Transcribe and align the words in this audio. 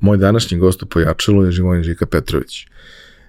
Moj 0.00 0.16
današnji 0.16 0.58
gost 0.58 0.82
u 0.82 0.86
Pojačalu 0.86 1.44
je 1.44 1.52
Živojin 1.52 1.82
Žika 1.82 2.06
Petrović. 2.06 2.66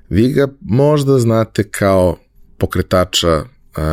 Vi 0.10 0.34
ga 0.34 0.48
možda 0.62 1.20
znate 1.20 1.64
kao 1.64 2.18
pokretača 2.58 3.36
uh, 3.38 3.46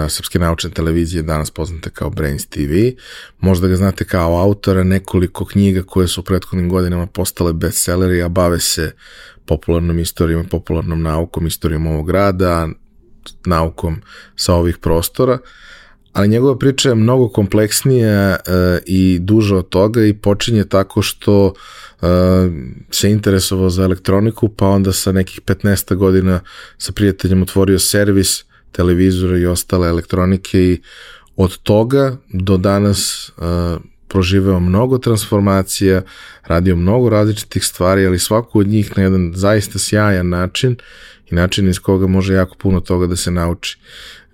Srpske 0.09 0.39
naučne 0.39 0.71
televizije, 0.71 1.23
danas 1.23 1.51
poznate 1.51 1.91
kao 1.91 2.11
Brains 2.11 2.47
TV. 2.47 2.75
Možda 3.39 3.69
ga 3.69 3.77
znate 3.77 4.05
kao 4.05 4.41
autora 4.41 4.85
nekoliko 4.85 5.45
knjiga 5.45 5.83
koje 5.83 6.09
su 6.09 6.21
u 6.21 6.25
prethodnim 6.25 6.69
godinama 6.69 7.07
postale 7.07 7.53
bestselleri, 7.53 8.23
a 8.23 8.29
bave 8.29 8.61
se 8.61 8.93
popularnom 9.47 9.99
istorijom, 9.99 10.49
popularnom 10.49 11.03
naukom, 11.03 11.47
istorijom 11.47 11.87
ovog 11.87 12.07
grada, 12.07 12.69
naukom 13.47 14.03
sa 14.37 14.55
ovih 14.55 14.79
prostora, 14.79 15.39
ali 16.13 16.29
njegova 16.29 16.59
priča 16.59 16.89
je 16.89 16.95
mnogo 16.95 17.29
kompleksnija 17.29 18.37
uh, 18.37 18.55
i 18.87 19.19
duža 19.21 19.57
od 19.57 19.69
toga 19.69 20.05
i 20.05 20.15
počinje 20.15 20.65
tako 20.65 21.03
što 21.03 21.47
uh, 21.47 22.09
se 22.91 23.11
interesovao 23.11 23.71
za 23.71 23.83
elektroniku, 23.85 24.49
pa 24.49 24.67
onda 24.67 24.93
sa 24.93 25.13
nekih 25.13 25.41
15 25.41 25.95
godina 25.95 26.41
sa 26.79 26.93
prijateljem 26.93 27.43
otvorio 27.43 27.79
servis 27.79 28.45
televizora 28.73 29.39
i 29.39 29.47
ostale 29.47 29.89
elektronike 29.89 30.61
i 30.61 30.81
od 31.37 31.59
toga 31.59 32.17
do 32.33 32.57
danas 32.57 33.31
uh, 33.37 33.45
proživeo 34.09 34.61
mnogo 34.61 34.99
transformacija, 34.99 36.03
radio 36.47 36.77
mnogo 36.77 37.09
različitih 37.09 37.65
stvari, 37.65 38.07
ali 38.07 38.19
svaku 38.19 38.61
od 38.61 38.67
njih 38.67 38.93
na 38.97 39.03
jedan 39.03 39.33
zaista 39.35 39.79
sjajan 39.79 40.29
način 40.29 40.77
i 41.31 41.35
način 41.35 41.69
iz 41.69 41.79
koga 41.79 42.07
može 42.07 42.35
jako 42.35 42.57
puno 42.59 42.81
toga 42.81 43.07
da 43.07 43.17
se 43.17 43.31
nauči. 43.31 43.79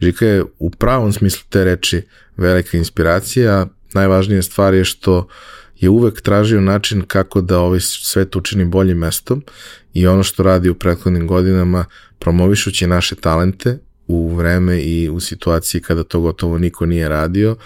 Žika 0.01 0.27
je 0.27 0.45
u 0.59 0.71
pravom 0.71 1.13
smislu 1.13 1.43
te 1.49 1.65
reči 1.65 2.03
velika 2.37 2.79
inspiracija, 2.79 3.67
najvažnija 3.95 4.43
stvar 4.43 4.75
je 4.75 4.85
što 4.85 5.29
je 5.77 5.89
uvek 5.89 6.21
tražio 6.21 6.61
način 6.61 7.03
kako 7.07 7.41
da 7.41 7.59
ovaj 7.61 7.81
svet 7.81 8.37
učini 8.37 8.65
boljim 8.65 8.99
mestom 8.99 9.43
i 9.95 10.07
ono 10.07 10.23
što 10.23 10.43
radi 10.43 10.69
u 10.69 10.75
prethodnim 10.75 11.27
godinama 11.27 11.85
promovišući 12.19 12.87
naše 12.87 13.15
talente 13.15 13.79
u 14.07 14.35
vreme 14.35 14.83
i 14.83 15.11
u 15.11 15.21
situaciji 15.21 15.81
kada 15.81 16.05
to 16.05 16.21
gotovo 16.21 16.59
niko 16.59 16.87
nije 16.87 17.09
radio 17.09 17.57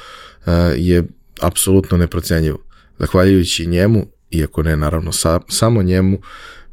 eh, 0.47 0.51
je 0.77 1.05
apsolutno 1.41 1.99
neprocenjivo. 1.99 2.59
Zahvaljujući 2.99 3.67
njemu, 3.67 4.07
iako 4.31 4.63
ne 4.63 4.77
naravno 4.77 5.13
sa, 5.13 5.41
samo 5.49 5.83
njemu, 5.83 6.19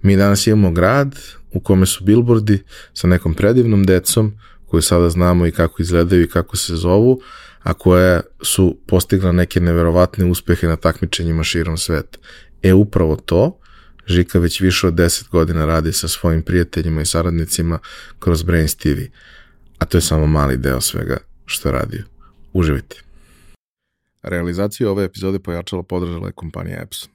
mi 0.01 0.15
danas 0.15 0.47
imamo 0.47 0.71
grad 0.71 1.15
u 1.51 1.59
kome 1.59 1.85
su 1.85 2.03
billboardi 2.03 2.63
sa 2.93 3.07
nekom 3.07 3.33
predivnom 3.33 3.83
decom 3.83 4.33
koju 4.65 4.81
sada 4.81 5.09
znamo 5.09 5.45
i 5.45 5.51
kako 5.51 5.81
izgledaju 5.81 6.23
i 6.23 6.29
kako 6.29 6.57
se 6.57 6.75
zovu, 6.75 7.21
a 7.63 7.73
koje 7.73 8.21
su 8.41 8.77
postigla 8.87 9.31
neke 9.31 9.59
neverovatne 9.59 10.25
uspehe 10.25 10.67
na 10.67 10.75
takmičenjima 10.75 11.43
širom 11.43 11.77
sveta. 11.77 12.17
E 12.61 12.73
upravo 12.73 13.15
to, 13.15 13.59
Žika 14.07 14.39
već 14.39 14.61
više 14.61 14.87
od 14.87 14.93
10 14.93 15.29
godina 15.29 15.65
radi 15.65 15.93
sa 15.93 16.07
svojim 16.07 16.41
prijateljima 16.41 17.01
i 17.01 17.05
saradnicima 17.05 17.79
kroz 18.19 18.43
Brains 18.43 18.75
TV. 18.75 18.99
A 19.77 19.85
to 19.85 19.97
je 19.97 20.01
samo 20.01 20.27
mali 20.27 20.57
deo 20.57 20.81
svega 20.81 21.17
što 21.45 21.69
je 21.69 21.73
radio. 21.73 22.03
Uživite. 22.53 23.01
Realizaciju 24.21 24.89
ove 24.89 25.03
epizode 25.03 25.39
pojačala 25.39 25.83
podržala 25.83 26.27
je 26.27 26.33
kompanija 26.33 26.81
Epson. 26.81 27.14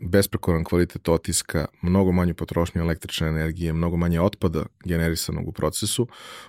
besprekoran 0.00 0.64
kvalitet 0.64 1.08
otiska, 1.08 1.66
mnogo 1.82 2.12
manju 2.12 2.34
potrošnju 2.34 2.80
električne 2.80 3.28
energije, 3.28 3.72
mnogo 3.72 3.96
manje 3.96 4.20
otpada 4.20 4.66
generisanog 4.84 5.48
u 5.48 5.52
procesu. 5.52 6.08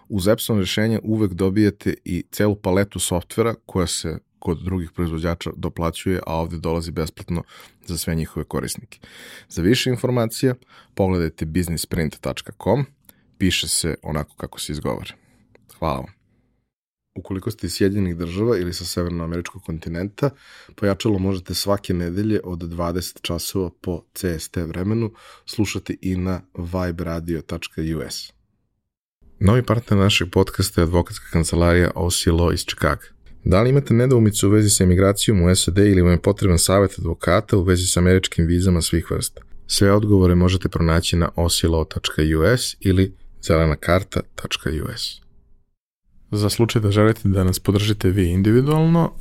Uz 0.10 0.28
Epson 0.28 0.60
rešenje 0.60 1.00
uvek 1.04 1.34
dobijete 1.34 1.94
i 2.06 2.24
celu 2.32 2.56
paletu 2.56 3.00
softvera 3.00 3.56
koja 3.66 3.88
se 3.88 4.18
kod 4.40 4.64
drugih 4.64 4.92
proizvođača 4.92 5.50
doplaćuje, 5.56 6.20
a 6.28 6.36
ovde 6.36 6.58
dolazi 6.58 6.92
besplatno 6.92 7.44
za 7.86 7.98
sve 7.98 8.16
njihove 8.16 8.44
korisnike. 8.44 9.00
Za 9.50 9.62
više 9.62 9.90
informacija 9.90 10.56
pogledajte 10.94 11.46
businessprint.com, 11.46 12.86
piše 13.38 13.68
se 13.68 13.96
onako 14.04 14.36
kako 14.36 14.60
se 14.60 14.72
izgovara. 14.72 15.14
Hvala 15.80 16.00
vam 16.00 16.17
ukoliko 17.18 17.52
ste 17.52 17.68
iz 17.68 17.74
Sjedinjenih 17.74 18.18
država 18.18 18.58
ili 18.58 18.74
sa 18.74 18.86
severnoameričkog 18.86 19.64
kontinenta, 19.64 20.30
pojačalo 20.76 21.20
možete 21.20 21.54
svake 21.54 21.94
nedelje 21.94 22.40
od 22.44 22.60
20 22.60 23.22
časova 23.22 23.70
po 23.82 24.04
CST 24.14 24.58
vremenu 24.58 25.12
slušati 25.46 25.98
i 26.02 26.16
na 26.16 26.42
viberadio.us. 26.58 28.34
Novi 29.40 29.64
partner 29.64 30.00
našeg 30.00 30.30
podcasta 30.32 30.82
je 30.82 30.84
advokatska 30.84 31.26
kancelarija 31.32 31.92
Law 31.96 32.54
iz 32.54 32.60
Chicago. 32.60 33.02
Da 33.44 33.62
li 33.62 33.70
imate 33.70 33.94
nedoumicu 33.94 34.48
u 34.48 34.52
vezi 34.52 34.70
sa 34.70 34.84
emigracijom 34.84 35.42
u 35.42 35.56
SAD 35.56 35.78
ili 35.78 36.02
vam 36.02 36.12
je 36.12 36.22
potreban 36.22 36.60
savjet 36.60 37.00
advokata 37.00 37.58
u 37.58 37.64
vezi 37.64 37.88
sa 37.88 38.00
američkim 38.00 38.46
vizama 38.46 38.82
svih 38.82 39.12
vrsta? 39.12 39.42
Sve 39.68 39.92
odgovore 39.92 40.36
možete 40.36 40.70
pronaći 40.70 41.16
na 41.16 41.30
oclaw.us 41.36 42.76
ili 42.80 43.16
zelenakarta.us. 43.42 45.27
Za 46.32 46.50
slučaj 46.50 46.82
da 46.82 46.92
želite 46.92 47.30
da 47.30 47.44
nas 47.44 47.60
podržite 47.60 48.10
vi 48.10 48.30
individualno, 48.30 49.12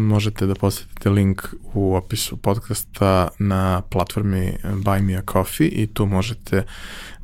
možete 0.00 0.46
da 0.46 0.54
posetite 0.54 1.10
link 1.10 1.42
u 1.74 1.94
opisu 1.94 2.36
podcasta 2.36 3.28
na 3.38 3.82
platformi 3.90 4.52
Buy 4.64 5.02
Me 5.02 5.16
A 5.16 5.22
Coffee 5.32 5.68
i 5.68 5.86
tu 5.86 6.06
možete 6.06 6.62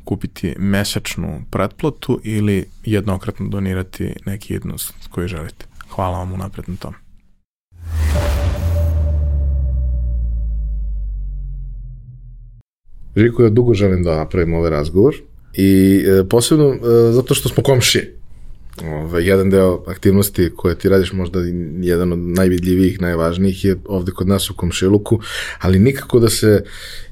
kupiti 0.03 0.55
mesečnu 0.59 1.41
pretplatu 1.51 2.19
ili 2.23 2.65
jednokratno 2.85 3.47
donirati 3.49 4.13
neki 4.25 4.53
jednost 4.53 4.93
koji 5.09 5.27
želite. 5.27 5.65
Hvala 5.89 6.17
vam 6.17 6.33
unapred 6.33 6.69
na 6.69 6.75
tom. 6.75 6.93
Žiko, 13.15 13.43
ja 13.43 13.49
dugo 13.49 13.73
želim 13.73 14.03
da 14.03 14.15
napravim 14.15 14.53
ovaj 14.53 14.69
razgovor 14.69 15.15
i 15.53 16.01
e, 16.07 16.29
posebno 16.29 16.73
e, 16.73 16.77
zato 17.11 17.33
što 17.33 17.49
smo 17.49 17.63
komšije 17.63 18.15
Ove, 18.83 19.25
jedan 19.25 19.49
deo 19.49 19.83
aktivnosti 19.87 20.51
koje 20.55 20.77
ti 20.77 20.89
radiš, 20.89 21.13
možda 21.13 21.39
jedan 21.79 22.13
od 22.13 22.19
najvidljivijih, 22.19 23.01
najvažnijih 23.01 23.65
je 23.65 23.77
ovde 23.85 24.11
kod 24.11 24.27
nas 24.27 24.49
u 24.49 24.55
Komšiluku, 24.55 25.19
ali 25.59 25.79
nikako 25.79 26.19
da 26.19 26.29
se 26.29 26.63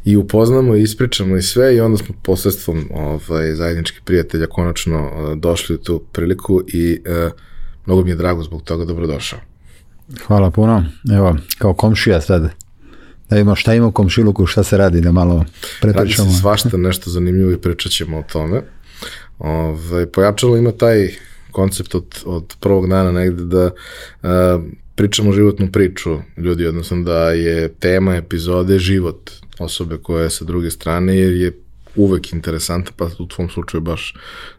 i 0.06 0.16
upoznamo 0.16 0.75
i 0.75 0.81
ispričamo 0.81 1.38
i 1.38 1.41
sve 1.41 1.75
i 1.75 1.81
onda 1.81 1.97
smo 1.97 2.16
posredstvom 2.22 2.90
ovaj, 2.94 3.56
zajedničkih 3.56 4.01
prijatelja 4.06 4.47
konačno 4.47 5.06
uh, 5.06 5.38
došli 5.38 5.75
u 5.75 5.78
tu 5.78 6.03
priliku 6.12 6.62
i 6.68 7.00
uh, 7.25 7.31
mnogo 7.85 8.03
mi 8.03 8.09
je 8.09 8.16
drago 8.16 8.44
zbog 8.44 8.62
toga, 8.62 8.85
dobrodošao. 8.85 9.40
Hvala 10.28 10.51
puno. 10.51 10.85
Evo, 11.16 11.38
kao 11.57 11.74
komšija 11.74 12.22
sad, 12.22 12.41
da 13.30 13.35
vidimo 13.35 13.56
šta 13.56 13.74
ima 13.74 13.88
u 13.88 13.91
komšiluku, 13.91 14.45
šta 14.45 14.63
se 14.63 14.78
radi, 14.78 15.01
da 15.01 15.12
malo 15.12 15.45
prepričamo. 15.81 16.24
Radi 16.24 16.34
se 16.35 16.41
svašta 16.41 16.78
nešto 16.78 17.09
zanimljivo 17.09 17.51
i 17.51 17.57
pričat 17.57 17.91
ćemo 17.91 18.18
o 18.18 18.24
tome. 18.31 18.62
Ove, 19.40 19.91
ovaj, 19.91 20.06
pojačalo 20.06 20.57
ima 20.57 20.72
taj 20.72 21.09
koncept 21.53 21.96
od, 21.96 22.24
od 22.25 22.56
prvog 22.59 22.90
dana 22.90 23.12
negde 23.12 23.44
da 23.44 23.72
a, 24.24 24.59
pričamo 24.96 25.31
životnu 25.31 25.72
priču 25.72 26.18
ljudi, 26.38 26.68
odnosno 26.68 27.04
da 27.04 27.31
je 27.31 27.69
tema 27.69 28.16
epizode 28.16 28.80
život 28.80 29.31
osobe 29.60 29.98
koja 29.98 30.24
je 30.24 30.30
sa 30.30 30.45
druge 30.45 30.72
strane, 30.72 31.18
jer 31.18 31.33
je 31.33 31.57
uvek 31.95 32.33
interesantan, 32.33 32.94
pa 32.98 33.10
u 33.19 33.28
tvom 33.28 33.50
slučaju 33.50 33.81
baš 33.81 34.16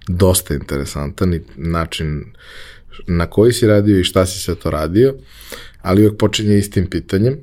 dosta 0.09 0.55
interesantan 0.55 1.35
i 1.35 1.41
način 1.57 2.25
na 3.07 3.27
koji 3.27 3.53
si 3.53 3.67
radio 3.67 3.99
i 3.99 4.05
šta 4.05 4.27
si 4.27 4.41
sve 4.41 4.55
to 4.55 4.71
radio, 4.71 5.15
ali 5.83 6.03
uvek 6.03 6.19
počinje 6.19 6.59
istim 6.59 6.87
pitanjem, 6.91 7.39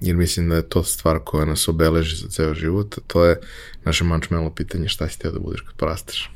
jer 0.00 0.16
mislim 0.16 0.48
da 0.48 0.56
je 0.56 0.68
to 0.68 0.82
stvar 0.82 1.18
koja 1.24 1.44
nas 1.44 1.68
obeleži 1.68 2.16
za 2.16 2.28
ceo 2.28 2.54
život, 2.54 2.98
to 3.06 3.24
je 3.24 3.40
naše 3.84 4.04
mančmelo 4.04 4.50
pitanje 4.50 4.88
šta 4.88 5.08
si 5.08 5.18
teo 5.18 5.32
da 5.32 5.38
budeš 5.38 5.60
kad 5.60 5.74
porasteš. 5.74 6.30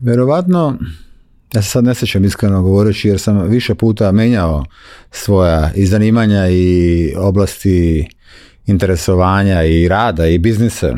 Verovatno, 0.00 0.78
Ja 1.54 1.62
se 1.62 1.70
sad 1.70 1.84
ne 1.84 1.94
sećam 1.94 2.24
iskreno 2.24 2.62
govoreći 2.62 3.08
jer 3.08 3.20
sam 3.20 3.48
više 3.48 3.74
puta 3.74 4.12
menjao 4.12 4.64
svoja 5.10 5.72
i 5.74 5.86
zanimanja 5.86 6.48
i 6.48 7.14
oblasti 7.16 8.08
interesovanja 8.66 9.64
i 9.64 9.88
rada 9.88 10.26
i 10.26 10.38
biznisa. 10.38 10.94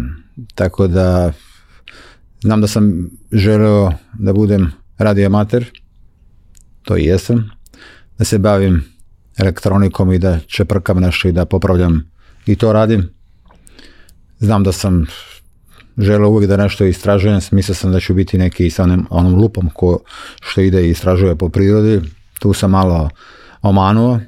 Tako 0.54 0.86
da 0.86 1.32
znam 2.42 2.60
da 2.60 2.66
sam 2.66 3.10
želeo 3.32 3.92
da 4.18 4.32
budem 4.32 4.72
radio 4.98 5.26
amater, 5.26 5.70
to 6.82 6.96
i 6.96 7.04
jesam, 7.04 7.50
da 8.18 8.24
se 8.24 8.38
bavim 8.38 8.84
elektronikom 9.38 10.12
i 10.12 10.18
da 10.18 10.38
čeprkam 10.46 11.00
nešto 11.00 11.28
i 11.28 11.32
da 11.32 11.44
popravljam 11.44 12.10
i 12.46 12.56
to 12.56 12.72
radim. 12.72 13.08
Znam 14.38 14.62
da 14.62 14.72
sam 14.72 15.06
žele 15.98 16.26
uvijek 16.26 16.48
da 16.48 16.56
nešto 16.56 16.84
istražujem, 16.84 17.40
mislio 17.50 17.74
sam 17.74 17.92
da 17.92 18.00
ću 18.00 18.14
biti 18.14 18.38
neki 18.38 18.70
sa 18.70 18.82
onim, 18.82 19.06
onom 19.10 19.34
lupom 19.34 19.70
ko 19.74 19.98
što 20.40 20.60
ide 20.60 20.86
i 20.86 20.90
istražuje 20.90 21.36
po 21.36 21.48
prirodi, 21.48 22.00
tu 22.40 22.52
sam 22.52 22.70
malo 22.70 23.10
omanuo, 23.62 24.20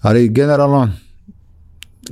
ali 0.00 0.28
generalno 0.28 0.90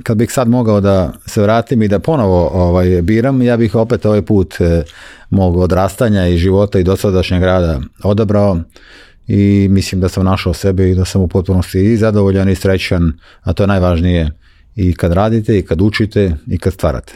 kad 0.03 0.17
bih 0.17 0.31
sad 0.31 0.49
mogao 0.49 0.81
da 0.81 1.13
se 1.25 1.41
vratim 1.41 1.81
i 1.81 1.87
da 1.87 1.99
ponovo 1.99 2.49
ovaj, 2.53 3.01
biram, 3.01 3.41
ja 3.41 3.57
bih 3.57 3.75
opet 3.75 4.05
ovaj 4.05 4.21
put 4.21 4.61
e, 4.61 4.83
mog 5.29 5.57
odrastanja 5.57 6.27
i 6.27 6.37
života 6.37 6.79
i 6.79 6.83
dosadašnjeg 6.83 7.43
rada 7.43 7.79
odabrao 8.03 8.59
i 9.27 9.67
mislim 9.71 10.01
da 10.01 10.09
sam 10.09 10.25
našao 10.25 10.53
sebe 10.53 10.89
i 10.89 10.95
da 10.95 11.05
sam 11.05 11.21
u 11.21 11.27
potpunosti 11.27 11.79
i 11.79 11.97
zadovoljan 11.97 12.49
i 12.49 12.55
srećan, 12.55 13.13
a 13.41 13.53
to 13.53 13.63
je 13.63 13.67
najvažnije 13.67 14.31
i 14.75 14.93
kad 14.93 15.13
radite 15.13 15.57
i 15.57 15.61
kad 15.61 15.81
učite 15.81 16.35
i 16.47 16.57
kad 16.57 16.73
stvarate. 16.73 17.13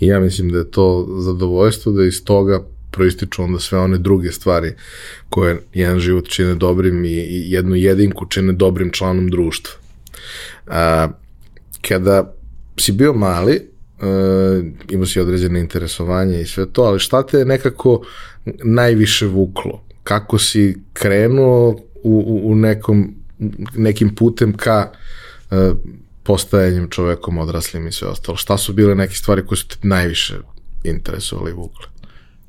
I 0.00 0.06
ja 0.06 0.20
mislim 0.20 0.50
da 0.52 0.58
je 0.58 0.70
to 0.70 1.06
zadovoljstvo 1.20 1.92
da 1.92 2.04
iz 2.04 2.24
toga 2.24 2.64
proističu 2.90 3.42
onda 3.42 3.58
sve 3.58 3.78
one 3.78 3.98
druge 3.98 4.32
stvari 4.32 4.72
koje 5.28 5.58
jedan 5.74 6.00
život 6.00 6.28
čine 6.28 6.54
dobrim 6.54 7.04
i, 7.04 7.10
jednu 7.50 7.76
jedinku 7.76 8.26
čine 8.26 8.52
dobrim 8.52 8.90
članom 8.92 9.28
društva. 9.28 9.74
A, 10.66 11.08
kada 11.88 12.34
si 12.80 12.92
bio 12.92 13.12
mali, 13.12 13.60
uh, 13.98 14.64
imao 14.90 15.06
si 15.06 15.20
određene 15.20 15.60
interesovanje 15.60 16.40
i 16.40 16.46
sve 16.46 16.72
to, 16.72 16.82
ali 16.82 16.98
šta 16.98 17.26
te 17.26 17.38
je 17.38 17.44
nekako 17.44 18.02
najviše 18.64 19.26
vuklo? 19.26 19.84
Kako 20.02 20.38
si 20.38 20.76
krenuo 20.92 21.68
u, 21.68 21.78
u, 22.02 22.52
u 22.52 22.54
nekom, 22.54 23.14
nekim 23.76 24.14
putem 24.14 24.52
ka 24.56 24.90
uh, 25.50 25.58
postajanjem 26.28 26.90
čovekom 26.90 27.38
odraslim 27.38 27.86
i 27.86 27.92
sve 27.92 28.08
ostalo? 28.08 28.36
Šta 28.36 28.58
su 28.58 28.72
bile 28.72 28.94
neke 28.94 29.14
stvari 29.14 29.46
koje 29.46 29.58
su 29.58 29.68
te 29.68 29.76
najviše 29.82 30.34
interesovali 30.84 31.50
i 31.50 31.54
vukle? 31.54 31.86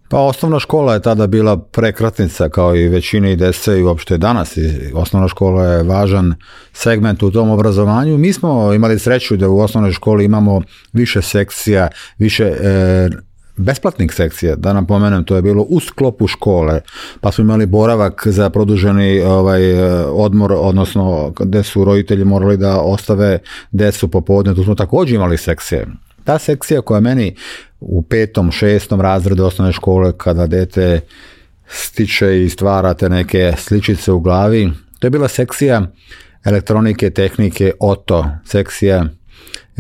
Pa 0.10 0.18
osnovna 0.18 0.60
škola 0.60 0.94
je 0.94 1.02
tada 1.02 1.28
bila 1.28 1.58
prekratnica 1.58 2.50
kao 2.50 2.76
i 2.76 2.88
većine 2.88 3.32
i 3.32 3.36
dese 3.36 3.80
i 3.80 3.84
uopšte 3.84 4.18
danas. 4.18 4.58
I 4.58 4.92
osnovna 4.94 5.28
škola 5.28 5.66
je 5.66 5.84
važan 5.84 6.34
segment 6.74 7.24
u 7.24 7.32
tom 7.32 7.50
obrazovanju. 7.50 8.18
Mi 8.18 8.34
smo 8.34 8.74
imali 8.74 9.00
sreću 9.00 9.38
da 9.38 9.50
u 9.50 9.60
osnovnoj 9.60 9.92
školi 9.92 10.26
imamo 10.26 10.62
više 10.94 11.22
sekcija, 11.22 11.88
više 12.18 12.44
e, 12.44 13.10
besplatnih 13.60 14.14
sekcija, 14.14 14.56
da 14.56 14.74
napomenem, 14.74 15.24
to 15.24 15.36
je 15.36 15.42
bilo 15.42 15.66
u 15.70 15.80
sklopu 15.80 16.28
škole, 16.28 16.82
pa 17.22 17.32
smo 17.32 17.42
imali 17.42 17.66
boravak 17.66 18.28
za 18.28 18.50
produženi 18.50 19.22
ovaj, 19.22 19.62
odmor, 20.08 20.54
odnosno 20.56 21.34
gde 21.40 21.64
su 21.64 21.86
roditelji 21.86 22.26
morali 22.26 22.58
da 22.58 22.82
ostave 22.82 23.40
decu 23.72 24.08
popodne, 24.08 24.56
tu 24.56 24.64
smo 24.64 24.76
također 24.76 25.16
imali 25.16 25.38
sekcije. 25.38 25.88
Ta 26.24 26.40
sekcija 26.40 26.82
koja 26.82 27.00
meni 27.00 27.36
u 27.80 28.02
petom, 28.02 28.52
šestom 28.52 29.02
razredu 29.02 29.46
osnovne 29.46 29.74
škole 29.74 30.14
kada 30.18 30.48
dete 30.48 31.02
stiče 31.68 32.44
i 32.44 32.50
stvarate 32.50 33.10
neke 33.10 33.54
sličice 33.58 34.12
u 34.12 34.20
glavi. 34.20 34.72
To 35.00 35.08
je 35.08 35.12
bila 35.12 35.28
sekcija 35.28 35.88
elektronike, 36.46 37.10
tehnike, 37.10 37.72
oto, 37.80 38.26
sekcija 38.46 39.06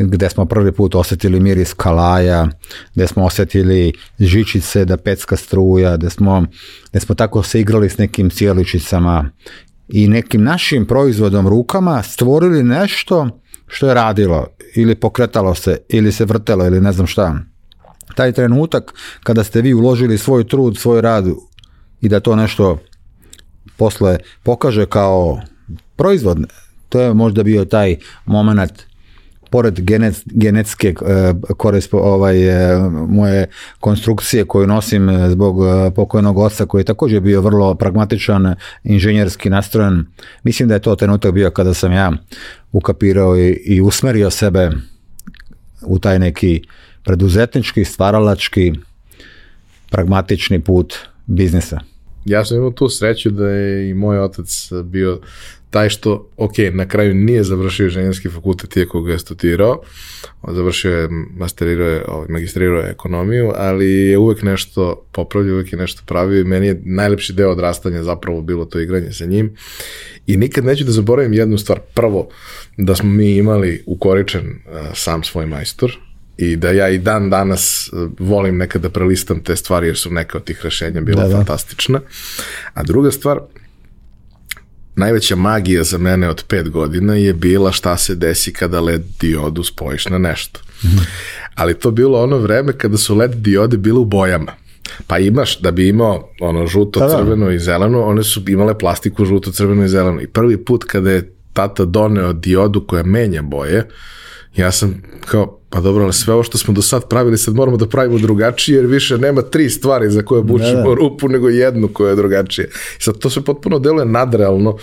gdje 0.07 0.29
smo 0.29 0.45
prvi 0.45 0.71
put 0.71 0.95
osjetili 0.95 1.39
miris 1.39 1.73
kalaja, 1.73 2.47
gdje 2.93 3.07
smo 3.07 3.25
osjetili 3.25 3.93
žičice 4.19 4.85
da 4.85 4.97
pecka 4.97 5.37
struja, 5.37 5.97
gdje 5.97 6.09
smo, 6.09 6.45
gdje 6.89 6.99
smo 6.99 7.15
tako 7.15 7.43
se 7.43 7.59
igrali 7.59 7.89
s 7.89 7.97
nekim 7.97 8.29
cijeličicama 8.29 9.29
i 9.87 10.07
nekim 10.07 10.43
našim 10.43 10.85
proizvodom 10.85 11.47
rukama 11.47 12.03
stvorili 12.03 12.63
nešto 12.63 13.29
što 13.67 13.87
je 13.87 13.93
radilo 13.93 14.47
ili 14.75 14.95
pokretalo 14.95 15.55
se 15.55 15.77
ili 15.89 16.11
se 16.11 16.25
vrtelo 16.25 16.65
ili 16.65 16.81
ne 16.81 16.91
znam 16.91 17.07
šta. 17.07 17.39
Taj 18.15 18.31
trenutak 18.31 18.93
kada 19.23 19.43
ste 19.43 19.61
vi 19.61 19.73
uložili 19.73 20.17
svoj 20.17 20.47
trud, 20.47 20.77
svoj 20.77 21.01
rad 21.01 21.25
i 22.01 22.09
da 22.09 22.19
to 22.19 22.35
nešto 22.35 22.77
posle 23.77 24.17
pokaže 24.43 24.85
kao 24.85 25.41
proizvod, 25.95 26.37
to 26.89 27.01
je 27.01 27.13
možda 27.13 27.43
bio 27.43 27.65
taj 27.65 27.97
moment 28.25 28.88
pored 29.49 29.79
genet, 29.81 30.23
genetske 30.25 30.87
e, 30.87 31.33
korespo, 31.57 31.97
ovaj, 31.97 32.47
e, 32.47 32.79
moje 33.07 33.47
konstrukcije 33.79 34.45
koju 34.45 34.67
nosim 34.67 35.09
zbog 35.29 35.57
e, 35.63 35.91
pokojnog 35.95 36.37
oca 36.37 36.65
koji 36.65 36.81
je 36.81 36.85
također 36.85 37.21
bio 37.21 37.41
vrlo 37.41 37.75
pragmatičan, 37.75 38.55
inženjerski 38.83 39.49
nastrojen. 39.49 40.05
Mislim 40.43 40.69
da 40.69 40.75
je 40.75 40.81
to 40.81 40.95
trenutak 40.95 41.31
bio 41.33 41.51
kada 41.51 41.73
sam 41.73 41.91
ja 41.91 42.11
ukapirao 42.71 43.37
i, 43.37 43.49
i 43.49 43.81
usmerio 43.81 44.29
sebe 44.29 44.71
u 45.81 45.99
taj 45.99 46.19
neki 46.19 46.61
preduzetnički, 47.03 47.85
stvaralački, 47.85 48.73
pragmatični 49.91 50.59
put 50.59 50.93
biznisa. 51.25 51.79
Ja 52.25 52.45
sam 52.45 52.57
imao 52.57 52.71
tu 52.71 52.89
sreću 52.89 53.29
da 53.29 53.49
je 53.49 53.89
i 53.89 53.93
moj 53.93 54.19
otac 54.19 54.69
bio 54.83 55.21
taj 55.69 55.89
što, 55.89 56.29
ok, 56.37 56.53
na 56.73 56.87
kraju 56.87 57.13
nije 57.13 57.43
završio 57.43 57.83
inženjerski 57.83 58.29
fakultet 58.29 58.77
iako 58.77 59.01
ga 59.01 59.11
je 59.11 59.19
studirao, 59.19 59.81
završio 60.47 60.97
je, 60.97 61.09
masterirao 61.37 61.87
je, 61.87 62.05
ovaj, 62.07 62.27
magistrirao 62.29 62.79
je 62.79 62.89
ekonomiju, 62.89 63.51
ali 63.55 63.91
je 63.91 64.17
uvek 64.17 64.41
nešto 64.41 65.05
popravio, 65.11 65.53
uvek 65.53 65.73
je 65.73 65.79
nešto 65.79 66.01
pravio 66.05 66.41
i 66.41 66.43
meni 66.43 66.67
je 66.67 66.81
najlepši 66.85 67.33
deo 67.33 67.51
odrastanja 67.51 68.03
zapravo 68.03 68.41
bilo 68.41 68.65
to 68.65 68.79
igranje 68.79 69.11
sa 69.11 69.25
njim 69.25 69.55
i 70.27 70.37
nikad 70.37 70.65
neću 70.65 70.83
da 70.83 70.91
zaboravim 70.91 71.33
jednu 71.33 71.57
stvar. 71.57 71.79
Prvo, 71.93 72.29
da 72.77 72.95
smo 72.95 73.09
mi 73.09 73.35
imali 73.35 73.83
ukoričen 73.85 74.47
uh, 74.47 74.87
sam 74.93 75.23
svoj 75.23 75.45
majstor, 75.45 75.97
i 76.39 76.55
da 76.55 76.71
ja 76.71 76.89
i 76.89 76.97
dan 76.97 77.29
danas 77.29 77.89
e, 77.93 78.07
volim 78.19 78.57
nekada 78.57 78.87
da 78.87 78.89
prelistam 78.89 79.43
te 79.43 79.55
stvari 79.55 79.87
jer 79.87 79.97
su 79.97 80.09
neka 80.11 80.37
od 80.37 80.43
tih 80.43 80.59
rešenja 80.63 81.01
bila 81.01 81.23
da, 81.23 81.29
da. 81.29 81.35
fantastična. 81.35 82.01
A 82.73 82.83
druga 82.83 83.11
stvar, 83.11 83.39
najveća 84.99 85.35
magija 85.35 85.83
za 85.83 85.97
mene 85.97 86.29
od 86.29 86.43
pet 86.47 86.69
godina 86.69 87.15
je 87.15 87.33
bila 87.33 87.71
šta 87.71 87.97
se 87.97 88.15
desi 88.15 88.53
kada 88.53 88.79
LED 88.79 89.03
diodu 89.19 89.63
spojiš 89.63 90.05
na 90.05 90.17
nešto. 90.17 90.59
Ali 91.55 91.79
to 91.79 91.91
bilo 91.91 92.23
ono 92.23 92.37
vreme 92.37 92.77
kada 92.77 92.97
su 92.97 93.15
LED 93.15 93.31
diode 93.31 93.77
bile 93.77 93.99
u 93.99 94.05
bojama. 94.05 94.51
Pa 95.07 95.17
imaš, 95.19 95.59
da 95.59 95.71
bi 95.71 95.87
imao 95.87 96.29
ono 96.39 96.67
žuto, 96.67 96.99
da, 96.99 97.07
da. 97.07 97.17
crveno 97.17 97.51
i 97.51 97.59
zeleno, 97.59 98.03
one 98.03 98.23
su 98.23 98.41
imale 98.47 98.77
plastiku 98.77 99.25
žuto, 99.25 99.51
crveno 99.51 99.85
i 99.85 99.89
zeleno. 99.89 100.21
I 100.21 100.27
prvi 100.27 100.65
put 100.65 100.83
kada 100.83 101.11
je 101.11 101.33
tata 101.53 101.85
doneo 101.85 102.33
diodu 102.33 102.87
koja 102.87 103.03
menja 103.03 103.41
boje, 103.41 103.87
ja 104.55 104.71
sam 104.71 105.01
kao, 105.25 105.59
pa 105.69 105.79
dobro, 105.79 106.03
ali 106.03 106.13
sve 106.13 106.33
ovo 106.33 106.43
što 106.43 106.57
smo 106.57 106.73
do 106.73 106.81
sad 106.81 107.09
pravili, 107.09 107.37
sad 107.37 107.55
moramo 107.55 107.77
da 107.77 107.87
pravimo 107.87 108.17
drugačije, 108.17 108.75
jer 108.75 108.85
više 108.85 109.17
nema 109.17 109.41
tri 109.41 109.69
stvari 109.69 110.09
za 110.09 110.21
koje 110.21 110.43
bučimo 110.43 110.73
da, 110.75 110.89
da. 110.89 110.93
rupu, 110.93 111.29
nego 111.29 111.49
jednu 111.49 111.87
koja 111.93 112.09
je 112.09 112.15
drugačija. 112.15 112.67
I 112.99 113.01
sad 113.01 113.17
to 113.17 113.29
se 113.29 113.41
potpuno 113.41 113.79
deluje 113.79 114.05
nadrealno 114.05 114.77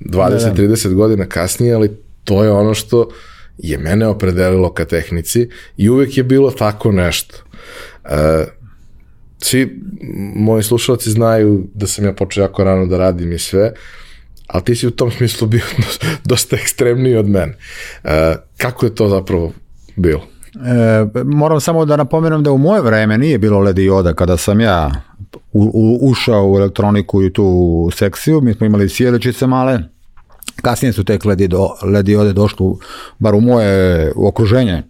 20-30 0.00 0.88
da, 0.88 0.94
godina 0.94 1.26
kasnije, 1.26 1.74
ali 1.74 1.90
to 2.24 2.44
je 2.44 2.50
ono 2.50 2.74
što 2.74 3.08
je 3.58 3.78
mene 3.78 4.06
opredelilo 4.06 4.72
ka 4.72 4.84
tehnici 4.84 5.48
i 5.76 5.88
uvek 5.88 6.16
je 6.16 6.22
bilo 6.22 6.50
tako 6.50 6.92
nešto. 6.92 7.36
Uh, 8.04 8.10
svi 9.38 9.80
moji 10.34 10.62
slušalci 10.62 11.10
znaju 11.10 11.66
da 11.74 11.86
sam 11.86 12.04
ja 12.04 12.12
počeo 12.12 12.42
jako 12.42 12.64
rano 12.64 12.86
da 12.86 12.98
radim 12.98 13.32
i 13.32 13.38
sve, 13.38 13.72
ali 14.46 14.64
ti 14.64 14.74
si 14.74 14.86
u 14.86 14.90
tom 14.90 15.10
smislu 15.10 15.48
bio 15.48 15.64
dosta 16.24 16.56
ekstremniji 16.56 17.16
od 17.16 17.28
mene. 17.28 17.56
Uh, 18.04 18.10
kako 18.56 18.86
je 18.86 18.94
to 18.94 19.08
zapravo 19.08 19.52
bilo? 19.96 20.22
E, 20.64 21.22
moram 21.24 21.60
samo 21.60 21.84
da 21.84 21.96
napomenem 21.96 22.42
da 22.42 22.52
u 22.52 22.58
moje 22.58 22.82
vreme 22.82 23.18
nije 23.18 23.38
bilo 23.38 23.58
LED 23.58 23.76
dioda 23.76 24.14
kada 24.14 24.36
sam 24.36 24.60
ja 24.60 24.90
u, 25.52 25.70
u, 25.74 26.10
ušao 26.10 26.50
u 26.50 26.56
elektroniku 26.56 27.22
i 27.22 27.32
tu 27.32 27.88
sekciju, 27.94 28.40
mi 28.40 28.54
smo 28.54 28.66
imali 28.66 28.88
sjeličice 28.88 29.46
male, 29.46 29.78
kasnije 30.62 30.92
su 30.92 31.04
tek 31.04 31.24
LED 31.24 32.04
diode 32.04 32.32
došli 32.32 32.66
bar 33.18 33.34
u 33.34 33.40
moje 33.40 34.12
okruženje. 34.16 34.82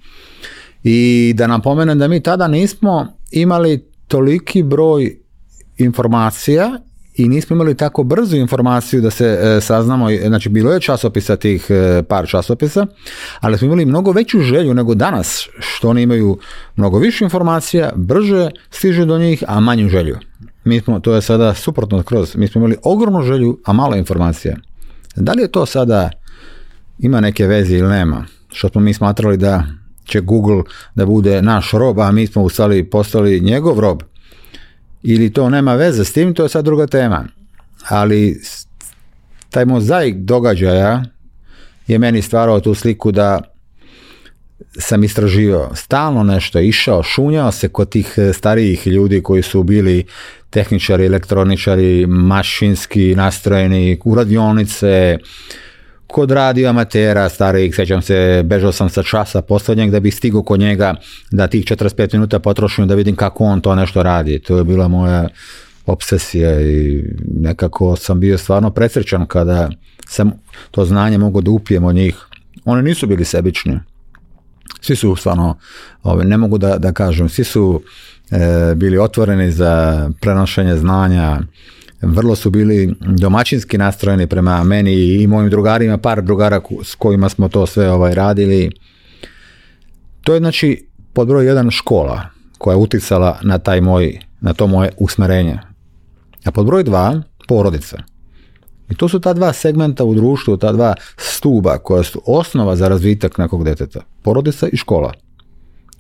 I 0.83 1.33
da 1.37 1.47
napomenem 1.47 1.99
da 1.99 2.09
mi 2.09 2.23
tada 2.23 2.49
nismo 2.49 3.07
imali 3.31 3.85
toliki 4.09 4.63
broj 4.63 5.19
informacija 5.79 6.79
i 7.17 7.29
nismo 7.29 7.55
imali 7.55 7.75
tako 7.75 8.03
brzu 8.03 8.37
informaciju 8.37 9.01
da 9.01 9.11
se 9.11 9.27
e, 9.27 9.61
saznamo, 9.61 10.07
znači 10.27 10.49
bilo 10.49 10.73
je 10.73 10.81
časopisa 10.81 11.37
tih 11.37 11.67
e, 11.71 12.03
par 12.03 12.29
časopisa, 12.29 12.87
ali 13.41 13.59
smo 13.59 13.67
imali 13.67 13.85
mnogo 13.85 14.13
veću 14.13 14.41
želju 14.41 14.75
nego 14.75 14.95
danas, 14.95 15.49
što 15.59 15.89
oni 15.89 16.03
imaju 16.03 16.39
mnogo 16.77 16.99
više 16.99 17.25
informacija, 17.25 17.93
brže 17.97 18.51
stižu 18.71 19.05
do 19.05 19.19
njih, 19.19 19.45
a 19.47 19.61
manju 19.61 19.89
želju. 19.89 20.17
Mi 20.65 20.81
smo, 20.81 21.01
to 21.01 21.15
je 21.15 21.23
sada 21.23 21.55
suprotno 21.55 22.03
kroz, 22.03 22.37
mi 22.37 22.49
smo 22.49 22.59
imali 22.59 22.77
ogromnu 22.83 23.23
želju, 23.23 23.59
a 23.65 23.73
malo 23.73 23.97
informacija. 23.97 24.57
Da 25.17 25.33
li 25.33 25.43
je 25.43 25.53
to 25.53 25.67
sada, 25.67 26.11
ima 26.99 27.21
neke 27.21 27.47
veze 27.47 27.77
ili 27.77 27.89
nema? 27.89 28.25
Što 28.53 28.69
smo 28.69 28.81
mi 28.81 28.95
smatrali 28.95 29.37
da 29.37 29.65
će 30.05 30.21
Google 30.21 30.63
da 30.95 31.07
bude 31.07 31.43
naš 31.43 31.71
rob, 31.73 32.01
a 32.01 32.11
mi 32.11 32.27
smo 32.27 32.43
u 32.43 32.49
stvari 32.49 32.85
postali 32.85 33.41
njegov 33.41 33.81
rob 33.81 34.03
ili 35.09 35.33
to 35.33 35.51
nema 35.51 35.75
veze 35.75 36.05
s 36.05 36.13
tim, 36.13 36.35
to 36.35 36.43
je 36.43 36.49
sad 36.49 36.65
druga 36.65 36.87
tema. 36.87 37.25
Ali 37.89 38.41
taj 39.51 39.65
mozaik 39.65 40.17
događaja 40.17 41.03
je 41.87 41.99
meni 41.99 42.23
stvarao 42.23 42.61
tu 42.61 42.75
sliku 42.75 43.13
da 43.13 43.41
sam 44.79 45.05
istraživao, 45.05 45.75
stalno 45.75 46.23
nešto 46.23 46.61
išao, 46.61 47.03
šunjao 47.03 47.53
se 47.53 47.69
kod 47.69 47.89
tih 47.89 48.15
e, 48.17 48.33
starijih 48.33 48.87
ljudi 48.87 49.23
koji 49.23 49.43
su 49.43 49.63
bili 49.63 50.05
tehničari, 50.51 51.07
elektroničari, 51.07 52.07
mašinski 52.07 53.15
nastrojeni, 53.15 54.01
u 54.05 54.15
radionice, 54.15 55.19
kod 56.07 56.31
radio 56.31 56.69
amatera 56.69 57.29
starijih, 57.29 57.75
sjećam 57.75 58.03
se, 58.03 58.43
bežao 58.45 58.73
sam 58.73 58.89
sa 58.89 59.03
časa 59.03 59.43
posljednjeg 59.43 59.91
da 59.91 60.01
bih 60.01 60.15
stigao 60.15 60.43
kod 60.43 60.61
njega, 60.61 60.95
da 61.31 61.47
tih 61.47 61.65
45 61.65 62.15
minuta 62.15 62.39
potrošim 62.39 62.89
da 62.89 62.95
vidim 62.95 63.17
kako 63.17 63.45
on 63.45 63.61
to 63.61 63.75
nešto 63.75 64.03
radi. 64.03 64.39
To 64.39 64.59
je 64.59 64.65
bila 64.65 64.89
moja 64.89 65.29
obsesija 65.87 66.61
i 66.61 67.05
nekako 67.41 67.97
sam 67.97 68.21
bio 68.21 68.39
stvarno 68.39 68.71
presrećan 68.71 69.27
kada 69.27 69.71
sam 70.09 70.33
to 70.71 70.85
znanje 70.85 71.19
mogao 71.19 71.43
da 71.43 71.51
upijem 71.51 71.85
od 71.85 71.95
njih. 71.95 72.17
Oni 72.65 72.83
nisu 72.83 73.07
bili 73.07 73.25
sebični. 73.25 73.81
Svi 74.81 74.97
su 74.97 75.17
stvarno, 75.17 75.59
ove, 76.03 76.25
ne 76.25 76.37
mogu 76.37 76.59
da, 76.59 76.79
da 76.79 76.93
kažem, 76.93 77.29
svi 77.29 77.45
su 77.45 77.83
e, 78.31 78.75
bili 78.75 78.99
otvoreni 78.99 79.53
za 79.53 80.11
prenošenje 80.21 80.77
znanja, 80.77 81.41
vrlo 82.03 82.35
su 82.35 82.51
bili 82.51 82.95
domaćinski 83.01 83.79
nastrojeni 83.79 84.27
prema 84.27 84.65
meni 84.65 84.95
i 84.95 85.27
mojim 85.27 85.51
drugarima, 85.51 85.99
par 85.99 86.23
drugara 86.23 86.61
s 86.83 86.95
kojima 86.95 87.29
smo 87.29 87.49
to 87.49 87.67
sve 87.67 87.91
ovaj 87.91 88.15
radili. 88.15 88.71
To 90.21 90.35
je 90.35 90.41
znači 90.41 90.87
pod 91.13 91.29
broj 91.29 91.47
jedan 91.47 91.71
škola 91.71 92.23
koja 92.59 92.75
je 92.75 92.79
uticala 92.79 93.39
na 93.43 93.59
taj 93.59 93.81
moj, 93.81 94.19
na 94.41 94.53
to 94.53 94.67
moje 94.67 94.91
usmerenje. 94.99 95.59
A 96.45 96.51
pod 96.51 96.67
broj 96.67 96.85
dva, 96.85 97.23
porodica. 97.49 97.99
I 98.91 98.95
to 98.95 99.09
su 99.09 99.21
ta 99.21 99.33
dva 99.33 99.53
segmenta 99.53 100.05
u 100.05 100.15
društvu, 100.15 100.57
ta 100.57 100.73
dva 100.73 100.95
stuba 101.17 101.79
koja 101.79 102.03
su 102.03 102.23
osnova 102.27 102.77
za 102.77 102.89
razvitak 102.89 103.39
nekog 103.39 103.65
deteta. 103.65 104.01
Porodica 104.23 104.69
i 104.69 104.77
škola. 104.77 105.13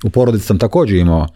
U 0.04 0.10
porodici 0.10 0.46
sam 0.46 0.58
također 0.58 0.96
imao 0.96 1.26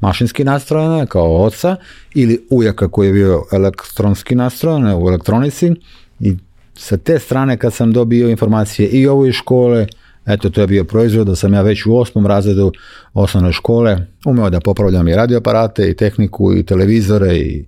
mašinski 0.00 0.44
nastrojene 0.44 1.06
kao 1.06 1.44
oca 1.44 1.76
ili 2.14 2.46
ujaka 2.50 2.88
koji 2.88 3.06
je 3.06 3.12
bio 3.12 3.44
elektronski 3.52 4.34
nastrojen 4.34 4.86
u 4.86 5.08
elektronici 5.08 5.72
i 6.20 6.36
sa 6.74 6.96
te 6.96 7.18
strane 7.18 7.56
kad 7.56 7.74
sam 7.74 7.92
dobio 7.92 8.28
informacije 8.28 8.88
i 8.88 9.06
ovo 9.06 9.26
iz 9.26 9.34
škole, 9.34 9.86
eto 10.26 10.50
to 10.50 10.60
je 10.60 10.66
bio 10.66 10.84
proizvod 10.84 11.26
da 11.26 11.36
sam 11.36 11.54
ja 11.54 11.62
već 11.62 11.86
u 11.86 11.96
osmom 11.96 12.26
razredu 12.26 12.72
osnovne 13.14 13.52
škole 13.52 14.06
umeo 14.24 14.50
da 14.50 14.60
popravljam 14.60 15.08
i 15.08 15.14
radioaparate 15.14 15.90
i 15.90 15.96
tehniku 15.96 16.56
i 16.56 16.62
televizore 16.62 17.36
i 17.36 17.64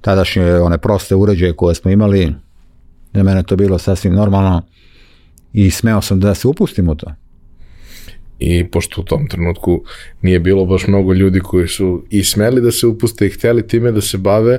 tadašnje 0.00 0.54
one 0.54 0.78
proste 0.78 1.14
uređaje 1.14 1.52
koje 1.52 1.74
smo 1.74 1.90
imali. 1.90 2.34
Za 3.14 3.22
mene 3.22 3.42
to 3.42 3.56
bilo 3.56 3.78
sasvim 3.78 4.14
normalno 4.14 4.62
i 5.52 5.70
smeo 5.70 6.00
sam 6.00 6.20
da 6.20 6.34
se 6.34 6.48
upustim 6.48 6.88
u 6.88 6.94
to 6.94 7.25
i 8.38 8.70
pošto 8.70 9.00
u 9.00 9.04
tom 9.04 9.28
trenutku 9.28 9.82
nije 10.22 10.40
bilo 10.40 10.64
baš 10.64 10.86
mnogo 10.86 11.12
ljudi 11.12 11.40
koji 11.40 11.68
su 11.68 12.04
i 12.10 12.24
smeli 12.24 12.60
da 12.60 12.70
se 12.70 12.86
upuste 12.86 13.26
i 13.26 13.30
hteli 13.30 13.68
time 13.68 13.92
da 13.92 14.00
se 14.00 14.18
bave, 14.18 14.58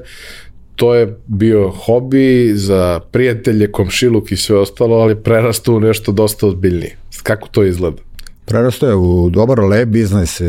to 0.76 0.96
je 0.96 1.18
bio 1.28 1.70
hobi 1.70 2.52
za 2.56 3.00
prijatelje, 3.12 3.72
komšiluk 3.72 4.32
i 4.32 4.38
sve 4.38 4.58
ostalo, 4.58 4.96
ali 4.96 5.24
prerasto 5.24 5.74
u 5.74 5.80
nešto 5.80 6.12
dosta 6.12 6.48
ozbiljnije. 6.48 6.98
Kako 7.24 7.48
to 7.48 7.64
izgleda? 7.64 8.02
Prerasto 8.46 8.88
je 8.88 8.96
u 8.96 9.30
dobar 9.30 9.60
lep 9.60 9.90
biznis, 9.90 10.42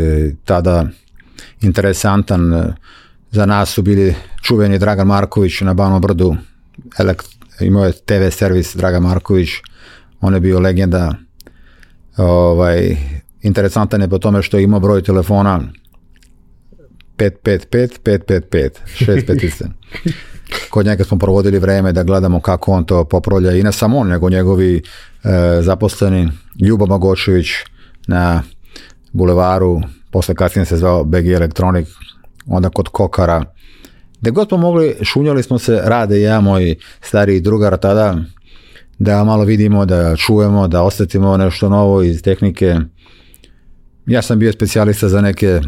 tada 0.45 0.87
interesantan 1.63 2.73
za 3.31 3.47
nas 3.47 3.71
su 3.71 3.83
bili 3.83 4.15
čuveni 4.43 4.79
Dragan 4.79 5.07
Marković 5.07 5.61
na 5.61 5.75
Banom 5.75 6.01
Brdu, 6.01 6.37
imao 7.61 7.85
je 7.85 7.93
TV 7.93 8.29
servis 8.31 8.77
Dragan 8.77 9.03
Marković, 9.03 9.49
on 10.21 10.35
je 10.35 10.41
bio 10.41 10.61
legenda 10.61 11.15
ovaj, 12.19 12.97
interesantan 13.43 14.01
je 14.01 14.09
po 14.09 14.19
tome 14.19 14.43
što 14.43 14.59
ima 14.59 14.79
broj 14.79 15.03
telefona 15.03 15.61
555 17.19 17.89
555 18.05 18.71
655 18.99 19.67
Kod 20.71 20.87
njega 20.87 21.05
smo 21.05 21.19
provodili 21.19 21.59
vreme 21.59 21.93
da 21.93 22.03
gledamo 22.03 22.41
kako 22.41 22.73
on 22.73 22.85
to 22.85 23.05
popravlja 23.05 23.53
i 23.53 23.63
ne 23.63 23.73
samo 23.73 23.99
on, 23.99 24.09
nego 24.09 24.31
njegovi 24.31 24.77
e, 24.77 24.83
zaposleni 25.63 26.29
Ljubo 26.61 26.87
Magočević 26.87 27.47
na 28.07 28.43
bulevaru, 29.13 29.81
posle 30.11 30.35
kasnije 30.35 30.67
se 30.67 30.77
zvao 30.77 31.05
BG 31.05 31.27
Electronic, 31.27 31.89
onda 32.47 32.71
kod 32.71 32.89
Kokara. 32.89 33.45
Gde 34.21 34.31
god 34.31 34.49
smo 34.49 34.57
mogli, 34.57 34.97
šunjali 35.03 35.43
smo 35.43 35.59
se, 35.59 35.81
rade 35.85 36.21
ja, 36.21 36.41
moj 36.41 36.77
stariji 37.01 37.41
drugar 37.41 37.77
tada, 37.77 38.17
da 38.99 39.25
malo 39.25 39.45
vidimo, 39.45 39.87
da 39.87 40.17
čujemo, 40.17 40.69
da 40.69 40.83
osjetimo 40.83 41.37
nešto 41.37 41.69
novo 41.69 42.03
iz 42.03 42.23
tehnike. 42.23 42.77
Ja 44.07 44.23
sam 44.23 44.39
bio 44.39 44.53
specijalista 44.53 45.09
za 45.09 45.21
neke, 45.21 45.61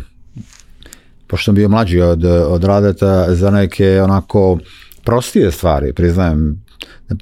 pošto 1.26 1.44
sam 1.44 1.54
bio 1.54 1.68
mlađi 1.68 2.00
od, 2.00 2.24
od 2.24 2.64
radeta, 2.64 3.34
za 3.34 3.50
neke 3.50 4.02
onako 4.02 4.58
prostije 5.04 5.50
stvari, 5.50 5.92
priznajem, 5.92 6.64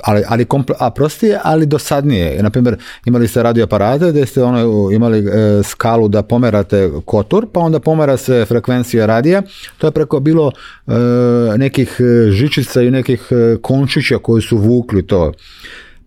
ali, 0.03 0.23
ali 0.29 0.47
a 0.79 0.91
prostije, 0.91 1.41
ali 1.43 1.67
dosadnije. 1.67 2.43
Na 2.43 2.50
primjer, 2.50 2.77
imali 3.07 3.29
ste 3.29 3.43
radio 3.43 3.65
aparate 3.65 4.11
gdje 4.11 4.27
ste 4.27 4.43
ono, 4.43 4.91
imali 4.91 5.19
e, 5.19 5.62
skalu 5.62 6.09
da 6.09 6.23
pomerate 6.23 6.91
kotor, 7.05 7.47
pa 7.53 7.61
onda 7.61 7.81
pomera 7.81 8.17
se 8.17 8.45
frekvencija 8.49 9.07
radija. 9.07 9.43
To 9.79 9.87
je 9.87 9.91
preko 9.91 10.21
bilo 10.21 10.53
e, 10.87 10.93
nekih 11.57 11.97
žičica 12.31 12.83
i 12.83 12.91
nekih 12.91 13.29
e, 13.31 13.57
končića 13.62 14.19
koji 14.19 14.43
su 14.43 14.57
vukli 14.57 15.07
to. 15.07 15.33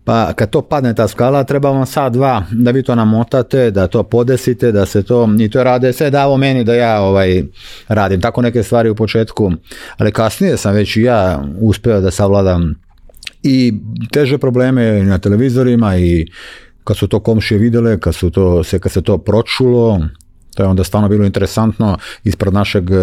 Pa 0.04 0.32
kad 0.32 0.50
to 0.50 0.62
padne 0.62 0.94
ta 0.94 1.08
skala, 1.08 1.44
treba 1.44 1.70
vam 1.70 1.86
sad 1.86 2.12
dva 2.12 2.44
da 2.50 2.70
vi 2.70 2.82
to 2.82 2.94
namotate, 2.94 3.70
da 3.70 3.86
to 3.86 4.02
podesite, 4.02 4.72
da 4.72 4.86
se 4.86 5.02
to, 5.02 5.28
i 5.40 5.50
to 5.50 5.64
rade 5.64 5.92
sve 5.92 6.10
davo 6.10 6.36
meni 6.36 6.64
da 6.64 6.74
ja 6.74 7.00
ovaj 7.00 7.42
radim. 7.88 8.20
Tako 8.20 8.42
neke 8.42 8.62
stvari 8.62 8.90
u 8.90 8.94
početku, 8.94 9.52
ali 9.96 10.12
kasnije 10.12 10.56
sam 10.56 10.74
već 10.74 10.96
ja 10.96 11.44
uspio 11.60 12.00
da 12.00 12.10
savladam 12.10 12.74
i 13.42 13.74
teže 14.12 14.38
probleme 14.38 15.02
na 15.02 15.18
televizorima 15.18 15.96
i 15.96 16.26
kad 16.84 16.96
su 16.96 17.08
to 17.08 17.20
komšije 17.20 17.58
vidjele, 17.58 18.00
kad, 18.00 18.14
su 18.14 18.30
to, 18.30 18.64
se, 18.64 18.78
kad 18.78 18.92
se 18.92 19.02
to 19.02 19.18
pročulo, 19.18 20.00
to 20.54 20.62
je 20.62 20.68
onda 20.68 20.84
stvarno 20.84 21.08
bilo 21.08 21.24
interesantno. 21.24 21.98
Ispred 22.24 22.54
našeg 22.54 22.90
e, 22.90 22.94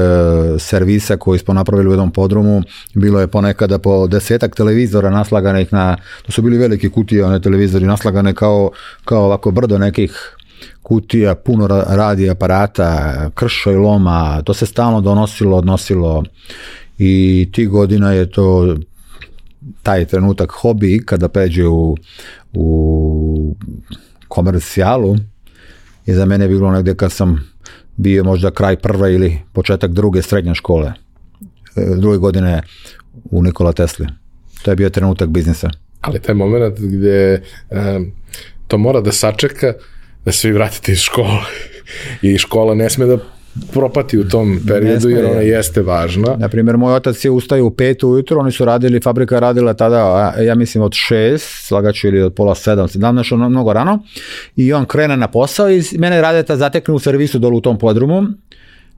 servisa 0.59 1.17
koji 1.17 1.39
smo 1.39 1.53
napravili 1.53 1.89
u 1.89 1.91
jednom 1.91 2.11
podrumu 2.11 2.61
bilo 2.93 3.19
je 3.19 3.27
ponekada 3.27 3.79
po 3.79 4.07
desetak 4.07 4.55
televizora 4.55 5.09
naslaganih 5.09 5.73
na, 5.73 5.97
to 6.25 6.31
su 6.31 6.41
bili 6.41 6.57
veliki 6.57 6.89
kutije, 6.89 7.25
one 7.25 7.41
televizori 7.41 7.85
naslagane 7.85 8.33
kao, 8.33 8.71
kao 9.05 9.25
ovako 9.25 9.51
brdo 9.51 9.77
nekih 9.77 10.35
kutija, 10.81 11.35
puno 11.35 11.67
radi 11.87 12.29
aparata, 12.29 13.29
krša 13.35 13.71
i 13.71 13.75
loma, 13.75 14.41
to 14.41 14.53
se 14.53 14.65
stalno 14.65 15.01
donosilo, 15.01 15.57
odnosilo 15.57 16.23
i 16.97 17.49
ti 17.53 17.65
godina 17.65 18.11
je 18.11 18.31
to 18.31 18.75
taj 19.83 20.05
trenutak 20.05 20.51
hobi 20.51 21.03
kada 21.05 21.27
pređe 21.29 21.67
u, 21.67 21.97
u 22.53 23.55
komercijalu 24.27 25.15
i 26.05 26.13
za 26.13 26.25
mene 26.25 26.47
bilo 26.47 26.71
negdje 26.71 26.95
kad 26.95 27.11
sam 27.11 27.51
bio 27.97 28.23
možda 28.23 28.51
kraj 28.51 28.75
prve 28.75 29.13
ili 29.13 29.37
početak 29.53 29.91
druge 29.91 30.21
srednje 30.21 30.55
škole, 30.55 30.93
e, 31.75 31.95
druge 31.95 32.17
godine 32.17 32.61
u 33.31 33.43
Nikola 33.43 33.73
Tesli. 33.73 34.07
To 34.61 34.71
je 34.71 34.75
bio 34.75 34.89
trenutak 34.89 35.29
biznisa. 35.29 35.69
Ali 36.01 36.19
taj 36.19 36.35
moment 36.35 36.79
gdje 36.79 37.43
to 38.67 38.77
mora 38.77 39.01
da 39.01 39.11
sačeka 39.11 39.73
da 40.25 40.31
se 40.31 40.47
vi 40.47 40.53
vratite 40.53 40.91
iz 40.91 40.99
škole 40.99 41.41
i 42.21 42.37
škola 42.37 42.75
ne 42.75 42.89
sme 42.89 43.05
da 43.05 43.17
propati 43.73 44.19
u 44.19 44.29
tom 44.29 44.59
periodu 44.67 45.09
jer 45.09 45.25
ona 45.25 45.41
jeste 45.41 45.81
važna. 45.81 46.35
Na 46.37 46.49
primjer, 46.49 46.77
moj 46.77 46.93
otac 46.93 47.25
je 47.25 47.31
ustao 47.31 47.65
u 47.65 47.71
pet 47.71 48.03
ujutro, 48.03 48.39
oni 48.39 48.51
su 48.51 48.65
radili, 48.65 48.99
fabrika 48.99 49.35
je 49.35 49.41
radila 49.41 49.73
tada, 49.73 50.33
ja 50.41 50.55
mislim 50.55 50.83
od 50.83 50.93
šest, 50.93 51.67
slagaću 51.67 52.07
ili 52.07 52.21
od 52.21 52.33
pola 52.33 52.55
sedam, 52.55 52.87
sedam 52.87 53.15
nešto 53.15 53.37
mnogo 53.37 53.73
rano, 53.73 53.99
i 54.55 54.73
on 54.73 54.85
krene 54.85 55.17
na 55.17 55.27
posao 55.27 55.71
i 55.71 55.83
mene 55.97 56.21
radeta 56.21 56.57
zatekne 56.57 56.93
u 56.93 56.99
servisu 56.99 57.39
dolu 57.39 57.57
u 57.57 57.61
tom 57.61 57.79
podrumu, 57.79 58.23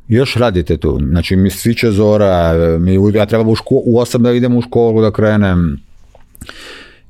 još 0.07 0.35
radite 0.35 0.77
tu, 0.77 0.99
znači 1.09 1.35
mi 1.35 1.49
sviće 1.49 1.91
zora, 1.91 2.53
mi, 2.79 2.97
ja 3.13 3.25
treba 3.25 3.49
u, 3.49 3.55
ško, 3.55 3.81
u 3.85 3.99
osam 3.99 4.23
da 4.23 4.31
idem 4.31 4.57
u 4.57 4.61
školu 4.61 5.01
da 5.01 5.11
krenem, 5.11 5.77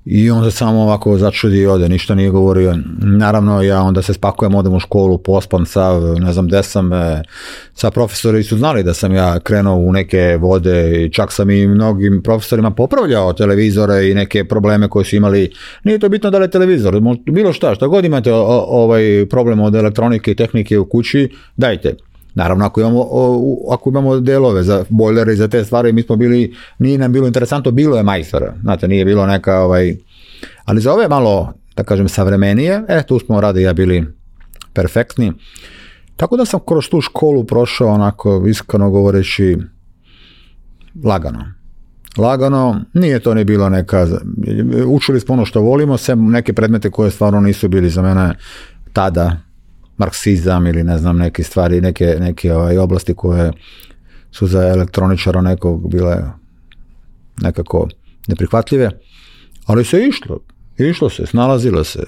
i 0.06 0.32
on 0.32 0.44
se 0.44 0.58
samo 0.58 0.82
ovako 0.82 1.18
začudi 1.18 1.58
i 1.58 1.66
ode, 1.66 1.90
ništa 1.90 2.16
nije 2.16 2.30
govorio. 2.30 2.78
Naravno, 3.02 3.62
ja 3.62 3.82
onda 3.82 4.02
se 4.02 4.14
spakujem, 4.14 4.56
odem 4.56 4.74
u 4.74 4.80
školu, 4.80 5.18
pospam 5.18 5.66
sav, 5.66 6.02
ne 6.20 6.34
znam 6.34 6.48
gde 6.48 6.64
sam. 6.64 6.94
E, 6.94 7.24
sa 7.74 7.92
profesori 7.92 8.44
su 8.44 8.58
znali 8.58 8.84
da 8.84 8.94
sam 8.94 9.14
ja 9.14 9.40
krenuo 9.40 9.76
u 9.76 9.94
neke 9.94 10.38
vode 10.40 11.06
i 11.06 11.10
čak 11.10 11.32
sam 11.32 11.50
i 11.50 11.68
mnogim 11.68 12.22
profesorima 12.24 12.72
popravljao 12.72 13.34
televizore 13.34 14.10
i 14.10 14.14
neke 14.14 14.46
probleme 14.46 14.90
koje 14.90 15.06
su 15.06 15.16
imali. 15.16 15.52
Nije 15.84 16.00
to 16.00 16.10
bitno 16.10 16.30
da 16.30 16.38
li 16.38 16.44
je 16.44 16.52
televizor, 16.52 17.02
bilo 17.26 17.54
šta, 17.54 17.76
šta 17.76 17.88
god 17.88 18.06
imate 18.06 18.34
ovaj 18.34 19.26
problem 19.30 19.60
od 19.60 19.76
elektronike 19.76 20.32
i 20.32 20.36
tehnike 20.36 20.80
u 20.80 20.86
kući, 20.86 21.30
dajte. 21.58 21.96
Naravno, 22.36 22.66
ako 22.66 22.82
imamo, 22.82 23.08
ako 23.72 23.90
imamo 23.90 24.20
delove 24.20 24.64
za 24.64 24.86
bojlere 24.90 25.34
i 25.34 25.36
za 25.36 25.48
te 25.48 25.64
stvari, 25.64 25.94
mi 25.94 26.04
smo 26.04 26.16
bili, 26.16 26.56
nije 26.80 26.98
nam 26.98 27.12
bilo 27.12 27.28
interesantno, 27.28 27.72
bilo 27.72 27.98
je 27.98 28.04
majstora, 28.04 28.54
znate, 28.62 28.88
nije 28.88 29.06
bilo 29.06 29.26
neka, 29.26 29.60
ovaj, 29.60 29.96
ali 30.66 30.82
za 30.82 30.94
ove 30.94 31.08
malo, 31.08 31.54
da 31.76 31.84
kažem, 31.84 32.10
savremenije, 32.10 32.84
e, 32.88 33.04
tu 33.04 33.20
smo 33.20 33.42
radi 33.42 33.62
ja 33.62 33.74
bili 33.74 34.06
perfektni. 34.74 35.34
Tako 36.16 36.38
da 36.38 36.46
sam 36.46 36.60
kroz 36.68 36.90
tu 36.90 37.02
školu 37.02 37.44
prošao 37.44 37.88
onako, 37.88 38.44
iskreno 38.48 38.90
govoreći, 38.90 39.58
lagano. 41.04 41.46
Lagano, 42.18 42.82
nije 42.94 43.20
to 43.20 43.34
ni 43.34 43.44
bilo 43.44 43.70
neka, 43.70 44.08
učili 44.88 45.20
smo 45.20 45.34
ono 45.34 45.46
što 45.46 45.62
volimo, 45.62 45.98
sem 45.98 46.32
neke 46.32 46.54
predmete 46.54 46.90
koje 46.90 47.12
stvarno 47.12 47.42
nisu 47.42 47.68
bili 47.68 47.90
za 47.90 48.02
mene 48.02 48.36
tada, 48.94 49.38
marksizam 50.02 50.68
ili 50.68 50.84
ne 50.84 50.98
znam 50.98 51.18
neke 51.18 51.44
stvari, 51.44 51.82
neke, 51.82 52.16
neke 52.20 52.54
ovaj, 52.54 52.78
oblasti 52.78 53.14
koje 53.14 53.52
su 54.32 54.48
za 54.48 54.68
elektroničara 54.68 55.42
nekog 55.42 55.90
bile 55.92 56.18
nekako 57.42 57.88
neprihvatljive, 58.28 58.90
ali 59.66 59.86
se 59.86 60.08
išlo, 60.08 60.40
išlo 60.78 61.10
se, 61.10 61.26
snalazilo 61.26 61.84
se. 61.84 62.04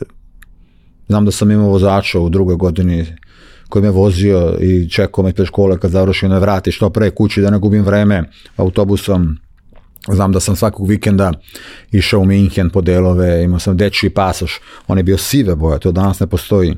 Znam 1.07 1.25
da 1.25 1.31
sam 1.31 1.51
imao 1.51 1.69
vozača 1.69 2.19
u 2.19 2.29
drugoj 2.29 2.55
godini 2.55 3.05
koji 3.69 3.83
me 3.83 3.91
vozio 3.91 4.57
i 4.61 4.89
čekao 4.89 5.23
me 5.23 5.29
ispred 5.29 5.47
škole 5.47 5.79
kad 5.79 5.91
završim 5.91 6.29
ne 6.29 6.39
vrati 6.39 6.71
što 6.71 6.89
pre 6.89 7.09
kući 7.09 7.41
da 7.41 7.49
ne 7.49 7.59
gubim 7.59 7.83
vreme 7.83 8.23
autobusom. 8.57 9.37
Znam 10.11 10.31
da 10.31 10.39
sam 10.39 10.55
svakog 10.55 10.87
vikenda 10.87 11.31
išao 11.91 12.19
u 12.19 12.25
Minhen 12.25 12.69
po 12.69 12.81
delove, 12.81 13.43
imao 13.43 13.59
sam 13.59 13.77
dečji 13.77 14.09
pasoš, 14.09 14.59
on 14.87 14.97
je 14.97 15.03
bio 15.03 15.17
sive 15.17 15.55
boje, 15.55 15.79
to 15.79 15.91
danas 15.91 16.19
ne 16.19 16.27
postoji. 16.27 16.75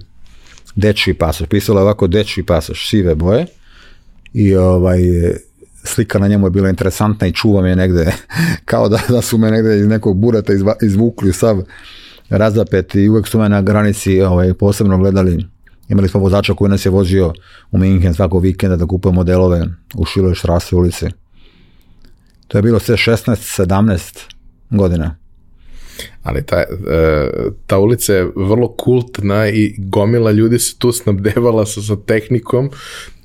Dečji 0.76 1.14
pasoš, 1.14 1.48
pisalo 1.48 1.80
je 1.80 1.84
ovako 1.84 2.08
dečji 2.08 2.44
pasoš, 2.44 2.90
sive 2.90 3.16
boje 3.16 3.46
i 4.34 4.56
ovaj, 4.56 5.00
slika 5.84 6.20
na 6.20 6.28
njemu 6.28 6.48
je 6.48 6.52
bila 6.52 6.70
interesantna 6.70 7.28
i 7.28 7.32
čuvam 7.32 7.66
je 7.66 7.76
negde, 7.76 8.12
kao 8.66 8.90
da, 8.90 9.00
da 9.10 9.22
su 9.22 9.38
me 9.38 9.52
negde 9.52 9.80
iz 9.80 9.88
nekog 9.88 10.18
burata 10.18 10.54
izvukli 10.82 11.34
sav 11.34 11.62
razapet 12.30 12.96
i 12.96 13.10
uvek 13.10 13.28
su 13.28 13.40
me 13.40 13.50
na 13.50 13.62
granici 13.62 14.22
ovaj, 14.22 14.54
posebno 14.54 14.98
gledali. 14.98 15.46
Imali 15.90 16.10
smo 16.10 16.20
vozača 16.20 16.54
koji 16.54 16.70
nas 16.70 16.86
je 16.86 16.90
vozio 16.90 17.34
u 17.72 17.78
Minhen 17.78 18.14
svakog 18.14 18.44
vikenda 18.44 18.76
da 18.76 18.86
kupujemo 18.86 19.24
delove 19.24 19.66
u 19.96 20.06
Šiloj 20.06 20.36
Štrasi 20.36 20.76
ulici. 20.76 21.06
To 22.48 22.58
je 22.58 22.62
bilo 22.62 22.80
sve 22.80 22.96
16-17 22.96 24.24
godina. 24.70 25.16
Ali 26.24 26.46
ta, 26.46 26.60
e, 26.60 26.66
ta 27.68 27.80
ulica 27.80 28.14
je 28.14 28.32
vrlo 28.36 28.68
kultna 28.68 29.50
i 29.50 29.76
gomila 29.78 30.32
ljudi 30.32 30.60
se 30.60 30.78
tu 30.78 30.92
snabdevala 30.92 31.66
sa, 31.66 31.82
sa 31.82 31.96
tehnikom 31.96 32.70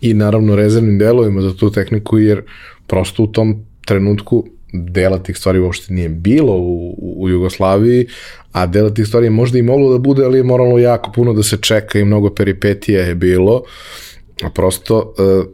i 0.01 0.15
naravno 0.15 0.57
rezervnim 0.57 0.99
delovima 0.99 1.43
za 1.43 1.55
tu 1.55 1.71
tehniku 1.71 2.19
jer 2.19 2.43
prosto 2.87 3.23
u 3.23 3.27
tom 3.27 3.65
trenutku 3.87 4.45
dela 4.73 5.19
tih 5.19 5.37
stvari 5.37 5.59
uopšte 5.59 5.95
nije 5.95 6.09
bilo 6.09 6.57
u, 6.57 6.95
u 7.23 7.29
Jugoslaviji, 7.29 8.07
a 8.53 8.67
dela 8.67 8.95
tih 8.95 9.07
stvari 9.07 9.27
je 9.27 9.31
možda 9.31 9.59
i 9.59 9.63
moglo 9.63 9.93
da 9.93 9.99
bude, 9.99 10.25
ali 10.25 10.39
je 10.39 10.45
moralo 10.45 10.79
jako 10.79 11.13
puno 11.13 11.33
da 11.33 11.43
se 11.43 11.57
čeka 11.57 11.99
i 11.99 12.05
mnogo 12.05 12.31
peripetija 12.31 13.03
je 13.03 13.15
bilo, 13.15 13.63
a 14.43 14.51
prosto 14.51 15.15
e, 15.19 15.45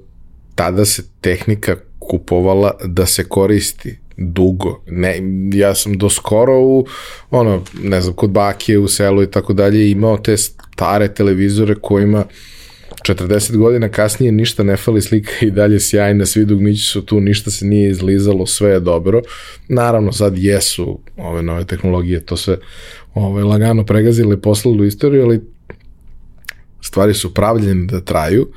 tada 0.54 0.85
se 0.85 1.02
tehnika 1.20 1.76
kupovala 1.99 2.73
da 2.85 3.06
se 3.06 3.25
koristi 3.25 3.99
dugo. 4.16 4.82
Ne, 4.87 5.20
ja 5.52 5.75
sam 5.75 5.99
do 5.99 6.11
skoro 6.11 6.61
u, 6.61 6.87
ono, 7.30 7.62
ne 7.82 8.00
znam, 8.00 8.14
kod 8.14 8.30
bakije 8.30 8.78
u 8.78 8.88
selu 8.88 9.23
i 9.23 9.30
tako 9.30 9.52
dalje 9.52 9.90
imao 9.90 10.18
te 10.18 10.37
stare 10.37 11.14
televizore 11.14 11.75
kojima 11.75 12.25
40 13.02 13.56
godina 13.56 13.88
kasnije 13.88 14.32
ništa 14.32 14.62
ne 14.62 14.76
fali, 14.76 15.02
slika 15.02 15.30
i 15.40 15.50
dalje 15.50 15.80
sjajna, 15.80 16.26
svi 16.26 16.44
dugmići 16.44 16.82
su 16.82 17.02
tu, 17.02 17.20
ništa 17.20 17.50
se 17.50 17.66
nije 17.66 17.90
izlizalo, 17.90 18.46
sve 18.46 18.70
je 18.70 18.80
dobro. 18.80 19.23
Naravno, 19.68 20.12
sad 20.12 20.38
jesu 20.38 21.00
ove 21.16 21.42
nove 21.42 21.64
tehnologije, 21.64 22.20
to 22.20 22.37
sve 22.37 22.58
ove, 23.14 23.44
lagano 23.44 23.87
pregazile 23.87 24.40
poslali 24.40 24.80
u 24.80 24.85
istoriju, 24.85 25.25
ali 25.25 25.40
stvari 26.80 27.14
su 27.14 27.35
pravljene 27.35 27.87
da 27.87 28.00
traju 28.00 28.49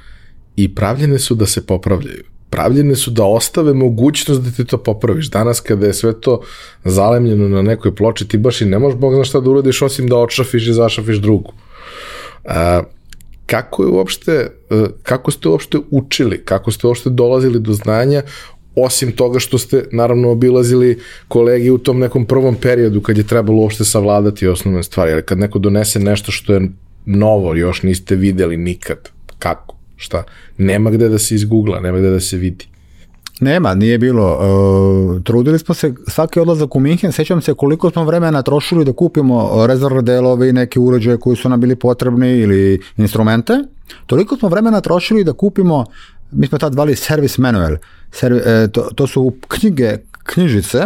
i 0.55 0.75
pravljene 0.75 1.19
su 1.19 1.35
da 1.35 1.45
se 1.45 1.65
popravljaju 1.65 2.23
pravljene 2.59 2.95
su 2.95 3.11
da 3.11 3.23
ostave 3.23 3.73
mogućnost 3.73 4.41
da 4.41 4.51
ti 4.51 4.65
to 4.65 4.77
popraviš. 4.77 5.29
Danas 5.31 5.59
kada 5.59 5.87
je 5.87 5.93
sve 5.93 6.21
to 6.21 6.41
zalemljeno 6.83 7.47
na 7.47 7.61
nekoj 7.61 7.95
ploči, 7.95 8.27
ti 8.27 8.37
baš 8.37 8.61
i 8.61 8.65
ne 8.65 8.79
možeš 8.79 8.99
Bog 8.99 9.13
zna 9.13 9.23
šta 9.23 9.39
da 9.39 9.49
uradiš 9.49 9.81
osim 9.81 10.07
da 10.07 10.17
očafiš 10.17 10.67
i 10.67 10.73
zašafiš 10.73 11.17
drugu. 11.17 11.53
A, 12.45 12.83
kako 13.45 13.83
je 13.83 13.89
uopšte, 13.89 14.33
e, 14.69 14.85
kako 15.03 15.31
ste 15.31 15.49
uopšte 15.49 15.77
učili, 15.91 16.41
kako 16.45 16.71
ste 16.71 16.87
uopšte 16.87 17.09
dolazili 17.09 17.59
do 17.59 17.73
znanja, 17.73 18.23
osim 18.75 19.11
toga 19.11 19.39
što 19.39 19.57
ste 19.57 19.85
naravno 19.91 20.31
obilazili 20.31 20.99
kolegi 21.27 21.71
u 21.71 21.77
tom 21.77 21.99
nekom 21.99 22.25
prvom 22.25 22.55
periodu 22.55 23.01
kad 23.01 23.17
je 23.17 23.27
trebalo 23.27 23.57
uopšte 23.61 23.85
savladati 23.85 24.47
osnovne 24.47 24.83
stvari, 24.83 25.13
ali 25.13 25.25
kad 25.25 25.39
neko 25.39 25.59
donese 25.59 25.99
nešto 25.99 26.31
što 26.31 26.53
je 26.53 26.69
novo, 27.05 27.55
još 27.55 27.83
niste 27.83 28.15
videli 28.15 28.57
nikad, 28.57 29.09
kako? 29.39 29.78
Šta? 29.99 30.23
Nema 30.57 30.91
gde 30.91 31.09
da 31.09 31.19
se 31.19 31.35
izgugla, 31.35 31.79
nema 31.79 31.97
gde 31.97 32.09
da 32.09 32.19
se 32.19 32.37
vidi. 32.37 32.65
Nema, 33.41 33.73
nije 33.73 33.97
bilo. 33.97 34.27
E, 34.31 35.23
trudili 35.23 35.59
smo 35.59 35.75
se 35.75 35.93
svaki 36.07 36.39
odlazak 36.39 36.75
u 36.75 36.79
Minhen, 36.79 37.11
sećam 37.11 37.41
se 37.41 37.53
koliko 37.53 37.89
smo 37.89 38.03
vremena 38.03 38.41
trošili 38.41 38.85
da 38.85 38.93
kupimo 38.93 39.67
rezervne 39.67 40.01
delove 40.01 40.49
i 40.49 40.53
neke 40.53 40.79
uređaje 40.79 41.17
koji 41.17 41.35
su 41.35 41.49
nam 41.49 41.59
bili 41.59 41.75
potrebni 41.75 42.37
ili 42.37 42.81
instrumente. 42.97 43.53
Toliko 44.05 44.37
smo 44.37 44.49
vremena 44.49 44.81
trošili 44.81 45.23
da 45.23 45.33
kupimo, 45.33 45.85
mi 46.31 46.47
smo 46.47 46.57
tad 46.57 46.73
zvali 46.73 46.95
service 46.95 47.41
manual, 47.41 47.75
Servi, 48.11 48.39
e, 48.45 48.67
to, 48.71 48.89
to 48.95 49.07
su 49.07 49.33
knjige, 49.47 49.97
knjižice 50.23 50.85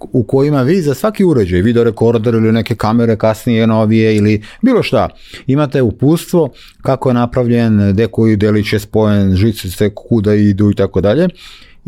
u 0.00 0.22
kojima 0.22 0.62
vi 0.62 0.82
za 0.82 0.94
svaki 0.94 1.24
uređaj, 1.24 1.60
video 1.60 1.84
rekorder 1.84 2.34
ili 2.34 2.52
neke 2.52 2.74
kamere 2.74 3.16
kasnije 3.16 3.66
novije 3.66 4.16
ili 4.16 4.42
bilo 4.62 4.82
šta, 4.82 5.08
imate 5.46 5.82
upustvo 5.82 6.48
kako 6.82 7.10
je 7.10 7.14
napravljen, 7.14 7.92
gde 7.92 8.06
koji 8.06 8.36
delić 8.36 8.72
je 8.72 8.78
spojen, 8.78 9.36
žice 9.36 9.90
kuda 9.94 10.34
idu 10.34 10.70
i 10.70 10.74
tako 10.74 11.00
dalje 11.00 11.28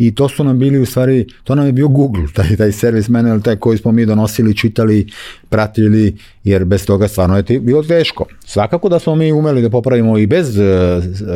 i 0.01 0.15
to 0.15 0.29
su 0.29 0.45
nam 0.45 0.59
bili 0.59 0.79
u 0.79 0.87
stvari, 0.87 1.27
to 1.45 1.55
nam 1.55 1.67
je 1.67 1.73
bio 1.73 1.89
Google, 1.89 2.25
taj, 2.37 2.57
taj 2.57 2.73
servis 2.73 3.09
manual, 3.09 3.41
taj 3.41 3.57
koji 3.57 3.79
smo 3.79 3.93
mi 3.93 4.07
donosili, 4.07 4.57
čitali, 4.57 5.07
pratili, 5.49 6.17
jer 6.45 6.65
bez 6.65 6.87
toga 6.87 7.09
stvarno 7.09 7.37
je 7.37 7.61
bilo 7.61 7.83
teško. 7.83 8.25
Svakako 8.45 8.89
da 8.89 8.99
smo 8.99 9.15
mi 9.15 9.33
umeli 9.33 9.63
da 9.63 9.71
popravimo 9.71 10.19
i 10.19 10.27
bez 10.27 10.59
uh, 10.59 10.65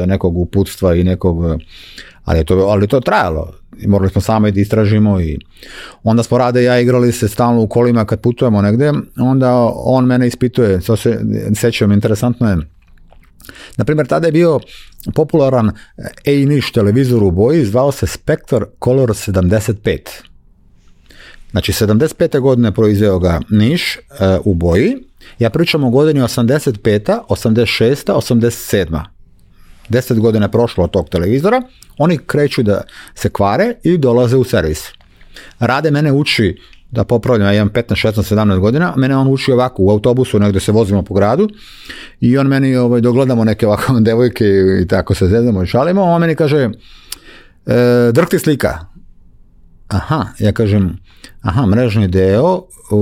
nekog 0.07 0.39
uputstva 0.39 0.95
i 0.95 1.05
nekog, 1.05 1.61
ali 2.25 2.39
je 2.39 2.45
to, 2.45 2.55
ali 2.55 2.87
to 2.87 3.01
trajalo 3.01 3.53
morali 3.87 4.11
smo 4.11 4.21
sami 4.21 4.53
da 4.53 4.61
istražimo 4.61 5.21
i 5.21 5.39
onda 6.03 6.23
smo 6.23 6.39
Rade 6.39 6.63
i 6.63 6.65
ja 6.65 6.81
igrali 6.81 7.13
se 7.13 7.29
stalno 7.29 7.63
u 7.63 7.69
kolima 7.69 8.05
kad 8.05 8.21
putujemo 8.21 8.63
negde, 8.63 8.93
onda 9.17 9.73
on 9.75 10.07
mene 10.07 10.27
ispituje, 10.27 10.81
to 10.81 10.97
se 10.97 11.21
sećam, 11.55 11.93
interesantno 11.93 12.51
je, 12.51 12.57
na 13.77 13.85
primjer, 13.85 14.07
tada 14.07 14.27
je 14.27 14.33
bio 14.33 14.61
popularan 15.15 15.71
A-Niš 16.27 16.73
televizor 16.73 17.23
u 17.23 17.31
boji, 17.31 17.65
zvao 17.65 17.93
se 17.93 18.07
Spectre 18.07 18.61
Color 18.85 19.11
75. 19.11 19.99
Znači, 21.51 21.73
75. 21.73 22.41
godine 22.41 22.73
proizveo 22.73 23.19
ga 23.19 23.41
Niš 23.51 23.99
uh, 23.99 24.47
u 24.47 24.55
boji, 24.55 24.97
ja 25.39 25.51
pričam 25.51 25.85
o 25.85 25.91
godini 25.91 26.21
85. 26.21 27.19
86. 27.29 28.07
87. 28.07 29.13
10 29.88 30.20
godina 30.20 30.44
je 30.44 30.51
prošlo 30.51 30.85
od 30.85 30.90
tog 30.90 31.09
televizora, 31.09 31.62
oni 31.99 32.18
kreću 32.18 32.62
da 32.62 32.83
se 33.14 33.29
kvare 33.29 33.75
i 33.83 33.99
dolaze 33.99 34.37
u 34.37 34.44
servis. 34.44 34.88
Rade 35.59 35.90
mene 35.90 36.12
uči 36.12 36.57
da 36.90 37.05
popravljam, 37.05 37.49
ja 37.49 37.55
imam 37.55 37.70
15, 37.70 38.09
16, 38.09 38.35
17 38.35 38.59
godina, 38.59 38.92
mene 38.97 39.16
on 39.16 39.29
uči 39.29 39.53
ovako 39.53 39.83
u 39.83 39.90
autobusu, 39.90 40.38
negde 40.38 40.61
se 40.61 40.73
vozimo 40.73 41.03
po 41.03 41.14
gradu 41.14 41.49
i 42.20 42.38
on 42.38 42.47
meni, 42.47 42.77
ovaj, 42.77 43.01
dogledamo 43.01 43.44
neke 43.44 43.66
ovako 43.66 44.01
devojke 44.09 44.44
i 44.83 44.87
tako 44.88 45.14
se 45.14 45.27
zezamo 45.27 45.62
i 45.62 45.66
šalimo, 45.66 46.03
on 46.03 46.20
meni 46.20 46.35
kaže, 46.35 46.70
e, 47.66 48.11
drhti 48.12 48.38
slika. 48.38 48.93
Aha, 49.88 50.27
ja 50.38 50.53
kažem, 50.53 50.97
aha, 51.42 51.66
mrežni 51.66 52.09
deo, 52.09 52.62
u, 52.90 52.97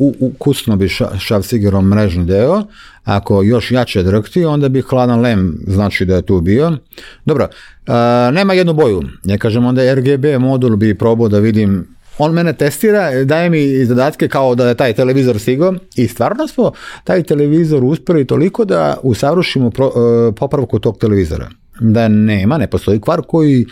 u, 0.00 0.14
u 0.20 0.32
kusno 0.38 0.76
bi 0.76 0.88
ša, 0.88 1.18
šav 1.18 1.42
sigerom 1.42 1.88
mrežni 1.88 2.24
deo, 2.24 2.62
ako 3.04 3.42
još 3.42 3.70
jače 3.70 4.02
drhti, 4.02 4.44
onda 4.44 4.68
bi 4.68 4.82
hladan 4.82 5.20
lem, 5.20 5.58
znači 5.66 6.04
da 6.04 6.16
je 6.16 6.22
tu 6.22 6.40
bio. 6.40 6.76
Dobro, 7.24 7.48
a, 7.86 8.30
nema 8.34 8.54
jednu 8.54 8.72
boju. 8.72 9.02
Ja 9.24 9.38
kažem, 9.38 9.64
onda 9.64 9.94
RGB 9.94 10.24
modul 10.40 10.76
bi 10.76 10.98
probao 10.98 11.28
da 11.28 11.38
vidim 11.38 11.86
on 12.18 12.32
mene 12.32 12.52
testira, 12.52 13.24
daje 13.24 13.50
mi 13.50 13.84
zadatke 13.84 14.28
kao 14.28 14.54
da 14.54 14.68
je 14.68 14.74
taj 14.74 14.92
televizor 14.92 15.38
stigao 15.38 15.74
i 15.96 16.08
stvarno 16.08 16.48
smo 16.48 16.72
taj 17.04 17.22
televizor 17.22 17.84
uspeli 17.84 18.26
toliko 18.26 18.64
da 18.64 18.96
usavršimo 19.02 19.70
pro, 19.70 19.86
uh, 19.86 20.34
popravku 20.34 20.78
tog 20.78 20.98
televizora. 20.98 21.48
Da 21.80 22.08
nema, 22.08 22.58
ne 22.58 22.66
postoji 22.66 23.00
kvar 23.00 23.22
koji 23.28 23.66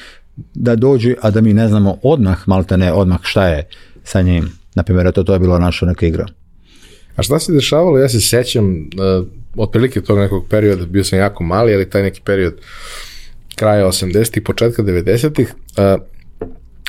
da 0.55 0.77
dođe, 0.77 1.15
a 1.21 1.31
da 1.31 1.41
mi 1.41 1.55
ne 1.55 1.69
znamo 1.69 1.99
odmah, 2.03 2.49
malte 2.49 2.77
ne 2.77 2.93
odmah 2.93 3.19
šta 3.23 3.49
je 3.49 3.69
sa 4.05 4.23
njim. 4.23 4.53
Naprimjer, 4.75 5.13
to, 5.13 5.23
to 5.23 5.33
je 5.33 5.39
bila 5.39 5.59
naša 5.59 5.87
neka 5.87 6.07
igra. 6.07 6.27
A 7.17 7.23
šta 7.23 7.39
se 7.39 7.53
dešavalo? 7.53 7.99
Ja 7.99 8.09
se 8.09 8.21
sećam 8.21 8.71
uh, 8.71 9.27
otprilike 9.57 10.01
tog 10.01 10.19
nekog 10.19 10.47
perioda, 10.49 10.87
bio 10.87 11.05
sam 11.05 11.19
jako 11.19 11.45
mali, 11.45 11.75
ali 11.75 11.91
taj 11.91 12.03
neki 12.03 12.21
period 12.25 12.55
kraja 13.57 13.87
80-ih, 13.87 14.43
početka 14.43 14.83
90-ih, 14.83 15.55
uh, 15.55 16.03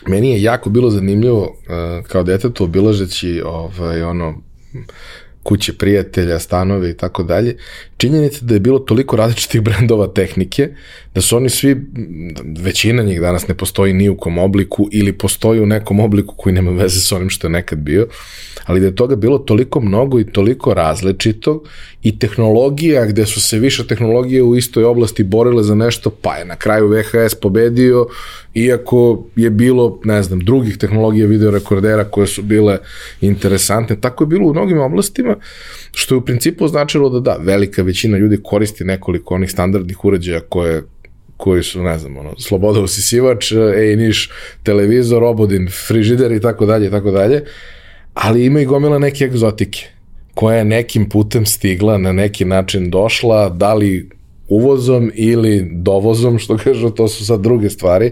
meni 0.07 0.31
je 0.31 0.41
jako 0.41 0.69
bilo 0.69 0.89
zanimljivo 0.89 1.41
uh, 1.41 2.05
kao 2.07 2.23
detetu 2.23 2.63
obilažeći 2.63 3.41
ovaj, 3.45 4.01
ono, 4.03 4.41
kuće 5.43 5.73
prijatelja, 5.73 6.39
stanove 6.39 6.89
i 6.89 6.97
tako 6.97 7.23
dalje, 7.23 7.57
činjenica 7.99 8.45
da 8.45 8.53
je 8.53 8.59
bilo 8.59 8.79
toliko 8.79 9.15
različitih 9.15 9.62
brendova 9.67 10.07
tehnike, 10.07 10.69
da 11.15 11.21
su 11.21 11.38
oni 11.38 11.49
svi, 11.49 11.75
većina 12.59 13.03
njih 13.03 13.21
danas 13.21 13.47
ne 13.47 13.55
postoji 13.55 13.93
ni 13.93 14.09
u 14.09 14.17
kom 14.17 14.38
obliku 14.38 14.89
ili 14.91 15.13
postoji 15.13 15.59
u 15.59 15.65
nekom 15.65 15.99
obliku 15.99 16.35
koji 16.38 16.53
nema 16.53 16.71
veze 16.71 16.99
s 16.99 17.12
onim 17.12 17.29
što 17.29 17.47
je 17.47 17.51
nekad 17.51 17.79
bio, 17.79 18.07
ali 18.65 18.79
da 18.79 18.85
je 18.85 18.95
toga 18.95 19.15
bilo 19.15 19.38
toliko 19.38 19.81
mnogo 19.81 20.19
i 20.19 20.31
toliko 20.31 20.73
različito 20.73 21.63
i 22.03 22.19
tehnologija 22.19 23.05
gde 23.05 23.25
su 23.25 23.41
se 23.41 23.59
više 23.59 23.88
tehnologije 23.88 24.43
u 24.43 24.55
istoj 24.55 24.83
oblasti 24.83 25.23
borile 25.23 25.63
za 25.63 25.75
nešto, 25.75 26.09
pa 26.09 26.35
je 26.35 26.45
na 26.45 26.55
kraju 26.55 26.88
VHS 26.88 27.35
pobedio, 27.35 28.07
iako 28.53 29.23
je 29.35 29.49
bilo, 29.49 29.99
ne 30.03 30.23
znam, 30.23 30.39
drugih 30.39 30.77
tehnologija 30.77 31.27
videorekordera 31.27 32.03
koje 32.03 32.27
su 32.27 32.41
bile 32.41 32.77
interesantne. 33.21 34.01
Tako 34.01 34.23
je 34.23 34.27
bilo 34.27 34.47
u 34.47 34.53
mnogim 34.53 34.79
oblastima, 34.79 35.35
što 35.93 36.15
je 36.15 36.19
u 36.19 36.25
principu 36.25 36.67
značilo 36.67 37.09
da 37.09 37.19
da, 37.19 37.38
velika 37.43 37.81
većina 37.89 38.17
ljudi 38.17 38.39
koristi 38.43 38.84
nekoliko 38.84 39.36
onih 39.36 39.52
standardnih 39.52 40.06
uređaja 40.06 40.39
koje 40.39 40.84
koji 41.39 41.63
su, 41.63 41.84
ne 41.84 41.97
znam, 41.97 42.17
ono, 42.17 42.34
sloboda 42.38 42.82
usisivač, 42.82 43.52
ej 43.52 43.95
niš, 43.95 44.30
televizor, 44.63 45.23
obodin, 45.23 45.69
frižider 45.88 46.32
i 46.32 46.41
tako 46.41 46.65
dalje 46.65 46.88
i 46.88 46.91
tako 46.91 47.12
dalje, 47.12 47.43
ali 48.13 48.45
ima 48.45 48.62
i 48.62 48.65
gomila 48.65 48.99
neke 48.99 49.23
egzotike 49.25 49.86
koja 50.36 50.58
je 50.58 50.65
nekim 50.65 51.10
putem 51.10 51.45
stigla, 51.45 51.97
na 51.97 52.12
neki 52.12 52.45
način 52.45 52.89
došla, 52.89 53.49
da 53.49 53.73
li 53.73 54.10
uvozom 54.47 55.12
ili 55.15 55.69
dovozom, 55.71 56.39
što 56.39 56.58
kažu, 56.58 56.89
to 56.89 57.08
su 57.08 57.25
sad 57.25 57.41
druge 57.41 57.69
stvari. 57.69 58.12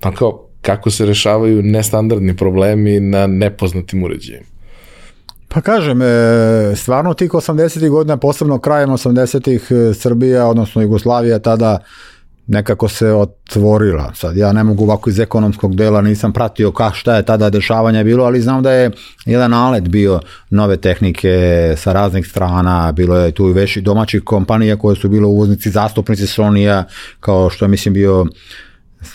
Pa 0.00 0.14
kao, 0.14 0.48
kako 0.62 0.90
se 0.90 1.06
rešavaju 1.06 1.62
nestandardni 1.62 2.36
problemi 2.36 3.00
na 3.00 3.26
nepoznatim 3.26 4.04
uređajima. 4.04 4.53
Pa 5.54 5.60
kažem, 5.60 6.02
e, 6.02 6.06
stvarno 6.76 7.14
tih 7.14 7.30
80. 7.30 7.88
godina, 7.88 8.16
posebno 8.16 8.58
krajem 8.58 8.90
80. 8.90 9.90
E, 9.90 9.94
Srbija, 9.94 10.46
odnosno 10.46 10.82
Jugoslavija, 10.82 11.38
tada 11.38 11.78
nekako 12.46 12.88
se 12.88 13.12
otvorila. 13.12 14.12
Sad 14.14 14.36
ja 14.36 14.52
ne 14.52 14.64
mogu 14.64 14.84
ovako 14.84 15.10
iz 15.10 15.18
ekonomskog 15.18 15.76
dela, 15.76 16.00
nisam 16.02 16.32
pratio 16.32 16.72
ka 16.72 16.90
šta 16.94 17.16
je 17.16 17.22
tada 17.22 17.50
dešavanja 17.50 18.04
bilo, 18.04 18.24
ali 18.24 18.40
znam 18.40 18.62
da 18.62 18.72
je 18.72 18.90
jedan 19.26 19.50
nalet 19.50 19.88
bio 19.88 20.20
nove 20.50 20.76
tehnike 20.76 21.74
sa 21.76 21.92
raznih 21.92 22.26
strana, 22.26 22.92
bilo 22.92 23.16
je 23.16 23.32
tu 23.32 23.48
i 23.48 23.52
veći 23.52 23.80
domaćih 23.80 24.22
kompanija 24.24 24.76
koje 24.76 24.96
su 24.96 25.08
bilo 25.08 25.28
uvoznici, 25.28 25.70
zastupnici 25.70 26.26
Sony-a, 26.26 26.84
kao 27.20 27.50
što 27.50 27.64
je 27.64 27.68
mislim 27.68 27.94
bio 27.94 28.26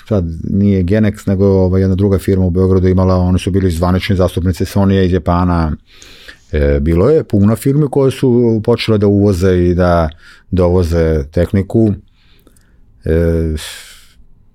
sad 0.08 0.26
nije 0.50 0.84
Genex, 0.84 1.28
nego 1.28 1.46
ovaj, 1.46 1.82
jedna 1.82 1.96
druga 1.96 2.18
firma 2.18 2.46
u 2.46 2.50
Beogradu 2.50 2.88
imala, 2.88 3.16
oni 3.16 3.40
su 3.40 3.52
bili 3.52 3.72
zvanični 3.72 4.16
zastupnici 4.16 4.66
Sony-a 4.66 5.04
iz 5.04 5.14
Japana, 5.14 5.72
e, 6.52 6.80
bilo 6.82 7.10
je 7.10 7.24
puno 7.24 7.56
firme 7.56 7.88
koje 7.92 8.12
su 8.12 8.62
počele 8.64 8.98
da 8.98 9.08
uvoze 9.08 9.58
i 9.58 9.76
da 9.76 10.10
dovoze 10.52 11.24
tehniku, 11.32 11.94
E, 13.06 13.56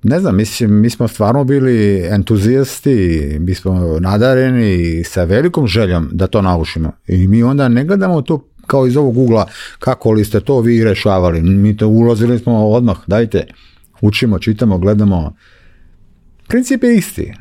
ne 0.03 0.21
znam, 0.21 0.37
mislim, 0.37 0.81
mi 0.81 0.91
smo 0.91 1.09
stvarno 1.09 1.45
bili 1.45 2.07
entuzijasti, 2.07 3.37
mi 3.41 3.55
smo 3.55 3.99
nadareni 4.01 5.05
sa 5.05 5.25
velikom 5.25 5.67
željom 5.67 6.09
da 6.13 6.27
to 6.27 6.43
naučimo. 6.43 6.93
I 7.07 7.29
mi 7.29 7.43
onda 7.43 7.69
ne 7.69 7.85
gledamo 7.85 8.23
to 8.23 8.49
kao 8.67 8.87
iz 8.87 8.97
ovog 8.97 9.19
ugla 9.19 9.47
kako 9.79 10.13
li 10.13 10.25
ste 10.25 10.41
to 10.41 10.61
vi 10.61 10.85
rešavali. 10.85 11.43
Mi 11.43 11.77
to 11.77 11.89
ulazili 11.89 12.39
smo 12.39 12.69
odmah, 12.69 12.97
dajte, 13.07 13.47
učimo, 14.01 14.39
čitamo, 14.39 14.79
gledamo. 14.79 15.35
Princip 16.49 16.85
je 16.85 16.97
isti. 16.97 17.35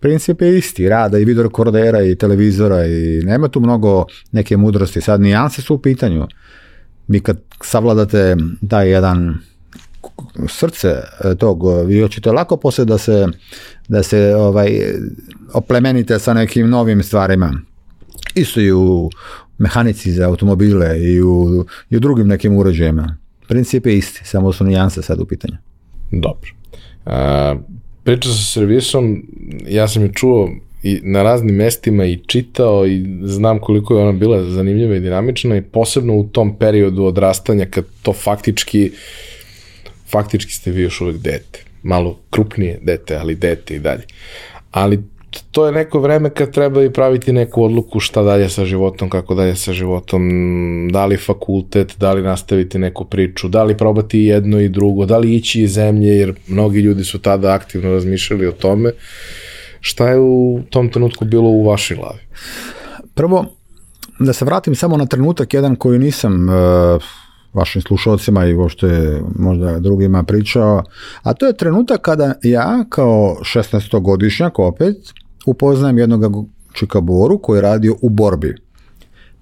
Princip 0.00 0.42
je 0.42 0.58
isti, 0.58 0.88
rada 0.88 1.18
i 1.18 1.24
videorekordera 1.24 2.02
i 2.02 2.16
televizora 2.16 2.86
i 2.86 3.22
nema 3.24 3.48
tu 3.48 3.60
mnogo 3.60 4.04
neke 4.32 4.56
mudrosti. 4.56 5.00
Sad 5.00 5.20
nijanse 5.20 5.62
su 5.62 5.74
u 5.74 5.78
pitanju. 5.78 6.26
Mi 7.06 7.20
kad 7.20 7.40
savladate 7.62 8.36
taj 8.68 8.90
jedan 8.90 9.38
srce 10.48 10.88
e, 10.88 11.34
tog, 11.34 11.86
vi 11.86 12.00
hoćete 12.00 12.32
lako 12.32 12.56
poslije 12.56 12.84
da 12.84 12.98
se, 12.98 13.26
da 13.88 14.02
se 14.02 14.34
ovaj, 14.34 14.70
oplemenite 15.52 16.18
sa 16.18 16.34
nekim 16.34 16.68
novim 16.68 17.02
stvarima. 17.02 17.60
Isto 18.34 18.60
i 18.60 18.72
u 18.72 19.10
mehanici 19.58 20.12
za 20.12 20.28
automobile 20.28 21.00
i 21.00 21.22
u, 21.22 21.66
i 21.90 21.96
u 21.96 22.00
drugim 22.00 22.28
nekim 22.28 22.56
uređajima. 22.56 23.16
Princip 23.48 23.86
je 23.86 23.98
isti, 23.98 24.20
samo 24.24 24.52
su 24.52 24.64
nijanse 24.64 25.02
sad 25.02 25.20
u 25.20 25.26
pitanju. 25.26 25.56
Dobro. 26.10 26.50
A, 27.06 27.56
priča 28.04 28.28
sa 28.28 28.44
servisom, 28.52 29.22
ja 29.68 29.88
sam 29.88 30.02
je 30.02 30.12
čuo 30.12 30.50
i 30.82 31.00
na 31.02 31.22
raznim 31.22 31.54
mestima 31.54 32.04
i 32.04 32.18
čitao 32.26 32.86
i 32.86 33.04
znam 33.22 33.58
koliko 33.58 33.94
je 33.94 34.02
ona 34.02 34.12
bila 34.12 34.44
zanimljiva 34.44 34.96
i 34.96 35.00
dinamična 35.00 35.56
i 35.56 35.62
posebno 35.62 36.14
u 36.14 36.28
tom 36.28 36.56
periodu 36.58 37.04
odrastanja 37.04 37.66
kad 37.66 37.84
to 38.02 38.12
faktički 38.12 38.90
faktički 40.10 40.52
ste 40.52 40.70
vi 40.70 40.82
još 40.82 41.00
uvek 41.00 41.16
dete. 41.16 41.64
Malo 41.82 42.18
krupnije 42.30 42.78
dete, 42.82 43.16
ali 43.16 43.34
dete 43.34 43.74
i 43.74 43.78
dalje. 43.78 44.02
Ali 44.70 45.02
to 45.50 45.66
je 45.66 45.72
neko 45.72 46.00
vreme 46.00 46.30
kad 46.30 46.52
treba 46.52 46.82
i 46.84 46.92
praviti 46.92 47.32
neku 47.32 47.64
odluku 47.64 48.00
šta 48.00 48.22
dalje 48.22 48.48
sa 48.48 48.64
životom, 48.64 49.10
kako 49.10 49.34
dalje 49.34 49.56
sa 49.56 49.72
životom, 49.72 50.22
da 50.92 51.06
li 51.06 51.16
fakultet, 51.16 51.94
da 51.98 52.12
li 52.12 52.22
nastaviti 52.22 52.78
neku 52.78 53.04
priču, 53.04 53.48
da 53.48 53.64
li 53.64 53.76
probati 53.76 54.20
jedno 54.20 54.60
i 54.60 54.68
drugo, 54.68 55.06
da 55.06 55.18
li 55.18 55.34
ići 55.34 55.62
iz 55.62 55.72
zemlje, 55.72 56.08
jer 56.08 56.34
mnogi 56.48 56.80
ljudi 56.80 57.04
su 57.04 57.18
tada 57.18 57.52
aktivno 57.52 57.92
razmišljali 57.92 58.46
o 58.46 58.52
tome. 58.52 58.92
Šta 59.80 60.08
je 60.08 60.18
u 60.18 60.60
tom 60.70 60.88
trenutku 60.88 61.24
bilo 61.24 61.48
u 61.48 61.66
vašoj 61.66 61.96
glavi? 61.96 62.20
Prvo, 63.14 63.44
da 64.18 64.32
se 64.32 64.44
vratim 64.44 64.74
samo 64.74 64.96
na 64.96 65.06
trenutak 65.06 65.54
jedan 65.54 65.76
koji 65.76 65.98
nisam 65.98 66.48
uh, 66.48 67.02
vašim 67.52 67.82
slušalcima 67.82 68.46
i 68.46 68.54
uopšte 68.54 69.20
možda 69.38 69.78
drugima 69.78 70.22
pričao, 70.22 70.82
a 71.22 71.34
to 71.34 71.46
je 71.46 71.56
trenutak 71.56 72.00
kada 72.00 72.34
ja 72.42 72.84
kao 72.88 73.36
16-godišnjak 73.54 74.50
opet 74.56 74.96
upoznajem 75.46 75.98
jednog 75.98 76.46
čikaboru 76.72 77.38
koji 77.38 77.58
je 77.58 77.62
radio 77.62 77.96
u 78.02 78.08
borbi. 78.08 78.54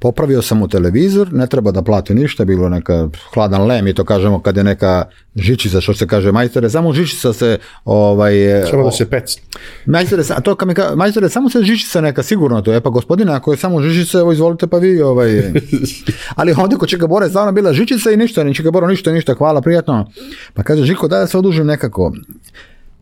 Popravio 0.00 0.42
sam 0.42 0.58
mu 0.58 0.68
televizor, 0.68 1.32
ne 1.32 1.46
treba 1.46 1.70
da 1.70 1.82
plati 1.82 2.14
ništa, 2.14 2.44
bilo 2.44 2.68
neka 2.68 3.08
hladan 3.34 3.66
lem 3.66 3.87
i 3.87 3.94
to 3.94 4.04
kažemo 4.04 4.42
kad 4.42 4.56
je 4.56 4.64
neka 4.64 5.04
žičica, 5.34 5.80
što 5.80 5.94
se 5.94 6.06
kaže 6.06 6.32
majstore, 6.32 6.70
samo 6.70 6.92
žičica 6.92 7.32
se 7.32 7.58
ovaj 7.84 8.34
samo 8.70 8.84
da 8.84 8.90
se 8.90 9.11
pec. 9.11 9.37
Majstore, 9.87 10.22
a 10.37 10.40
to 10.40 10.54
kad 10.54 10.68
mi 10.68 10.74
ka, 10.74 10.92
majstore, 10.96 11.28
samo 11.28 11.50
se 11.50 11.62
žičica 11.62 12.00
neka 12.00 12.22
sigurno 12.22 12.62
to 12.62 12.72
je 12.72 12.80
pa 12.80 12.90
gospodine, 12.90 13.32
ako 13.32 13.52
je 13.52 13.56
samo 13.56 13.82
žičica, 13.82 14.18
evo 14.18 14.32
izvolite 14.32 14.66
pa 14.66 14.78
vi 14.78 15.02
ovaj. 15.02 15.52
Ali 16.38 16.54
ovdje 16.58 16.78
kod 16.78 16.88
Čika 16.88 17.06
Bora 17.06 17.28
stvarno 17.28 17.52
bila 17.52 17.72
žičica 17.72 18.11
i 18.11 18.16
ništa, 18.16 18.44
ni 18.44 18.54
Čika 18.54 18.70
Bora 18.70 18.87
ništa, 18.87 19.12
ništa, 19.12 19.34
hvala, 19.34 19.61
prijatno. 19.61 20.11
Pa 20.54 20.62
kaže 20.62 20.84
Žiko, 20.84 21.08
da 21.08 21.26
se 21.26 21.38
odužim 21.38 21.66
nekako. 21.66 22.12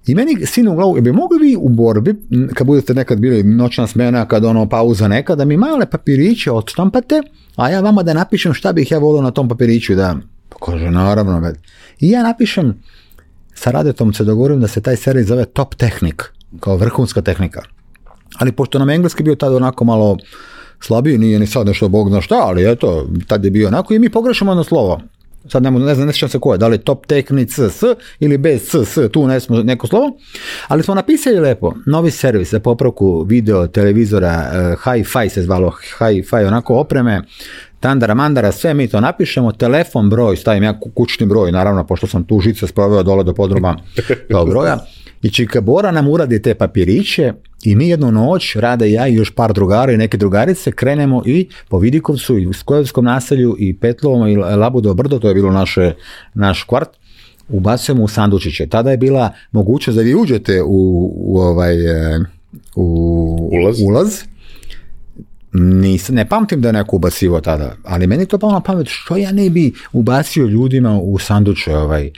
I 0.06 0.14
meni 0.14 0.46
sinu 0.46 0.72
u 0.72 0.74
glavu, 0.74 1.00
bi 1.00 1.12
mogli 1.12 1.38
vi 1.38 1.56
u 1.60 1.68
borbi, 1.68 2.14
kad 2.54 2.66
budete 2.66 2.94
nekad 2.94 3.18
bili 3.18 3.42
noćna 3.42 3.86
smena, 3.86 4.28
kad 4.28 4.44
ono 4.44 4.68
pauza 4.68 5.08
neka, 5.08 5.34
da 5.34 5.44
mi 5.44 5.56
male 5.56 5.86
papiriće 5.86 6.50
odštampate, 6.52 7.22
a 7.56 7.70
ja 7.70 7.80
vama 7.80 8.02
da 8.02 8.14
napišem 8.14 8.54
šta 8.54 8.72
bih 8.72 8.90
ja 8.90 8.98
volio 8.98 9.22
na 9.22 9.30
tom 9.30 9.48
papiriću 9.48 9.94
da, 9.94 10.16
pa 10.48 10.66
kaže 10.66 10.90
naravno, 10.90 11.52
i 12.00 12.10
ja 12.10 12.22
napišem, 12.22 12.82
sa 13.54 13.70
Radetom 13.70 14.12
se 14.12 14.24
dogovorim 14.24 14.60
da 14.60 14.68
se 14.68 14.80
taj 14.80 14.96
serij 14.96 15.22
zove 15.22 15.44
Top 15.44 15.74
Technic, 15.74 16.16
kao 16.60 16.76
vrhunska 16.76 17.22
tehnika. 17.22 17.62
Ali 18.38 18.52
pošto 18.52 18.78
nam 18.78 18.90
engleski 18.90 19.22
bio 19.22 19.34
tada 19.34 19.56
onako 19.56 19.84
malo 19.84 20.16
slabiji, 20.80 21.18
nije 21.18 21.38
ni 21.38 21.46
sad 21.46 21.66
nešto 21.66 21.88
bog 21.88 22.08
zna 22.08 22.20
šta, 22.20 22.36
ali 22.36 22.70
eto, 22.72 23.08
tad 23.26 23.44
je 23.44 23.50
bio 23.50 23.68
onako 23.68 23.94
i 23.94 23.98
mi 23.98 24.08
pogrešimo 24.08 24.52
jedno 24.52 24.64
slovo 24.64 25.00
sad 25.48 25.62
ne, 25.62 25.70
ne 25.70 25.94
znam, 25.94 26.06
ne 26.06 26.12
sjećam 26.12 26.28
se 26.28 26.38
ko 26.38 26.52
je, 26.52 26.58
da 26.58 26.68
li 26.68 26.78
top 26.78 27.06
tehnic 27.06 27.58
s 27.58 27.82
ili 28.20 28.38
bez 28.38 28.62
s, 28.62 28.74
s, 28.74 28.98
tu 29.12 29.26
ne 29.26 29.40
smo 29.40 29.62
neko 29.62 29.86
slovo, 29.86 30.18
ali 30.68 30.82
smo 30.82 30.94
napisali 30.94 31.40
lepo, 31.40 31.72
novi 31.86 32.10
servis 32.10 32.50
za 32.50 32.60
popravku 32.60 33.22
video, 33.22 33.66
televizora, 33.66 34.50
uh, 34.50 34.84
hi-fi 34.84 35.28
se 35.30 35.42
zvalo, 35.42 35.70
hi-fi 35.98 36.44
onako 36.46 36.74
opreme, 36.74 37.22
tandara, 37.80 38.14
mandara, 38.14 38.52
sve 38.52 38.74
mi 38.74 38.88
to 38.88 39.00
napišemo, 39.00 39.52
telefon, 39.52 40.10
broj, 40.10 40.36
stavim 40.36 40.62
ja 40.62 40.80
kućni 40.94 41.26
broj, 41.26 41.52
naravno, 41.52 41.86
pošto 41.86 42.06
sam 42.06 42.24
tu 42.24 42.40
žice 42.40 42.66
sproveo 42.66 43.02
dole 43.02 43.24
do 43.24 43.34
podruma 43.34 43.76
kao 44.30 44.46
broja, 44.46 44.78
i 45.22 45.30
Čikabora 45.30 45.90
nam 45.90 46.08
uradi 46.08 46.42
te 46.42 46.54
papiriće 46.54 47.32
i 47.64 47.76
mi 47.76 47.88
jednu 47.88 48.12
noć, 48.12 48.56
Rada 48.56 48.86
i 48.86 48.92
ja 48.92 49.08
i 49.08 49.14
još 49.14 49.30
par 49.30 49.52
drugara 49.52 49.92
i 49.92 49.96
neke 49.96 50.16
drugarice, 50.16 50.72
krenemo 50.72 51.22
i 51.26 51.48
po 51.68 51.78
Vidikovcu 51.78 52.38
i 52.38 52.46
u 52.46 52.52
Skojevskom 52.52 53.04
naselju 53.04 53.56
i 53.58 53.76
Petlovom 53.76 54.28
i 54.28 54.36
Labudo 54.36 54.94
Brdo, 54.94 55.18
to 55.18 55.28
je 55.28 55.34
bilo 55.34 55.52
naše, 55.52 55.92
naš 56.34 56.62
kvart, 56.62 56.88
ubacujemo 57.48 58.04
u 58.04 58.08
sandučiće. 58.08 58.66
Tada 58.66 58.90
je 58.90 58.96
bila 58.96 59.32
mogućnost 59.52 59.96
da 59.96 60.02
vi 60.02 60.14
uđete 60.14 60.62
u, 60.62 61.12
u 61.16 61.38
ovaj 61.38 61.74
e, 61.74 62.18
u 62.76 63.50
ulaz, 63.52 63.80
ulaz. 63.80 64.22
Nis, 65.52 66.08
ne 66.08 66.28
pamtim 66.28 66.60
da 66.60 66.68
je 66.68 66.72
neko 66.72 66.96
ubacivo 66.96 67.40
tada, 67.40 67.76
ali 67.84 68.06
meni 68.06 68.26
to 68.26 68.38
palo 68.38 68.52
na 68.52 68.60
pamet, 68.60 68.86
što 68.90 69.16
ja 69.16 69.32
ne 69.32 69.50
bi 69.50 69.72
ubacio 69.92 70.46
ljudima 70.46 71.00
u 71.00 71.18
sanduče 71.18 71.76
ovaj, 71.76 72.10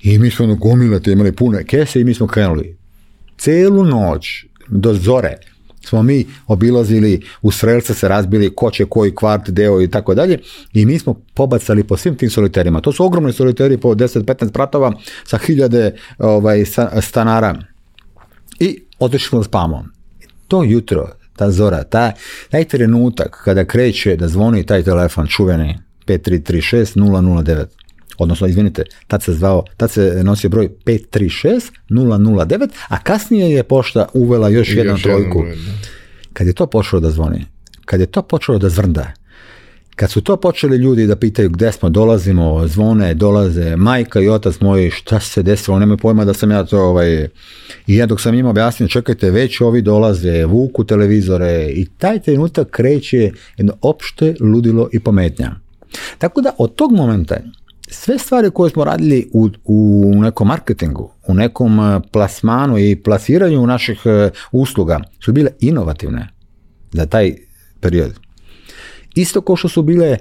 I 0.00 0.18
mi 0.18 0.30
smo 0.30 0.44
ono 0.44 0.54
gomilate 0.54 1.12
imali 1.12 1.32
pune 1.32 1.64
kese 1.64 2.00
i 2.00 2.04
mi 2.04 2.14
smo 2.14 2.26
krenuli. 2.26 2.76
Celu 3.38 3.84
noć 3.84 4.44
do 4.68 4.94
zore 4.94 5.36
smo 5.88 6.02
mi 6.02 6.26
obilazili, 6.46 7.22
u 7.42 7.50
Srelce 7.50 7.94
se 7.94 8.08
razbili 8.08 8.54
ko 8.54 8.70
će 8.70 8.84
koji 8.84 9.14
kvart, 9.14 9.50
deo 9.50 9.82
i 9.82 9.90
tako 9.90 10.14
dalje 10.14 10.38
i 10.72 10.86
mi 10.86 10.98
smo 10.98 11.14
pobacali 11.34 11.84
po 11.84 11.96
svim 11.96 12.16
tim 12.16 12.30
soliterima. 12.30 12.80
To 12.80 12.92
su 12.92 13.04
ogromni 13.04 13.32
soliteri 13.32 13.76
po 13.76 13.94
10-15 13.94 14.52
pratova 14.52 14.92
sa 15.24 15.38
hiljade 15.38 15.94
ovaj, 16.18 16.64
stanara 17.00 17.62
i 18.60 18.82
otišli 18.98 19.28
smo 19.28 19.42
s 19.42 19.48
pamom. 19.48 19.84
To 20.48 20.64
jutro, 20.64 21.08
ta 21.36 21.50
zora, 21.50 21.84
ta, 21.84 22.12
taj 22.50 22.64
trenutak 22.64 23.40
kada 23.44 23.64
kreće 23.64 24.16
da 24.16 24.28
zvoni 24.28 24.66
taj 24.66 24.82
telefon 24.82 25.26
čuveni 25.26 25.78
5336 26.06 26.98
009 26.98 27.64
odnosno 28.18 28.46
izvinite, 28.46 28.82
tad 29.06 29.22
se 29.22 29.32
zvao, 29.32 29.64
tad 29.76 29.90
se 29.90 30.20
nosio 30.24 30.50
broj 30.50 30.68
536 30.84 31.60
009, 31.90 32.68
a 32.88 33.02
kasnije 33.02 33.50
je 33.50 33.62
pošta 33.62 34.06
uvela 34.14 34.48
još, 34.48 34.74
jednu 34.74 34.98
trojku. 35.02 35.44
Kad 36.32 36.46
je 36.46 36.52
to 36.52 36.66
počelo 36.66 37.00
da 37.00 37.10
zvoni, 37.10 37.46
kad 37.84 38.00
je 38.00 38.06
to 38.06 38.22
počelo 38.22 38.58
da 38.58 38.68
zvrnda, 38.68 39.12
kad 39.98 40.10
su 40.10 40.20
to 40.20 40.36
počeli 40.36 40.76
ljudi 40.76 41.06
da 41.06 41.16
pitaju 41.16 41.50
gdje 41.50 41.72
smo, 41.72 41.88
dolazimo, 41.88 42.68
zvone, 42.68 43.14
dolaze, 43.14 43.76
majka 43.76 44.20
i 44.20 44.28
otac 44.28 44.60
moji, 44.60 44.90
šta 44.90 45.20
se 45.20 45.42
desilo, 45.42 45.78
nemaju 45.78 45.98
pojma 45.98 46.24
da 46.24 46.34
sam 46.34 46.50
ja 46.50 46.64
to, 46.64 46.80
ovaj, 46.80 47.28
i 47.86 47.96
ja 47.96 48.06
dok 48.06 48.20
sam 48.20 48.34
im 48.34 48.46
objasnio, 48.46 48.88
čekajte, 48.88 49.30
već 49.30 49.60
ovi 49.60 49.82
dolaze, 49.82 50.44
vuku 50.44 50.84
televizore 50.84 51.70
i 51.74 51.86
taj 51.98 52.22
trenutak 52.22 52.70
kreće 52.70 53.30
jedno 53.56 53.72
opšte 53.82 54.34
ludilo 54.40 54.88
i 54.92 55.00
pometnja. 55.00 55.54
Tako 56.18 56.40
da 56.40 56.54
od 56.58 56.74
tog 56.74 56.92
momenta 56.92 57.36
sve 57.90 58.18
stvari 58.18 58.50
koje 58.50 58.70
smo 58.70 58.84
radili 58.84 59.30
u, 59.32 59.48
u 59.64 60.22
nekom 60.22 60.48
marketingu, 60.48 61.10
u 61.26 61.34
nekom 61.34 61.80
eh, 61.80 62.00
plasmanu 62.12 62.78
i 62.78 62.96
plasiranju 63.02 63.66
naših 63.66 64.00
eh, 64.04 64.30
usluga 64.52 65.00
su 65.24 65.32
bile 65.32 65.50
inovativne 65.60 66.28
za 66.92 67.06
taj 67.06 67.34
period. 67.80 68.12
Isto 69.14 69.40
kao 69.40 69.56
što 69.56 69.68
su 69.68 69.82
bile 69.82 70.18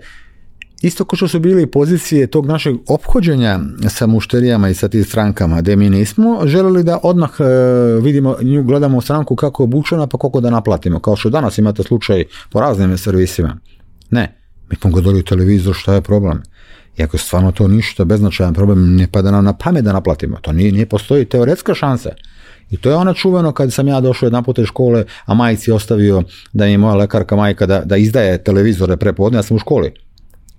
Isto 0.82 1.06
kao 1.06 1.18
što 1.18 1.28
su 1.28 1.40
bili 1.40 1.66
pozicije 1.68 2.28
tog 2.28 2.46
našeg 2.46 2.76
ophođenja 2.88 3.60
sa 3.90 4.08
mušterijama 4.08 4.70
i 4.70 4.74
sa 4.74 4.88
tim 4.88 5.04
strankama, 5.04 5.62
gdje 5.62 5.76
mi 5.76 5.90
nismo 5.90 6.42
želeli 6.46 6.84
da 6.84 7.00
odmah 7.04 7.30
eh, 7.40 7.44
vidimo, 8.02 8.36
nju 8.42 8.64
gledamo 8.64 9.02
stranku 9.02 9.36
kako 9.36 9.64
je 9.64 9.66
obučena 9.66 10.08
pa 10.08 10.18
koliko 10.18 10.42
da 10.42 10.50
naplatimo, 10.50 11.00
kao 11.00 11.16
što 11.16 11.30
danas 11.30 11.58
imate 11.58 11.84
slučaj 11.84 12.24
po 12.50 12.62
raznim 12.62 12.98
servisima. 12.98 13.58
Ne, 14.12 14.36
mi 14.70 14.78
smo 14.78 14.92
gledali 14.92 15.26
televizor, 15.26 15.76
šta 15.76 15.94
je 15.94 16.02
problem? 16.02 16.44
Iako 16.98 17.18
stvarno 17.18 17.52
to 17.52 17.68
ništa 17.68 18.06
beznačajan 18.06 18.54
problem, 18.54 18.96
ne 18.96 19.08
pada 19.12 19.32
nam 19.32 19.46
na 19.46 19.54
pamet 19.54 19.84
da 19.84 19.94
naplatimo. 19.94 20.38
To 20.42 20.52
nije, 20.54 20.72
nije 20.72 20.86
postoji 20.86 21.26
teoretska 21.26 21.74
šansa. 21.74 22.10
I 22.70 22.78
to 22.78 22.90
je 22.90 22.96
ono 22.96 23.14
čuveno 23.14 23.52
kad 23.52 23.74
sam 23.74 23.88
ja 23.88 24.02
došao 24.02 24.28
jedan 24.28 24.44
put 24.44 24.60
iz 24.60 24.66
škole, 24.66 25.04
a 25.26 25.34
majici 25.34 25.72
ostavio 25.72 26.24
da 26.54 26.66
mi 26.66 26.72
je 26.72 26.78
moja 26.78 26.96
lekarka 26.96 27.36
majka 27.36 27.66
da, 27.66 27.82
da 27.86 27.98
izdaje 27.98 28.44
televizore 28.44 28.98
prepodne, 28.98 29.38
ja 29.38 29.44
sam 29.44 29.56
u 29.56 29.60
školi. 29.60 29.92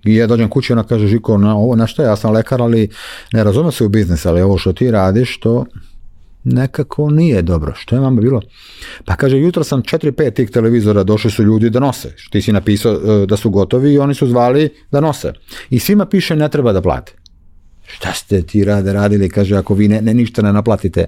I 0.03 0.15
ja 0.15 0.27
dođem 0.27 0.49
kući 0.49 0.71
i 0.71 0.73
ona 0.73 0.83
kaže, 0.83 1.07
Žiko, 1.07 1.37
na 1.37 1.55
ovo, 1.55 1.75
na 1.75 1.87
što 1.87 2.03
ja 2.03 2.15
sam 2.15 2.31
lekar, 2.31 2.61
ali 2.61 2.89
ne 3.33 3.43
razumijem 3.43 3.71
se 3.71 3.83
u 3.83 3.89
biznis, 3.89 4.25
ali 4.25 4.41
ovo 4.41 4.57
što 4.57 4.73
ti 4.73 4.91
radiš, 4.91 5.39
to 5.39 5.65
nekako 6.53 7.09
nije 7.09 7.41
dobro. 7.41 7.73
Što 7.75 7.95
je 7.95 7.99
vama 7.99 8.21
bilo? 8.21 8.41
Pa 9.05 9.15
kaže, 9.15 9.37
jutro 9.37 9.63
sam 9.63 9.83
4-5 9.83 10.33
tih 10.33 10.49
televizora, 10.49 11.03
došli 11.03 11.31
su 11.31 11.43
ljudi 11.43 11.69
da 11.69 11.79
nose. 11.79 12.13
Ti 12.31 12.41
si 12.41 12.51
napisao 12.51 12.93
e, 12.93 13.25
da 13.25 13.37
su 13.37 13.49
gotovi 13.49 13.93
i 13.93 13.99
oni 13.99 14.13
su 14.13 14.27
zvali 14.27 14.69
da 14.91 14.99
nose. 14.99 15.33
I 15.69 15.79
svima 15.79 16.05
piše 16.05 16.35
ne 16.35 16.49
treba 16.49 16.73
da 16.73 16.81
plate. 16.81 17.13
Šta 17.87 18.13
ste 18.13 18.41
ti 18.41 18.63
rade 18.63 18.93
radili? 18.93 19.29
Kaže, 19.29 19.55
ako 19.55 19.73
vi 19.73 19.87
ne, 19.87 20.01
ne 20.01 20.13
ništa 20.13 20.41
ne 20.41 20.53
naplatite. 20.53 21.05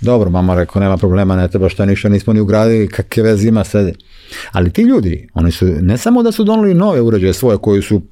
Dobro, 0.00 0.30
mama 0.30 0.54
rekao, 0.54 0.80
nema 0.80 0.96
problema, 0.96 1.36
ne 1.36 1.48
treba 1.48 1.68
šta 1.68 1.86
ništa 1.86 2.08
nismo 2.08 2.32
ni 2.32 2.40
ugradili, 2.40 2.88
kakve 2.88 3.22
veze 3.22 3.48
ima 3.48 3.64
sad. 3.64 3.92
Ali 4.52 4.70
ti 4.70 4.82
ljudi, 4.82 5.28
oni 5.34 5.52
su, 5.52 5.66
ne 5.66 5.98
samo 5.98 6.22
da 6.22 6.32
su 6.32 6.44
donali 6.44 6.74
nove 6.74 7.00
uređaje 7.00 7.32
svoje 7.32 7.58
koji 7.58 7.82
su 7.82 8.02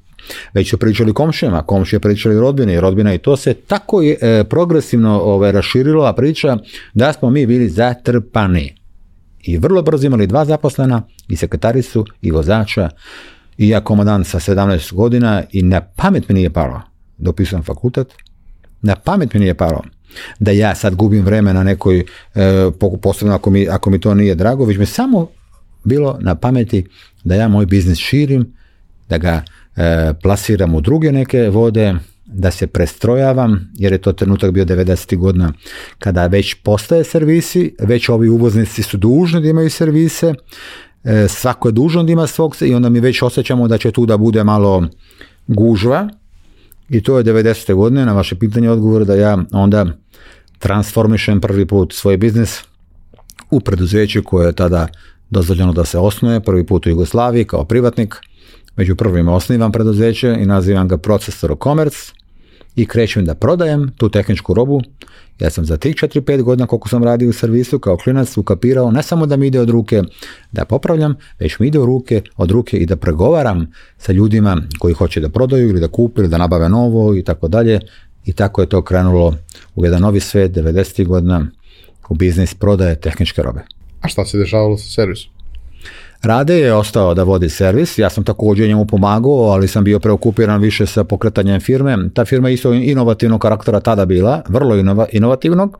već 0.53 0.69
su 0.69 0.77
pričali 0.77 1.13
komšijama, 1.13 1.61
komšije 1.61 1.99
pričali 1.99 2.39
rodbine 2.39 2.73
i 2.73 2.79
rodbina 2.79 3.13
i 3.13 3.17
to 3.17 3.37
se 3.37 3.53
tako 3.53 4.01
je 4.01 4.17
e, 4.21 4.43
progresivno 4.43 5.19
ove, 5.19 5.51
raširilo 5.51 6.13
priča 6.13 6.57
da 6.93 7.13
smo 7.13 7.29
mi 7.29 7.45
bili 7.45 7.69
zatrpani. 7.69 8.75
I 9.43 9.57
vrlo 9.57 9.81
brzo 9.81 10.07
imali 10.07 10.27
dva 10.27 10.45
zaposlena, 10.45 11.01
i 11.29 11.35
sekretaricu, 11.35 12.05
i 12.21 12.31
vozača, 12.31 12.89
i 13.57 13.69
ja 13.69 13.81
komandant 13.81 14.27
sa 14.27 14.39
17 14.39 14.93
godina 14.93 15.43
i 15.51 15.63
na 15.63 15.81
pamet 15.81 16.29
mi 16.29 16.35
nije 16.35 16.49
palo, 16.49 16.81
dopisujem 17.17 17.63
fakultet, 17.63 18.07
na 18.81 18.95
pamet 18.95 19.33
mi 19.33 19.39
nije 19.39 19.53
palo 19.53 19.81
da 20.39 20.51
ja 20.51 20.75
sad 20.75 20.95
gubim 20.95 21.25
vreme 21.25 21.53
na 21.53 21.63
nekoj, 21.63 21.99
e, 21.99 22.71
posebno 23.01 23.35
ako 23.35 23.49
mi, 23.49 23.69
ako 23.69 23.89
mi 23.89 23.99
to 23.99 24.13
nije 24.13 24.35
drago, 24.35 24.65
već 24.65 24.77
mi 24.77 24.85
samo 24.85 25.27
bilo 25.83 26.17
na 26.21 26.35
pameti 26.35 26.87
da 27.23 27.35
ja 27.35 27.47
moj 27.47 27.65
biznis 27.65 27.97
širim, 27.97 28.53
da 29.09 29.17
ga 29.17 29.43
e, 29.75 30.13
plasiram 30.23 30.75
u 30.75 30.81
druge 30.81 31.11
neke 31.11 31.49
vode, 31.49 31.95
da 32.33 32.51
se 32.51 32.67
prestrojavam, 32.67 33.71
jer 33.77 33.91
je 33.91 33.97
to 33.97 34.13
trenutak 34.13 34.51
bio 34.51 34.65
90. 34.65 35.17
godina 35.17 35.53
kada 35.99 36.27
već 36.27 36.53
postaje 36.53 37.03
servisi, 37.03 37.75
već 37.79 38.09
ovi 38.09 38.29
uvoznici 38.29 38.83
su 38.83 38.97
dužni 38.97 39.41
da 39.41 39.49
imaju 39.49 39.69
servise, 39.69 40.33
e, 41.03 41.27
svako 41.27 41.67
je 41.67 41.71
dužan 41.71 42.05
da 42.05 42.11
ima 42.11 42.27
svog 42.27 42.55
i 42.61 42.73
onda 42.73 42.89
mi 42.89 42.99
već 42.99 43.21
osjećamo 43.21 43.67
da 43.67 43.77
će 43.77 43.91
tu 43.91 44.05
da 44.05 44.17
bude 44.17 44.43
malo 44.43 44.87
gužva 45.47 46.09
i 46.89 47.03
to 47.03 47.17
je 47.17 47.23
90. 47.23 47.73
godine 47.73 48.05
na 48.05 48.13
vaše 48.13 48.35
pitanje 48.35 48.69
odgovor 48.69 49.05
da 49.05 49.15
ja 49.15 49.37
onda 49.51 49.85
transformišem 50.59 51.41
prvi 51.41 51.65
put 51.65 51.93
svoj 51.93 52.17
biznis 52.17 52.63
u 53.51 53.59
preduzeću 53.59 54.23
koje 54.23 54.47
je 54.47 54.53
tada 54.53 54.87
dozvoljeno 55.29 55.73
da 55.73 55.85
se 55.85 55.97
osnuje, 55.97 56.39
prvi 56.39 56.65
put 56.65 56.85
u 56.85 56.89
Jugoslaviji 56.89 57.45
kao 57.45 57.65
privatnik, 57.65 58.15
među 58.81 58.95
prvima 58.95 59.33
osnivam 59.33 59.71
preduzeće 59.71 60.35
i 60.39 60.45
nazivam 60.45 60.87
ga 60.87 60.97
Procesor 60.97 61.55
Commerce 61.63 62.13
i 62.75 62.85
krećem 62.85 63.25
da 63.25 63.35
prodajem 63.35 63.91
tu 63.97 64.09
tehničku 64.09 64.53
robu. 64.53 64.81
Ja 65.39 65.49
sam 65.49 65.65
za 65.65 65.77
tih 65.77 65.95
4-5 65.95 66.41
godina 66.41 66.67
koliko 66.67 66.89
sam 66.89 67.03
radio 67.03 67.29
u 67.29 67.33
servisu 67.33 67.79
kao 67.79 67.97
klinac 67.97 68.37
ukapirao 68.37 68.91
ne 68.91 69.03
samo 69.03 69.25
da 69.25 69.37
mi 69.37 69.47
ide 69.47 69.59
od 69.59 69.69
ruke 69.69 70.01
da 70.51 70.65
popravljam, 70.65 71.15
već 71.39 71.59
mi 71.59 71.67
ide 71.67 71.79
od 71.79 71.85
ruke, 71.85 72.21
od 72.37 72.51
ruke 72.51 72.77
i 72.77 72.85
da 72.85 72.95
pregovaram 72.95 73.67
sa 73.97 74.11
ljudima 74.11 74.57
koji 74.79 74.93
hoće 74.93 75.21
da 75.21 75.29
prodaju 75.29 75.69
ili 75.69 75.79
da 75.79 75.87
kupe 75.87 76.21
ili 76.21 76.29
da 76.29 76.37
nabave 76.37 76.69
novo 76.69 77.15
i 77.15 77.23
tako 77.23 77.47
dalje. 77.47 77.79
I 78.25 78.33
tako 78.33 78.61
je 78.61 78.69
to 78.69 78.81
krenulo 78.81 79.35
u 79.75 79.85
jedan 79.85 80.01
novi 80.01 80.19
svet 80.19 80.51
90. 80.51 81.07
godina 81.07 81.47
u 82.09 82.15
biznis 82.15 82.53
prodaje 82.53 82.95
tehničke 82.95 83.43
robe. 83.43 83.61
A 84.01 84.07
šta 84.07 84.25
se 84.25 84.37
dešavalo 84.37 84.77
sa 84.77 84.89
servisom? 84.89 85.40
Rade 86.23 86.59
je 86.59 86.73
ostao 86.73 87.13
da 87.13 87.23
vodi 87.23 87.49
servis, 87.49 87.97
ja 87.97 88.09
sam 88.09 88.23
također 88.23 88.67
njemu 88.67 88.85
pomagao, 88.85 89.31
ali 89.31 89.67
sam 89.67 89.83
bio 89.83 89.99
preokupiran 89.99 90.61
više 90.61 90.85
sa 90.85 91.03
pokretanjem 91.03 91.61
firme. 91.61 91.97
Ta 92.13 92.25
firma 92.25 92.49
je 92.49 92.53
isto 92.53 92.73
inovativnog 92.73 93.41
karaktera 93.41 93.79
tada 93.79 94.05
bila, 94.05 94.41
vrlo 94.47 94.75
inovativnog. 95.11 95.77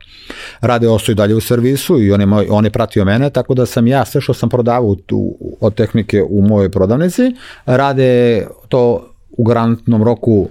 Rade 0.60 0.88
ostao 0.88 1.12
i 1.12 1.14
dalje 1.16 1.34
u 1.34 1.40
servisu 1.40 2.02
i 2.02 2.12
on 2.12 2.20
je, 2.20 2.26
moj, 2.26 2.46
on 2.50 2.64
je 2.64 2.70
pratio 2.70 3.04
mene, 3.04 3.30
tako 3.30 3.54
da 3.54 3.66
sam 3.66 3.86
ja 3.86 4.04
sve 4.04 4.20
što 4.20 4.34
sam 4.34 4.48
prodavao 4.48 4.94
tu, 4.94 5.36
od 5.60 5.74
tehnike 5.74 6.22
u 6.22 6.42
mojoj 6.42 6.70
prodavnici, 6.70 7.34
rade 7.66 8.46
to 8.68 9.08
u 9.30 9.44
garantnom 9.44 10.02
roku 10.02 10.48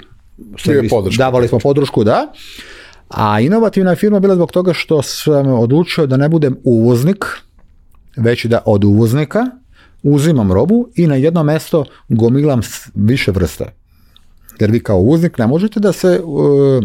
servis, 0.57 0.91
davali 1.17 1.47
smo 1.47 1.59
podršku, 1.59 2.03
da. 2.03 2.33
A 3.09 3.39
inovativna 3.39 3.95
firma 3.95 4.19
bila 4.19 4.35
zbog 4.35 4.51
toga 4.51 4.73
što 4.73 5.01
sam 5.01 5.47
odlučio 5.47 6.05
da 6.05 6.17
ne 6.17 6.29
budem 6.29 6.57
uvoznik, 6.63 7.25
već 8.17 8.45
da 8.45 8.61
od 8.65 8.83
uvoznika 8.83 9.45
uzimam 10.03 10.51
robu 10.51 10.89
i 10.95 11.07
na 11.07 11.15
jedno 11.15 11.43
mesto 11.43 11.85
gomilam 12.09 12.61
više 12.95 13.31
vrsta. 13.31 13.65
Jer 14.59 14.71
vi 14.71 14.79
kao 14.79 14.97
uvoznik 14.97 15.37
ne 15.37 15.47
možete 15.47 15.79
da 15.79 15.91
se 15.91 16.21
uh, 16.23 16.83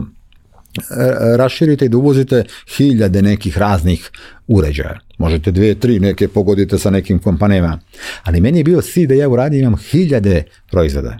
raširite 1.36 1.84
i 1.84 1.88
da 1.88 1.96
uvozite 1.96 2.44
hiljade 2.76 3.22
nekih 3.22 3.58
raznih 3.58 4.10
uređaja. 4.46 4.98
Možete 5.18 5.50
dvije, 5.50 5.74
tri 5.74 6.00
neke 6.00 6.28
pogodite 6.28 6.78
sa 6.78 6.90
nekim 6.90 7.18
kompanijama. 7.18 7.78
Ali 8.22 8.40
meni 8.40 8.58
je 8.58 8.64
bio 8.64 8.82
cilj 8.82 9.06
da 9.06 9.14
ja 9.14 9.28
uradim 9.28 9.60
imam 9.60 9.76
hiljade 9.76 10.42
proizvoda. 10.70 11.18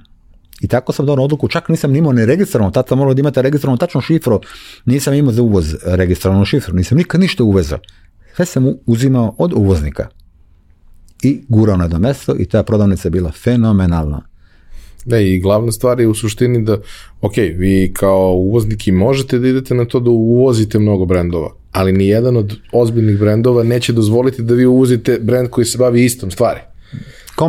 I 0.61 0.69
tako 0.69 0.93
sam 0.93 1.07
donao 1.07 1.25
odluku, 1.25 1.49
čak 1.49 1.69
nisam 1.69 1.97
imao 1.97 2.13
ni 2.13 2.27
registrovano, 2.27 2.71
tad 2.71 2.89
sam 2.89 2.99
morao 2.99 3.15
da 3.15 3.21
imate 3.21 3.43
registrovanu 3.43 3.79
tačno 3.79 4.01
šifru, 4.01 4.41
nisam 4.85 5.15
imao 5.15 5.33
za 5.33 5.43
uvoz 5.43 5.75
registrovanu 5.85 6.45
šifru, 6.45 6.75
nisam 6.75 6.99
nikad 6.99 7.21
ništa 7.21 7.45
uvezao. 7.45 7.79
Sve 8.37 8.47
sam 8.47 8.75
uzimao 8.87 9.35
od 9.39 9.53
uvoznika 9.53 10.09
i 11.23 11.41
gurao 11.49 11.77
na 11.77 11.99
mesto 11.99 12.35
i 12.39 12.45
ta 12.45 12.63
prodavnica 12.63 13.07
je 13.07 13.11
bila 13.11 13.33
fenomenalna. 13.33 14.23
Da, 15.05 15.19
i 15.21 15.39
glavna 15.39 15.73
stvar 15.73 16.01
je 16.01 16.09
u 16.09 16.15
suštini 16.15 16.65
da, 16.65 16.79
ok, 17.21 17.37
vi 17.37 17.93
kao 17.97 18.33
uvozniki 18.33 18.93
možete 18.93 19.39
da 19.39 19.49
idete 19.49 19.75
na 19.75 19.85
to 19.85 20.01
da 20.01 20.11
uvozite 20.11 20.79
mnogo 20.79 21.05
brendova, 21.05 21.53
ali 21.73 21.93
ni 21.93 22.09
jedan 22.09 22.37
od 22.37 22.57
ozbiljnih 22.73 23.19
brendova 23.19 23.63
neće 23.63 23.93
dozvoliti 23.93 24.43
da 24.43 24.55
vi 24.55 24.67
uvozite 24.67 25.19
brend 25.23 25.51
koji 25.51 25.65
se 25.65 25.79
bavi 25.79 26.05
istom 26.05 26.31
stvari. 26.31 26.61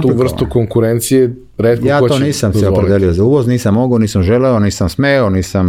Tu 0.01 0.11
vrstu 0.15 0.45
konkurencije 0.49 1.35
redko 1.57 1.87
Ja 1.87 1.99
to 2.07 2.19
nisam 2.19 2.53
se 2.53 2.67
opredelio 2.67 3.13
za 3.13 3.23
uvoz, 3.23 3.47
nisam 3.47 3.73
mogao, 3.73 3.97
nisam 3.97 4.23
želeo, 4.23 4.59
nisam 4.59 4.89
smeo, 4.89 5.29
nisam 5.29 5.67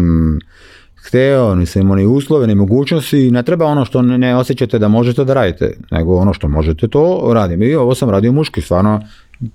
hteo, 1.08 1.54
nisam 1.54 1.82
imao 1.82 2.10
uslove, 2.10 2.46
ni 2.46 2.54
mogućnosti 2.54 3.30
ne 3.30 3.42
treba 3.42 3.66
ono 3.66 3.84
što 3.84 4.02
ne 4.02 4.36
osjećate 4.36 4.78
da 4.78 4.88
možete 4.88 5.24
da 5.24 5.34
radite, 5.34 5.76
nego 5.90 6.16
ono 6.16 6.32
što 6.32 6.48
možete 6.48 6.88
to 6.88 7.30
radim. 7.34 7.62
I 7.62 7.74
ovo 7.74 7.94
sam 7.94 8.10
radio 8.10 8.32
muški, 8.32 8.60
stvarno 8.60 9.00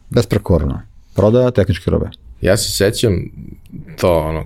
besprekorno. 0.10 0.82
Prodaja 1.16 1.52
tehničke 1.52 1.92
robe. 1.92 2.10
Ja 2.42 2.58
se 2.58 2.72
sećam 2.72 3.13
to 4.00 4.20
ono, 4.20 4.46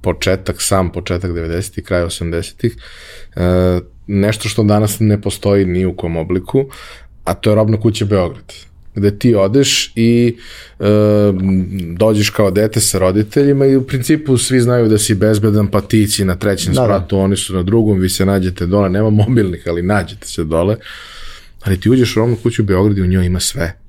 početak, 0.00 0.56
sam 0.62 0.92
početak 0.92 1.30
90-ih, 1.30 1.84
kraj 1.84 2.02
80-ih, 2.02 2.76
e, 3.36 3.80
nešto 4.06 4.48
što 4.48 4.62
danas 4.62 4.96
ne 5.00 5.20
postoji 5.20 5.64
ni 5.64 5.86
u 5.86 5.96
kom 5.96 6.16
obliku, 6.16 6.64
a 7.24 7.34
to 7.34 7.50
je 7.50 7.56
robna 7.56 7.80
kuća 7.80 8.04
Beograd 8.04 8.52
gde 8.96 9.18
ti 9.18 9.34
odeš 9.34 9.92
i 9.94 10.36
e, 10.80 10.84
dođeš 11.96 12.30
kao 12.30 12.50
dete 12.50 12.80
sa 12.80 12.98
roditeljima 12.98 13.66
i 13.66 13.76
u 13.76 13.86
principu 13.86 14.38
svi 14.38 14.60
znaju 14.60 14.88
da 14.88 14.98
si 14.98 15.14
bezbedan, 15.14 15.66
pa 15.66 15.80
ti 15.80 16.08
si 16.08 16.24
na 16.24 16.36
trećem 16.36 16.74
da, 16.74 16.80
da. 16.80 16.86
spratu, 16.86 17.16
da. 17.16 17.22
oni 17.22 17.36
su 17.36 17.54
na 17.54 17.62
drugom, 17.62 17.98
vi 17.98 18.08
se 18.08 18.26
nađete 18.26 18.66
dole, 18.66 18.90
nema 18.90 19.10
mobilnih, 19.10 19.62
ali 19.66 19.82
nađete 19.82 20.26
se 20.26 20.44
dole. 20.44 20.76
Ali 21.62 21.80
ti 21.80 21.90
uđeš 21.90 22.16
u 22.16 22.20
romnu 22.20 22.36
kuću 22.42 22.62
u 22.62 22.64
Beogradu 22.64 23.00
i 23.00 23.04
u 23.04 23.06
njoj 23.06 23.26
ima 23.26 23.40
sve 23.40 23.85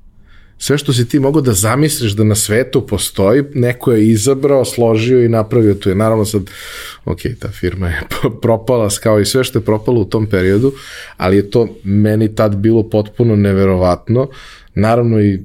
sve 0.58 0.78
što 0.78 0.92
si 0.92 1.08
ti 1.08 1.18
mogao 1.18 1.42
da 1.42 1.52
zamisliš 1.52 2.12
da 2.12 2.24
na 2.24 2.34
svetu 2.34 2.86
postoji, 2.86 3.44
neko 3.54 3.92
je 3.92 4.08
izabrao, 4.08 4.64
složio 4.64 5.24
i 5.24 5.28
napravio 5.28 5.74
tu 5.74 5.88
je. 5.88 5.94
Naravno 5.94 6.24
sad, 6.24 6.42
ok, 7.04 7.18
ta 7.40 7.48
firma 7.48 7.88
je 7.88 8.02
propala 8.42 8.88
kao 9.02 9.20
i 9.20 9.26
sve 9.26 9.44
što 9.44 9.58
je 9.58 9.64
propalo 9.64 10.00
u 10.00 10.04
tom 10.04 10.26
periodu, 10.26 10.72
ali 11.16 11.36
je 11.36 11.50
to 11.50 11.68
meni 11.84 12.34
tad 12.34 12.56
bilo 12.56 12.82
potpuno 12.82 13.36
neverovatno. 13.36 14.28
Naravno 14.74 15.20
i 15.20 15.40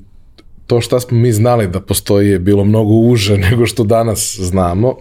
to 0.68 0.82
šta 0.82 1.00
smo 1.00 1.18
mi 1.18 1.32
znali 1.32 1.68
da 1.68 1.82
postoji 1.82 2.30
je 2.30 2.40
bilo 2.40 2.64
mnogo 2.64 2.94
uže 2.94 3.38
nego 3.50 3.66
što 3.66 3.84
danas 3.84 4.38
znamo, 4.40 4.98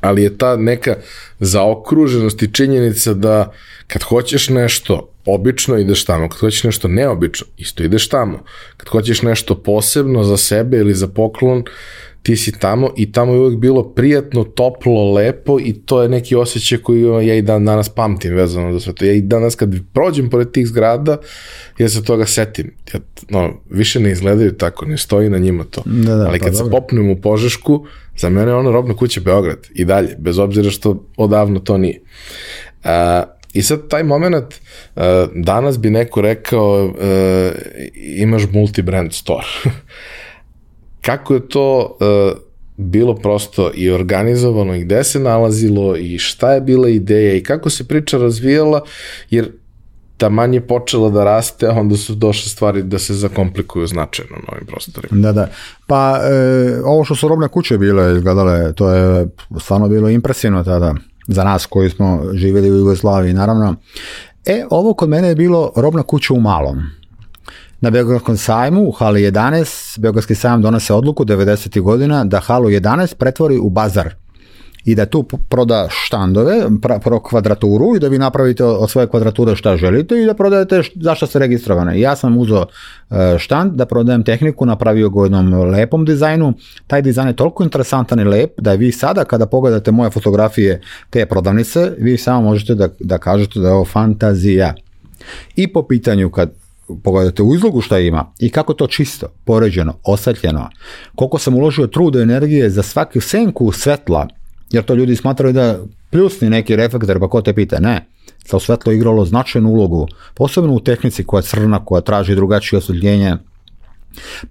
ali 0.00 0.22
je 0.22 0.38
ta 0.38 0.56
neka 0.56 0.96
zaokruženost 1.40 2.42
i 2.42 2.52
činjenica 2.52 3.14
da 3.14 3.52
kad 3.86 4.02
hoćeš 4.02 4.48
nešto 4.48 5.11
obično 5.26 5.78
ideš 5.78 6.04
tamo, 6.04 6.28
kad 6.28 6.38
hoćeš 6.38 6.64
nešto 6.64 6.88
neobično, 6.88 7.46
isto 7.56 7.82
ideš 7.82 8.08
tamo. 8.08 8.44
Kad 8.76 8.88
hoćeš 8.88 9.22
nešto 9.22 9.54
posebno 9.54 10.24
za 10.24 10.36
sebe 10.36 10.76
ili 10.76 10.94
za 10.94 11.08
poklon, 11.08 11.64
ti 12.22 12.36
si 12.36 12.52
tamo 12.58 12.90
i 12.96 13.12
tamo 13.12 13.32
je 13.32 13.40
uvek 13.40 13.58
bilo 13.58 13.82
prijatno, 13.82 14.44
toplo, 14.44 15.12
lepo 15.12 15.58
i 15.60 15.72
to 15.72 16.02
je 16.02 16.08
neki 16.08 16.36
osjećaj 16.36 16.78
koji 16.78 17.02
ja 17.02 17.34
i 17.34 17.42
dan 17.42 17.64
danas 17.64 17.88
pamtim 17.88 18.34
vezano 18.34 18.72
za 18.72 18.80
sve 18.80 18.92
to. 18.92 19.04
Ja 19.04 19.12
i 19.12 19.20
danas 19.20 19.54
kad 19.54 19.74
prođem 19.92 20.30
pored 20.30 20.50
tih 20.50 20.66
zgrada, 20.66 21.16
ja 21.78 21.88
se 21.88 22.04
toga 22.04 22.26
setim. 22.26 22.74
Ja, 22.94 23.00
no, 23.28 23.50
više 23.70 24.00
ne 24.00 24.10
izgledaju 24.12 24.52
tako, 24.52 24.86
ne 24.86 24.96
stoji 24.98 25.30
na 25.30 25.38
njima 25.38 25.64
to. 25.64 25.82
Da, 25.84 26.14
da, 26.14 26.26
Ali 26.28 26.38
pa 26.38 26.44
kad 26.44 26.52
pa, 26.52 26.64
se 26.64 26.70
popnem 26.70 27.10
u 27.10 27.20
Požešku, 27.20 27.86
za 28.16 28.28
mene 28.28 28.50
je 28.50 28.54
ono 28.54 28.72
robna 28.72 28.96
kuća 28.96 29.20
Beograd 29.20 29.58
i 29.74 29.84
dalje, 29.84 30.16
bez 30.18 30.38
obzira 30.38 30.70
što 30.70 31.06
odavno 31.16 31.60
to 31.60 31.78
nije. 31.78 32.00
A, 32.84 33.22
I 33.52 33.62
sad 33.62 33.88
taj 33.88 34.02
moment, 34.02 34.54
uh, 34.96 35.02
danas 35.34 35.78
bi 35.78 35.90
neko 35.90 36.20
rekao 36.20 36.84
uh, 36.84 36.94
imaš 37.94 38.42
multi-brand 38.52 39.12
store. 39.12 39.46
Kako 41.06 41.34
je 41.34 41.48
to 41.48 41.96
uh, 42.00 42.38
bilo 42.76 43.14
prosto 43.14 43.70
i 43.74 43.90
organizovano 43.90 44.74
i 44.74 44.84
gde 44.84 45.04
se 45.04 45.18
nalazilo 45.18 45.96
i 45.96 46.18
šta 46.18 46.52
je 46.52 46.60
bila 46.60 46.88
ideja 46.88 47.34
i 47.34 47.42
kako 47.42 47.70
se 47.70 47.88
priča 47.88 48.18
razvijala, 48.18 48.84
jer 49.30 49.50
ta 50.16 50.28
manje 50.28 50.60
počela 50.60 51.10
da 51.10 51.24
raste, 51.24 51.66
a 51.66 51.70
onda 51.70 51.96
su 51.96 52.14
došle 52.14 52.50
stvari 52.50 52.82
da 52.82 52.98
se 52.98 53.14
zakomplikuju 53.14 53.86
značajno 53.86 54.36
na 54.36 54.52
ovim 54.52 54.66
prostorima. 54.66 55.22
Da, 55.22 55.32
da. 55.32 55.48
Pa 55.86 56.20
e, 56.22 56.80
ovo 56.84 57.04
što 57.04 57.14
su 57.14 57.28
robne 57.28 57.48
kuće 57.48 57.78
bile 57.78 58.16
izgledale, 58.16 58.72
to 58.72 58.90
je 58.90 59.28
stvarno 59.60 59.88
bilo 59.88 60.08
impresivno 60.08 60.64
tada 60.64 60.94
za 61.26 61.44
nas 61.44 61.66
koji 61.66 61.90
smo 61.90 62.20
živjeli 62.34 62.70
u 62.70 62.76
Jugoslaviji, 62.76 63.32
naravno. 63.32 63.76
E, 64.46 64.64
ovo 64.70 64.94
kod 64.94 65.08
mene 65.08 65.28
je 65.28 65.34
bilo 65.34 65.72
robna 65.76 66.02
kuća 66.02 66.34
u 66.34 66.40
malom. 66.40 66.82
Na 67.80 67.90
Beogradskom 67.90 68.36
sajmu 68.36 68.88
u 68.88 68.90
hali 68.90 69.22
11, 69.22 70.00
Beogradski 70.00 70.34
sajam 70.34 70.62
donose 70.62 70.94
odluku 70.94 71.24
90. 71.24 71.80
godina 71.80 72.24
da 72.24 72.40
halu 72.40 72.68
11 72.68 73.14
pretvori 73.14 73.58
u 73.58 73.70
bazar 73.70 74.21
i 74.84 74.94
da 74.94 75.06
tu 75.06 75.22
proda 75.22 75.86
štandove, 75.90 76.62
pro 77.02 77.20
kvadraturu 77.20 77.96
i 77.96 77.98
da 77.98 78.08
vi 78.08 78.18
napravite 78.18 78.64
od 78.64 78.90
svoje 78.90 79.06
kvadrature 79.06 79.56
šta 79.56 79.76
želite 79.76 80.22
i 80.22 80.26
da 80.26 80.34
prodajete 80.34 80.82
zašto 80.94 81.26
ste 81.26 81.38
registrovane. 81.38 82.00
Ja 82.00 82.16
sam 82.16 82.38
uzeo 82.38 82.66
e, 83.10 83.38
štand 83.38 83.72
da 83.72 83.86
prodajem 83.86 84.24
tehniku, 84.24 84.66
napravio 84.66 85.10
ga 85.10 85.20
u 85.20 85.24
jednom 85.24 85.54
lepom 85.54 86.04
dizajnu. 86.04 86.52
Taj 86.86 87.02
dizajn 87.02 87.28
je 87.28 87.36
toliko 87.36 87.62
interesantan 87.62 88.20
i 88.20 88.24
lep 88.24 88.60
da 88.60 88.72
vi 88.72 88.92
sada 88.92 89.24
kada 89.24 89.46
pogledate 89.46 89.90
moje 89.90 90.10
fotografije 90.10 90.80
te 91.10 91.26
prodavnice, 91.26 91.92
vi 91.98 92.18
samo 92.18 92.42
možete 92.42 92.74
da, 92.74 92.88
da 93.00 93.18
kažete 93.18 93.60
da 93.60 93.68
je 93.68 93.74
ovo 93.74 93.84
fantazija. 93.84 94.74
I 95.56 95.72
po 95.72 95.82
pitanju 95.82 96.30
kad 96.30 96.50
pogledate 97.02 97.42
u 97.42 97.54
izlogu 97.54 97.80
šta 97.80 97.98
ima 97.98 98.32
i 98.38 98.50
kako 98.50 98.74
to 98.74 98.86
čisto, 98.86 99.26
poređeno, 99.44 99.94
osvetljeno, 100.04 100.68
koliko 101.14 101.38
sam 101.38 101.54
uložio 101.54 101.86
truda 101.86 102.18
i 102.18 102.22
energije 102.22 102.70
za 102.70 102.82
svaku 102.82 103.20
senku 103.20 103.72
svetla 103.72 104.28
jer 104.72 104.84
to 104.84 104.94
ljudi 104.94 105.16
smatraju 105.16 105.52
da 105.52 105.78
pljusni 106.10 106.50
neki 106.50 106.76
reflektor, 106.76 107.20
pa 107.20 107.28
ko 107.28 107.42
te 107.42 107.52
pita, 107.52 107.80
ne. 107.80 108.06
To 108.50 108.60
svetlo 108.60 108.92
igralo 108.92 109.24
značajnu 109.24 109.68
ulogu, 109.68 110.08
posebno 110.34 110.74
u 110.74 110.80
tehnici 110.80 111.24
koja 111.24 111.38
je 111.38 111.42
crna, 111.42 111.84
koja 111.84 112.00
traži 112.00 112.34
drugačije 112.34 112.78
osvetljenje, 112.78 113.36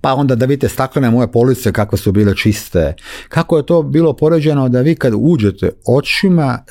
pa 0.01 0.13
onda 0.13 0.35
da 0.35 0.45
vidite 0.45 0.69
staklene 0.69 1.09
moje 1.09 1.31
police 1.31 1.71
kakve 1.71 1.97
su 1.97 2.11
bile 2.11 2.35
čiste. 2.35 2.95
Kako 3.29 3.57
je 3.57 3.65
to 3.65 3.83
bilo 3.83 4.13
poređeno 4.13 4.69
da 4.69 4.81
vi 4.81 4.95
kad 4.95 5.13
uđete 5.15 5.69
očima, 5.85 6.63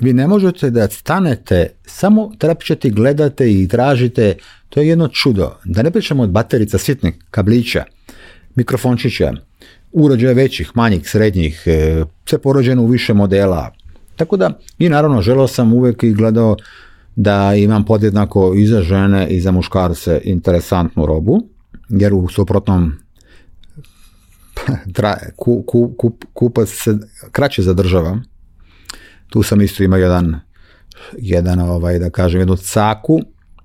vi 0.00 0.12
ne 0.12 0.26
možete 0.26 0.70
da 0.70 0.88
stanete, 0.88 1.68
samo 1.86 2.32
trepćete, 2.38 2.90
gledate 2.90 3.52
i 3.52 3.68
tražite, 3.68 4.36
to 4.68 4.80
je 4.80 4.88
jedno 4.88 5.08
čudo. 5.08 5.52
Da 5.64 5.82
ne 5.82 5.90
pričamo 5.90 6.22
od 6.22 6.30
baterica 6.30 6.78
sitnih 6.78 7.14
kablića, 7.30 7.84
mikrofončića, 8.54 9.32
uređaja 10.04 10.32
većih, 10.32 10.70
manjih, 10.74 11.10
srednjih, 11.10 11.62
e, 11.66 12.04
sve 12.24 12.38
porođeno 12.38 12.82
u 12.82 12.86
više 12.86 13.14
modela. 13.14 13.70
Tako 14.16 14.36
da, 14.36 14.58
i 14.78 14.88
naravno, 14.88 15.22
želeo 15.22 15.48
sam 15.48 15.72
uvek 15.72 16.02
i 16.02 16.12
gledao 16.12 16.56
da 17.16 17.54
imam 17.54 17.84
podjednako 17.84 18.54
i 18.54 18.66
za 18.66 18.82
žene 18.82 19.28
i 19.28 19.40
za 19.40 19.50
muškarce 19.50 20.20
interesantnu 20.24 21.06
robu, 21.06 21.48
jer 21.88 22.14
u 22.14 22.28
suprotnom 22.28 22.92
tra, 24.96 25.16
ku, 25.36 25.62
ku, 25.66 25.94
ku, 25.98 26.12
kupac 26.32 26.68
se 26.68 26.98
kraće 27.32 27.62
zadržava. 27.62 28.18
Tu 29.28 29.42
sam 29.42 29.60
isto 29.60 29.82
imao 29.82 29.98
jedan, 29.98 30.40
jedan 31.18 31.60
ovaj, 31.60 31.98
da 31.98 32.10
kažem, 32.10 32.40
jednu 32.40 32.56
caku, 32.56 33.20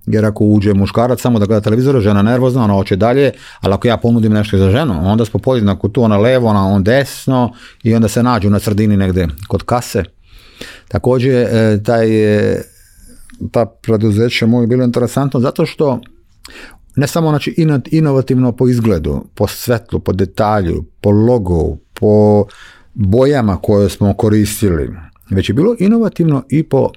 jer 0.05 0.25
ako 0.25 0.43
uđe 0.43 0.73
muškarac 0.73 1.21
samo 1.21 1.39
da 1.39 1.45
gleda 1.45 1.61
televizor, 1.61 2.01
žena 2.01 2.21
nervozna, 2.21 2.63
ona 2.63 2.73
hoće 2.73 2.95
dalje, 2.95 3.31
ali 3.61 3.73
ako 3.73 3.87
ja 3.87 3.97
ponudim 3.97 4.33
nešto 4.33 4.57
za 4.57 4.69
ženu, 4.69 5.11
onda 5.11 5.25
smo 5.25 5.39
podjednako 5.39 5.87
tu, 5.87 6.03
ona 6.03 6.17
levo, 6.17 6.47
ona 6.47 6.67
on 6.67 6.83
desno 6.83 7.53
i 7.83 7.95
onda 7.95 8.07
se 8.07 8.23
nađu 8.23 8.49
na 8.49 8.59
sredini 8.59 8.97
negde 8.97 9.27
kod 9.47 9.63
kase. 9.63 10.03
Takođe, 10.87 11.31
e, 11.31 11.79
taj, 11.83 12.07
ta 13.51 13.65
preduzeća 13.65 14.45
moje 14.45 14.67
bilo 14.67 14.83
interesantno 14.83 15.39
zato 15.39 15.65
što 15.65 15.99
ne 16.95 17.07
samo 17.07 17.29
znači 17.29 17.55
inovativno 17.91 18.51
po 18.51 18.67
izgledu, 18.67 19.25
po 19.35 19.47
svetlu, 19.47 19.99
po 19.99 20.13
detalju, 20.13 20.85
po 21.01 21.11
logu, 21.11 21.77
po 21.93 22.45
bojama 22.93 23.57
koje 23.57 23.89
smo 23.89 24.13
koristili, 24.13 24.89
već 25.29 25.49
je 25.49 25.53
bilo 25.53 25.75
inovativno 25.79 26.43
i 26.49 26.63
po 26.63 26.89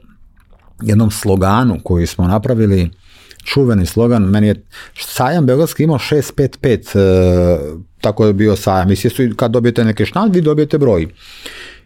jednom 0.82 1.10
sloganu 1.10 1.80
koji 1.84 2.06
smo 2.06 2.26
napravili, 2.26 2.90
čuveni 3.44 3.86
slogan, 3.86 4.22
meni 4.22 4.46
je 4.46 4.64
sajam 5.00 5.46
Beogradski 5.46 5.82
imao 5.82 5.98
655, 5.98 6.98
e, 6.98 7.58
tako 8.00 8.26
je 8.26 8.32
bio 8.32 8.56
sajam. 8.56 8.88
Mislim, 8.88 9.10
su, 9.10 9.36
kad 9.36 9.50
dobijete 9.50 9.84
neke 9.84 10.06
štand, 10.06 10.34
vi 10.34 10.40
dobijete 10.40 10.78
broj. 10.78 11.08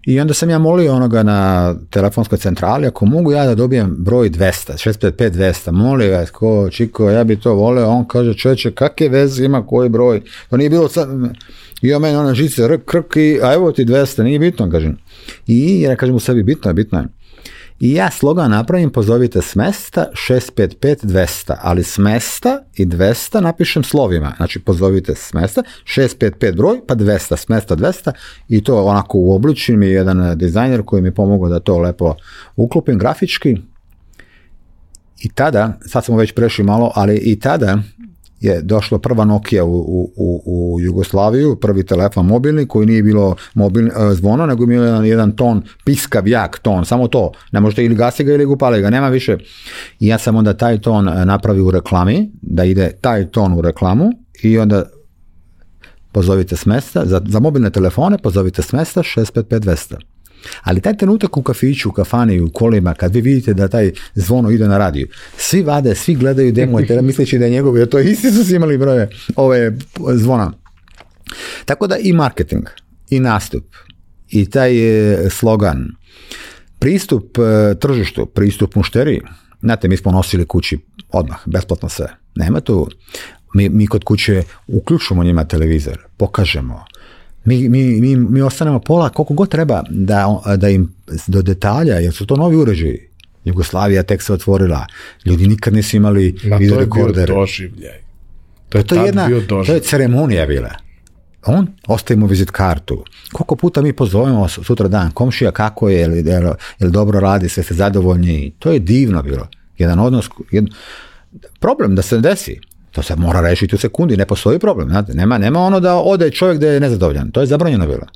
I 0.07 0.20
onda 0.20 0.35
sam 0.35 0.51
ja 0.51 0.59
molio 0.59 0.94
onoga 0.94 1.22
na 1.22 1.74
telefonskoj 1.90 2.38
centrali, 2.38 2.87
ako 2.87 3.07
mogu 3.07 3.33
ja 3.33 3.46
da 3.46 3.55
dobijem 3.55 3.96
broj 3.98 4.31
200, 4.31 4.90
655 4.90 5.31
200, 5.31 5.70
molim 5.70 6.11
vas, 6.11 6.31
ko, 6.31 6.68
čiko, 6.70 7.11
ja 7.11 7.25
bi 7.25 7.37
to 7.37 7.54
voleo, 7.54 7.88
on 7.88 8.08
kaže, 8.08 8.35
čovječe, 8.35 8.71
kakve 8.71 9.08
veze 9.08 9.44
ima 9.44 9.67
koji 9.67 9.88
broj, 9.88 10.23
to 10.50 10.56
nije 10.56 10.71
bilo 10.71 10.88
sad, 10.88 11.08
i 11.83 11.94
on 11.94 12.02
meni 12.02 12.17
ona 12.17 12.35
žice, 12.35 12.69
rk, 12.69 12.85
krk, 12.85 13.17
i, 13.17 13.40
a 13.42 13.52
evo 13.52 13.73
ti 13.73 13.85
200, 13.85 14.23
nije 14.23 14.38
bitno, 14.38 14.71
kažem. 14.71 14.96
I 15.46 15.81
ja 15.81 15.96
kažem 15.96 16.15
u 16.15 16.21
sebi, 16.21 16.42
bitno 16.42 16.71
je, 16.71 16.75
bitno 16.75 16.98
je. 16.98 17.06
I 17.81 17.92
ja 17.92 18.10
slogan 18.10 18.50
napravim, 18.50 18.90
pozovite 18.90 19.42
s 19.42 19.54
mesta 19.54 20.06
655 20.12 21.04
200, 21.04 21.54
ali 21.60 21.83
s 21.83 21.98
mesta 21.98 22.60
i 22.76 22.87
200 22.87 23.40
napišem 23.40 23.85
slovima. 23.85 24.35
Znači 24.37 24.60
pozovite 24.60 25.14
s 25.14 25.33
mesta 25.33 25.62
655 25.85 26.56
broj, 26.56 26.81
pa 26.87 26.94
200, 26.94 27.37
s 27.37 27.48
mesta 27.48 27.76
200 27.76 28.12
i 28.48 28.64
to 28.64 28.85
onako 28.85 29.18
u 29.18 29.35
obličju 29.35 29.76
mi 29.76 29.87
jedan 29.87 30.38
dizajner 30.38 30.83
koji 30.85 31.02
mi 31.02 31.14
pomogao 31.14 31.48
da 31.48 31.60
to 31.60 31.79
lepo 31.79 32.14
uklopim 32.56 32.98
grafički. 32.98 33.56
I 35.20 35.29
tada, 35.29 35.79
sad 35.87 36.04
smo 36.04 36.16
već 36.16 36.35
prešli 36.35 36.64
malo, 36.64 36.92
ali 36.94 37.16
i 37.16 37.40
tada 37.40 37.79
je 38.40 38.62
došla 38.62 38.98
prva 38.98 39.24
Nokia 39.24 39.64
u, 39.64 39.78
u, 39.78 40.12
u, 40.16 40.42
u 40.46 40.80
Jugoslaviju, 40.80 41.56
prvi 41.56 41.86
telefon 41.86 42.26
mobilni 42.26 42.66
koji 42.66 42.86
nije 42.86 43.02
bilo 43.02 43.36
mobilni, 43.54 43.90
e, 43.90 44.14
zvono, 44.14 44.46
nego 44.46 44.64
je 44.64 44.76
jedan, 44.76 45.06
jedan 45.06 45.36
ton, 45.36 45.62
piskav 45.84 46.28
jak 46.28 46.58
ton, 46.58 46.84
samo 46.84 47.08
to. 47.08 47.32
Ne 47.52 47.60
možete 47.60 47.84
ili 47.84 47.94
gasi 47.94 48.24
ga 48.24 48.32
ili 48.32 48.44
upali 48.44 48.80
ga, 48.82 48.90
nema 48.90 49.08
više. 49.08 49.36
I 50.00 50.06
ja 50.06 50.18
sam 50.18 50.36
onda 50.36 50.54
taj 50.54 50.80
ton 50.80 51.08
e, 51.08 51.24
napravio 51.24 51.64
u 51.64 51.70
reklami, 51.70 52.30
da 52.42 52.64
ide 52.64 52.92
taj 53.00 53.30
ton 53.30 53.52
u 53.52 53.60
reklamu 53.60 54.10
i 54.42 54.58
onda 54.58 54.84
pozovite 56.12 56.56
s 56.56 56.66
mesta, 56.66 57.06
za, 57.06 57.20
za 57.28 57.40
mobilne 57.40 57.70
telefone 57.70 58.18
pozovite 58.18 58.62
s 58.62 58.72
mesta 58.72 59.02
655 59.02 59.94
ali 60.62 60.80
taj 60.80 60.96
trenutak 60.96 61.36
u 61.36 61.42
kafiću, 61.42 61.88
u 61.88 61.92
kafani, 61.92 62.40
u 62.40 62.50
kolima, 62.50 62.94
kad 62.94 63.14
vi 63.14 63.20
vidite 63.20 63.54
da 63.54 63.68
taj 63.68 63.92
zvono 64.14 64.50
ide 64.50 64.68
na 64.68 64.78
radiju, 64.78 65.08
svi 65.36 65.62
vade, 65.62 65.94
svi 65.94 66.14
gledaju 66.14 66.52
demo 66.52 66.80
i 66.80 66.86
misleći 67.02 67.38
da 67.38 67.44
je 67.44 67.50
njegov, 67.50 67.78
jer 67.78 67.88
to 67.88 67.98
isti 67.98 68.30
su 68.30 68.54
imali 68.54 68.78
broje 68.78 69.08
ove 69.36 69.72
zvona. 70.14 70.52
Tako 71.64 71.86
da 71.86 71.96
i 71.96 72.12
marketing, 72.12 72.64
i 73.10 73.20
nastup, 73.20 73.64
i 74.30 74.50
taj 74.50 74.72
e, 74.76 75.30
slogan, 75.30 75.88
pristup 76.78 77.38
e, 77.38 77.74
tržištu, 77.80 78.26
pristup 78.26 78.74
mušteriji, 78.74 79.20
znate, 79.60 79.88
mi 79.88 79.96
smo 79.96 80.12
nosili 80.12 80.46
kući 80.46 80.78
odmah, 81.08 81.38
besplatno 81.46 81.88
sve. 81.88 82.06
Nema 82.34 82.60
tu, 82.60 82.88
mi, 83.54 83.68
mi 83.68 83.86
kod 83.86 84.04
kuće 84.04 84.42
uključimo 84.66 85.24
njima 85.24 85.44
televizor, 85.44 85.98
pokažemo, 86.16 86.84
mi, 87.49 87.69
mi, 87.69 88.01
mi, 88.01 88.17
mi 88.17 88.42
ostanemo 88.42 88.81
pola 88.81 89.09
koliko 89.09 89.35
god 89.35 89.49
treba 89.49 89.83
da, 89.90 90.40
da 90.57 90.69
im 90.69 90.94
do 91.27 91.42
detalja, 91.42 91.94
jer 91.94 92.15
su 92.15 92.27
to 92.27 92.37
novi 92.37 92.57
uređaji. 92.57 93.09
Jugoslavija 93.44 94.03
tek 94.03 94.23
se 94.23 94.33
otvorila, 94.33 94.87
ljudi 95.25 95.46
nikad 95.46 95.75
nisu 95.75 95.96
imali 95.96 96.35
video 96.59 96.79
rekorder. 96.79 97.15
To 97.15 97.21
je 97.21 97.27
bio 97.27 97.37
doživljaj. 97.37 97.99
To 98.69 98.79
je, 98.79 98.85
to 98.85 98.94
je 98.94 99.07
jedna, 99.07 99.29
to 99.67 99.73
je 99.73 99.81
ceremonija 99.81 100.46
bila. 100.46 100.71
On 101.46 101.67
ostavimo 101.87 102.27
vizit 102.27 102.51
kartu. 102.51 103.05
Koliko 103.33 103.57
puta 103.57 103.83
mi 103.83 103.92
pozovemo 103.92 104.49
sutra 104.49 104.88
dan, 104.88 105.11
komšija 105.11 105.51
kako 105.51 105.88
je, 105.88 106.03
ili, 106.03 106.25
ili 106.81 106.90
dobro 106.90 107.21
radi, 107.21 107.49
sve 107.49 107.63
ste 107.63 107.75
zadovoljni. 107.75 108.53
To 108.59 108.71
je 108.71 108.79
divno 108.79 109.23
bilo. 109.23 109.49
Jedan 109.79 109.99
odnos, 109.99 110.29
jedan, 110.51 110.71
problem 111.61 111.94
da 111.94 112.03
se 112.03 112.19
desi. 112.19 112.61
To 112.99 113.03
se 113.03 113.17
mora 113.17 113.40
rešiti 113.40 113.75
u 113.75 113.79
sekundi, 113.79 114.17
ne 114.17 114.27
postoji 114.27 114.59
problem. 114.59 114.88
Znate? 114.88 115.15
Nema, 115.15 115.38
nema 115.38 115.61
ono 115.61 115.81
da 115.81 115.94
ode 115.96 116.31
čovjek 116.31 116.61
da 116.61 116.69
je 116.69 116.81
nezadovoljan. 116.81 117.31
To 117.31 117.40
je 117.40 117.46
zabranjeno 117.46 117.87
bilo. 117.87 118.07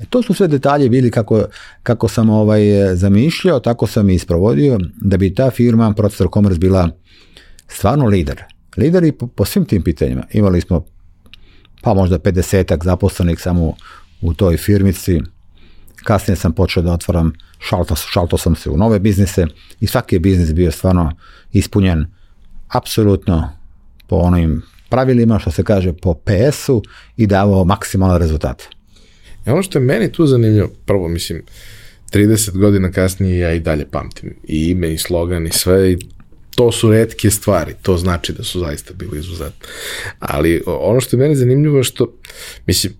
E, 0.00 0.04
to 0.10 0.22
su 0.22 0.34
sve 0.34 0.48
detalje 0.48 0.88
bili 0.88 1.10
kako, 1.10 1.44
kako 1.82 2.08
sam 2.08 2.30
ovaj 2.30 2.62
zamišljao, 2.94 3.60
tako 3.60 3.86
sam 3.86 4.10
i 4.10 4.14
isprovodio, 4.14 4.78
da 5.00 5.16
bi 5.16 5.34
ta 5.34 5.50
firma 5.50 5.92
Processor 5.92 6.28
Commerce 6.34 6.58
bila 6.58 6.88
stvarno 7.66 8.06
lider. 8.06 8.44
Lider 8.76 9.04
i 9.04 9.12
po, 9.12 9.26
po 9.26 9.44
svim 9.44 9.64
tim 9.64 9.82
pitanjima. 9.82 10.22
Imali 10.32 10.60
smo 10.60 10.84
pa 11.82 11.94
možda 11.94 12.18
50 12.18 12.84
zaposlenih 12.84 13.40
samo 13.40 13.74
u 14.20 14.34
toj 14.34 14.56
firmici. 14.56 15.20
Kasnije 16.04 16.36
sam 16.36 16.52
počeo 16.52 16.82
da 16.82 16.92
otvaram, 16.92 17.32
šalto, 17.58 17.96
šalto 17.96 18.38
sam 18.38 18.56
se 18.56 18.70
u 18.70 18.76
nove 18.76 18.98
biznise 18.98 19.46
i 19.80 19.86
svaki 19.86 20.16
je 20.16 20.20
biznis 20.20 20.52
bio 20.52 20.70
stvarno 20.70 21.12
ispunjen 21.52 22.06
apsolutno 22.68 23.57
po 24.08 24.16
onim 24.16 24.62
pravilima, 24.88 25.38
što 25.38 25.50
se 25.50 25.62
kaže 25.64 25.92
po 25.92 26.14
PS-u 26.14 26.82
i 27.16 27.26
davao 27.26 27.64
maksimalne 27.64 28.18
rezultate. 28.18 28.68
I 29.46 29.50
ono 29.50 29.62
što 29.62 29.78
je 29.78 29.84
meni 29.84 30.12
tu 30.12 30.26
zanimljivo, 30.26 30.70
prvo 30.86 31.08
mislim, 31.08 31.42
30 32.12 32.58
godina 32.58 32.92
kasnije 32.92 33.38
ja 33.38 33.52
i 33.52 33.60
dalje 33.60 33.86
pamtim 33.90 34.34
i 34.44 34.70
ime 34.70 34.94
i 34.94 34.98
slogan 34.98 35.46
i 35.46 35.50
sve 35.50 35.92
i 35.92 35.98
to 36.54 36.72
su 36.72 36.90
redke 36.90 37.30
stvari, 37.30 37.74
to 37.82 37.96
znači 37.96 38.32
da 38.32 38.44
su 38.44 38.60
zaista 38.60 38.94
bili 38.94 39.18
izuzetni. 39.18 39.68
Ali 40.18 40.62
ono 40.66 41.00
što 41.00 41.16
je 41.16 41.20
meni 41.20 41.36
zanimljivo 41.36 41.76
je 41.76 41.84
što, 41.84 42.14
mislim, 42.66 42.92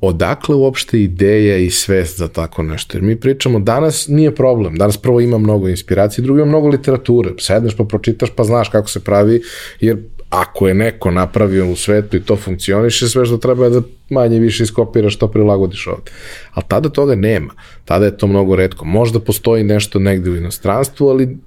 odakle 0.00 0.54
uopšte 0.54 1.02
ideja 1.02 1.56
i 1.56 1.70
svest 1.70 2.18
za 2.18 2.28
tako 2.28 2.62
nešto? 2.62 2.96
Jer 2.96 3.02
mi 3.02 3.20
pričamo, 3.20 3.58
danas 3.58 4.08
nije 4.08 4.34
problem, 4.34 4.76
danas 4.76 4.96
prvo 4.96 5.20
ima 5.20 5.38
mnogo 5.38 5.68
inspiracije, 5.68 6.22
drugo 6.22 6.40
ima 6.40 6.48
mnogo 6.48 6.68
literature, 6.68 7.30
sedneš 7.38 7.76
pa 7.76 7.84
pročitaš 7.84 8.30
pa 8.36 8.44
znaš 8.44 8.68
kako 8.68 8.88
se 8.88 9.00
pravi, 9.00 9.42
jer 9.80 9.98
ako 10.30 10.68
je 10.68 10.74
neko 10.74 11.10
napravio 11.10 11.70
u 11.70 11.76
svetu 11.76 12.16
i 12.16 12.22
to 12.22 12.36
funkcioniše, 12.36 13.08
sve 13.08 13.26
što 13.26 13.36
treba 13.36 13.64
je 13.64 13.70
da 13.70 13.80
manje 14.10 14.38
više 14.38 14.62
iskopiraš, 14.62 15.16
to 15.16 15.28
prilagodiš 15.28 15.86
ovde. 15.86 16.10
Ali 16.52 16.64
tada 16.68 16.88
toga 16.88 17.14
nema. 17.14 17.54
Tada 17.84 18.04
je 18.04 18.16
to 18.16 18.26
mnogo 18.26 18.56
redko. 18.56 18.84
Možda 18.84 19.20
postoji 19.20 19.64
nešto 19.64 19.98
negde 19.98 20.30
u 20.30 20.36
inostranstvu, 20.36 21.08
ali 21.08 21.38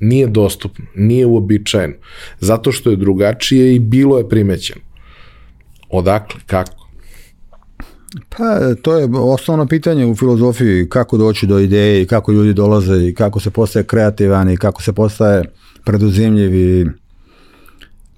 nije 0.00 0.26
dostupno, 0.26 0.84
nije 0.94 1.26
uobičajeno. 1.26 1.94
Zato 2.40 2.72
što 2.72 2.90
je 2.90 2.96
drugačije 2.96 3.74
i 3.74 3.78
bilo 3.78 4.18
je 4.18 4.28
primećeno. 4.28 4.80
Odakle, 5.90 6.40
kako? 6.46 6.77
Pa 8.28 8.74
to 8.82 8.96
je 8.96 9.08
osnovno 9.14 9.66
pitanje 9.66 10.06
u 10.06 10.14
filozofiji 10.14 10.88
kako 10.88 11.16
doći 11.16 11.46
do 11.46 11.58
ideje 11.58 12.02
i 12.02 12.06
kako 12.06 12.32
ljudi 12.32 12.54
dolaze 12.54 13.08
i 13.08 13.14
kako 13.14 13.40
se 13.40 13.50
postaje 13.50 13.84
kreativan 13.84 14.50
i 14.50 14.56
kako 14.56 14.82
se 14.82 14.92
postaje 14.92 15.44
preduzimljiv 15.84 16.54
i 16.54 16.86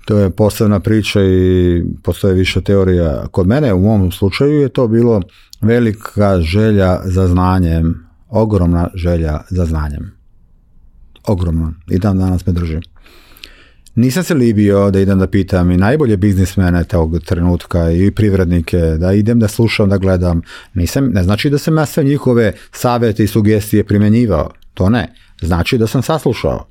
to 0.04 0.18
je 0.18 0.30
posebna 0.30 0.80
priča 0.80 1.20
i 1.22 1.82
postoje 2.02 2.34
više 2.34 2.60
teorija. 2.60 3.26
Kod 3.30 3.46
mene 3.46 3.74
u 3.74 3.80
mom 3.80 4.12
slučaju 4.12 4.60
je 4.60 4.68
to 4.68 4.88
bilo 4.88 5.22
velika 5.60 6.40
želja 6.40 7.00
za 7.04 7.28
znanjem, 7.28 8.06
ogromna 8.28 8.88
želja 8.94 9.40
za 9.50 9.64
znanjem. 9.64 10.10
Ogromna. 11.26 11.72
I 11.88 11.98
dan 11.98 12.18
danas 12.18 12.46
me 12.46 12.52
drži. 12.52 12.80
Nisam 13.94 14.24
se 14.24 14.34
libio 14.34 14.90
da 14.90 15.00
idem 15.00 15.18
da 15.18 15.26
pitam 15.26 15.70
i 15.70 15.76
najbolje 15.76 16.16
biznismene 16.16 16.84
tog 16.84 17.18
trenutka 17.24 17.90
i 17.90 18.10
privrednike, 18.10 18.78
da 18.78 19.12
idem 19.12 19.38
da 19.38 19.48
slušam, 19.48 19.88
da 19.88 19.98
gledam. 19.98 20.42
Nisam, 20.74 21.06
ne 21.06 21.22
znači 21.22 21.50
da 21.50 21.58
sam 21.58 21.78
ja 21.78 21.86
sve 21.86 22.04
njihove 22.04 22.52
savjete 22.72 23.24
i 23.24 23.26
sugestije 23.26 23.84
primjenjivao. 23.84 24.50
To 24.74 24.88
ne. 24.88 25.14
Znači 25.40 25.78
da 25.78 25.86
sam 25.86 26.02
saslušao. 26.02 26.66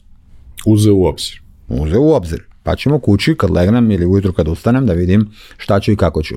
Uzeo 0.65 0.95
u 0.95 1.05
obzir. 1.05 1.41
Uzeo 1.67 2.01
u 2.01 2.13
obzir. 2.13 2.43
Pa 2.63 2.75
ćemo 2.75 2.99
kući 2.99 3.35
kad 3.35 3.51
legnem 3.51 3.91
ili 3.91 4.05
ujutru 4.05 4.33
kad 4.33 4.47
ustanem 4.47 4.85
da 4.85 4.93
vidim 4.93 5.29
šta 5.57 5.79
ću 5.79 5.91
i 5.91 5.95
kako 5.95 6.23
ću. 6.23 6.35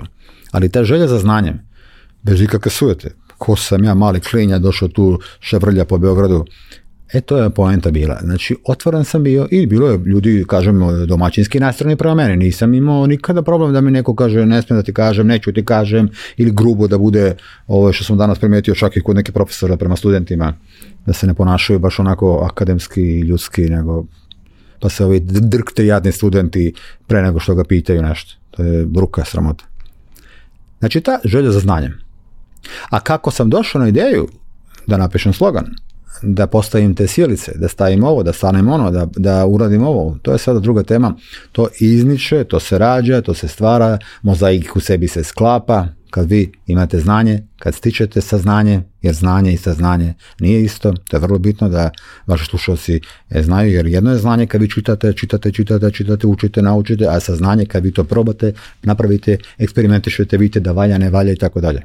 Ali 0.51 0.69
ta 0.69 0.85
želja 0.85 1.09
za 1.09 1.19
znanjem, 1.19 1.61
bez 2.23 2.41
ikakve 2.41 2.71
sujete. 2.71 3.15
Ko 3.39 3.57
sam 3.57 3.85
ja 3.85 3.95
mali 3.95 4.21
klinja 4.21 4.59
došao 4.59 4.89
tu 4.89 5.19
ševrlja 5.41 5.85
po 5.85 5.99
Beogradu, 5.99 6.45
E 7.13 7.21
to 7.21 7.39
je 7.39 7.51
poenta 7.51 7.91
bila. 7.91 8.19
Znači, 8.23 8.57
otvoren 8.65 9.05
sam 9.05 9.23
bio 9.23 9.49
i 9.51 9.67
bilo 9.67 9.89
je 9.89 9.99
ljudi, 10.07 10.45
kažem, 10.49 11.07
domaćinski 11.07 11.61
nastrani 11.61 11.97
prema 11.97 12.15
meni. 12.15 12.37
Nisam 12.37 12.75
imao 12.75 13.07
nikada 13.07 13.43
problem 13.43 13.73
da 13.73 13.81
mi 13.81 13.91
neko 13.91 14.15
kaže 14.15 14.47
ne 14.47 14.63
smijem 14.63 14.79
da 14.79 14.83
ti 14.83 14.93
kažem, 14.93 15.27
neću 15.27 15.53
ti 15.53 15.65
kažem 15.65 16.09
ili 16.37 16.51
grubo 16.51 16.89
da 16.89 16.99
bude 16.99 17.37
ovo 17.67 17.93
što 17.93 18.05
sam 18.05 18.19
danas 18.19 18.39
primetio 18.39 18.75
čak 18.75 18.97
i 18.97 19.01
kod 19.01 19.17
neke 19.17 19.33
profesora 19.33 19.77
prema 19.77 19.97
studentima 19.97 20.55
da 21.07 21.13
se 21.13 21.27
ne 21.27 21.35
ponašaju 21.35 21.79
baš 21.79 21.99
onako 21.99 22.49
akademski 22.51 23.03
i 23.03 23.21
ljudski, 23.21 23.63
nego 23.63 24.05
pa 24.81 24.89
se 24.89 25.05
ovi 25.05 25.21
drkte 25.21 25.87
jadni 25.87 26.13
studenti 26.13 26.75
pre 27.07 27.23
nego 27.23 27.41
što 27.41 27.55
ga 27.55 27.65
pitaju 27.65 28.03
nešto. 28.03 28.35
To 28.51 28.63
je 28.63 28.87
bruka 28.87 29.25
sramota. 29.25 29.65
Znači 30.79 31.01
ta 31.01 31.19
želja 31.25 31.53
za 31.53 31.61
znanjem. 31.61 31.99
A 32.91 33.01
kako 33.01 33.31
sam 33.31 33.51
došao 33.51 33.81
na 33.81 33.89
ideju 33.89 34.29
da 34.87 34.97
napišem 34.97 35.33
slogan, 35.33 35.67
da 36.23 36.47
postavim 36.47 36.95
te 36.95 37.07
sjelice, 37.07 37.53
da 37.55 37.69
stavim 37.69 38.05
ovo, 38.05 38.23
da 38.23 38.33
stanem 38.33 38.69
ono, 38.69 38.91
da, 38.91 39.07
da 39.17 39.47
uradim 39.47 39.83
ovo. 39.83 40.19
To 40.23 40.33
je 40.33 40.39
sada 40.39 40.61
druga 40.61 40.83
tema. 40.83 41.15
To 41.53 41.69
izniče, 41.81 42.45
to 42.45 42.61
se 42.61 42.79
rađa, 42.79 43.21
to 43.21 43.35
se 43.35 43.49
stvara, 43.49 43.99
mozaik 44.23 44.77
u 44.77 44.81
sebi 44.81 45.09
se 45.09 45.25
sklapa, 45.25 45.89
kad 46.11 46.31
vi 46.31 46.53
imate 46.67 47.01
znanje, 47.01 47.43
kad 47.59 47.75
stičete 47.75 48.21
saznanje, 48.21 48.83
jer 49.03 49.15
znanje 49.15 49.53
i 49.53 49.57
saznanje 49.57 50.15
nije 50.41 50.65
isto, 50.65 50.93
to 50.93 51.17
je 51.17 51.21
vrlo 51.21 51.39
bitno 51.39 51.69
da 51.69 51.91
vaši 52.27 52.45
slušalci 52.45 53.01
znaju, 53.31 53.73
jer 53.73 53.87
jedno 53.87 54.11
je 54.11 54.19
znanje 54.19 54.47
kad 54.47 54.61
vi 54.61 54.71
čitate, 54.71 55.13
čitate, 55.13 55.53
čitate, 55.53 55.91
čitate, 55.91 56.27
učite, 56.27 56.63
naučite, 56.63 57.07
a 57.09 57.21
saznanje 57.21 57.67
kad 57.67 57.85
vi 57.85 57.93
to 57.93 58.05
probate, 58.05 58.53
napravite, 58.83 59.39
eksperimentišete, 59.59 60.37
vidite 60.37 60.61
da 60.61 60.73
valja, 60.73 60.99
ne 60.99 61.11
valja 61.11 61.33
i 61.33 61.37
tako 61.37 61.61
dalje. 61.61 61.83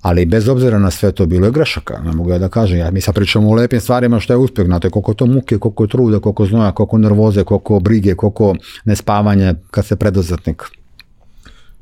Ali 0.00 0.26
bez 0.26 0.48
obzira 0.48 0.78
na 0.78 0.90
sve 0.90 1.12
to 1.12 1.26
bilo 1.26 1.46
je 1.46 1.52
grešaka, 1.52 1.98
ne 2.04 2.12
mogu 2.12 2.30
ja 2.30 2.38
da 2.38 2.48
kažem. 2.48 2.78
Ja, 2.78 2.90
mi 2.90 3.00
sad 3.00 3.14
pričamo 3.14 3.50
o 3.50 3.54
lepim 3.54 3.80
stvarima 3.80 4.20
što 4.20 4.32
je 4.32 4.36
uspjeh, 4.36 4.66
znate 4.66 4.90
koliko 4.90 5.14
to 5.14 5.26
muke, 5.26 5.58
koliko 5.58 5.86
truda, 5.86 6.20
koliko 6.20 6.46
znoja, 6.46 6.72
koliko 6.72 6.98
nervoze, 6.98 7.44
koliko 7.44 7.80
brige, 7.80 8.14
koliko 8.14 8.54
nespavanja 8.84 9.54
kad 9.70 9.86
se 9.86 9.96
preduzetnik. 9.96 10.62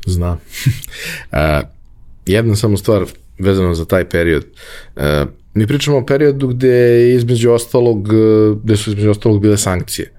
Znam. 0.06 0.40
uh, 1.32 1.38
jedna 2.26 2.56
samo 2.56 2.76
stvar 2.76 3.04
vezano 3.38 3.74
za 3.74 3.84
taj 3.84 4.08
period. 4.08 4.44
Uh, 4.96 5.02
mi 5.54 5.66
pričamo 5.66 5.98
o 5.98 6.06
periodu 6.06 6.48
gde 6.48 7.14
između 7.14 7.50
ostalog, 7.50 8.08
gde 8.62 8.76
su 8.76 8.90
između 8.90 9.10
ostalog 9.10 9.40
bile 9.42 9.56
sankcije 9.56 10.12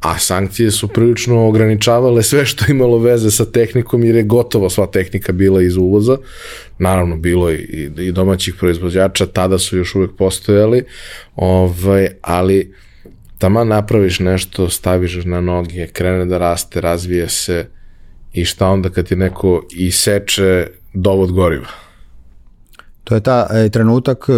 a 0.00 0.18
sankcije 0.18 0.70
su 0.70 0.88
prilično 0.88 1.46
ograničavale 1.48 2.22
sve 2.22 2.46
što 2.46 2.64
imalo 2.68 2.98
veze 2.98 3.30
sa 3.30 3.44
tehnikom 3.44 4.04
jer 4.04 4.16
je 4.16 4.22
gotovo 4.22 4.70
sva 4.70 4.86
tehnika 4.86 5.32
bila 5.32 5.62
iz 5.62 5.76
uvoza. 5.76 6.16
Naravno, 6.78 7.16
bilo 7.16 7.50
i, 7.52 7.90
i 7.98 8.12
domaćih 8.12 8.54
proizvođača, 8.54 9.26
tada 9.26 9.58
su 9.58 9.76
još 9.76 9.94
uvek 9.94 10.10
postojali, 10.18 10.84
ovaj, 11.36 12.08
ali 12.22 12.74
tamo 13.38 13.64
napraviš 13.64 14.20
nešto, 14.20 14.70
staviš 14.70 15.24
na 15.24 15.40
noge, 15.40 15.86
krene 15.86 16.24
da 16.24 16.38
raste, 16.38 16.80
razvije 16.80 17.28
se 17.28 17.66
i 18.32 18.44
šta 18.44 18.68
onda 18.68 18.90
kad 18.90 19.08
ti 19.08 19.16
neko 19.16 19.66
iseče 19.70 20.66
dovod 20.94 21.32
goriva? 21.32 21.68
To 23.04 23.14
je 23.14 23.20
ta 23.20 23.46
e, 23.50 23.68
trenutak 23.68 24.26
e, 24.28 24.32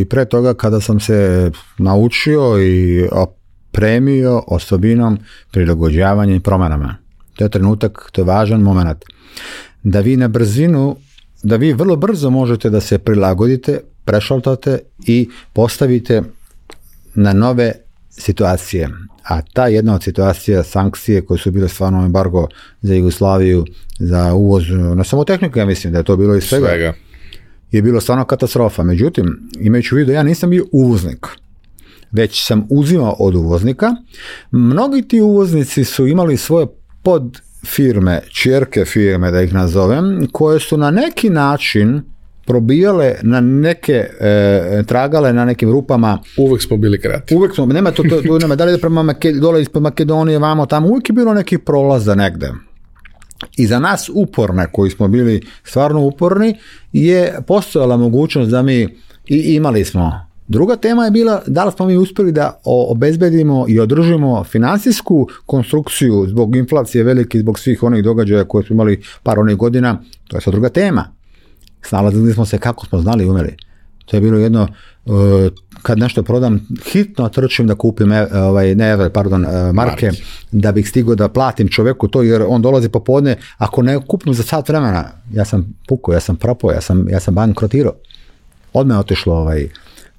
i 0.00 0.04
pre 0.04 0.24
toga 0.24 0.54
kada 0.54 0.80
sam 0.80 1.00
se 1.00 1.50
naučio 1.78 2.62
i 2.62 3.08
opremio 3.74 4.42
osobinom 4.46 5.18
prilagođavanja 5.50 6.34
i 6.34 6.40
promjenama. 6.40 6.96
To 7.34 7.44
je 7.44 7.48
trenutak, 7.48 8.10
to 8.12 8.20
je 8.20 8.24
važan 8.24 8.60
moment. 8.60 9.04
Da 9.82 10.00
vi 10.00 10.16
na 10.16 10.28
brzinu, 10.28 10.96
da 11.42 11.56
vi 11.56 11.72
vrlo 11.72 11.96
brzo 11.96 12.30
možete 12.30 12.70
da 12.70 12.80
se 12.80 12.98
prilagodite, 12.98 13.80
prešaltate 14.04 14.78
i 15.06 15.28
postavite 15.52 16.22
na 17.14 17.32
nove 17.32 17.72
situacije. 18.10 18.88
A 19.28 19.42
ta 19.42 19.66
jedna 19.66 19.94
od 19.94 20.02
situacija, 20.02 20.62
sankcije 20.62 21.24
koje 21.24 21.38
su 21.38 21.50
bile 21.50 21.68
stvarno 21.68 22.04
embargo 22.04 22.48
za 22.82 22.94
Jugoslaviju, 22.94 23.64
za 23.98 24.34
uvoz, 24.34 24.64
na 24.70 25.04
samo 25.04 25.24
tehniku, 25.24 25.58
ja 25.58 25.66
mislim 25.66 25.92
da 25.92 25.98
je 25.98 26.04
to 26.04 26.16
bilo 26.16 26.36
i 26.36 26.40
svega, 26.40 26.66
svega. 26.66 26.94
je 27.72 27.82
bilo 27.82 28.00
stvarno 28.00 28.24
katastrofa. 28.24 28.82
Međutim, 28.82 29.50
imajući 29.60 29.94
u 29.94 29.98
vidu, 29.98 30.12
ja 30.12 30.22
nisam 30.22 30.50
bio 30.50 30.64
uvoznik, 30.72 31.26
već 32.14 32.46
sam 32.46 32.66
uzimao 32.70 33.16
od 33.18 33.34
uvoznika. 33.34 33.94
Mnogi 34.50 35.02
ti 35.02 35.20
uvoznici 35.20 35.84
su 35.84 36.06
imali 36.06 36.36
svoje 36.36 36.66
pod 37.02 37.40
firme, 37.66 38.20
čerke 38.42 38.84
firme 38.84 39.30
da 39.30 39.42
ih 39.42 39.54
nazovem, 39.54 40.28
koje 40.32 40.60
su 40.60 40.76
na 40.76 40.90
neki 40.90 41.30
način 41.30 42.02
probijale 42.46 43.14
na 43.22 43.40
neke, 43.40 44.06
e, 44.20 44.82
tragale 44.86 45.32
na 45.32 45.44
nekim 45.44 45.70
rupama. 45.70 46.18
Uvek 46.36 46.62
smo 46.62 46.76
bili 46.76 47.00
kreativni. 47.00 47.38
Uvek 47.38 47.54
smo, 47.54 47.66
nema 47.66 47.90
to, 47.90 48.02
to, 48.02 48.22
to 48.22 48.38
nema, 48.38 48.56
da 48.56 48.64
li 48.64 48.80
prema 48.80 49.02
Makedonije, 49.02 49.40
dole 49.40 49.62
ispod 49.62 49.82
Makedonije, 49.82 50.38
vamo 50.38 50.66
tamo, 50.66 50.88
uvek 50.88 51.08
je 51.08 51.12
bilo 51.12 51.34
neki 51.34 51.58
prolaza 51.58 52.14
negde. 52.14 52.52
I 53.56 53.66
za 53.66 53.78
nas 53.78 54.10
uporne, 54.14 54.66
koji 54.72 54.90
smo 54.90 55.08
bili 55.08 55.42
stvarno 55.64 56.00
uporni, 56.00 56.58
je 56.92 57.38
postojala 57.46 57.96
mogućnost 57.96 58.50
da 58.50 58.62
mi, 58.62 58.88
i 59.26 59.54
imali 59.54 59.84
smo 59.84 60.33
Druga 60.48 60.76
tema 60.76 61.04
je 61.04 61.10
bila 61.10 61.42
da 61.46 61.64
li 61.64 61.72
smo 61.72 61.86
mi 61.86 61.96
uspjeli 61.96 62.32
da 62.32 62.60
obezbedimo 62.64 63.64
i 63.68 63.80
održimo 63.80 64.44
financijsku 64.44 65.28
konstrukciju 65.46 66.26
zbog 66.28 66.56
inflacije 66.56 67.04
velike, 67.04 67.38
zbog 67.38 67.58
svih 67.58 67.82
onih 67.82 68.04
događaja 68.04 68.44
koje 68.44 68.64
smo 68.64 68.74
imali 68.74 69.02
par 69.22 69.38
onih 69.38 69.56
godina, 69.56 70.00
to 70.28 70.36
je 70.36 70.40
sad 70.40 70.52
druga 70.52 70.68
tema. 70.68 71.12
Snalazili 71.82 72.32
smo 72.32 72.44
se 72.44 72.58
kako 72.58 72.86
smo 72.86 73.00
znali 73.00 73.24
i 73.24 73.28
umeli. 73.28 73.56
To 74.04 74.16
je 74.16 74.20
bilo 74.20 74.38
jedno, 74.38 74.68
uh, 75.04 75.14
kad 75.82 75.98
nešto 75.98 76.22
prodam, 76.22 76.66
hitno 76.92 77.28
trčim 77.28 77.66
da 77.66 77.74
kupim, 77.74 78.12
e, 78.12 78.26
ovaj, 78.32 78.74
ne, 78.74 79.10
pardon, 79.10 79.44
e, 79.44 79.72
marke, 79.72 80.10
da 80.52 80.72
bih 80.72 80.88
stigao 80.88 81.14
da 81.14 81.28
platim 81.28 81.68
čoveku 81.68 82.08
to, 82.08 82.22
jer 82.22 82.44
on 82.48 82.62
dolazi 82.62 82.88
popodne, 82.88 83.36
ako 83.58 83.82
ne 83.82 83.98
kupnu 84.06 84.32
za 84.32 84.42
sat 84.42 84.68
vremena, 84.68 85.04
ja 85.32 85.44
sam 85.44 85.74
puko, 85.88 86.12
ja 86.12 86.20
sam 86.20 86.36
propao, 86.36 86.70
ja 86.70 86.80
sam, 86.80 87.08
ja 87.08 87.20
sam 87.20 87.34
bankrotirao. 87.34 87.92
Odmah 88.72 88.94
je 88.96 89.00
otišlo 89.00 89.34
ovaj, 89.34 89.68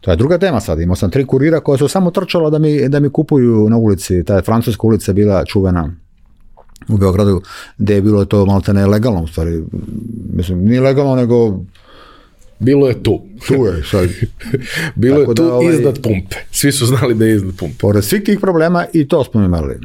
to 0.05 0.11
je 0.11 0.17
druga 0.17 0.37
tema 0.37 0.59
sad. 0.59 0.79
Imao 0.79 0.95
sam 0.95 1.11
tri 1.11 1.25
kurira 1.25 1.59
koja 1.59 1.77
su 1.77 1.87
samo 1.87 2.11
trčala 2.11 2.49
da 2.49 2.59
mi, 2.59 2.89
da 2.89 2.99
mi 2.99 3.09
kupuju 3.09 3.69
na 3.69 3.77
ulici. 3.77 4.23
Ta 4.23 4.35
je 4.35 4.41
francuska 4.41 4.87
ulica 4.87 5.13
bila 5.13 5.45
čuvena 5.45 5.93
u 6.87 6.97
Beogradu, 6.97 7.41
gdje 7.77 7.93
je 7.93 8.01
bilo 8.01 8.25
to 8.25 8.45
malo 8.45 8.61
ne 8.67 8.85
legalno 8.85 9.23
u 9.23 9.27
stvari. 9.27 9.63
Mislim, 10.33 10.65
nije 10.65 10.81
legalno, 10.81 11.15
nego 11.15 11.59
bilo 12.59 12.87
je 12.87 13.03
tu. 13.03 13.21
Tu 13.47 13.53
je, 13.53 13.83
sad. 13.91 14.09
bilo 14.95 15.19
je 15.19 15.25
tu 15.25 15.33
da, 15.33 15.53
ovaj, 15.53 15.75
iznad 15.75 16.01
pumpe. 16.01 16.35
Svi 16.51 16.71
su 16.71 16.85
znali 16.85 17.13
da 17.13 17.25
je 17.25 17.35
iznad 17.35 17.55
pumpe. 17.55 17.77
Pored 17.79 18.03
svih 18.03 18.23
tih 18.23 18.39
problema 18.39 18.85
i 18.93 19.07
to 19.07 19.23
smo 19.23 19.43
imali. 19.43 19.79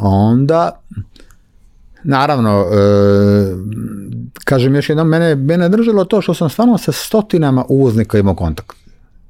Onda, 0.00 0.80
naravno, 2.04 2.66
e, 2.72 2.76
kažem 4.44 4.74
još 4.74 4.88
jednom, 4.88 5.08
mene, 5.08 5.34
mene 5.34 5.68
držalo 5.68 6.04
to 6.04 6.22
što 6.22 6.34
sam 6.34 6.50
stvarno 6.50 6.78
sa 6.78 6.92
stotinama 6.92 7.64
uvoznika 7.68 8.18
imao 8.18 8.34
kontakt. 8.34 8.87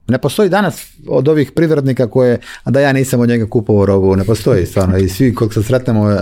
Ne 0.09 0.18
postoji 0.18 0.48
danas 0.48 0.86
od 1.06 1.28
ovih 1.28 1.52
privrednika 1.52 2.06
koje, 2.06 2.38
a 2.64 2.70
da 2.70 2.80
ja 2.80 2.92
nisam 2.92 3.20
od 3.20 3.28
njega 3.28 3.46
kupovao 3.46 3.86
robu, 3.86 4.16
ne 4.16 4.24
postoji 4.24 4.66
stvarno. 4.66 4.98
I 4.98 5.09
svi 5.09 5.34
kog 5.34 5.54
se 5.54 5.62
sretnemo, 5.62 6.16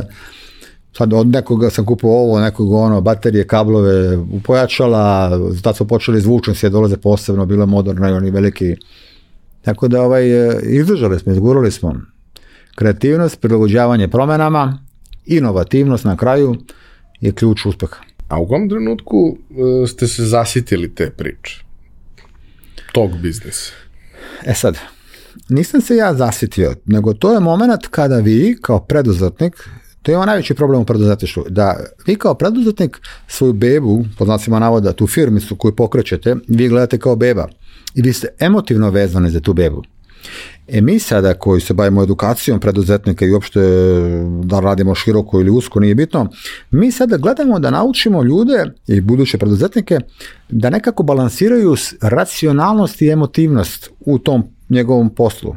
sad 0.96 1.12
od 1.12 1.26
nekoga 1.26 1.70
sam 1.70 1.86
kupovao 1.86 2.18
ovo, 2.18 2.40
nekog 2.40 2.72
ono, 2.72 3.00
baterije, 3.00 3.46
kablove, 3.46 4.18
pojačala, 4.44 5.30
tad 5.62 5.76
su 5.76 5.88
počeli 5.88 6.20
zvučnosti, 6.20 6.70
dolaze 6.70 6.96
posebno, 6.96 7.46
bilo 7.46 7.66
moderno 7.66 8.08
i 8.08 8.12
oni 8.12 8.30
veliki. 8.30 8.76
Tako 9.62 9.88
da 9.88 10.02
ovaj, 10.02 10.24
izdržali 10.62 11.18
smo, 11.18 11.32
izgurali 11.32 11.70
smo. 11.70 11.94
Kreativnost, 12.74 13.40
prilagođavanje 13.40 14.08
promjenama, 14.08 14.78
inovativnost 15.26 16.04
na 16.04 16.16
kraju 16.16 16.56
je 17.20 17.32
ključ 17.32 17.66
uspeha. 17.66 17.96
A 18.28 18.40
u 18.40 18.48
kom 18.48 18.68
trenutku 18.68 19.36
e, 19.36 19.86
ste 19.86 20.06
se 20.06 20.24
zasitili 20.24 20.94
te 20.94 21.10
priče? 21.10 21.65
Tog 22.96 23.18
biznisa? 23.18 23.72
E 24.46 24.54
sad, 24.54 24.78
nisam 25.48 25.80
se 25.80 25.96
ja 25.96 26.14
zasitio, 26.14 26.74
nego 26.84 27.14
to 27.14 27.32
je 27.32 27.40
moment 27.40 27.86
kada 27.90 28.16
vi 28.16 28.58
kao 28.62 28.80
preduzetnik, 28.80 29.54
to 30.02 30.12
je 30.12 30.26
najveći 30.26 30.54
problem 30.54 30.80
u 30.80 30.84
preduzetništvu, 30.84 31.44
da 31.48 31.76
vi 32.06 32.14
kao 32.16 32.34
preduzetnik 32.34 32.98
svoju 33.28 33.52
bebu, 33.52 34.04
pod 34.18 34.26
znacima 34.26 34.58
navoda, 34.58 34.92
tu 34.92 35.06
firmicu 35.06 35.56
koju 35.56 35.76
pokrećete, 35.76 36.36
vi 36.48 36.68
gledate 36.68 36.98
kao 36.98 37.16
beba 37.16 37.48
i 37.94 38.02
vi 38.02 38.12
ste 38.12 38.28
emotivno 38.38 38.90
vezani 38.90 39.30
za 39.30 39.40
tu 39.40 39.52
bebu. 39.52 39.82
E 40.68 40.80
mi 40.80 40.98
sada 40.98 41.34
koji 41.34 41.60
se 41.60 41.74
bavimo 41.74 42.02
edukacijom 42.02 42.60
preduzetnika 42.60 43.24
i 43.24 43.32
uopšte 43.32 43.60
da 44.44 44.60
radimo 44.60 44.94
široko 44.94 45.40
ili 45.40 45.50
usko, 45.50 45.80
nije 45.80 45.94
bitno, 45.94 46.28
mi 46.70 46.92
sada 46.92 47.16
gledamo 47.16 47.58
da 47.58 47.70
naučimo 47.70 48.22
ljude 48.22 48.64
i 48.86 49.00
buduće 49.00 49.38
preduzetnike 49.38 49.98
da 50.48 50.70
nekako 50.70 51.02
balansiraju 51.02 51.74
racionalnost 52.02 53.02
i 53.02 53.08
emotivnost 53.08 53.90
u 54.00 54.18
tom 54.18 54.44
njegovom 54.68 55.10
poslu. 55.10 55.54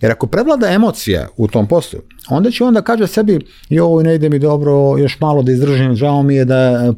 Jer 0.00 0.12
ako 0.12 0.26
prevlada 0.26 0.68
emocija 0.68 1.28
u 1.36 1.48
tom 1.48 1.68
poslu, 1.68 2.00
onda 2.28 2.50
će 2.50 2.64
onda 2.64 2.82
kaže 2.82 3.06
sebi 3.06 3.38
ovo 3.80 4.02
ne 4.02 4.14
ide 4.14 4.28
mi 4.28 4.38
dobro, 4.38 4.98
još 4.98 5.20
malo 5.20 5.42
da 5.42 5.52
izdržim, 5.52 5.94
žao 5.94 6.22
mi 6.22 6.34
je 6.34 6.44
da 6.44 6.92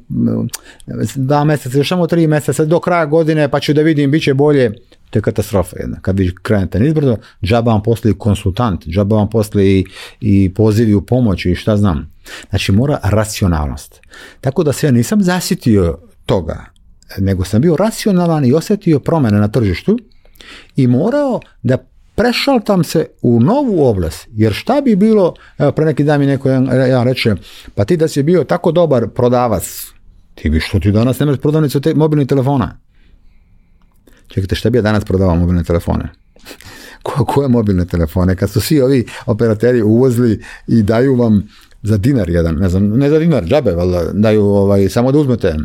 da 1.14 1.44
mjeseca, 1.44 1.78
još 1.78 1.88
samo 1.88 2.06
tri 2.06 2.26
mjeseca, 2.26 2.64
do 2.64 2.80
kraja 2.80 3.06
godine 3.06 3.48
pa 3.48 3.60
ću 3.60 3.72
da 3.72 3.82
vidim, 3.82 4.10
bit 4.10 4.22
će 4.22 4.34
bolje. 4.34 4.72
To 5.14 5.18
je 5.18 5.22
katastrofa 5.22 5.76
jedna. 5.80 6.00
Kad 6.00 6.18
vi 6.18 6.34
krenete 6.42 6.80
nizbrdo, 6.80 7.16
džaba 7.42 7.72
vam 7.72 7.82
posli 7.82 8.18
konsultant, 8.18 8.86
džaba 8.86 9.16
vam 9.16 9.30
posli 9.30 9.78
i, 9.78 9.84
i 10.20 10.54
pozivi 10.54 10.94
u 10.94 11.06
pomoć 11.06 11.46
i 11.46 11.54
šta 11.54 11.76
znam. 11.76 12.10
Znači 12.50 12.72
mora 12.72 12.98
racionalnost. 13.02 14.00
Tako 14.40 14.62
da 14.62 14.72
se 14.72 14.86
ja 14.86 14.90
nisam 14.90 15.22
zasitio 15.22 15.98
toga, 16.26 16.64
nego 17.18 17.44
sam 17.44 17.62
bio 17.62 17.76
racionalan 17.76 18.44
i 18.44 18.52
osjetio 18.52 18.98
promjene 18.98 19.38
na 19.38 19.48
tržištu 19.48 19.98
i 20.76 20.86
morao 20.86 21.40
da 21.62 21.78
prešaltam 22.14 22.84
se 22.84 23.06
u 23.22 23.40
novu 23.40 23.86
oblast, 23.86 24.28
jer 24.32 24.52
šta 24.52 24.80
bi 24.80 24.96
bilo, 24.96 25.34
evo 25.58 25.72
pre 25.72 25.84
neki 25.84 26.04
dan 26.04 26.20
mi 26.20 26.26
neko 26.26 26.48
ja 26.90 27.02
reče, 27.02 27.34
pa 27.74 27.84
ti 27.84 27.96
da 27.96 28.08
si 28.08 28.22
bio 28.22 28.44
tako 28.44 28.72
dobar 28.72 29.08
prodavac, 29.08 29.86
ti 30.34 30.50
bi 30.50 30.60
što 30.60 30.80
ti 30.80 30.92
danas 30.92 31.18
nemaš 31.18 31.38
prodavnicu 31.38 31.80
te, 31.80 31.94
mobilnih 31.94 32.28
telefona. 32.28 32.84
Čekajte, 34.28 34.54
šta 34.54 34.70
bi 34.70 34.78
ja 34.78 34.82
danas 34.82 35.04
prodavao 35.04 35.36
mobilne 35.36 35.64
telefone? 35.64 36.08
Ko, 37.02 37.24
koje 37.24 37.48
mobilne 37.48 37.86
telefone? 37.86 38.36
Kad 38.36 38.50
su 38.50 38.60
svi 38.60 38.80
ovi 38.80 39.06
operateri 39.26 39.82
uvozili 39.82 40.42
i 40.66 40.82
daju 40.82 41.16
vam 41.16 41.48
za 41.82 41.96
dinar 41.96 42.30
jedan, 42.30 42.54
ne 42.54 42.68
znam, 42.68 42.88
ne 42.88 43.10
za 43.10 43.18
dinar, 43.18 43.44
džabe, 43.44 43.72
valjda, 43.72 44.02
daju 44.12 44.44
ovaj, 44.44 44.88
samo 44.88 45.12
da 45.12 45.18
uzmete. 45.18 45.56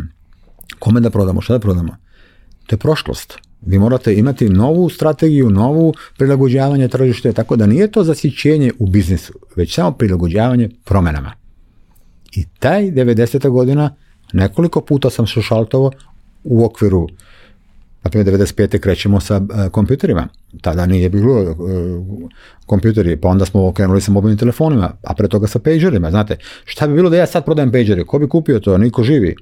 Kome 0.80 0.99
da 0.99 1.10
prodamo, 1.10 1.41
šta 1.41 1.53
da 1.53 1.60
prodamo? 1.60 1.95
To 2.68 2.76
je 2.76 2.78
prošlost. 2.78 3.38
Vi 3.62 3.80
morate 3.80 4.16
imati 4.16 4.49
novu 4.49 4.89
strategiju, 4.89 5.49
novu 5.49 5.93
prilagođavanje 6.18 6.88
tržište, 6.88 7.34
tako 7.34 7.55
da 7.55 7.66
nije 7.66 7.91
to 7.91 8.03
zasićenje 8.03 8.72
u 8.80 8.88
biznisu, 8.88 9.34
već 9.55 9.76
samo 9.76 9.91
prilagođavanje 9.91 10.70
promjenama. 10.86 11.34
I 12.36 12.45
taj 12.60 12.84
90. 12.84 13.49
godina 13.49 13.95
nekoliko 14.34 14.82
puta 14.82 15.10
sam 15.10 15.28
se 15.28 15.41
šaltovo 15.41 15.91
u 16.43 16.66
okviru 16.66 17.07
na 18.04 18.10
primjer 18.10 18.39
95. 18.39 18.80
krećemo 18.80 19.20
sa 19.20 19.38
uh, 19.38 19.72
kompjuterima. 19.72 20.28
Tada 20.62 20.86
nije 20.86 21.10
bilo 21.10 21.41
uh, 21.41 21.58
kompjuteri, 22.66 23.18
pa 23.18 23.28
onda 23.28 23.45
smo 23.45 23.74
krenuli 23.74 24.02
sa 24.02 24.12
mobilnim 24.12 24.38
telefonima, 24.38 24.91
a 25.04 25.14
pre 25.14 25.28
toga 25.28 25.47
sa 25.47 25.60
pagerima. 25.60 26.10
Znate, 26.10 26.38
šta 26.66 26.88
bi 26.88 26.93
bilo 26.93 27.10
da 27.10 27.18
ja 27.18 27.26
sad 27.26 27.45
prodajem 27.45 27.72
pagere? 27.72 28.04
Ko 28.04 28.20
bi 28.20 28.30
kupio 28.30 28.60
to? 28.60 28.78
Niko 28.78 29.04
živi. 29.04 29.36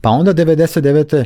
Pa 0.00 0.10
onda 0.10 0.34
99 0.34 1.24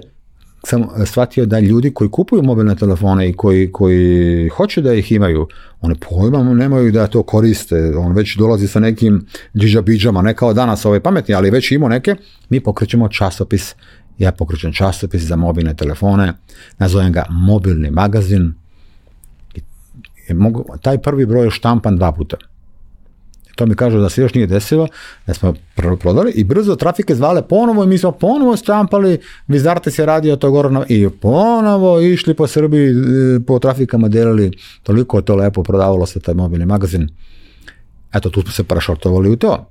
sam 0.65 0.87
shvatio 1.07 1.47
da 1.47 1.61
ljudi 1.61 1.91
koji 1.95 2.11
kupuju 2.11 2.43
mobilne 2.43 2.77
telefone 2.77 3.29
i 3.29 3.33
koji, 3.33 3.73
koji 3.73 4.49
hoće 4.49 4.83
da 4.83 4.95
ih 4.95 5.13
imaju, 5.13 5.49
one 5.81 5.95
pojma 5.95 6.43
nemaju 6.55 6.93
da 6.93 7.07
to 7.07 7.23
koriste, 7.23 7.93
on 7.97 8.13
već 8.13 8.37
dolazi 8.37 8.69
sa 8.69 8.81
nekim 8.81 9.27
džiđabidžama, 9.57 10.23
ne 10.23 10.35
kao 10.35 10.53
danas 10.53 10.85
ove 10.85 11.01
pametni, 11.01 11.35
ali 11.35 11.51
već 11.51 11.73
imamo 11.73 11.89
neke, 11.89 12.15
mi 12.49 12.61
pokrećemo 12.61 13.09
časopis, 13.09 13.75
ja 14.21 14.33
pokrećem 14.33 14.73
časopis 14.73 15.23
za 15.23 15.37
mobilne 15.37 15.75
telefone, 15.75 16.33
nazovem 16.79 17.13
ga 17.13 17.27
mobilni 17.31 17.91
magazin, 17.91 18.55
I 20.31 20.35
mogu, 20.35 20.65
taj 20.83 20.99
prvi 20.99 21.27
broj 21.27 21.47
je 21.47 21.51
štampan 21.51 21.97
dva 21.97 22.13
puta. 22.13 22.37
To 23.57 23.67
mi 23.67 23.75
kažu 23.75 23.99
da 23.99 24.09
se 24.09 24.23
još 24.23 24.35
nije 24.35 24.47
desilo, 24.47 24.87
da 25.27 25.35
smo 25.35 25.55
prodali 25.75 26.33
i 26.33 26.45
brzo 26.45 26.77
trafike 26.77 27.15
zvale 27.15 27.43
ponovo 27.49 27.85
i 27.85 27.87
mi 27.87 27.99
smo 27.99 28.13
ponovo 28.13 28.57
štampali, 28.57 29.19
Vizarte 29.49 29.91
se 29.91 30.07
radio 30.07 30.37
to 30.37 30.51
gorno 30.51 30.85
i 30.89 31.09
ponovo 31.21 32.01
išli 32.01 32.35
po 32.35 32.47
Srbiji, 32.47 32.91
e, 32.91 33.41
po 33.47 33.59
trafikama 33.59 34.09
delili, 34.09 34.51
toliko 34.83 35.19
je 35.19 35.25
to 35.25 35.37
lepo 35.37 35.63
prodavalo 35.63 36.07
se 36.07 36.21
taj 36.21 36.35
mobilni 36.35 36.67
magazin. 36.67 37.09
Eto, 38.15 38.31
tu 38.31 38.43
smo 38.43 38.53
se 38.53 38.65
prešortovali 38.65 39.31
u 39.31 39.37
to. 39.37 39.71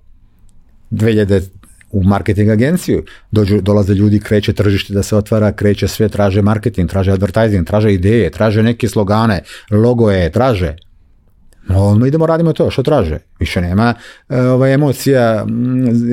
2000 0.91 1.59
u 1.92 2.04
marketing 2.04 2.50
agenciju, 2.50 3.04
dođu, 3.32 3.62
dolaze 3.62 3.94
ljudi, 3.94 4.20
kreće 4.20 4.54
tržište 4.54 4.94
da 4.94 5.04
se 5.04 5.16
otvara, 5.16 5.52
kreće 5.52 5.88
sve, 5.88 6.10
traže 6.10 6.42
marketing, 6.42 6.90
traže 6.90 7.12
advertising, 7.12 7.68
traže 7.68 7.94
ideje, 7.94 8.30
traže 8.30 8.64
neke 8.64 8.88
slogane, 8.88 9.42
logoje, 9.72 10.32
traže. 10.32 10.76
Odmah 11.70 12.08
idemo 12.08 12.26
radimo 12.26 12.54
to, 12.54 12.72
što 12.72 12.84
traže? 12.84 13.20
Više 13.40 13.62
nema 13.62 13.94
e, 14.30 14.42
ova 14.42 14.70
emocija, 14.70 15.46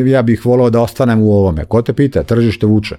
ja 0.07 0.22
bih 0.22 0.47
volao 0.47 0.70
da 0.70 0.81
ostanem 0.81 1.22
u 1.22 1.33
ovome. 1.33 1.64
Ko 1.64 1.83
te 1.83 1.93
pita? 1.93 2.22
Tržište 2.22 2.66
vuče. 2.66 2.97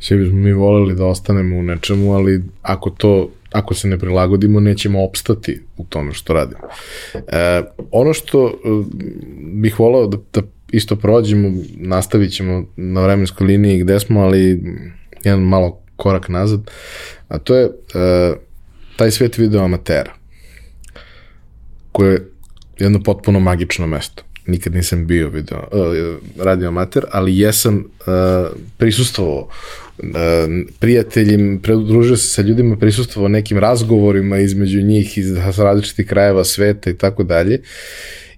Svi 0.00 0.16
bismo 0.16 0.38
mi 0.38 0.52
voleli 0.52 0.94
da 0.94 1.04
ostanemo 1.04 1.56
u 1.56 1.62
nečemu, 1.62 2.12
ali 2.12 2.44
ako 2.62 2.90
to 2.90 3.28
ako 3.52 3.74
se 3.74 3.88
ne 3.88 3.98
prilagodimo, 3.98 4.60
nećemo 4.60 5.04
opstati 5.04 5.60
u 5.76 5.84
tome 5.84 6.12
što 6.12 6.32
radimo. 6.32 6.60
E, 7.14 7.62
ono 7.90 8.12
što 8.12 8.46
e, 8.46 8.50
bih 9.52 9.80
volao 9.80 10.06
da, 10.06 10.16
da 10.32 10.42
isto 10.72 10.96
prođemo, 10.96 11.52
nastavit 11.76 12.32
ćemo 12.32 12.64
na 12.76 13.00
vremenskoj 13.00 13.46
liniji 13.46 13.78
gde 13.78 14.00
smo, 14.00 14.20
ali 14.20 14.62
jedan 15.24 15.40
malo 15.40 15.82
korak 15.96 16.28
nazad, 16.28 16.70
a 17.28 17.38
to 17.38 17.56
je 17.56 17.64
e, 17.64 17.70
taj 18.96 19.10
svet 19.10 19.38
video 19.38 19.64
amatera 19.64 20.12
koje 21.92 22.12
je 22.12 22.28
jedno 22.78 23.02
potpuno 23.02 23.40
magično 23.40 23.86
mesto. 23.86 24.22
Nikad 24.46 24.74
nisam 24.74 25.06
bio 25.06 25.28
video, 25.28 25.68
uh, 25.72 26.44
radio 26.44 26.68
amater, 26.68 27.04
ali 27.10 27.38
jesam 27.38 27.76
uh, 27.76 27.84
prisustvovao 28.76 29.48
uh, 29.98 30.06
prijateljim, 30.78 31.60
predružio 31.62 32.16
se 32.16 32.28
sa 32.28 32.42
ljudima, 32.42 32.76
prisustvovao 32.76 33.28
nekim 33.28 33.58
razgovorima 33.58 34.38
između 34.38 34.82
njih 34.82 35.18
iz 35.18 35.36
različitih 35.58 36.06
krajeva 36.06 36.44
sveta 36.44 36.90
i 36.90 36.96
tako 36.96 37.22
dalje. 37.24 37.62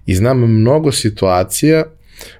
I 0.05 0.15
znam 0.15 0.39
mnogo 0.39 0.91
situacija 0.91 1.83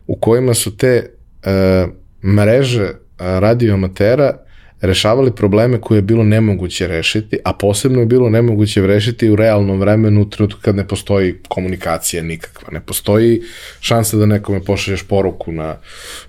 u 0.07 0.15
kojima 0.15 0.53
su 0.53 0.77
te 0.77 1.05
uh, 1.45 1.89
mreže 2.23 2.91
radio 3.17 3.73
amatera 3.73 4.37
rešavali 4.81 5.35
probleme 5.35 5.81
koje 5.81 5.97
je 5.97 6.01
bilo 6.01 6.23
nemoguće 6.23 6.87
rešiti, 6.87 7.37
a 7.45 7.53
posebno 7.53 7.99
je 7.99 8.05
bilo 8.05 8.29
nemoguće 8.29 8.87
rešiti 8.87 9.29
u 9.29 9.35
realnom 9.35 9.79
vremenu 9.79 10.21
u 10.21 10.29
trenutku 10.29 10.59
kad 10.61 10.75
ne 10.75 10.87
postoji 10.87 11.35
komunikacija 11.47 12.23
nikakva. 12.23 12.67
Ne 12.71 12.81
postoji 12.85 13.41
šansa 13.79 14.17
da 14.17 14.25
nekome 14.25 14.63
pošalješ 14.63 15.03
poruku 15.03 15.51
na 15.51 15.77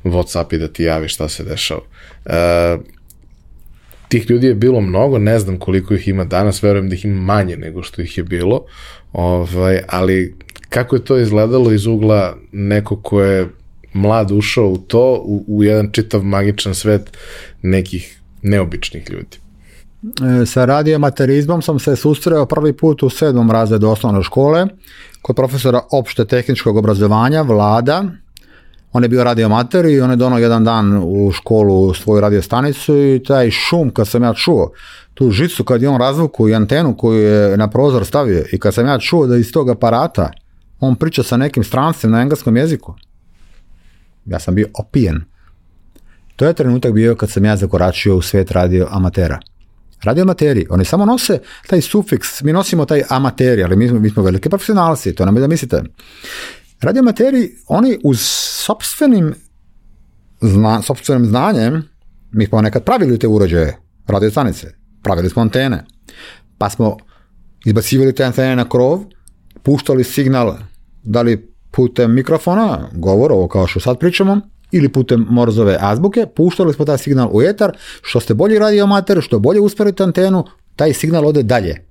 Whatsapp 0.05 0.55
i 0.55 0.59
da 0.59 0.69
ti 0.69 0.83
javi 0.83 1.09
šta 1.09 1.29
se 1.29 1.45
dešava. 1.45 1.81
E, 2.27 2.77
tih 4.09 4.31
ljudi 4.31 4.47
je 4.47 4.55
bilo 4.55 4.81
mnogo, 4.81 5.19
ne 5.19 5.39
znam 5.39 5.59
koliko 5.59 5.95
ih 5.95 6.09
ima 6.09 6.25
danas, 6.25 6.63
verujem 6.63 6.89
da 6.89 6.95
ih 6.95 7.05
ima 7.05 7.21
manje 7.21 7.57
nego 7.57 7.83
što 7.83 8.03
ih 8.03 8.19
je 8.19 8.25
bilo, 8.25 8.65
ovaj, 9.13 9.81
ali 9.89 10.35
kako 10.71 10.97
je 10.97 11.05
to 11.05 11.19
izgledalo 11.19 11.73
iz 11.73 11.87
ugla 11.87 12.37
neko 12.53 12.97
ko 12.97 13.23
je 13.23 13.49
mlad 13.93 14.31
ušao 14.31 14.69
u 14.69 14.79
to, 14.79 15.23
u, 15.25 15.45
u 15.49 15.65
jedan 15.65 15.91
čitav 15.93 16.23
magičan 16.23 16.75
svet 16.75 17.17
nekih 17.63 18.21
neobičnih 18.43 19.11
ljudi. 19.11 19.39
E, 20.03 20.47
sa 20.47 20.65
radiomaterizmom 20.65 21.63
sam 21.63 21.79
se 21.79 21.97
susreo 21.97 22.47
prvi 22.47 22.73
put 22.73 23.03
u 23.03 23.11
sedmom 23.11 23.51
razredu 23.51 23.89
osnovne 23.89 24.23
škole 24.23 24.67
kod 25.23 25.37
profesora 25.37 25.81
opšte 25.93 26.25
tehničkog 26.25 26.77
obrazovanja, 26.77 27.43
Vlada. 27.43 28.05
On 28.93 29.03
je 29.03 29.09
bio 29.09 29.25
radiomater 29.25 29.87
i 29.87 30.01
on 30.01 30.11
je 30.11 30.17
donao 30.17 30.39
jedan 30.39 30.65
dan 30.65 31.03
u 31.05 31.33
školu 31.33 31.95
svoju 31.95 32.21
radiostanicu 32.21 32.97
i 32.97 33.23
taj 33.27 33.51
šum 33.51 33.91
kad 33.91 34.09
sam 34.09 34.23
ja 34.23 34.35
čuo, 34.35 34.71
tu 35.15 35.31
žicu 35.31 35.65
kad 35.65 35.83
je 35.83 35.89
on 35.89 36.01
razvuku 36.01 36.49
i 36.49 36.55
antenu 36.55 36.97
koju 36.97 37.23
je 37.23 37.57
na 37.57 37.71
prozor 37.71 38.05
stavio 38.05 38.45
i 38.53 38.59
kad 38.59 38.75
sam 38.75 38.87
ja 38.87 38.99
čuo 38.99 39.27
da 39.27 39.37
iz 39.37 39.53
tog 39.53 39.69
aparata 39.69 40.31
on 40.81 40.97
priča 40.97 41.23
sa 41.23 41.37
nekim 41.37 41.65
strancem 41.65 42.11
na 42.11 42.21
engleskom 42.21 42.57
jeziku, 42.57 42.95
ja 44.27 44.39
sam 44.39 44.55
bio 44.55 44.69
opijen. 44.75 45.25
To 46.37 46.47
je 46.47 46.55
trenutak 46.55 46.93
bio 46.93 47.15
kad 47.15 47.31
sam 47.31 47.45
ja 47.45 47.57
zakoračio 47.57 48.17
u 48.17 48.23
svet 48.23 48.51
radio 48.51 48.89
amatera. 48.91 49.41
Radio 50.03 50.23
amateri, 50.23 50.67
oni 50.71 50.85
samo 50.85 51.05
nose 51.05 51.39
taj 51.67 51.81
sufiks, 51.81 52.43
mi 52.43 52.53
nosimo 52.53 52.85
taj 52.85 53.03
amateri, 53.09 53.65
ali 53.65 53.77
mi 53.77 53.89
smo, 53.89 54.01
mi 54.01 54.11
smo 54.11 54.23
veliki 54.23 54.49
profesionalci, 54.49 55.15
to 55.15 55.25
nam 55.25 55.37
je 55.37 55.41
da 55.41 55.49
mislite. 55.49 55.83
Radio 56.81 57.01
amateri, 57.01 57.51
oni 57.69 57.99
uz 58.05 58.21
sobstvenim 58.65 59.35
zna, 60.41 60.83
sobstvenim 60.83 61.27
znanjem, 61.27 61.83
mi 62.33 62.47
smo 62.47 62.63
nekad 62.63 62.85
pravili 62.85 63.19
te 63.19 63.27
uređaje, 63.27 63.77
radio 64.07 64.31
stanice, 64.31 64.75
pravili 65.03 65.31
smo 65.31 65.43
antene, 65.43 65.85
pa 66.59 66.71
smo 66.71 66.97
izbacivali 67.65 68.15
te 68.15 68.25
antene 68.25 68.57
na 68.57 68.69
krov, 68.69 69.05
puštali 69.63 70.05
signal, 70.05 70.57
da 71.03 71.23
li 71.23 71.53
putem 71.71 72.15
mikrofona, 72.15 72.89
govor, 72.93 73.33
ovo 73.33 73.49
kao 73.49 73.67
što 73.67 73.81
sad 73.81 73.99
pričamo, 73.99 74.41
ili 74.73 74.89
putem 74.89 75.27
morzove 75.31 75.77
azbuke, 75.81 76.27
puštali 76.37 76.75
smo 76.75 76.85
taj 76.85 76.99
signal 76.99 77.31
u 77.33 77.43
etar, 77.43 77.77
što 78.03 78.21
ste 78.21 78.35
bolji 78.35 78.59
radio 78.59 78.85
amater, 78.85 79.21
što 79.21 79.39
bolje 79.39 79.61
usmerite 79.61 80.03
antenu, 80.03 80.45
taj 80.77 80.93
signal 80.93 81.27
ode 81.27 81.43
dalje. 81.43 81.85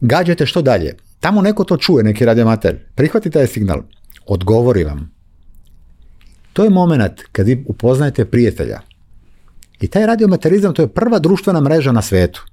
Gađajte 0.00 0.46
što 0.46 0.62
dalje. 0.62 0.96
Tamo 1.20 1.42
neko 1.42 1.64
to 1.64 1.76
čuje, 1.76 2.04
neki 2.04 2.24
radio 2.24 2.42
amater. 2.42 2.78
Prihvati 2.94 3.30
taj 3.30 3.46
signal. 3.46 3.82
Odgovori 4.26 4.84
vam. 4.84 5.10
To 6.52 6.64
je 6.64 6.70
moment 6.70 7.20
kad 7.32 7.46
vi 7.46 7.64
upoznajete 7.68 8.24
prijatelja. 8.24 8.80
I 9.80 9.88
taj 9.88 10.06
radiomaterizam 10.06 10.74
to 10.74 10.82
je 10.82 10.88
prva 10.88 11.18
društvena 11.18 11.60
mreža 11.60 11.92
na 11.92 12.02
svetu. 12.02 12.44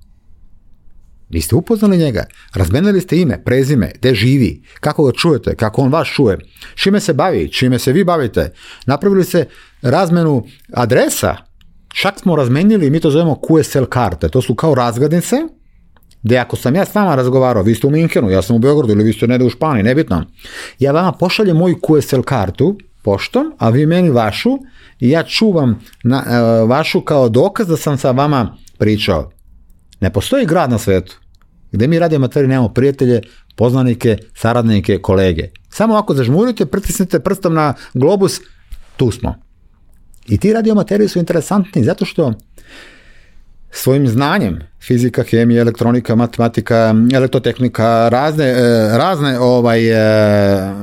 Vi 1.30 1.42
ste 1.42 1.56
upoznali 1.56 1.98
njega, 1.98 2.26
razmenili 2.54 3.02
ste 3.02 3.18
ime, 3.18 3.44
prezime, 3.44 3.92
gde 3.96 4.16
živi, 4.16 4.64
kako 4.80 5.04
ga 5.04 5.12
čujete, 5.12 5.56
kako 5.56 5.82
on 5.82 5.92
vas 5.92 6.08
čuje, 6.08 6.38
čime 6.76 7.00
se 7.00 7.14
bavi, 7.14 7.52
čime 7.52 7.80
se 7.80 7.94
vi 7.94 8.04
bavite. 8.04 8.54
Napravili 8.86 9.24
ste 9.24 9.46
razmenu 9.82 10.44
adresa, 10.74 11.36
čak 11.88 12.20
smo 12.20 12.36
razmenili, 12.36 12.90
mi 12.90 13.00
to 13.00 13.12
zovemo 13.12 13.40
QSL 13.48 13.86
karte, 13.86 14.30
to 14.30 14.42
su 14.42 14.56
kao 14.56 14.76
razglednice, 14.76 15.36
gde 16.24 16.38
ako 16.38 16.56
sam 16.56 16.76
ja 16.76 16.86
s 16.86 16.96
vama 16.96 17.16
razgovarao, 17.16 17.64
vi 17.64 17.76
ste 17.76 17.88
u 17.88 17.90
Minhenu, 17.90 18.30
ja 18.30 18.42
sam 18.42 18.56
u 18.56 18.60
Beogradu 18.60 18.94
ili 18.94 19.04
vi 19.04 19.14
ste 19.14 19.28
negde 19.28 19.46
u 19.46 19.50
Španiji, 19.50 19.84
nebitno, 19.84 20.26
ja 20.80 20.92
vama 20.92 21.12
pošaljem 21.12 21.58
moju 21.58 21.76
QSL 21.76 22.22
kartu 22.22 22.78
poštom, 23.04 23.54
a 23.58 23.70
vi 23.70 23.86
meni 23.86 24.10
vašu 24.10 24.58
i 25.00 25.10
ja 25.10 25.24
čuvam 25.24 25.80
na, 26.04 26.18
uh, 26.18 26.70
vašu 26.70 27.02
kao 27.02 27.30
dokaz 27.30 27.68
da 27.68 27.78
sam 27.78 27.98
sa 27.98 28.12
vama 28.12 28.58
pričao. 28.78 29.37
Ne 30.00 30.14
postoji 30.14 30.46
grad 30.46 30.70
na 30.70 30.78
svetu 30.78 31.18
gde 31.72 31.88
mi 31.88 32.00
radimo 32.00 32.26
amateri 32.26 32.48
nemamo 32.48 32.70
prijatelje, 32.70 33.22
poznanike, 33.56 34.18
saradnike, 34.36 35.00
kolege. 35.02 35.50
Samo 35.70 35.96
ako 35.96 36.14
zažmurite, 36.14 36.66
pritisnite 36.66 37.20
prstom 37.20 37.54
na 37.54 37.74
globus, 37.94 38.40
tu 38.98 39.12
smo. 39.12 39.36
I 40.28 40.38
ti 40.38 40.54
radiomateriji 40.54 41.08
su 41.08 41.20
interesantni 41.20 41.84
zato 41.84 42.06
što 42.06 42.34
svojim 43.72 44.08
znanjem, 44.08 44.60
fizika, 44.82 45.24
hemija, 45.24 45.62
elektronika, 45.62 46.16
matematika, 46.16 46.96
elektrotehnika, 47.14 48.10
razne, 48.10 48.46
e, 48.46 48.98
razne 48.98 49.40
ovaj, 49.40 49.90
e, 49.90 50.74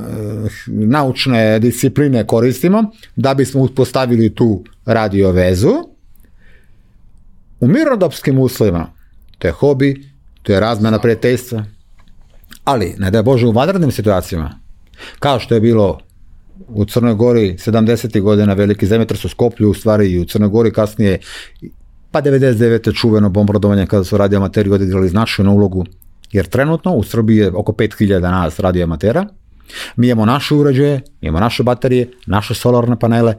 naučne 0.67 1.59
discipline 1.59 2.27
koristimo 2.27 2.85
da 3.17 3.35
bismo 3.35 3.61
uspostavili 3.61 4.35
tu 4.35 4.65
radio 4.87 5.33
vezu. 5.33 5.73
U 7.61 7.69
mirodopskim 7.69 8.39
uslovima 8.39 8.94
to 9.39 9.49
je 9.49 9.53
hobi, 9.53 10.09
to 10.43 10.53
je 10.53 10.61
razmena 10.61 10.99
prijateljstva. 10.99 11.65
Ali, 12.65 12.95
ne 12.99 13.11
da 13.11 13.19
je 13.19 13.23
Bože, 13.23 13.47
u 13.47 13.53
vanrednim 13.53 13.91
situacijama, 13.91 14.61
kao 15.19 15.39
što 15.41 15.55
je 15.55 15.61
bilo 15.61 15.99
u 16.69 16.85
Crnoj 16.85 17.15
Gori 17.15 17.57
70. 17.59 18.21
godina 18.21 18.55
veliki 18.55 18.87
zemljotres 18.87 19.25
u 19.25 19.29
Skoplju, 19.29 19.71
u 19.71 19.75
stvari 19.75 20.13
i 20.13 20.21
u 20.21 20.25
Crnoj 20.25 20.49
Gori 20.49 20.73
kasnije, 20.73 21.19
pa 22.11 22.23
99. 22.23 23.01
čuveno 23.01 23.29
bombardovanje 23.29 23.87
kada 23.87 24.05
su 24.05 24.17
radio 24.17 24.39
amateri 24.39 24.71
odigrali 24.71 25.09
značajnu 25.09 25.53
ulogu, 25.53 25.85
jer 26.33 26.47
trenutno 26.47 26.95
u 26.95 27.03
Srbiji 27.03 27.37
je 27.37 27.53
oko 27.55 27.73
5000 27.73 28.21
nas 28.21 28.61
radio 28.61 28.85
amatera, 28.85 29.27
mi 29.97 30.09
imamo 30.09 30.27
naše 30.27 30.55
uređaje, 30.55 31.01
mi 31.21 31.29
imamo 31.29 31.41
naše 31.41 31.63
baterije, 31.63 32.11
naše 32.27 32.55
solarne 32.55 32.99
panele, 32.99 33.35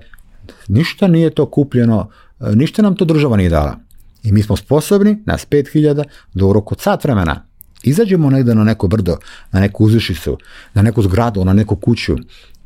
ništa 0.68 1.08
nije 1.08 1.30
to 1.30 1.46
kupljeno, 1.46 2.10
ništa 2.40 2.82
nam 2.82 2.96
to 2.96 3.06
država 3.06 3.38
nije 3.38 3.50
dala. 3.50 3.85
I 4.26 4.32
mi 4.32 4.44
smo 4.44 4.56
sposobni, 4.56 5.24
nas 5.26 5.48
5000, 5.50 6.04
da 6.34 6.46
u 6.46 6.54
roku 6.54 6.76
sat 6.80 7.04
vremena 7.04 7.46
izađemo 7.84 8.30
negde 8.30 8.56
na 8.56 8.64
neko 8.64 8.88
brdo, 8.88 9.18
na 9.52 9.60
neku 9.60 9.86
uzvišicu, 9.86 10.38
na 10.74 10.82
neku 10.82 11.02
zgradu, 11.02 11.46
na 11.46 11.54
neku 11.54 11.76
kuću 11.76 12.16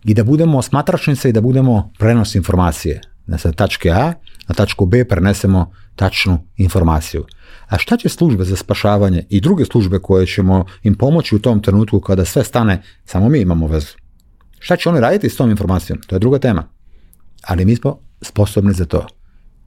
i 0.04 0.14
da 0.14 0.24
budemo 0.24 0.62
smatračnice 0.62 1.30
i 1.30 1.34
da 1.34 1.42
budemo 1.42 1.92
prenos 1.98 2.36
informacije. 2.36 3.02
Da 3.28 3.38
sa 3.38 3.52
tačke 3.52 3.90
A 3.90 4.14
na 4.48 4.56
tačku 4.56 4.86
B 4.86 5.06
prenesemo 5.06 5.72
tačnu 5.96 6.40
informaciju. 6.58 7.26
A 7.68 7.78
šta 7.78 7.98
će 7.98 8.10
službe 8.10 8.44
za 8.44 8.56
spašavanje 8.56 9.26
i 9.30 9.42
druge 9.42 9.66
službe 9.66 10.00
koje 10.00 10.26
ćemo 10.26 10.66
im 10.84 10.96
pomoći 10.96 11.36
u 11.36 11.40
tom 11.40 11.62
trenutku 11.62 12.00
kada 12.00 12.26
sve 12.26 12.44
stane, 12.44 12.82
samo 13.06 13.30
mi 13.30 13.42
imamo 13.42 13.68
vezu. 13.68 13.96
Šta 14.60 14.76
će 14.76 14.90
oni 14.90 15.00
raditi 15.00 15.30
s 15.30 15.36
tom 15.36 15.50
informacijom? 15.50 16.00
To 16.08 16.16
je 16.16 16.20
druga 16.20 16.40
tema. 16.40 16.64
Ali 17.44 17.66
mi 17.66 17.76
smo 17.76 18.00
sposobni 18.22 18.74
za 18.74 18.86
to. 18.86 19.08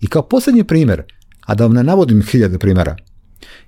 I 0.00 0.06
kao 0.06 0.22
posljednji 0.22 0.64
primjer, 0.64 1.02
a 1.46 1.54
da 1.54 1.64
vam 1.64 1.74
ne 1.74 1.82
navodim 1.82 2.22
hiljade 2.22 2.58
primjera, 2.58 2.96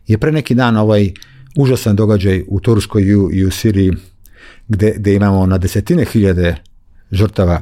je 0.07 0.19
pre 0.19 0.33
neki 0.33 0.55
dan 0.55 0.77
ovaj 0.77 1.13
užasan 1.57 1.97
događaj 1.97 2.45
u 2.49 2.61
Turskoj 2.61 3.03
i 3.33 3.45
u, 3.45 3.51
Siriji 3.51 3.93
gdje, 4.69 4.95
gdje 4.97 5.15
imamo 5.15 5.47
na 5.47 5.59
desetine 5.59 6.05
hiljade 6.05 6.57
žrtava. 7.11 7.61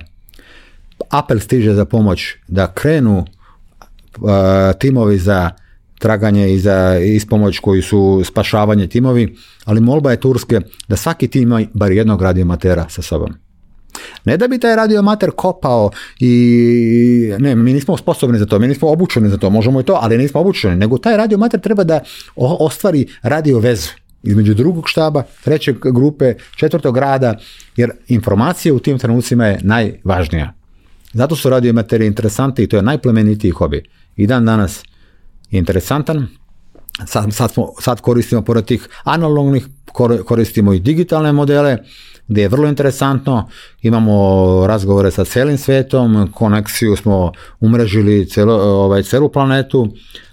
Apel 1.11 1.41
stiže 1.41 1.75
za 1.75 1.85
pomoć 1.85 2.35
da 2.49 2.73
krenu 2.75 3.19
uh, 3.19 4.31
timovi 4.79 5.19
za 5.19 5.51
traganje 5.99 6.55
i 6.55 6.59
za 6.59 6.99
ispomoć 6.99 7.59
koji 7.59 7.83
su 7.83 8.23
spašavanje 8.25 8.87
timovi, 8.87 9.37
ali 9.65 9.81
molba 9.81 10.11
je 10.11 10.21
Turske 10.21 10.61
da 10.89 10.97
svaki 10.97 11.29
tim 11.29 11.43
ima 11.43 11.63
bar 11.75 11.93
jednog 11.93 12.23
radiomatera 12.23 12.89
sa 12.89 13.03
sobom. 13.03 13.35
Ne 14.25 14.37
da 14.37 14.49
bi 14.49 14.59
taj 14.59 14.77
radiomater 14.77 15.31
kopao 15.31 15.91
i 16.21 17.33
ne, 17.39 17.55
mi 17.55 17.73
nismo 17.73 17.97
sposobni 17.97 18.39
za 18.39 18.47
to, 18.47 18.59
mi 18.59 18.69
nismo 18.69 18.91
obučeni 18.91 19.29
za 19.29 19.37
to, 19.37 19.51
možemo 19.51 19.81
i 19.81 19.85
to, 19.85 19.99
ali 20.03 20.19
nismo 20.19 20.41
obučeni, 20.41 20.77
nego 20.77 20.99
taj 20.99 21.17
radiomater 21.17 21.61
treba 21.61 21.85
da 21.85 22.01
ostvari 22.37 23.09
radio 23.23 23.59
vezu 23.59 23.89
između 24.23 24.55
drugog 24.55 24.89
štaba, 24.89 25.23
trećeg 25.45 25.77
grupe, 25.93 26.35
četvrtog 26.57 26.97
rada, 26.97 27.39
jer 27.77 27.91
informacija 28.09 28.75
u 28.75 28.79
tim 28.79 28.99
trenucima 28.99 29.47
je 29.47 29.61
najvažnija. 29.63 30.53
Zato 31.13 31.37
su 31.37 31.51
radiomateri 31.51 32.07
interesanti 32.07 32.63
i 32.63 32.67
to 32.67 32.77
je 32.77 32.83
najplemenitiji 32.83 33.51
hobi. 33.51 33.83
I 34.17 34.27
dan 34.27 34.45
danas 34.45 34.83
je 35.51 35.59
interesantan, 35.59 36.27
sad, 37.07 37.35
sad, 37.35 37.53
smo, 37.53 37.73
sad 37.81 38.01
koristimo 38.01 38.43
pored 38.43 38.65
tih 38.65 38.89
analognih, 39.05 39.67
koristimo 40.25 40.73
i 40.73 40.81
digitalne 40.81 41.33
modele, 41.33 41.79
gdje 42.33 42.43
je 42.43 42.49
vrlo 42.49 42.69
interesantno, 42.69 43.49
imamo 43.83 44.67
razgovore 44.67 45.11
sa 45.11 45.25
cijelim 45.25 45.59
svijetom, 45.59 46.33
konekciju 46.35 46.97
smo 46.97 47.33
umrežili 47.61 48.29
celo, 48.29 48.55
ovaj, 48.55 49.03
celu 49.03 49.29
planetu, 49.29 49.89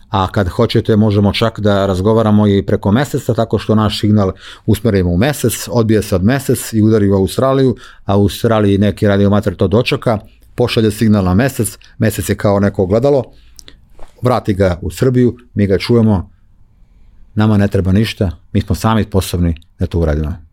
a 0.10 0.28
kad 0.32 0.48
hoćete 0.48 0.96
možemo 0.96 1.34
čak 1.34 1.60
da 1.60 1.86
razgovaramo 1.86 2.48
i 2.48 2.66
preko 2.66 2.92
mjeseca 2.92 3.34
tako 3.34 3.60
što 3.60 3.76
naš 3.76 4.00
signal 4.00 4.32
usmjerimo 4.66 5.12
u 5.12 5.18
mjesec, 5.18 5.68
odbije 5.72 6.02
se 6.02 6.16
od 6.16 6.24
mjesec 6.24 6.74
i 6.74 6.82
udari 6.82 7.10
u 7.10 7.16
Australiju, 7.16 7.76
a 8.06 8.18
u 8.18 8.22
Australiji 8.22 8.78
neki 8.78 9.08
radiomater 9.08 9.56
to 9.56 9.68
dočeka, 9.68 10.20
pošalje 10.56 10.92
signal 10.92 11.24
na 11.24 11.34
mjesec, 11.34 11.78
mjesec 11.98 12.30
je 12.30 12.36
kao 12.36 12.60
neko 12.60 12.86
gledalo, 12.86 13.24
vrati 14.22 14.54
ga 14.54 14.80
u 14.82 14.92
Srbiju, 14.92 15.38
mi 15.54 15.68
ga 15.68 15.78
čujemo, 15.78 16.30
nama 17.36 17.58
ne 17.58 17.68
treba 17.68 17.92
ništa, 17.92 18.32
mi 18.54 18.62
smo 18.62 18.76
sami 18.76 19.04
sposobni 19.04 19.56
da 19.80 19.86
to 19.86 20.00
uradimo. 20.00 20.49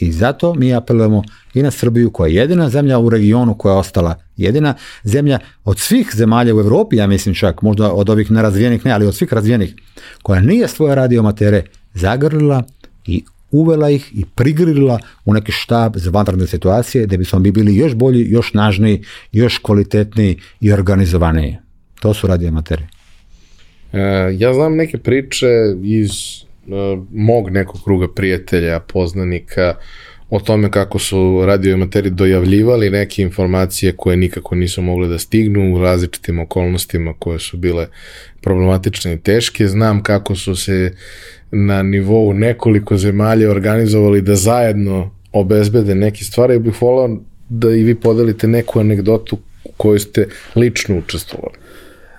I 0.00 0.12
zato 0.12 0.54
mi 0.54 0.74
apelujemo 0.74 1.22
i 1.54 1.62
na 1.62 1.70
Srbiju 1.70 2.10
koja 2.10 2.28
je 2.28 2.34
jedina 2.34 2.68
zemlja 2.68 2.98
u 2.98 3.10
regionu 3.10 3.54
koja 3.54 3.72
je 3.72 3.78
ostala 3.78 4.18
jedina 4.36 4.74
zemlja 5.04 5.38
od 5.64 5.78
svih 5.78 6.10
zemalja 6.14 6.54
u 6.54 6.60
Europi, 6.60 6.96
ja 6.96 7.06
mislim 7.06 7.34
čak, 7.34 7.62
možda 7.62 7.92
od 7.92 8.10
ovih 8.10 8.30
nerazvijenih 8.30 8.84
ne, 8.84 8.92
ali 8.92 9.06
od 9.06 9.14
svih 9.14 9.32
razvijenih, 9.32 9.74
koja 10.22 10.40
nije 10.40 10.68
svoje 10.68 10.94
radiomatere 10.94 11.64
zagrlila 11.94 12.62
i 13.06 13.24
uvela 13.50 13.90
ih 13.90 14.10
i 14.14 14.24
prigrlila 14.34 14.98
u 15.24 15.34
neki 15.34 15.52
štab 15.52 15.96
za 15.96 16.10
vanredne 16.10 16.46
situacije 16.46 17.06
da 17.06 17.16
bismo 17.16 17.38
mi 17.38 17.50
bili 17.50 17.76
još 17.76 17.94
bolji, 17.94 18.30
još 18.30 18.54
nažniji, 18.54 19.04
još 19.32 19.58
kvalitetniji 19.58 20.38
i 20.60 20.72
organizovaniji. 20.72 21.56
To 22.00 22.14
su 22.14 22.26
radiomateri. 22.26 22.84
E, 23.92 23.98
ja 24.38 24.54
znam 24.54 24.76
neke 24.76 24.98
priče 24.98 25.48
iz 25.82 26.10
mog 27.10 27.50
nekog 27.50 27.84
kruga 27.84 28.08
prijatelja, 28.08 28.80
poznanika, 28.80 29.74
o 30.30 30.40
tome 30.40 30.70
kako 30.70 30.98
su 30.98 31.42
radioamateri 31.46 32.10
dojavljivali 32.10 32.90
neke 32.90 33.22
informacije 33.22 33.96
koje 33.96 34.16
nikako 34.16 34.54
nisu 34.54 34.82
mogle 34.82 35.08
da 35.08 35.18
stignu 35.18 35.74
u 35.74 35.78
različitim 35.78 36.38
okolnostima 36.38 37.14
koje 37.18 37.38
su 37.38 37.56
bile 37.56 37.86
problematične 38.40 39.12
i 39.12 39.18
teške. 39.18 39.68
Znam 39.68 40.02
kako 40.02 40.34
su 40.34 40.56
se 40.56 40.92
na 41.50 41.82
nivou 41.82 42.32
nekoliko 42.32 42.96
zemalja 42.96 43.50
organizovali 43.50 44.22
da 44.22 44.34
zajedno 44.34 45.10
obezbede 45.32 45.94
neke 45.94 46.24
stvari. 46.24 46.58
Bih 46.58 46.82
volao 46.82 47.18
da 47.48 47.70
i 47.70 47.82
vi 47.82 47.94
podelite 47.94 48.48
neku 48.48 48.80
anegdotu 48.80 49.38
u 49.64 49.72
kojoj 49.76 49.98
ste 49.98 50.28
lično 50.56 50.98
učestvovali. 50.98 51.65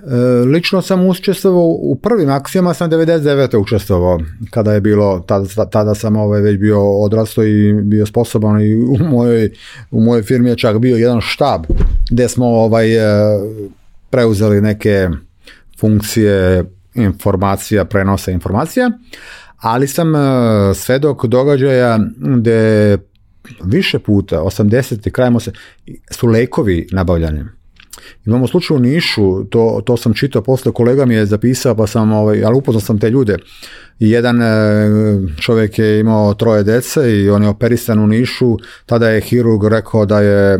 E, 0.08 0.46
lično 0.46 0.82
sam 0.82 1.06
učestvovao 1.08 1.66
u 1.66 1.96
prvim 1.96 2.30
akcijama, 2.30 2.74
sam 2.74 2.92
99. 2.92 3.58
učestvovao, 3.58 4.20
kada 4.50 4.74
je 4.74 4.82
bilo, 4.82 5.20
tada, 5.20 5.66
tada 5.66 5.96
sam 5.96 6.16
ovaj 6.16 6.42
već 6.42 6.60
bio 6.60 7.02
odrasto 7.02 7.44
i 7.44 7.74
bio 7.74 8.06
sposoban 8.06 8.62
i 8.62 8.76
u 8.76 8.98
mojoj, 8.98 9.52
u 9.92 10.02
mojoj 10.02 10.24
firmi 10.24 10.50
je 10.50 10.58
čak 10.58 10.80
bio 10.80 10.98
jedan 10.98 11.22
štab 11.22 11.66
gdje 12.12 12.30
smo 12.30 12.46
ovaj, 12.46 12.96
e, 12.96 13.40
preuzeli 14.10 14.62
neke 14.62 15.10
funkcije 15.80 16.66
informacija, 16.96 17.86
prenosa 17.86 18.32
informacija, 18.32 18.92
ali 19.58 19.88
sam 19.88 20.16
e, 20.16 20.20
svedok 20.74 21.26
događaja 21.26 22.00
gdje 22.18 22.98
više 23.64 24.00
puta, 24.00 24.40
80. 24.40 25.12
krajem 25.12 25.38
su 26.12 26.28
lekovi 26.28 26.88
nabavljani 26.92 27.57
Imamo 28.26 28.48
slučaj 28.48 28.78
u 28.78 28.80
Nišu, 28.80 29.44
to, 29.44 29.82
to 29.86 29.98
sam 29.98 30.14
čitao 30.14 30.42
posle, 30.42 30.72
kolega 30.72 31.06
mi 31.06 31.14
je 31.14 31.26
zapisao, 31.26 31.76
pa 31.76 31.88
sam, 31.88 32.12
ovaj, 32.12 32.44
ali 32.44 32.58
upoznao 32.58 32.82
sam 32.82 33.00
te 33.00 33.10
ljude. 33.10 33.38
Jedan 34.00 34.42
e, 34.42 34.48
čovjek 35.40 35.80
je 35.80 36.00
imao 36.00 36.34
troje 36.34 36.64
dece 36.64 37.20
i 37.20 37.30
on 37.30 37.44
je 37.44 37.50
operisan 37.50 38.00
u 38.00 38.08
Nišu, 38.08 38.58
tada 38.86 39.10
je 39.10 39.22
hirurg 39.22 39.64
rekao 39.64 40.06
da 40.06 40.22
je 40.22 40.60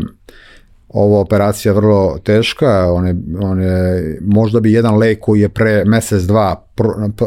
ova 0.88 1.20
operacija 1.20 1.72
vrlo 1.72 2.18
teška, 2.24 2.92
on 2.92 3.06
je, 3.06 3.16
on 3.40 3.60
je, 3.60 4.18
možda 4.20 4.60
bi 4.60 4.72
jedan 4.72 4.96
lek 4.98 5.20
koji 5.20 5.40
je 5.40 5.48
pre 5.48 5.84
mjesec 5.84 6.22
dva 6.22 6.64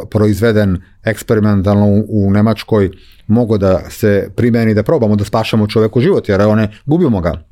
proizveden 0.09 0.81
eksperimentalno 1.03 1.85
u, 1.85 2.05
u 2.09 2.31
Nemačkoj 2.31 2.89
mogao 3.27 3.57
da 3.57 3.89
se 3.89 4.29
primeni 4.35 4.73
da 4.73 4.83
probamo 4.83 5.15
da 5.15 5.23
spašamo 5.25 5.67
čovjeku 5.67 6.01
život, 6.01 6.29
jer 6.29 6.41
one 6.41 6.69
gubimo 6.85 7.21
ga. 7.21 7.50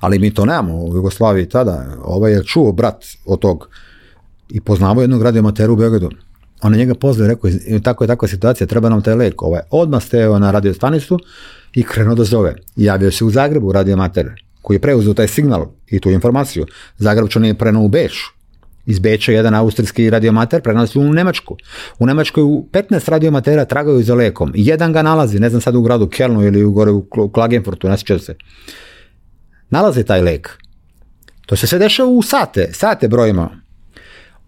Ali 0.00 0.18
mi 0.18 0.34
to 0.34 0.44
nemamo 0.44 0.84
u 0.84 0.96
Jugoslaviji 0.96 1.48
tada. 1.48 1.86
Ovaj 2.04 2.32
je 2.32 2.44
čuo 2.44 2.72
brat 2.72 3.04
od 3.26 3.38
tog 3.38 3.68
i 4.48 4.60
poznavao 4.60 5.02
jednog 5.02 5.22
radiomatera 5.22 5.72
u 5.72 5.76
Beogradu. 5.76 6.10
On 6.62 6.74
je 6.74 6.78
njega 6.78 6.94
pozvao 6.94 7.24
i 7.24 7.28
rekao, 7.28 7.50
tako 7.82 8.04
je 8.04 8.08
takva 8.08 8.28
situacija, 8.28 8.66
treba 8.66 8.88
nam 8.88 9.02
taj 9.02 9.14
lek. 9.14 9.42
Ovaj, 9.42 9.60
odmah 9.70 10.02
steo 10.02 10.38
na 10.38 10.50
radio 10.50 10.74
stanicu 10.74 11.18
i 11.74 11.82
krenuo 11.82 12.14
da 12.14 12.24
zove. 12.24 12.54
Javio 12.76 13.10
se 13.10 13.24
u 13.24 13.30
Zagrebu 13.30 13.72
radiomater 13.72 14.30
koji 14.62 14.76
je 14.76 14.80
preuzeo 14.80 15.14
taj 15.14 15.28
signal 15.28 15.66
i 15.86 16.00
tu 16.00 16.10
informaciju. 16.10 16.66
Zagrebčan 16.98 17.44
je 17.44 17.54
prenuo 17.54 17.84
u 17.84 17.88
Beš. 17.88 18.34
Iz 18.86 18.98
Beča 18.98 19.32
jedan 19.32 19.54
austrijski 19.54 20.10
radiomater 20.10 20.62
prenosi 20.62 20.98
u 20.98 21.12
Nemačku. 21.12 21.56
U 21.98 22.06
Nemačkoj 22.06 22.42
u 22.42 22.66
15 22.72 23.10
radiomatera 23.10 23.64
tragaju 23.64 24.02
za 24.02 24.14
lekom. 24.14 24.52
Jedan 24.54 24.92
ga 24.92 25.02
nalazi, 25.02 25.40
ne 25.40 25.48
znam 25.48 25.60
sad 25.60 25.74
u 25.74 25.82
gradu 25.82 26.08
Kelnu 26.08 26.46
ili 26.46 26.64
u 26.64 26.72
gore 26.72 26.90
u 26.90 27.28
Klagenfurtu, 27.32 27.88
ne 27.88 27.98
se 27.98 28.34
nalaze 29.72 30.04
taj 30.04 30.22
lek. 30.22 30.50
To 31.46 31.56
se 31.56 31.66
sve 31.66 31.78
dešava 31.78 32.08
u 32.08 32.22
sate, 32.22 32.68
sate 32.72 33.08
brojimo. 33.08 33.50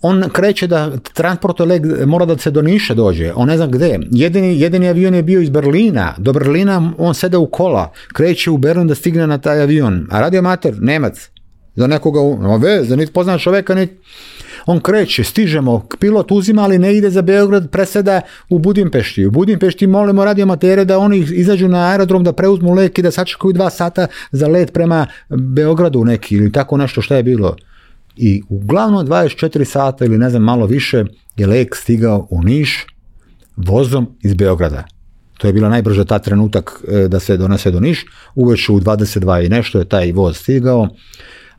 On 0.02 0.24
kreće 0.32 0.66
da 0.66 0.96
transportuje 1.14 1.66
lek, 1.66 1.82
mora 2.06 2.26
da 2.26 2.38
se 2.38 2.50
do 2.50 2.62
Niša 2.62 2.94
dođe, 2.94 3.32
on 3.34 3.48
ne 3.48 3.56
zna 3.56 3.66
gde. 3.66 3.98
Jedini, 4.10 4.60
jedini 4.60 4.88
avion 4.88 5.14
je 5.14 5.22
bio 5.22 5.40
iz 5.40 5.50
Berlina, 5.50 6.14
do 6.18 6.32
Berlina 6.32 6.92
on 6.98 7.14
sede 7.14 7.36
u 7.36 7.46
kola, 7.46 7.92
kreće 8.12 8.50
u 8.50 8.56
Berlin 8.56 8.86
da 8.86 8.94
stigne 8.94 9.26
na 9.26 9.38
taj 9.38 9.62
avion. 9.62 10.06
A 10.10 10.20
radiomater, 10.20 10.74
Nemac, 10.80 11.28
za 11.74 11.86
nekoga, 11.86 12.20
no 12.20 12.56
veze, 12.56 12.96
niti 12.96 13.12
pozna 13.12 13.38
čoveka, 13.38 13.74
niti 13.74 13.96
on 14.66 14.80
kreće, 14.80 15.24
stižemo, 15.24 15.86
pilot 16.00 16.32
uzima, 16.32 16.62
ali 16.62 16.78
ne 16.78 16.96
ide 16.96 17.10
za 17.10 17.22
Beograd, 17.22 17.70
preseda 17.70 18.20
u 18.48 18.58
Budimpešti. 18.58 19.26
U 19.26 19.30
Budimpešti 19.30 19.86
molimo 19.86 20.24
radiomatere 20.24 20.84
da 20.84 20.98
oni 20.98 21.18
izađu 21.18 21.68
na 21.68 21.90
aerodrom 21.90 22.24
da 22.24 22.32
preuzmu 22.32 22.74
let 22.74 22.98
i 22.98 23.02
da 23.02 23.10
sačekaju 23.10 23.52
dva 23.52 23.70
sata 23.70 24.06
za 24.32 24.48
let 24.48 24.72
prema 24.72 25.06
Beogradu 25.28 26.04
neki 26.04 26.36
ili 26.36 26.52
tako 26.52 26.76
nešto 26.76 27.02
što 27.02 27.14
je 27.14 27.22
bilo. 27.22 27.56
I 28.16 28.42
uglavnom 28.48 29.06
24 29.06 29.64
sata 29.64 30.04
ili 30.04 30.18
ne 30.18 30.30
znam 30.30 30.42
malo 30.42 30.66
više 30.66 31.04
je 31.36 31.46
lek 31.46 31.76
stigao 31.76 32.26
u 32.30 32.42
Niš 32.42 32.86
vozom 33.56 34.16
iz 34.22 34.34
Beograda. 34.34 34.84
To 35.38 35.46
je 35.46 35.52
bila 35.52 35.68
najbrža 35.68 36.04
ta 36.04 36.18
trenutak 36.18 36.84
e, 36.88 37.08
da 37.08 37.20
se 37.20 37.36
donese 37.36 37.70
do 37.70 37.80
Niš. 37.80 38.06
Uveče 38.34 38.72
u 38.72 38.80
22 38.80 39.46
i 39.46 39.48
nešto 39.48 39.78
je 39.78 39.84
taj 39.84 40.12
voz 40.12 40.36
stigao 40.36 40.88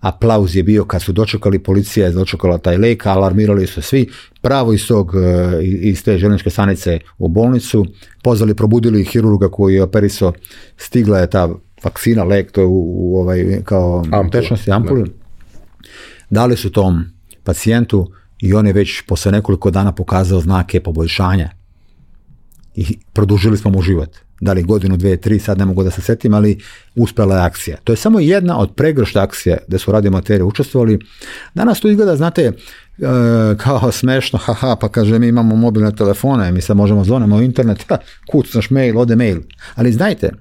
aplauz 0.06 0.56
je 0.56 0.64
bio 0.64 0.86
kad 0.86 1.02
su 1.02 1.12
dočekali, 1.12 1.60
policija 1.60 2.06
je 2.06 2.12
dočekala 2.12 2.58
taj 2.58 2.78
lek, 2.78 3.06
alarmirali 3.06 3.68
su 3.68 3.82
svi, 3.82 4.10
pravo 4.42 4.74
iz 4.74 4.88
tog, 4.88 5.16
e, 5.16 5.64
iz 5.64 6.04
te 6.04 6.18
željezničke 6.18 6.50
stanice 6.50 7.00
u 7.18 7.28
bolnicu, 7.28 7.86
pozvali, 8.24 8.54
probudili 8.54 9.04
hirurga 9.04 9.50
koji 9.50 9.76
je 9.76 9.84
operisao, 9.84 10.34
stigla 10.78 11.20
je 11.20 11.30
ta 11.30 11.50
vakcina, 11.84 12.24
lek, 12.24 12.52
to 12.52 12.62
je 12.62 12.68
u, 12.68 13.18
ovaj, 13.18 13.62
kao 13.64 14.04
tečnosti 14.32 14.72
ampuli. 14.72 15.12
Dali 16.30 16.58
su 16.58 16.72
tom 16.72 17.06
pacijentu 17.44 18.12
i 18.42 18.54
on 18.54 18.68
je 18.68 18.74
već 18.74 19.02
posle 19.08 19.32
nekoliko 19.32 19.72
dana 19.72 19.92
pokazao 19.92 20.40
znake 20.40 20.80
poboljšanja. 20.80 21.50
I 22.76 22.98
produžili 23.14 23.58
smo 23.58 23.72
mu 23.72 23.82
život. 23.82 24.10
Da 24.42 24.54
li 24.54 24.64
godinu, 24.64 24.98
dve, 24.98 25.18
tri, 25.18 25.40
sad 25.40 25.58
ne 25.58 25.66
mogu 25.66 25.84
da 25.84 25.92
se 25.92 26.02
setim, 26.02 26.34
ali 26.34 26.60
uspela 26.96 27.36
je 27.36 27.42
akcija. 27.42 27.78
To 27.84 27.94
je 27.94 27.98
samo 27.98 28.20
jedna 28.20 28.60
od 28.60 28.76
pregršta 28.76 29.22
akcije 29.22 29.58
gde 29.68 29.80
su 29.80 29.92
radiomaterije 29.92 30.44
učestvovali. 30.44 31.00
Danas 31.54 31.80
to 31.80 31.90
izgleda, 31.90 32.16
znate, 32.16 32.42
e, 32.42 32.52
kao 33.58 33.92
smešno, 33.92 34.40
haha, 34.40 34.76
pa 34.76 34.90
kaže 34.90 35.20
mi 35.20 35.28
imamo 35.28 35.56
mobilne 35.56 35.96
telefone, 35.96 36.52
mi 36.52 36.62
sad 36.62 36.78
možemo 36.78 37.04
zvonimo 37.04 37.42
internet, 37.42 37.86
ha, 37.90 37.98
kucnaš 38.32 38.70
mail, 38.70 39.00
ode 39.00 39.16
mail. 39.16 39.42
Ali 39.76 39.94
znajte, 39.94 40.32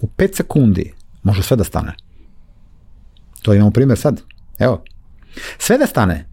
u 0.00 0.06
5 0.06 0.36
sekundi 0.36 0.92
može 1.22 1.42
sve 1.42 1.56
da 1.56 1.64
stane. 1.64 1.94
To 3.42 3.54
imamo 3.54 3.70
primjer 3.70 3.98
sad. 3.98 4.20
Evo. 4.58 4.84
Sve 5.58 5.78
da 5.78 5.86
stane. 5.86 6.28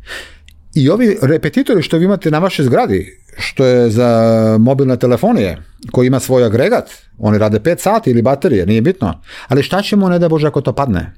I 0.76 0.90
ovi 0.90 1.18
repetitori 1.22 1.82
što 1.82 1.98
vi 1.98 2.06
imate 2.06 2.32
na 2.32 2.40
vašoj 2.40 2.66
zgradi, 2.66 3.20
što 3.38 3.66
je 3.66 3.90
za 3.90 4.10
mobilne 4.60 4.98
telefonije, 4.98 5.62
koji 5.92 6.08
ima 6.08 6.20
svoj 6.20 6.46
agregat, 6.46 6.90
oni 7.18 7.38
rade 7.38 7.60
5 7.60 7.80
sati 7.80 8.10
ili 8.10 8.22
baterije, 8.22 8.66
nije 8.66 8.82
bitno. 8.82 9.22
Ali 9.48 9.64
šta 9.64 9.82
ćemo, 9.82 10.10
ne 10.10 10.20
da 10.20 10.30
Bože, 10.30 10.48
ako 10.48 10.62
to 10.62 10.74
padne? 10.74 11.14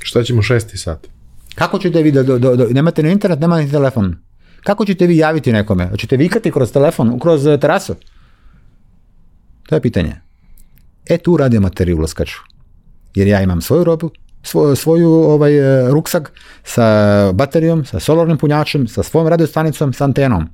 Šta 0.00 0.22
ćemo 0.22 0.42
šesti 0.42 0.78
sat? 0.78 1.06
Kako 1.54 1.78
ćete 1.78 2.02
vi 2.02 2.12
da, 2.12 2.22
do, 2.22 2.38
do, 2.38 2.56
do, 2.56 2.66
nemate 2.70 3.02
ni 3.02 3.12
internet, 3.12 3.40
nemate 3.40 3.64
ni 3.64 3.70
telefon? 3.70 4.16
Kako 4.64 4.84
ćete 4.84 5.06
vi 5.06 5.16
javiti 5.16 5.52
nekome? 5.52 5.88
Hoćete 5.88 6.16
vikati 6.16 6.50
kroz 6.50 6.72
telefon, 6.72 7.18
kroz 7.18 7.46
eh, 7.46 7.58
terasu? 7.58 7.94
To 9.68 9.74
je 9.74 9.80
pitanje. 9.80 10.20
E 11.06 11.18
tu 11.18 11.36
radio 11.36 11.60
materiju 11.60 11.96
ulaskaču. 11.96 12.38
Jer 13.14 13.28
ja 13.28 13.42
imam 13.42 13.60
svoju 13.60 13.84
robu, 13.84 14.10
svoju, 14.42 14.76
svoju 14.76 15.10
ovaj, 15.10 15.58
eh, 15.58 15.90
ruksak 15.90 16.32
sa 16.64 17.32
baterijom, 17.32 17.84
sa 17.84 18.00
solarnim 18.00 18.38
punjačem, 18.38 18.88
sa 18.88 19.02
svojom 19.02 19.28
radiostanicom, 19.28 19.92
sa 19.92 20.04
antenom. 20.04 20.48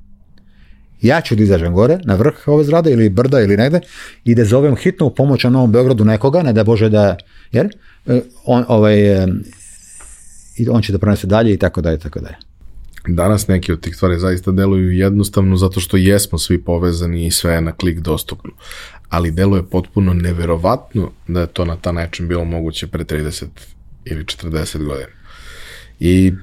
Ja 1.01 1.21
ću 1.21 1.35
da 1.35 1.43
izađem 1.43 1.73
gore, 1.73 1.99
na 2.03 2.15
vrh 2.15 2.47
ove 2.47 2.63
zgrade 2.63 2.91
ili 2.91 3.09
brda 3.09 3.41
ili 3.41 3.57
negde 3.57 3.79
i 4.23 4.35
da 4.35 4.45
zovem 4.45 4.75
hitnu 4.75 5.09
pomoć 5.09 5.43
na 5.43 5.49
Novom 5.49 5.71
Beogradu 5.71 6.05
nekoga, 6.05 6.43
ne 6.43 6.53
da 6.53 6.63
Bože 6.63 6.89
da, 6.89 7.17
jer 7.51 7.69
eh, 8.05 8.21
on, 8.45 8.65
ovaj, 8.67 8.97
i 10.57 10.69
on 10.69 10.81
će 10.81 10.91
da 10.91 10.99
pronese 10.99 11.27
dalje 11.27 11.53
i 11.53 11.57
tako 11.57 11.81
dalje 11.81 11.99
tako 11.99 12.19
dalje. 12.19 12.35
Danas 13.07 13.47
neki 13.47 13.71
od 13.71 13.81
tih 13.81 13.95
stvari 13.95 14.19
zaista 14.19 14.51
deluju 14.51 14.91
jednostavno 14.91 15.57
zato 15.57 15.79
što 15.79 15.97
jesmo 15.97 16.37
svi 16.37 16.61
povezani 16.61 17.25
i 17.25 17.31
sve 17.31 17.53
je 17.53 17.61
na 17.61 17.71
klik 17.71 17.99
dostupno. 17.99 18.51
Ali 19.09 19.31
deluje 19.31 19.63
potpuno 19.63 20.13
neverovatno 20.13 21.11
da 21.27 21.41
je 21.41 21.47
to 21.47 21.65
na 21.65 21.75
ta 21.75 21.91
način 21.91 22.27
bilo 22.27 22.43
moguće 22.45 22.87
pre 22.87 23.03
30 23.03 23.45
ili 24.05 24.23
40 24.23 24.77
godina. 24.77 25.09
I 25.99 26.33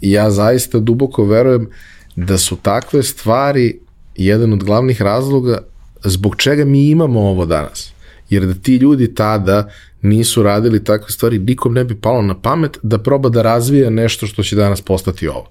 ja 0.00 0.30
zaista 0.30 0.78
duboko 0.78 1.24
verujem 1.24 1.68
da 2.16 2.38
su 2.38 2.56
takve 2.56 3.02
stvari 3.02 3.78
jedan 4.16 4.52
od 4.52 4.64
glavnih 4.64 5.02
razloga 5.02 5.58
zbog 6.04 6.36
čega 6.36 6.64
mi 6.64 6.88
imamo 6.88 7.20
ovo 7.20 7.46
danas. 7.46 7.92
Jer 8.30 8.46
da 8.46 8.54
ti 8.54 8.76
ljudi 8.76 9.14
tada 9.14 9.68
nisu 10.02 10.42
radili 10.42 10.84
takve 10.84 11.10
stvari, 11.10 11.38
nikom 11.38 11.74
ne 11.74 11.84
bi 11.84 12.00
palo 12.00 12.22
na 12.22 12.40
pamet 12.40 12.78
da 12.82 12.98
proba 12.98 13.28
da 13.28 13.42
razvija 13.42 13.90
nešto 13.90 14.26
što 14.26 14.42
će 14.42 14.56
danas 14.56 14.80
postati 14.80 15.28
ovo. 15.28 15.48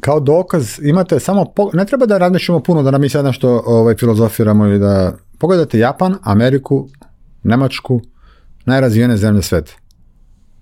Kao 0.00 0.20
dokaz 0.20 0.78
imate 0.82 1.20
samo, 1.20 1.52
ne 1.72 1.84
treba 1.84 2.06
da 2.06 2.18
razmišljamo 2.18 2.62
puno 2.62 2.82
da 2.82 2.90
nam 2.90 3.00
mi 3.00 3.08
sad 3.08 3.24
nešto 3.24 3.62
ovaj, 3.66 3.96
filozofiramo 3.96 4.66
i 4.66 4.78
da 4.78 5.16
pogledate 5.38 5.78
Japan, 5.78 6.16
Ameriku, 6.22 6.88
Nemačku, 7.42 8.00
najrazvijene 8.64 9.16
zemlje 9.16 9.42
sveta, 9.42 9.72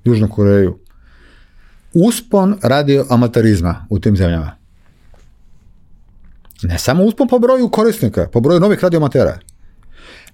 Južnu 0.05 0.29
Koreju. 0.29 0.79
Uspon 1.95 2.59
radio 2.63 3.07
amaterizma 3.09 3.87
u 3.91 3.99
tim 3.99 4.17
zemljama. 4.17 4.59
Ne 6.63 6.79
samo 6.79 7.05
uspon 7.05 7.29
po 7.29 7.39
broju 7.39 7.69
korisnika, 7.69 8.29
po 8.33 8.41
broju 8.41 8.61
novih 8.61 8.83
radiomatera, 8.83 9.39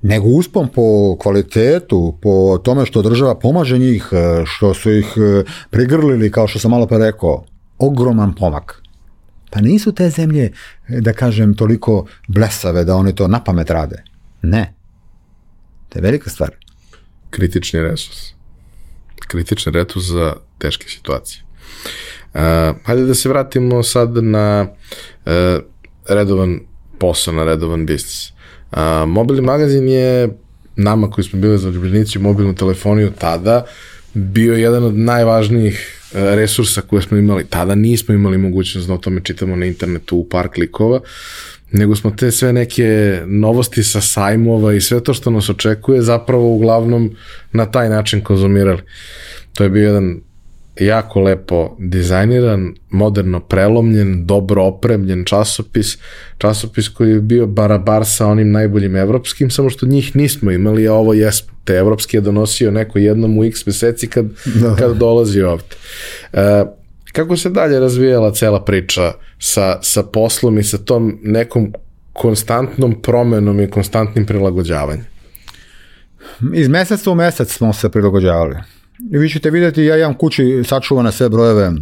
nego 0.03 0.29
uspon 0.29 0.68
po 0.68 1.16
kvalitetu, 1.18 2.18
po 2.22 2.59
tome 2.64 2.87
što 2.87 3.03
država 3.03 3.39
pomaže 3.39 3.79
njih, 3.79 4.09
što 4.45 4.75
su 4.75 4.91
ih 4.91 5.07
e, 5.16 5.45
prigrlili, 5.70 6.31
kao 6.31 6.49
što 6.49 6.59
sam 6.59 6.70
malo 6.70 6.87
pre 6.87 6.99
rekao, 6.99 7.45
ogroman 7.79 8.35
pomak. 8.35 8.83
Pa 9.51 9.61
nisu 9.61 9.93
te 9.93 10.11
zemlje, 10.11 10.53
da 10.89 11.12
kažem, 11.12 11.55
toliko 11.55 12.07
blesave 12.29 12.85
da 12.85 12.97
oni 12.97 13.14
to 13.14 13.29
na 13.29 13.45
pamet 13.45 13.70
rade. 13.70 14.03
Ne. 14.43 14.75
To 15.89 15.99
je 15.99 16.03
velika 16.03 16.31
stvar. 16.31 16.51
Kritični 17.31 17.81
resurs. 17.81 18.33
Kritični 19.29 19.72
resurs 19.72 20.05
za 20.05 20.33
teške 20.59 20.89
situacije. 20.89 21.43
Uh, 22.35 22.41
hajde 22.85 23.05
da 23.07 23.14
se 23.14 23.29
vratimo 23.29 23.83
sad 23.83 24.14
na 24.25 24.66
uh, 25.27 25.33
redovan 26.09 26.61
posao, 26.99 27.35
na 27.35 27.45
redovan 27.45 27.87
biznis. 27.87 28.33
Uh, 28.73 28.79
mobilni 29.07 29.43
magazin 29.43 29.89
je 29.89 30.29
nama 30.77 31.11
koji 31.11 31.25
smo 31.25 31.41
bili 31.41 31.59
zaljubljenici 31.59 32.19
u 32.19 32.23
mobilnu 32.23 32.55
telefoniju 32.55 33.13
tada 33.19 33.65
bio 34.15 34.55
jedan 34.55 34.85
od 34.85 34.95
najvažnijih 34.95 36.01
resursa 36.15 36.81
koje 36.81 37.03
smo 37.03 37.17
imali. 37.17 37.45
Tada 37.45 37.75
nismo 37.75 38.15
imali 38.15 38.39
mogućnost 38.39 38.89
da 38.89 38.95
o 38.95 38.99
tome 38.99 39.21
čitamo 39.25 39.57
na 39.57 39.67
internetu 39.67 40.17
u 40.17 40.29
par 40.29 40.49
klikova, 40.49 41.01
nego 41.73 41.97
smo 41.97 42.11
te 42.11 42.31
sve 42.31 42.53
neke 42.53 43.21
novosti 43.27 43.83
sa 43.83 44.01
sajmova 44.01 44.75
i 44.75 44.81
sve 44.81 45.03
to 45.03 45.15
što 45.15 45.31
nas 45.31 45.49
očekuje 45.49 46.03
zapravo 46.03 46.55
uglavnom 46.55 47.17
na 47.53 47.67
taj 47.67 47.89
način 47.89 48.21
konzumirali. 48.21 48.83
To 49.53 49.65
je 49.65 49.71
bio 49.71 49.87
jedan 49.87 50.21
jako 50.81 51.20
lepo 51.20 51.77
dizajniran, 51.79 52.75
moderno 52.91 53.41
prelomljen, 53.41 54.27
dobro 54.27 54.64
opremljen 54.64 55.25
časopis, 55.25 55.99
časopis 56.39 56.89
koji 56.89 57.11
je 57.11 57.20
bio 57.20 57.47
barabar 57.47 58.07
sa 58.07 58.27
onim 58.27 58.51
najboljim 58.51 58.97
evropskim, 58.97 59.51
samo 59.51 59.70
što 59.70 59.87
njih 59.87 60.16
nismo 60.16 60.51
imali, 60.51 60.89
a 60.89 60.93
ovo 60.93 61.14
jesmo. 61.14 61.55
Te 61.64 61.75
evropski 61.75 62.16
je 62.16 62.20
donosio 62.20 62.70
neko 62.70 62.99
jednom 62.99 63.39
u 63.39 63.45
x 63.45 63.66
meseci 63.66 64.07
kad, 64.07 64.27
da. 64.45 64.77
kad 64.79 64.97
dolazi 64.97 65.43
ovde. 65.43 65.64
E, 66.33 66.64
kako 67.12 67.37
se 67.37 67.51
dalje 67.51 67.81
razvijala 67.81 68.33
cela 68.33 68.64
priča 68.64 69.12
sa, 69.39 69.79
sa 69.83 70.03
poslom 70.03 70.59
i 70.59 70.62
sa 70.62 70.79
tom 70.79 71.18
nekom 71.22 71.72
konstantnom 72.12 73.03
promenom 73.03 73.61
i 73.61 73.70
konstantnim 73.70 74.27
prilagođavanjem? 74.27 75.07
Iz 76.55 76.68
meseca 76.68 77.11
u 77.11 77.14
mesec 77.14 77.53
smo 77.53 77.72
se 77.72 77.89
prilagođavali. 77.89 78.57
I 79.13 79.19
vi 79.19 79.29
ćete 79.29 79.51
vidjeti, 79.51 79.85
ja 79.85 79.99
imam 79.99 80.15
kući 80.15 80.63
sačuvane 80.65 81.13
sve 81.13 81.29
brojeve 81.29 81.73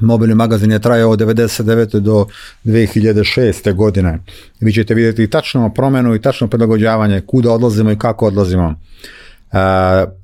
Mobilni 0.00 0.34
magazin 0.34 0.70
je 0.70 0.78
trajao 0.78 1.10
od 1.10 1.20
99. 1.20 2.00
do 2.00 2.26
2006. 2.64 3.74
godine. 3.74 4.18
Vi 4.60 4.72
ćete 4.72 4.94
vidjeti 4.94 5.30
tačno 5.30 5.74
promenu 5.74 6.14
i 6.14 6.20
tačno 6.20 6.48
prilagođavanje, 6.48 7.20
kuda 7.20 7.52
odlazimo 7.52 7.90
i 7.90 7.98
kako 7.98 8.26
odlazimo. 8.26 8.64
E, 8.64 8.74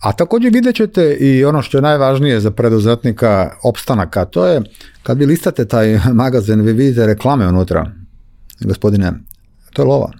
a 0.00 0.12
također 0.18 0.52
vidjet 0.52 0.76
ćete 0.76 1.14
i 1.14 1.44
ono 1.44 1.62
što 1.62 1.78
je 1.78 1.82
najvažnije 1.82 2.40
za 2.40 2.50
preduzetnika 2.50 3.50
opstanaka, 3.62 4.24
to 4.24 4.46
je 4.46 4.62
kad 5.02 5.18
vi 5.18 5.26
listate 5.26 5.64
taj 5.64 5.98
magazin, 6.22 6.60
vi 6.60 6.72
vidite 6.72 7.06
reklame 7.06 7.48
unutra. 7.48 7.90
Gospodine, 8.60 9.12
to 9.72 9.82
je 9.82 9.86
lova. 9.86 10.12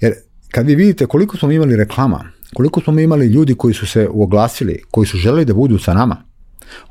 Jer 0.00 0.14
kad 0.50 0.66
vi 0.66 0.74
vidite 0.74 1.06
koliko 1.06 1.36
smo 1.36 1.52
imali 1.52 1.76
reklama, 1.76 2.24
koliko 2.54 2.80
smo 2.80 3.00
imali 3.00 3.26
ljudi 3.26 3.54
koji 3.54 3.74
su 3.74 3.86
se 3.86 4.08
oglasili, 4.12 4.82
koji 4.90 5.06
su 5.06 5.16
želeli 5.16 5.44
da 5.44 5.54
budu 5.54 5.78
sa 5.78 5.94
nama, 5.94 6.22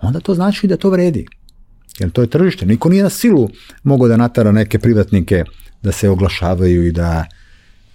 onda 0.01 0.19
to 0.19 0.35
znači 0.35 0.67
da 0.67 0.77
to 0.77 0.89
vredi. 0.89 1.25
Jer 1.99 2.11
to 2.11 2.21
je 2.21 2.27
tržište. 2.27 2.65
Niko 2.65 2.89
nije 2.89 3.03
na 3.03 3.09
silu 3.09 3.49
mogao 3.83 4.07
da 4.07 4.17
natara 4.17 4.51
neke 4.51 4.79
privatnike 4.79 5.43
da 5.81 5.91
se 5.91 6.09
oglašavaju 6.09 6.87
i 6.87 6.91
da... 6.91 7.25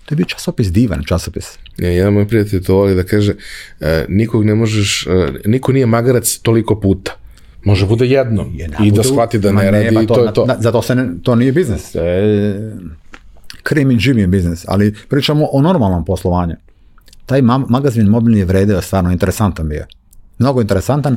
To 0.05 0.13
je 0.13 0.17
bio 0.17 0.27
časopis, 0.27 0.73
divan 0.73 1.03
časopis. 1.05 1.59
Ja, 1.79 1.89
jedan 1.89 2.13
moj 2.13 2.29
prijatelj 2.29 2.63
to 2.63 2.75
voli 2.75 2.95
da 2.95 3.03
kaže, 3.03 3.35
e, 3.81 4.07
nikog 4.09 4.45
ne 4.45 4.55
možeš, 4.55 5.07
e, 5.07 5.33
niko 5.45 5.73
nije 5.73 5.87
magarac 5.87 6.39
toliko 6.43 6.81
puta. 6.81 7.13
Može 7.65 7.87
bude 7.87 8.07
jednom 8.07 8.51
Jedna, 8.55 8.79
i 8.85 8.91
da 8.91 9.03
shvati 9.03 9.39
da 9.39 9.53
ne, 9.53 9.65
ne 9.65 9.71
radi 9.71 9.95
to, 9.95 10.03
i 10.03 10.07
to 10.07 10.25
je 10.25 10.35
to. 10.35 10.47
Na, 10.47 10.57
zato 10.61 10.83
se 10.83 10.95
ne, 10.95 11.09
to 11.23 11.35
nije 11.35 11.53
biznis. 11.53 11.95
E, 11.95 12.01
krim 13.63 13.91
i 13.91 13.99
je 14.21 14.27
biznis, 14.27 14.65
ali 14.69 14.95
pričamo 15.09 15.49
o 15.53 15.63
normalnom 15.63 16.05
poslovanju 16.05 16.57
taj 17.31 17.43
ma 17.43 17.59
magazin 17.68 18.07
mobilni 18.07 18.39
je 18.39 18.45
vredeo 18.45 18.81
stvarno 18.83 19.12
interesantan 19.12 19.68
bio. 19.68 19.85
Mnogo 20.39 20.61
interesantan. 20.61 21.16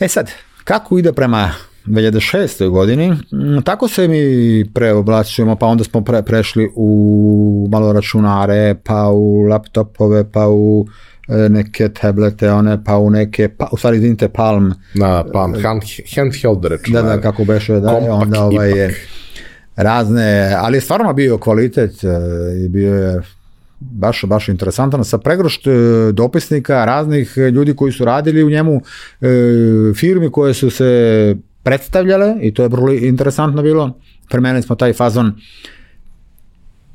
E 0.00 0.08
sad, 0.08 0.30
kako 0.64 0.98
ide 0.98 1.12
prema 1.12 1.50
2006. 1.86 2.68
godini, 2.68 3.10
mm, 3.10 3.62
tako 3.64 3.88
se 3.88 4.08
mi 4.08 4.64
preoblačujemo, 4.74 5.56
pa 5.56 5.66
onda 5.66 5.84
smo 5.84 6.00
pre, 6.04 6.22
prešli 6.22 6.70
u 6.76 7.68
malo 7.70 7.92
računare, 7.92 8.74
pa 8.84 9.08
u 9.08 9.42
laptopove, 9.42 10.30
pa 10.32 10.48
u 10.48 10.86
e, 11.28 11.48
neke 11.48 11.88
tablete, 11.88 12.52
one, 12.52 12.84
pa 12.84 12.96
u 12.96 13.10
neke, 13.10 13.48
pa, 13.48 13.68
u 13.72 13.76
stvari 13.76 13.96
izvinite, 13.96 14.28
Palm. 14.28 14.72
Na 14.94 15.24
Palm, 15.32 15.54
hand, 15.62 15.82
handheld 16.16 16.64
računare. 16.64 17.08
Da, 17.08 17.16
da, 17.16 17.22
kako 17.22 17.44
beše, 17.44 17.80
da, 17.80 17.90
Kompak, 17.90 18.22
onda 18.22 18.44
ovaj 18.44 18.78
je 18.78 18.94
razne, 19.76 20.54
ali 20.58 20.76
je 20.76 20.80
stvarno 20.80 21.12
bio 21.12 21.38
kvalitet 21.38 22.04
e, 22.04 22.08
i 22.64 22.68
bio 22.68 22.94
je 22.94 23.22
baš, 23.80 24.24
baš 24.24 24.48
interesantan, 24.48 25.04
sa 25.04 25.18
pregrošt 25.18 25.66
e, 25.66 25.72
dopisnika 26.12 26.84
raznih 26.84 27.36
ljudi 27.36 27.76
koji 27.76 27.92
su 27.92 28.04
radili 28.04 28.44
u 28.44 28.50
njemu, 28.50 28.80
e, 29.20 29.26
firmi 29.94 30.30
koje 30.30 30.54
su 30.54 30.70
se 30.70 31.36
predstavljale 31.62 32.34
i 32.40 32.54
to 32.54 32.62
je 32.62 32.68
vrlo 32.68 32.92
interesantno 32.92 33.62
bilo. 33.62 33.98
Premenili 34.30 34.62
smo 34.62 34.76
taj 34.76 34.92
fazon 34.92 35.32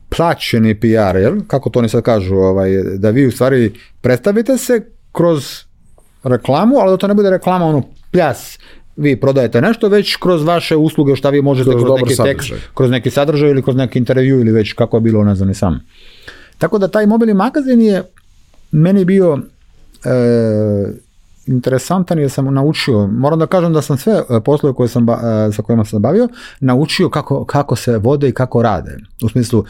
plaćeni 0.10 0.80
PR, 0.80 1.16
jel? 1.18 1.36
Kako 1.48 1.70
to 1.70 1.80
oni 1.80 1.90
sad 1.90 2.04
kažu, 2.04 2.36
ovaj, 2.36 2.70
da 2.98 3.10
vi 3.10 3.28
u 3.28 3.32
stvari 3.32 3.74
predstavite 4.02 4.58
se 4.58 4.86
kroz 5.12 5.64
reklamu, 6.24 6.76
ali 6.78 6.92
da 6.92 6.98
to 6.98 7.08
ne 7.08 7.14
bude 7.14 7.30
reklama 7.30 7.66
ono 7.66 7.84
pljas, 8.12 8.60
vi 8.96 9.20
prodajete 9.20 9.62
nešto, 9.62 9.90
već 9.90 10.16
kroz 10.16 10.44
vaše 10.44 10.76
usluge 10.76 11.16
šta 11.16 11.30
vi 11.30 11.42
možete 11.42 11.70
Kroz 11.72 11.84
kroz, 11.84 12.00
neki 12.02 12.16
sadržaj. 12.16 12.36
tekst, 12.36 12.54
kroz 12.74 12.92
neki 12.92 13.10
sadržaj 13.10 13.50
ili 13.50 13.62
kroz 13.62 13.76
neki 13.76 14.00
intervju 14.00 14.40
ili 14.40 14.52
već 14.52 14.74
kako 14.74 14.98
je 14.98 15.02
bilo, 15.02 15.24
ne 15.24 15.36
znam 15.36 15.48
ni 15.48 15.54
sam. 15.54 15.80
Tako 16.62 16.78
da 16.78 16.88
taj 16.88 17.06
mobilni 17.06 17.34
magazin 17.34 17.82
je 17.82 18.04
meni 18.72 19.06
bio 19.06 19.40
e, 20.06 20.12
interesantan 21.48 22.20
jer 22.20 22.32
sam 22.32 22.54
naučio, 22.54 23.08
moram 23.08 23.40
da 23.40 23.46
kažem 23.46 23.74
da 23.74 23.82
sam 23.82 23.98
sve 23.98 24.14
e, 24.14 24.42
poslove 24.46 24.76
koje 24.76 24.90
sam, 24.90 25.10
e, 25.10 25.14
sa 25.52 25.62
kojima 25.62 25.86
sam 25.86 26.02
bavio, 26.02 26.28
naučio 26.60 27.10
kako, 27.10 27.46
kako 27.46 27.76
se 27.76 27.98
vode 27.98 28.30
i 28.30 28.32
kako 28.32 28.62
rade. 28.62 28.98
U 29.24 29.30
smislu 29.30 29.66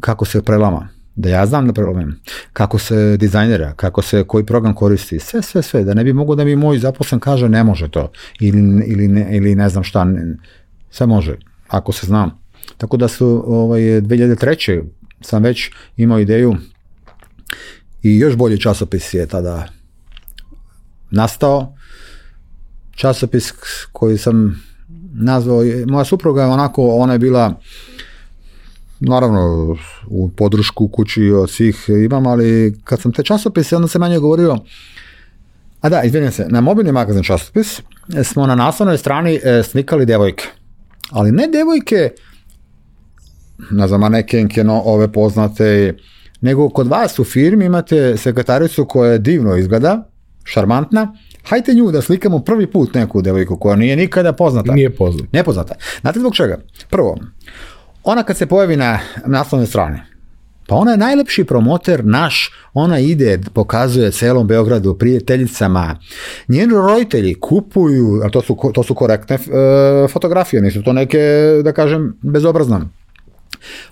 kako 0.00 0.24
se 0.24 0.42
prelama. 0.42 0.88
Da 1.16 1.28
ja 1.28 1.46
znam 1.46 1.66
da 1.66 1.72
prelamam. 1.72 2.20
Kako 2.52 2.78
se 2.78 3.16
dizajnera, 3.16 3.72
kako 3.76 4.02
se 4.02 4.24
koji 4.24 4.46
program 4.46 4.74
koristi. 4.74 5.18
Sve, 5.18 5.42
sve, 5.42 5.62
sve. 5.62 5.84
Da 5.84 5.94
ne 5.94 6.04
bi 6.04 6.12
mogao 6.12 6.36
da 6.36 6.44
mi 6.44 6.56
moj 6.56 6.78
zaposlen 6.78 7.20
kaže 7.20 7.48
ne 7.48 7.64
može 7.64 7.90
to. 7.90 8.10
Ili, 8.40 8.84
ili, 8.86 9.08
ne, 9.08 9.36
ili 9.36 9.54
ne 9.54 9.68
znam 9.68 9.84
šta. 9.84 10.04
Ne, 10.04 10.36
sve 10.90 11.06
može. 11.06 11.36
Ako 11.68 11.92
se 11.92 12.06
znam. 12.06 12.38
Tako 12.76 12.96
da 12.96 13.08
su 13.08 13.44
ovaj, 13.46 13.80
2003. 13.80 14.82
sam 15.20 15.42
već 15.42 15.70
imao 15.96 16.18
ideju 16.18 16.56
i 18.02 18.16
još 18.16 18.36
bolji 18.36 18.60
časopis 18.60 19.14
je 19.14 19.26
tada 19.26 19.68
nastao. 21.10 21.74
Časopis 22.94 23.52
koji 23.92 24.18
sam 24.18 24.62
nazvao, 25.14 25.62
moja 25.86 26.04
supruga 26.04 26.42
je 26.42 26.48
onako, 26.48 26.88
ona 26.88 27.12
je 27.12 27.18
bila 27.18 27.60
naravno 29.00 29.76
u 30.06 30.30
podršku 30.30 30.88
kući 30.88 31.30
od 31.30 31.50
svih 31.50 31.84
imam, 31.88 32.26
ali 32.26 32.78
kad 32.84 33.00
sam 33.00 33.12
te 33.12 33.22
časopise, 33.22 33.76
onda 33.76 33.88
sam 33.88 34.00
manje 34.00 34.18
govorio, 34.18 34.58
a 35.80 35.88
da, 35.88 36.02
izvinjam 36.02 36.32
se, 36.32 36.46
na 36.48 36.60
mobilni 36.60 36.92
magazin 36.92 37.22
časopis 37.22 37.80
smo 38.24 38.46
na 38.46 38.54
naslovnoj 38.54 38.98
strani 38.98 39.40
e, 39.42 39.62
slikali 39.62 40.06
devojke. 40.06 40.44
Ali 41.10 41.32
ne 41.32 41.46
devojke, 41.46 42.10
ne 43.70 43.88
znam, 43.88 44.00
manekenke, 44.00 44.64
no, 44.64 44.82
ove 44.84 45.12
poznate, 45.12 45.94
nego 46.40 46.68
kod 46.68 46.86
vas 46.86 47.18
u 47.18 47.24
firmi 47.24 47.64
imate 47.64 48.16
sekretaricu 48.16 48.84
koja 48.84 49.18
divno 49.18 49.56
izgleda, 49.56 50.10
šarmantna, 50.44 51.14
hajte 51.48 51.74
nju 51.74 51.90
da 51.90 52.02
slikamo 52.02 52.38
prvi 52.38 52.66
put 52.66 52.94
neku 52.94 53.22
devojku 53.22 53.56
koja 53.56 53.76
nije 53.76 53.96
nikada 53.96 54.32
poznata. 54.32 54.72
Nije 54.72 54.90
poznat. 54.90 55.32
Nepoznata. 55.32 55.74
Znate 56.00 56.20
zbog 56.20 56.34
čega? 56.34 56.58
Prvo, 56.90 57.18
ona 58.04 58.22
kad 58.22 58.36
se 58.36 58.46
pojavi 58.46 58.76
na 58.76 58.98
naslovnoj 59.26 59.66
strani, 59.66 59.98
pa 60.66 60.76
ona 60.76 60.90
je 60.90 60.96
najlepši 60.96 61.44
promoter 61.44 62.04
naš, 62.04 62.50
ona 62.74 62.98
ide, 62.98 63.38
pokazuje 63.54 64.10
celom 64.10 64.46
Beogradu, 64.46 64.94
prijateljicama. 64.98 65.98
Njeni 66.48 66.74
roditelji 66.74 67.34
kupuju, 67.34 68.22
a 68.24 68.28
to 68.28 68.40
su, 68.40 68.56
to 68.74 68.82
su 68.82 68.94
korektne 68.94 69.36
e, 69.36 69.38
fotografije, 70.08 70.62
nisu 70.62 70.82
to 70.82 70.92
neke, 70.92 71.18
da 71.64 71.72
kažem, 71.72 72.16
bezobrazne. 72.22 72.80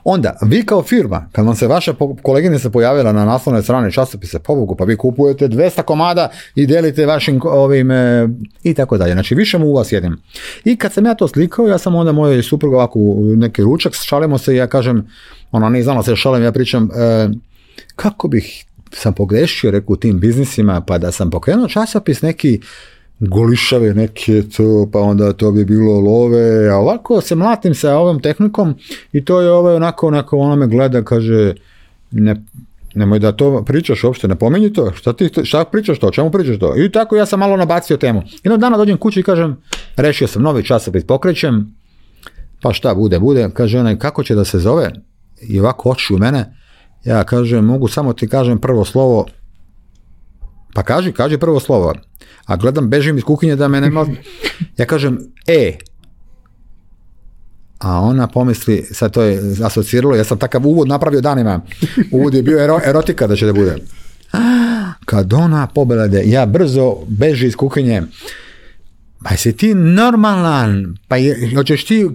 Onda, 0.05 0.39
vi 0.43 0.67
kao 0.67 0.83
firma, 0.83 1.29
kad 1.33 1.47
vam 1.47 1.55
se 1.55 1.67
vaša 1.67 1.95
koleginica 2.23 2.71
pojavila 2.71 3.13
na 3.13 3.25
naslovnoj 3.25 3.63
strani 3.63 3.93
časopise, 3.93 4.39
pobogu, 4.39 4.77
pa 4.77 4.85
vi 4.85 4.97
kupujete 4.97 5.49
200 5.49 5.83
komada 5.83 6.31
i 6.55 6.67
delite 6.67 7.07
vašim 7.07 7.41
ovim 7.45 7.91
e, 7.91 8.29
i 8.63 8.75
tako 8.75 8.99
dalje. 8.99 9.13
Znači, 9.13 9.35
više 9.35 9.59
mu 9.59 9.67
u 9.67 9.75
vas 9.75 9.93
jedim. 9.93 10.17
I 10.65 10.77
kad 10.77 10.93
sam 10.93 11.07
ja 11.07 11.15
to 11.15 11.29
slikao, 11.29 11.69
ja 11.69 11.79
sam 11.79 11.95
onda 11.95 12.13
mojoj 12.13 12.43
supruga 12.43 12.77
ovako 12.77 12.99
neki 13.37 13.63
ručak, 13.63 13.95
šalimo 13.95 14.39
se 14.39 14.55
i 14.55 14.57
ja 14.57 14.67
kažem, 14.67 15.07
ona 15.51 15.69
nije 15.69 15.85
znala 15.85 16.03
se 16.03 16.17
šalim, 16.17 16.43
ja 16.43 16.53
pričam, 16.53 16.91
e, 16.97 17.29
kako 17.97 18.29
bih 18.29 18.65
sam 18.93 19.15
pogrešio, 19.15 19.71
rekao, 19.71 19.93
u 19.93 19.97
tim 19.97 20.21
biznisima, 20.21 20.81
pa 20.81 20.99
da 20.99 21.13
sam 21.13 21.31
pokrenuo 21.31 21.69
časopis 21.69 22.23
neki 22.23 22.61
golišave 23.21 23.95
neke 23.95 24.43
to, 24.57 24.89
pa 24.93 25.01
onda 25.01 25.33
to 25.33 25.53
bi 25.53 25.65
bilo 25.65 26.01
love, 26.01 26.69
a 26.69 26.77
ovako 26.77 27.21
se 27.21 27.35
mlatim 27.35 27.75
sa 27.75 27.97
ovom 27.97 28.21
tehnikom 28.21 28.75
i 29.13 29.25
to 29.25 29.41
je 29.41 29.51
ovaj 29.51 29.75
onako, 29.75 30.07
onako, 30.07 30.39
ona 30.39 30.57
me 30.57 30.67
gleda, 30.67 31.03
kaže, 31.03 31.55
ne, 32.11 32.37
nemoj 32.95 33.19
da 33.19 33.33
to 33.33 33.65
pričaš 33.65 34.05
uopšte, 34.05 34.29
ne 34.29 34.37
pominji 34.37 34.73
to, 34.73 34.93
šta 34.93 35.13
ti, 35.13 35.31
šta 35.45 35.65
pričaš 35.65 35.99
to, 35.99 36.11
čemu 36.11 36.31
pričaš 36.31 36.59
to? 36.59 36.75
I 36.85 36.93
tako 36.93 37.17
ja 37.17 37.27
sam 37.27 37.41
malo 37.41 37.57
nabacio 37.57 37.97
temu. 37.97 38.23
Jednog 38.45 38.61
dana 38.61 38.77
dođem 38.77 38.97
kući 38.97 39.21
i 39.21 39.23
kažem, 39.23 39.57
rešio 39.97 40.29
sam 40.29 40.43
novi 40.43 40.65
časopis, 40.65 41.05
pokrećem, 41.05 41.75
pa 42.63 42.73
šta 42.73 42.95
bude, 42.95 43.19
bude, 43.19 43.51
kaže 43.55 43.79
onaj, 43.81 43.99
kako 43.99 44.23
će 44.23 44.35
da 44.35 44.45
se 44.45 44.59
zove? 44.59 44.93
I 45.41 45.61
ovako 45.61 45.91
oči 45.91 46.15
u 46.15 46.19
mene, 46.19 46.55
ja 47.05 47.25
kažem, 47.25 47.65
mogu 47.65 47.89
samo 47.89 48.13
ti 48.13 48.29
kažem 48.29 48.59
prvo 48.59 48.85
slovo, 48.85 49.27
pa 50.75 50.83
kaži, 50.83 51.13
kaži 51.13 51.39
prvo 51.39 51.61
slovo. 51.61 51.95
A 52.45 52.57
gledam, 52.57 52.89
bežim 52.89 53.19
iz 53.19 53.25
kuhinje 53.25 53.57
da 53.57 53.69
me 53.69 53.81
nema... 53.81 54.07
Ja 54.77 54.87
kažem, 54.87 55.19
e. 55.47 55.79
A 57.79 58.01
ona 58.01 58.27
pomisli, 58.27 58.87
sad 58.93 59.13
to 59.13 59.23
je 59.23 59.41
asociralo, 59.65 60.17
ja 60.17 60.25
sam 60.25 60.39
takav 60.39 60.67
uvod 60.67 60.89
napravio 60.89 61.21
danima. 61.21 61.61
Uvod 62.13 62.35
je 62.35 62.43
bio 62.43 62.65
ero, 62.65 62.81
erotika 62.85 63.27
da 63.27 63.37
će 63.37 63.47
da 63.47 63.53
bude. 63.53 63.77
Kad 65.05 65.33
ona 65.33 65.67
pobelade, 65.67 66.23
ja 66.27 66.47
brzo 66.47 66.95
beži 67.09 67.47
iz 67.47 67.57
kuhinje. 67.57 68.03
Pa 69.25 69.31
jesi 69.31 69.53
ti 69.57 69.75
normalan? 69.75 70.97
Pa 71.09 71.17
je, 71.17 71.51
hoćeš 71.55 71.85
ti... 71.85 72.07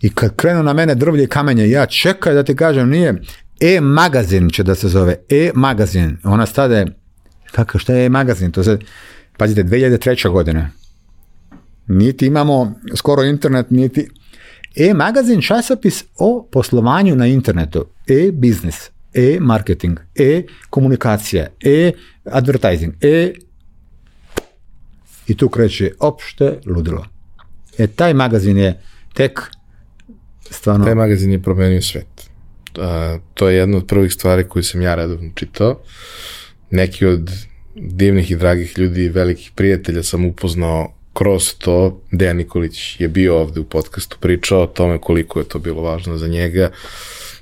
I 0.00 0.10
kad 0.10 0.36
krenu 0.36 0.62
na 0.62 0.72
mene 0.72 0.94
drvlje 0.94 1.24
i 1.24 1.26
kamenje, 1.26 1.70
ja 1.70 1.86
čekaj 1.86 2.34
da 2.34 2.42
ti 2.42 2.56
kažem, 2.56 2.88
nije... 2.88 3.22
E-magazin 3.62 4.50
će 4.50 4.62
da 4.62 4.74
se 4.74 4.88
zove. 4.88 5.16
E-magazin. 5.28 6.16
Ona 6.24 6.46
stade, 6.46 6.86
kako, 7.52 7.78
šta 7.78 7.94
je 7.94 8.06
e-magazin? 8.06 8.52
To 8.52 8.64
se, 8.64 8.78
pazite, 9.36 9.64
2003. 9.64 10.30
godine. 10.30 10.70
Niti 11.86 12.26
imamo 12.26 12.74
skoro 12.96 13.22
internet, 13.22 13.70
niti... 13.70 14.08
E-magazin 14.76 15.40
časopis 15.40 16.04
o 16.18 16.48
poslovanju 16.52 17.16
na 17.16 17.26
internetu. 17.26 17.86
E-biznis. 18.08 18.90
E-marketing. 19.14 19.98
E-komunikacija. 20.14 21.46
E-advertising. 21.64 22.94
E 23.00 23.32
i 25.26 25.36
tu 25.36 25.48
kreće 25.48 25.92
opšte 26.00 26.58
ludilo. 26.66 27.06
E, 27.78 27.86
taj 27.86 28.14
magazin 28.14 28.56
je 28.56 28.80
tek 29.14 29.40
stvarno... 30.50 30.84
Taj 30.84 30.94
magazin 30.94 31.32
je 31.32 31.42
promenio 31.42 31.82
svet. 31.82 32.30
Uh, 32.78 33.20
to 33.34 33.48
je 33.48 33.56
jedna 33.56 33.76
od 33.76 33.86
prvih 33.86 34.12
stvari 34.12 34.44
koju 34.48 34.62
sam 34.62 34.82
ja 34.82 34.94
redovno 34.94 35.30
čitao. 35.34 35.80
Neki 36.70 37.06
od 37.06 37.30
divnih 37.74 38.30
i 38.30 38.36
dragih 38.36 38.78
ljudi, 38.78 39.08
velikih 39.08 39.50
prijatelja 39.54 40.02
sam 40.02 40.24
upoznao 40.24 40.94
kroz 41.12 41.54
to. 41.58 42.02
Dejan 42.10 42.36
Nikolić 42.36 43.00
je 43.00 43.08
bio 43.08 43.38
ovde 43.38 43.60
u 43.60 43.64
podcastu, 43.64 44.16
pričao 44.20 44.62
o 44.62 44.66
tome 44.66 44.98
koliko 44.98 45.38
je 45.38 45.48
to 45.48 45.58
bilo 45.58 45.82
važno 45.82 46.16
za 46.18 46.28
njega. 46.28 46.70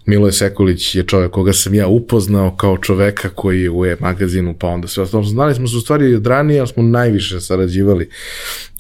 Miloje 0.07 0.33
Sekulić 0.33 0.95
je 0.95 1.03
čovjek 1.07 1.31
koga 1.31 1.53
sam 1.53 1.75
ja 1.75 1.87
upoznao 1.87 2.57
kao 2.57 2.79
čoveka 2.79 3.29
koji 3.29 3.63
je 3.63 3.71
u 3.71 3.87
e-magazinu, 3.87 4.55
pa 4.59 4.69
onda 4.69 4.89
sve 4.89 5.03
ostalo. 5.03 5.25
Znali 5.25 5.55
smo 5.55 5.69
se 5.69 5.77
u 5.77 5.81
stvari 5.81 6.11
i 6.11 6.15
od 6.15 6.27
ranije, 6.27 6.61
ali 6.61 6.69
smo 6.69 6.83
najviše 6.83 7.41
sarađivali 7.41 8.09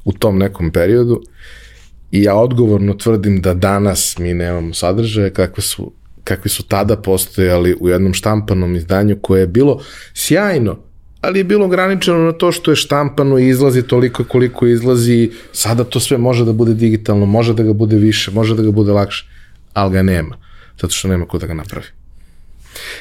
u 0.05 0.13
tom 0.13 0.39
nekom 0.39 0.71
periodu. 0.71 1.23
I 2.11 2.23
ja 2.23 2.35
odgovorno 2.35 2.95
tvrdim 2.95 3.41
da 3.41 3.55
danas 3.55 4.19
mi 4.19 4.35
nemamo 4.35 4.75
sadržaje 4.75 5.33
kakve 5.33 5.63
su, 5.63 5.93
kakvi 6.29 6.51
su 6.51 6.63
tada 6.63 6.97
postojali 6.97 7.77
u 7.81 7.89
jednom 7.89 8.15
štampanom 8.15 8.77
izdanju 8.77 9.17
koje 9.23 9.41
je 9.41 9.47
bilo 9.47 9.81
sjajno, 10.15 10.79
ali 11.21 11.41
je 11.41 11.45
bilo 11.45 11.65
ograničeno 11.65 12.19
na 12.19 12.33
to 12.33 12.53
što 12.53 12.71
je 12.71 12.77
štampano 12.77 13.39
i 13.39 13.49
izlazi 13.49 13.83
toliko 13.83 14.25
koliko 14.25 14.67
izlazi. 14.67 15.31
Sada 15.53 15.85
to 15.85 16.01
sve 16.01 16.19
može 16.19 16.45
da 16.45 16.53
bude 16.53 16.75
digitalno, 16.75 17.27
može 17.27 17.55
da 17.55 17.63
ga 17.63 17.73
bude 17.73 17.97
više, 17.97 18.31
može 18.31 18.55
da 18.57 18.63
ga 18.63 18.71
bude 18.71 18.93
lakše, 18.93 19.27
ali 19.73 19.93
ga 19.93 20.03
nema, 20.03 20.37
zato 20.81 20.95
što 20.95 21.09
nema 21.09 21.27
ko 21.27 21.39
da 21.39 21.47
ga 21.47 21.55
napravi. 21.55 21.87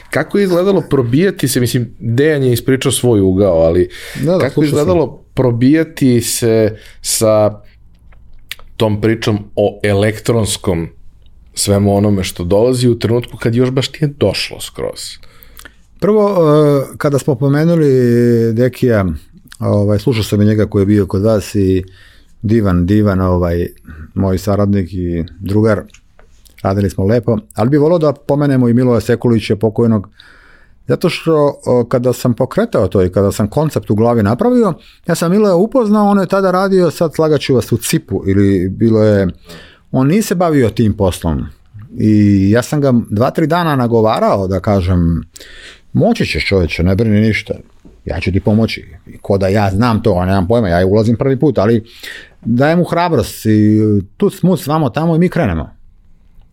Kako 0.09 0.37
je 0.37 0.43
izgledalo 0.43 0.81
probijati 0.81 1.47
se, 1.47 1.59
mislim, 1.59 1.89
Dejan 1.99 2.43
je 2.43 2.53
ispričao 2.53 2.91
svoj 2.91 3.21
ugao, 3.21 3.59
ali 3.61 3.89
Da, 4.23 4.31
da, 4.31 4.39
kako 4.39 4.45
je 4.45 4.51
slušao 4.53 4.63
sam. 4.63 4.79
izgledalo 4.79 5.23
probijati 5.33 6.21
se 6.21 6.77
sa 7.01 7.61
tom 8.77 9.01
pričom 9.01 9.39
o 9.55 9.79
elektronskom 9.83 10.89
svemu 11.57 11.95
onome 11.95 12.23
što 12.23 12.43
dolazi 12.43 12.89
u 12.89 12.99
trenutku 12.99 13.37
kad 13.37 13.55
još 13.55 13.71
baš 13.71 13.93
nije 13.93 14.13
došlo 14.19 14.61
skroz. 14.61 14.99
Prvo, 15.99 16.29
e, 16.29 16.97
kada 16.97 17.19
smo 17.19 17.35
pomenuli 17.35 17.89
Dekija, 18.53 19.05
ovaj, 19.59 19.99
slušao 19.99 20.23
sam 20.23 20.41
i 20.41 20.45
njega 20.45 20.65
koji 20.65 20.81
je 20.81 20.85
bio 20.85 21.05
kod 21.05 21.21
vas 21.21 21.55
i 21.55 21.83
divan, 22.41 22.85
divan 22.85 23.21
ovaj, 23.21 23.67
moj 24.13 24.37
saradnik 24.37 24.93
i 24.93 25.23
drugar, 25.39 25.81
radili 26.63 26.89
smo 26.89 27.05
lepo, 27.05 27.37
ali 27.55 27.69
bi 27.69 27.77
volio 27.77 27.97
da 27.97 28.13
pomenemo 28.13 28.69
i 28.69 28.73
Miloja 28.73 29.01
Sekulića 29.01 29.55
pokojnog, 29.55 30.09
Zato 30.87 31.09
što 31.09 31.53
kada 31.89 32.13
sam 32.13 32.33
pokretao 32.33 32.87
to 32.87 33.03
i 33.03 33.09
kada 33.11 33.31
sam 33.31 33.49
koncept 33.49 33.89
u 33.89 33.95
glavi 33.95 34.23
napravio, 34.23 34.73
ja 35.07 35.15
sam 35.15 35.31
Miloja 35.31 35.55
upoznao, 35.55 36.07
on 36.07 36.19
je 36.19 36.25
tada 36.25 36.51
radio, 36.51 36.91
sad 36.91 37.15
slagaću 37.15 37.55
vas 37.55 37.71
u 37.71 37.77
cipu 37.77 38.23
ili 38.27 38.69
bilo 38.69 39.03
je, 39.03 39.27
on 39.91 40.07
nije 40.07 40.21
se 40.21 40.35
bavio 40.35 40.69
tim 40.69 40.93
poslom. 40.93 41.45
I 41.97 42.49
ja 42.51 42.61
sam 42.61 42.81
ga 42.81 42.93
dva, 43.09 43.31
tri 43.31 43.47
dana 43.47 43.75
nagovarao 43.75 44.47
da 44.47 44.59
kažem, 44.59 45.23
moći 45.93 46.25
ćeš 46.25 46.47
čovječe, 46.47 46.83
ne 46.83 46.95
brini 46.95 47.21
ništa, 47.21 47.53
ja 48.05 48.19
ću 48.19 48.31
ti 48.31 48.39
pomoći. 48.39 48.85
Ko 49.21 49.37
da 49.37 49.47
ja 49.47 49.69
znam 49.69 50.03
to, 50.03 50.25
nemam 50.25 50.47
pojma, 50.47 50.69
ja 50.69 50.87
ulazim 50.87 51.15
prvi 51.15 51.39
put, 51.39 51.57
ali 51.57 51.85
dajem 52.45 52.79
mu 52.79 52.85
hrabrost 52.85 53.45
i 53.45 53.79
tu 54.17 54.29
smo 54.29 54.57
s 54.57 54.67
vamo 54.67 54.89
tamo 54.89 55.15
i 55.15 55.19
mi 55.19 55.29
krenemo 55.29 55.77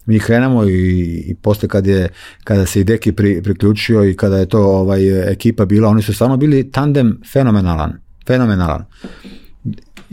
mi 0.06 0.18
krenemo 0.18 0.64
i, 0.64 1.24
i 1.26 1.34
poslije 1.34 1.68
kad 1.68 1.86
je, 1.86 2.08
kada 2.44 2.66
se 2.66 2.80
i 2.80 2.84
Deki 2.84 3.12
pri, 3.12 3.42
priključio 3.42 4.04
i 4.04 4.16
kada 4.16 4.38
je 4.38 4.46
to 4.46 4.60
ovaj, 4.60 5.32
ekipa 5.32 5.64
bila, 5.64 5.88
oni 5.88 6.02
su 6.02 6.14
stvarno 6.14 6.36
bili 6.36 6.70
tandem 6.70 7.20
fenomenalan, 7.32 7.92
fenomenalan. 8.26 8.84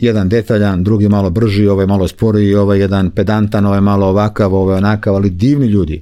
Jedan 0.02 0.30
detaljan, 0.30 0.84
drugi 0.84 1.10
malo 1.10 1.30
brži, 1.30 1.68
ovaj 1.68 1.88
malo 1.88 2.08
sporiji, 2.08 2.56
ovaj 2.56 2.80
jedan 2.80 3.10
pedantan, 3.10 3.66
ovaj 3.66 3.82
malo 3.82 4.08
ovakav, 4.08 4.56
ovaj 4.56 4.78
onakav, 4.78 5.16
ali 5.16 5.30
divni 5.30 5.68
ljudi. 5.68 6.02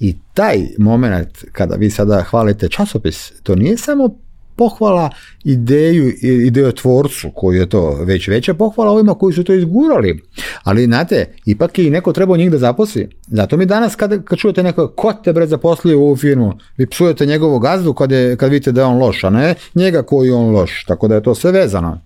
I 0.00 0.16
taj 0.34 0.58
moment 0.78 1.44
kada 1.52 1.76
vi 1.76 1.90
sada 1.90 2.22
hvalite 2.22 2.68
časopis, 2.68 3.32
to 3.42 3.54
nije 3.54 3.76
samo 3.76 4.08
pohvala 4.56 5.10
ideju, 5.44 6.12
idejotvorcu 6.22 7.30
koji 7.34 7.58
je 7.58 7.68
to 7.68 8.04
već 8.04 8.28
veća 8.28 8.54
pohvala 8.54 8.90
ovima 8.90 9.14
koji 9.14 9.34
su 9.34 9.44
to 9.44 9.54
izgurali. 9.54 10.22
Ali 10.62 10.84
znate, 10.84 11.34
ipak 11.46 11.78
je 11.78 11.86
i 11.86 11.90
neko 11.90 12.12
trebao 12.12 12.36
njih 12.36 12.50
da 12.50 12.58
zaposli. 12.58 13.08
Zato 13.26 13.56
mi 13.56 13.66
danas 13.66 13.96
kad, 13.96 14.24
kad 14.24 14.38
čujete 14.38 14.62
neko 14.62 14.88
ko 14.88 15.12
te 15.24 15.32
bre 15.32 15.46
zaposlio 15.46 15.98
u 15.98 16.02
ovu 16.02 16.16
firmu, 16.16 16.52
vi 16.76 16.86
psujete 16.86 17.26
njegovu 17.26 17.58
gazdu 17.58 17.94
kad, 17.94 18.12
je, 18.12 18.36
kad 18.36 18.50
vidite 18.50 18.72
da 18.72 18.80
je 18.80 18.86
on 18.86 18.98
loš, 18.98 19.24
a 19.24 19.30
ne 19.30 19.54
njega 19.74 20.02
koji 20.02 20.28
je 20.28 20.34
on 20.34 20.54
loš. 20.54 20.84
Tako 20.84 21.08
da 21.08 21.14
je 21.14 21.22
to 21.22 21.34
sve 21.34 21.52
vezano. 21.52 22.00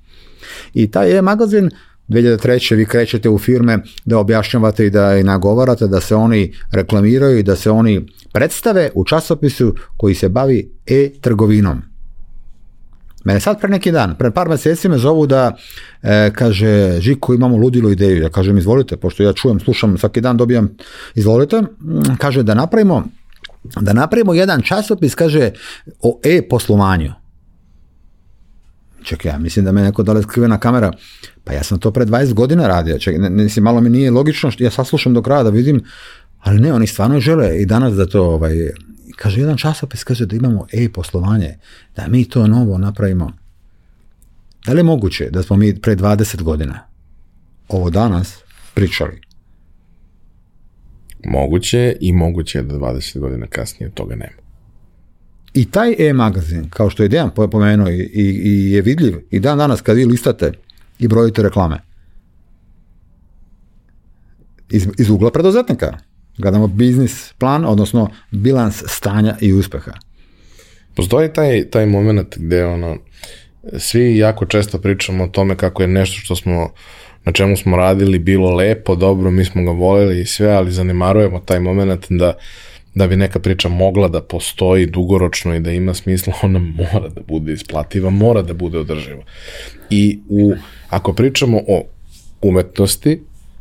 I 0.76 0.90
taj 0.90 1.18
e-magazin 1.18 1.70
2003. 2.08 2.76
vi 2.76 2.86
krećete 2.86 3.28
u 3.28 3.38
firme 3.38 3.78
da 4.04 4.18
objašnjavate 4.18 4.86
i 4.86 4.90
da 4.90 5.16
i 5.16 5.22
nagovarate 5.22 5.86
da 5.86 6.00
se 6.00 6.14
oni 6.14 6.52
reklamiraju 6.72 7.38
i 7.38 7.42
da 7.42 7.56
se 7.56 7.70
oni 7.70 8.06
predstave 8.32 8.90
u 8.94 9.04
časopisu 9.04 9.74
koji 9.96 10.14
se 10.14 10.28
bavi 10.28 10.70
e-trgovinom. 10.86 11.82
Mene 13.24 13.40
sad 13.40 13.60
pre 13.60 13.68
neki 13.68 13.92
dan, 13.92 14.14
pre 14.18 14.30
par 14.30 14.48
mjeseci 14.48 14.88
me 14.88 14.98
zovu 14.98 15.26
da 15.26 15.56
e, 16.02 16.30
kaže 16.34 17.00
Žiko 17.00 17.34
imamo 17.34 17.56
ludilo 17.56 17.90
ideju. 17.90 18.22
Ja 18.22 18.28
kažem 18.28 18.58
izvolite, 18.58 18.96
pošto 18.96 19.22
ja 19.22 19.32
čujem, 19.32 19.60
slušam 19.60 19.98
svaki 19.98 20.20
dan 20.20 20.36
dobijam 20.36 20.76
izvolite. 21.14 21.60
Mm, 21.60 22.16
kaže 22.18 22.42
da 22.42 22.54
napravimo 22.54 23.04
da 23.80 23.92
napravimo 23.92 24.34
jedan 24.34 24.62
časopis, 24.62 25.14
kaže 25.14 25.50
o 26.02 26.20
e-poslovanju. 26.24 27.25
Čekaj, 29.06 29.32
ja 29.32 29.38
mislim 29.38 29.64
da 29.64 29.72
me 29.72 29.82
neko 29.82 30.02
dale 30.02 30.22
skrivena 30.22 30.58
kamera. 30.58 30.92
Pa 31.44 31.52
ja 31.52 31.62
sam 31.62 31.78
to 31.78 31.90
pre 31.90 32.04
20 32.06 32.32
godina 32.34 32.66
radio. 32.66 32.98
Čekaj, 32.98 33.20
ne, 33.20 33.30
ne, 33.30 33.48
malo 33.60 33.80
mi 33.80 33.90
nije 33.90 34.10
logično, 34.10 34.50
što 34.50 34.64
ja 34.64 34.70
saslušam 34.70 35.14
do 35.14 35.22
kraja 35.22 35.42
da 35.42 35.50
vidim, 35.50 35.84
ali 36.40 36.60
ne, 36.60 36.72
oni 36.72 36.86
stvarno 36.86 37.20
žele 37.20 37.62
i 37.62 37.66
danas 37.66 37.94
da 37.94 38.06
to 38.06 38.24
ovaj, 38.24 38.54
kaže 39.16 39.40
jedan 39.40 39.56
časopis 39.56 40.04
kaže 40.04 40.26
da 40.26 40.36
imamo 40.36 40.66
e-poslovanje, 40.72 41.58
da 41.96 42.08
mi 42.08 42.24
to 42.28 42.46
novo 42.46 42.78
napravimo. 42.78 43.32
Da 44.66 44.72
li 44.72 44.78
je 44.78 44.84
moguće 44.84 45.30
da 45.30 45.42
smo 45.42 45.56
mi 45.56 45.80
pre 45.80 45.96
20 45.96 46.42
godina 46.42 46.80
ovo 47.68 47.90
danas 47.90 48.38
pričali? 48.74 49.20
Moguće 51.24 51.96
i 52.00 52.12
moguće 52.12 52.62
da 52.62 52.74
20 52.74 53.18
godina 53.18 53.46
kasnije 53.46 53.90
toga 53.90 54.14
nema. 54.14 54.45
I 55.56 55.64
taj 55.70 55.94
e-magazin, 55.98 56.70
kao 56.70 56.90
što 56.90 57.02
je 57.02 57.08
Dejan 57.08 57.30
pomenuo 57.30 57.88
i, 57.88 58.10
i, 58.14 58.72
je 58.72 58.82
vidljiv, 58.82 59.16
i 59.30 59.40
dan 59.40 59.58
danas 59.58 59.80
kad 59.80 59.96
vi 59.96 60.04
listate 60.04 60.52
i 60.98 61.08
brojite 61.08 61.42
reklame, 61.42 61.80
iz, 64.70 64.88
iz 64.98 65.10
ugla 65.10 65.30
preduzetnika. 65.30 65.98
Gledamo 66.38 66.66
biznis 66.66 67.32
plan, 67.38 67.64
odnosno 67.64 68.10
bilans 68.30 68.82
stanja 68.86 69.36
i 69.40 69.52
uspeha. 69.52 69.92
Postoji 70.94 71.32
taj, 71.32 71.64
taj 71.70 71.86
moment 71.86 72.38
gde 72.38 72.64
ono, 72.64 72.96
svi 73.78 74.16
jako 74.16 74.46
često 74.46 74.78
pričamo 74.78 75.24
o 75.24 75.28
tome 75.28 75.56
kako 75.56 75.82
je 75.82 75.88
nešto 75.88 76.20
što 76.20 76.36
smo 76.36 76.70
na 77.24 77.32
čemu 77.32 77.56
smo 77.56 77.76
radili 77.76 78.18
bilo 78.18 78.50
lepo, 78.50 78.94
dobro, 78.94 79.30
mi 79.30 79.44
smo 79.44 79.64
ga 79.64 79.70
voleli 79.70 80.20
i 80.20 80.26
sve, 80.26 80.50
ali 80.50 80.72
zanemarujemo 80.72 81.40
taj 81.40 81.60
moment 81.60 82.06
da 82.10 82.34
da 82.96 83.06
bi 83.06 83.16
neka 83.16 83.38
priča 83.38 83.68
mogla 83.68 84.08
da 84.08 84.22
postoji 84.22 84.86
dugoročno 84.86 85.54
i 85.54 85.60
da 85.60 85.70
ima 85.70 85.94
smisla, 85.94 86.32
ona 86.42 86.58
mora 86.58 87.08
da 87.08 87.20
bude 87.28 87.52
isplativa, 87.52 88.10
mora 88.10 88.42
da 88.42 88.54
bude 88.54 88.78
održiva. 88.78 89.22
I 89.90 90.18
u, 90.28 90.54
ako 90.90 91.12
pričamo 91.12 91.60
o 91.68 91.82
umetnosti, 92.42 93.20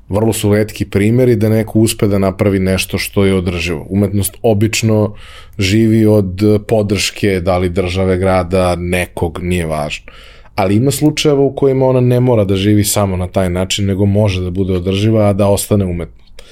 vrlo 0.10 0.34
su 0.34 0.54
redki 0.54 0.86
primjeri 0.86 1.36
da 1.36 1.50
neko 1.50 1.80
uspe 1.80 2.08
da 2.08 2.18
napravi 2.18 2.60
nešto 2.60 2.98
što 2.98 3.26
je 3.26 3.34
održivo. 3.34 3.86
Umetnost 3.90 4.38
obično 4.42 5.16
živi 5.60 6.06
od 6.06 6.42
podrške, 6.68 7.40
da 7.40 7.58
li 7.58 7.70
države, 7.70 8.18
grada, 8.18 8.76
nekog, 8.76 9.40
nije 9.44 9.66
važno. 9.66 10.12
Ali 10.56 10.76
ima 10.76 10.92
slučajeva 10.92 11.42
u 11.42 11.56
kojima 11.56 11.88
ona 11.88 12.00
ne 12.00 12.20
mora 12.20 12.44
da 12.46 12.56
živi 12.56 12.84
samo 12.84 13.18
na 13.18 13.28
taj 13.28 13.50
način, 13.50 13.86
nego 13.86 14.06
može 14.06 14.42
da 14.42 14.50
bude 14.50 14.74
održiva, 14.74 15.28
a 15.30 15.34
da 15.34 15.48
ostane 15.48 15.86
umetnost. 15.86 16.44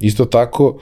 Isto 0.00 0.24
tako, 0.24 0.78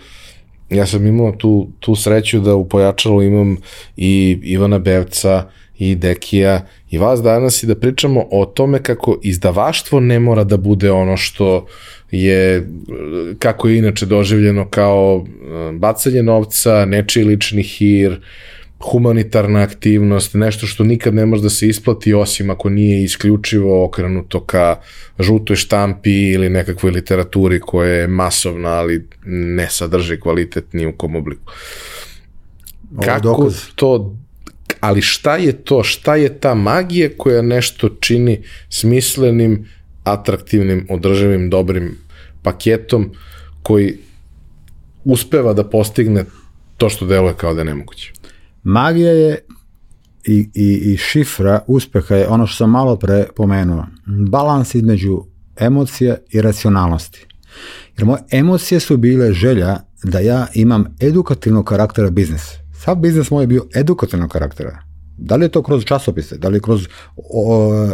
ja 0.72 0.86
sam 0.86 1.06
imao 1.06 1.32
tu, 1.32 1.68
tu 1.80 1.94
sreću 1.94 2.40
da 2.40 2.54
u 2.54 2.68
pojačalu 2.68 3.22
imam 3.22 3.56
i 3.96 4.38
Ivana 4.42 4.78
Bevca, 4.78 5.48
i 5.78 5.94
Dekija 5.94 6.66
i 6.90 6.98
vas 6.98 7.22
danas 7.22 7.62
i 7.62 7.66
da 7.66 7.74
pričamo 7.74 8.26
o 8.30 8.44
tome 8.46 8.82
kako 8.82 9.18
izdavaštvo 9.22 10.00
ne 10.00 10.20
mora 10.20 10.44
da 10.44 10.56
bude 10.56 10.90
ono 10.90 11.16
što 11.16 11.66
je, 12.10 12.68
kako 13.38 13.68
je 13.68 13.78
inače 13.78 14.06
doživljeno 14.06 14.68
kao 14.70 15.24
e, 15.26 15.72
bacanje 15.72 16.22
novca, 16.22 16.84
nečiji 16.84 17.24
lični 17.24 17.62
hir, 17.62 18.20
humanitarna 18.90 19.62
aktivnost, 19.62 20.34
nešto 20.34 20.66
što 20.66 20.84
nikad 20.84 21.14
ne 21.14 21.26
može 21.26 21.42
da 21.42 21.50
se 21.50 21.68
isplati 21.68 22.14
osim 22.14 22.50
ako 22.50 22.68
nije 22.68 23.04
isključivo 23.04 23.84
okrenuto 23.84 24.40
ka 24.40 24.80
žutoj 25.18 25.56
štampi 25.56 26.30
ili 26.30 26.48
nekakvoj 26.48 26.92
literaturi 26.92 27.60
koja 27.60 27.88
je 27.88 28.06
masovna, 28.06 28.68
ali 28.68 29.08
ne 29.26 29.70
sadrži 29.70 30.20
kvalitet 30.20 30.72
ni 30.72 30.86
u 30.86 30.92
kom 30.92 31.16
obliku. 31.16 31.52
Kako 33.04 33.50
to 33.74 34.16
ali 34.80 35.02
šta 35.02 35.36
je 35.36 35.52
to, 35.52 35.82
šta 35.82 36.16
je 36.16 36.38
ta 36.38 36.54
magija 36.54 37.08
koja 37.16 37.42
nešto 37.42 37.88
čini 38.00 38.42
smislenim, 38.70 39.68
atraktivnim, 40.04 40.86
održivim, 40.90 41.50
dobrim 41.50 41.98
paketom 42.42 43.10
koji 43.62 43.98
uspeva 45.04 45.52
da 45.52 45.64
postigne 45.64 46.24
to 46.76 46.88
što 46.88 47.06
deluje 47.06 47.34
kao 47.36 47.54
da 47.54 47.60
je 47.60 47.64
nemoguće. 47.64 48.12
Magija 48.62 49.12
je 49.12 49.38
i, 50.24 50.50
i, 50.54 50.92
i 50.92 50.96
šifra 50.96 51.60
uspeha 51.66 52.14
je 52.14 52.28
ono 52.28 52.46
što 52.46 52.56
sam 52.56 52.70
malo 52.70 52.96
pre 52.96 53.26
pomenuo. 53.36 53.86
Balans 54.30 54.74
između 54.74 55.22
emocija 55.56 56.16
i 56.30 56.42
racionalnosti. 56.42 57.26
Jer 57.96 58.04
moje 58.04 58.22
emocije 58.30 58.80
su 58.80 58.96
bile 58.96 59.32
želja 59.32 59.80
da 60.04 60.18
ja 60.18 60.46
imam 60.54 60.84
edukativnog 61.00 61.64
karaktera 61.64 62.10
biznis. 62.10 62.42
Sav 62.84 62.94
biznis 62.94 63.30
moj 63.30 63.42
je 63.42 63.46
bio 63.46 63.66
edukativnog 63.74 64.30
karaktera. 64.30 64.78
Da 65.16 65.36
li 65.36 65.44
je 65.44 65.48
to 65.48 65.62
kroz 65.62 65.84
časopise, 65.84 66.38
da 66.38 66.48
li 66.48 66.60
kroz, 66.60 66.88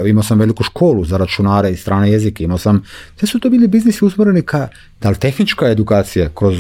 imao 0.07 0.23
sam 0.23 0.39
veliku 0.39 0.63
školu 0.63 1.05
za 1.05 1.17
računare 1.17 1.71
i 1.71 1.77
strane 1.77 2.11
jezike, 2.13 2.45
imao 2.45 2.59
sam, 2.59 2.83
sve 3.17 3.29
su 3.29 3.41
to 3.41 3.51
bili 3.51 3.69
biznisi 3.69 4.05
usmjereni 4.05 4.43
ka, 4.43 4.69
da 5.01 5.11
li 5.11 5.17
tehnička 5.17 5.69
edukacija, 5.69 6.29
kroz 6.35 6.57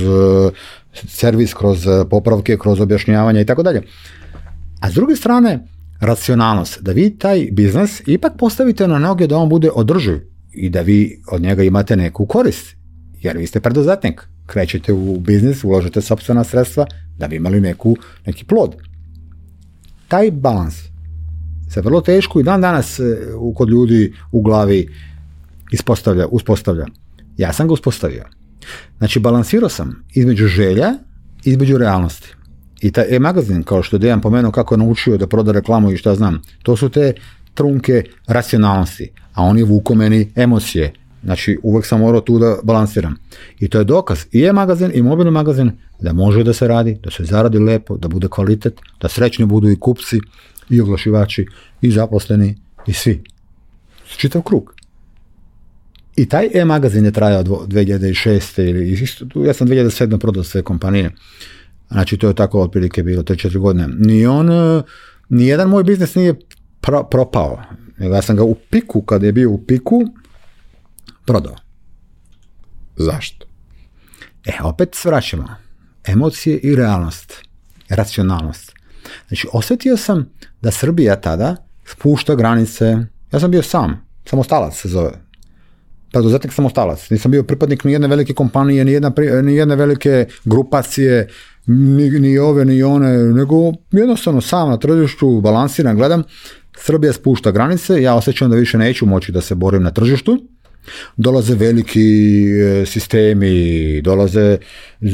servis, 0.93 1.55
kroz 1.55 1.87
uh, 1.87 2.07
popravke, 2.11 2.59
kroz 2.59 2.81
objašnjavanja 2.81 3.41
i 3.41 3.47
tako 3.47 3.63
dalje. 3.63 3.83
A 4.81 4.91
s 4.91 4.95
druge 4.95 5.17
strane, 5.17 5.67
racionalnost, 6.01 6.83
da 6.83 6.93
vi 6.93 7.11
taj 7.19 7.49
biznis 7.53 8.03
ipak 8.07 8.33
postavite 8.39 8.89
na 8.89 8.99
noge 8.99 9.27
da 9.27 9.37
on 9.37 9.49
bude 9.49 9.71
održiv 9.75 10.21
i 10.53 10.71
da 10.71 10.81
vi 10.81 11.23
od 11.33 11.43
njega 11.43 11.63
imate 11.63 11.97
neku 11.97 12.27
korist, 12.27 12.77
jer 13.21 13.37
vi 13.37 13.47
ste 13.47 13.61
preduzetnik, 13.61 14.23
krećete 14.47 14.93
u 14.93 15.21
biznis, 15.21 15.65
uložite 15.65 16.01
sopstvena 16.01 16.45
sredstva 16.45 16.87
da 17.19 17.29
bi 17.29 17.37
imali 17.37 17.61
neku, 17.61 17.97
neki 18.27 18.45
plod 18.45 18.77
taj 20.09 20.31
balans 20.31 20.75
se 21.71 21.81
vrlo 21.81 22.01
teško 22.01 22.41
i 22.41 22.43
dan 22.43 22.61
danas 22.61 22.99
e, 22.99 23.03
kod 23.55 23.69
ljudi 23.69 24.13
u 24.33 24.43
glavi 24.43 24.89
ispostavlja, 25.73 26.27
uspostavlja. 26.27 26.87
Ja 27.37 27.53
sam 27.53 27.69
ga 27.69 27.73
uspostavio. 27.73 28.25
Znači, 28.99 29.21
balansirao 29.21 29.69
sam 29.69 30.05
između 30.15 30.47
želja 30.47 30.95
između 31.45 31.79
realnosti. 31.79 32.35
I 32.81 32.91
taj 32.91 33.17
e-magazin, 33.17 33.63
kao 33.63 33.83
što 33.83 33.97
je 33.97 34.01
Dejan 34.01 34.21
pomenuo 34.21 34.53
kako 34.53 34.75
je 34.75 34.79
naučio 34.79 35.17
da 35.17 35.27
proda 35.27 35.53
reklamu 35.53 35.93
i 35.93 35.97
šta 35.97 36.15
znam, 36.15 36.43
to 36.63 36.77
su 36.77 36.89
te 36.89 37.13
trunke 37.55 38.03
racionalnosti, 38.27 39.11
a 39.35 39.43
oni 39.43 39.63
vuku 39.63 39.95
meni 39.95 40.33
emocije. 40.37 40.93
Znači, 41.25 41.59
uvek 41.63 41.87
sam 41.87 42.01
morao 42.01 42.21
tu 42.21 42.39
da 42.39 42.57
balansiram. 42.63 43.17
I 43.61 43.69
to 43.69 43.79
je 43.79 43.85
dokaz 43.85 44.25
i 44.33 44.41
je 44.41 44.53
magazin 44.53 44.91
i 44.95 45.03
mobilni 45.03 45.31
magazin 45.31 45.73
da 46.01 46.13
može 46.13 46.45
da 46.45 46.53
se 46.53 46.69
radi, 46.69 46.99
da 47.03 47.11
se 47.11 47.25
zaradi 47.25 47.59
lepo, 47.59 47.97
da 47.97 48.09
bude 48.09 48.29
kvalitet, 48.29 48.81
da 49.01 49.09
srećni 49.09 49.47
budu 49.47 49.71
i 49.71 49.77
kupci, 49.77 50.21
i 50.71 50.81
oglašivači, 50.81 51.47
i 51.81 51.91
zaposleni, 51.91 52.57
i 52.87 52.93
svi. 52.93 53.23
Čitav 54.17 54.43
krug. 54.43 54.78
I 56.19 56.27
taj 56.29 56.49
e-magazin 56.55 57.05
je 57.05 57.13
trajao 57.13 57.43
2006. 57.43 58.63
ili 58.69 58.93
isto, 58.93 59.27
ja 59.35 59.55
sam 59.55 59.69
2007. 59.69 60.19
prodao 60.19 60.45
sve 60.45 60.63
kompanije. 60.63 61.11
Znači 61.91 62.17
to 62.17 62.29
je 62.29 62.35
tako 62.35 62.63
otprilike 62.63 63.03
bilo, 63.03 63.23
3-4 63.23 63.59
godine. 63.59 63.89
Ni 63.89 64.27
on, 64.27 64.51
e, 64.51 64.83
ni 65.29 65.47
jedan 65.47 65.69
moj 65.69 65.85
biznis 65.85 66.15
nije 66.15 66.35
propao. 67.11 67.63
Ja 67.99 68.23
sam 68.23 68.37
ga 68.37 68.43
u 68.43 68.55
piku, 68.55 69.03
kad 69.03 69.23
je 69.23 69.33
bio 69.33 69.51
u 69.51 69.65
piku, 69.67 70.03
prodao. 71.27 71.57
Zašto? 72.97 73.47
E, 74.47 74.63
opet 74.63 74.89
svraćamo. 74.95 75.49
Emocije 76.07 76.59
i 76.59 76.77
realnost. 76.77 77.35
Racionalnost. 77.89 78.73
Znači, 79.29 79.49
osjetio 79.53 79.97
sam 79.97 80.31
da 80.63 80.71
Srbija 80.71 81.21
tada 81.21 81.57
spušta 81.85 82.35
granice. 82.35 82.97
Ja 83.33 83.41
sam 83.41 83.51
bio 83.51 83.63
sam. 83.63 84.07
Samostalac 84.25 84.77
se 84.77 84.89
zove. 84.89 85.28
Preduzetnik 86.13 86.53
samostalac. 86.53 87.11
Nisam 87.11 87.31
bio 87.31 87.43
pripadnik 87.43 87.85
ni 87.85 87.93
jedne 87.93 88.09
velike 88.09 88.35
kompanije, 88.35 88.85
ni, 88.85 88.93
jedna, 88.93 89.13
ni 89.43 89.55
jedne 89.55 89.77
velike 89.77 90.27
grupacije, 90.45 91.29
ni, 91.67 92.11
ni 92.11 92.39
ove, 92.39 92.65
ni 92.65 92.83
one, 92.83 93.13
nego 93.17 93.73
jednostavno 93.93 94.41
sam 94.41 94.69
na 94.69 94.77
tržištu 94.77 95.41
balansiram, 95.41 95.97
gledam. 95.97 96.23
Srbija 96.79 97.13
spušta 97.13 97.51
granice, 97.51 98.03
ja 98.03 98.15
osjećam 98.15 98.51
da 98.51 98.57
više 98.57 98.79
neću 98.79 99.07
moći 99.07 99.33
da 99.33 99.41
se 99.41 99.55
borim 99.55 99.83
na 99.83 99.91
tržištu 99.91 100.39
dolaze 101.17 101.55
veliki 101.55 102.01
e, 102.51 102.87
sistemi, 102.87 104.01
dolaze 104.03 104.59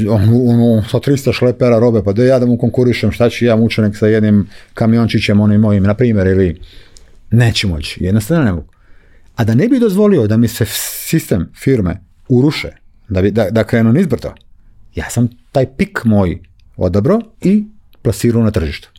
ono, 0.09 0.83
sa 0.91 0.99
300 0.99 1.33
šlepera 1.33 1.79
robe, 1.79 2.03
pa 2.05 2.13
da 2.13 2.25
ja 2.25 2.39
da 2.39 2.47
mu 2.47 2.59
konkurišem, 2.59 3.13
šta 3.13 3.31
ću 3.31 3.45
ja 3.45 3.57
mučenik 3.57 3.97
sa 3.97 4.07
jednim 4.07 4.47
kamiončićem 4.75 5.41
onim 5.41 5.61
mojim, 5.61 5.83
na 5.83 5.95
primjer, 5.95 6.27
ili 6.27 6.61
neću 7.31 7.69
moći, 7.69 8.05
jednostavno 8.05 8.45
ne 8.45 8.53
mogu. 8.53 8.74
A 9.37 9.45
da 9.45 9.55
ne 9.55 9.69
bi 9.69 9.79
dozvolio 9.79 10.27
da 10.27 10.37
mi 10.37 10.49
se 10.49 10.65
sistem 10.69 11.51
firme 11.57 12.01
uruše, 12.29 12.69
da, 13.09 13.23
bi, 13.23 13.31
da, 13.31 13.51
da 13.51 13.65
krenu 13.65 13.93
nizbrto, 13.93 14.35
ja 14.95 15.11
sam 15.11 15.29
taj 15.53 15.67
pik 15.77 16.05
moj 16.05 16.39
odabro 16.77 17.21
i 17.41 17.65
plasirao 18.03 18.43
na 18.43 18.51
tržištu 18.51 18.95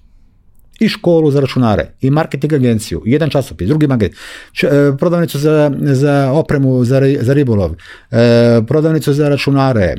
i 0.80 0.90
školu 0.90 1.32
za 1.32 1.40
računare, 1.40 1.88
i 2.02 2.10
marketing 2.10 2.54
agenciju, 2.54 3.02
jedan 3.06 3.30
časopis, 3.30 3.68
drugi 3.68 3.88
magazin, 3.88 4.16
e, 4.64 4.98
prodavnicu 4.98 5.40
za, 5.40 5.72
za 5.80 6.32
opremu 6.32 6.86
za, 6.86 7.02
za 7.22 7.34
ribolov, 7.34 7.76
e, 8.12 8.62
prodavnicu 8.68 9.14
za 9.14 9.30
računare, 9.30 9.96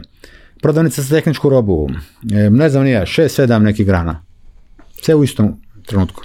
prodavnica 0.63 1.03
za 1.03 1.17
tehničku 1.17 1.49
robu, 1.49 1.89
e, 2.33 2.51
ne 2.51 2.69
znam 2.69 2.85
nije, 2.85 3.07
šest, 3.07 3.35
sedam 3.35 3.63
nekih 3.63 3.87
grana. 3.87 4.23
Sve 5.03 5.15
u 5.15 5.25
istom 5.25 5.61
trenutku. 5.87 6.23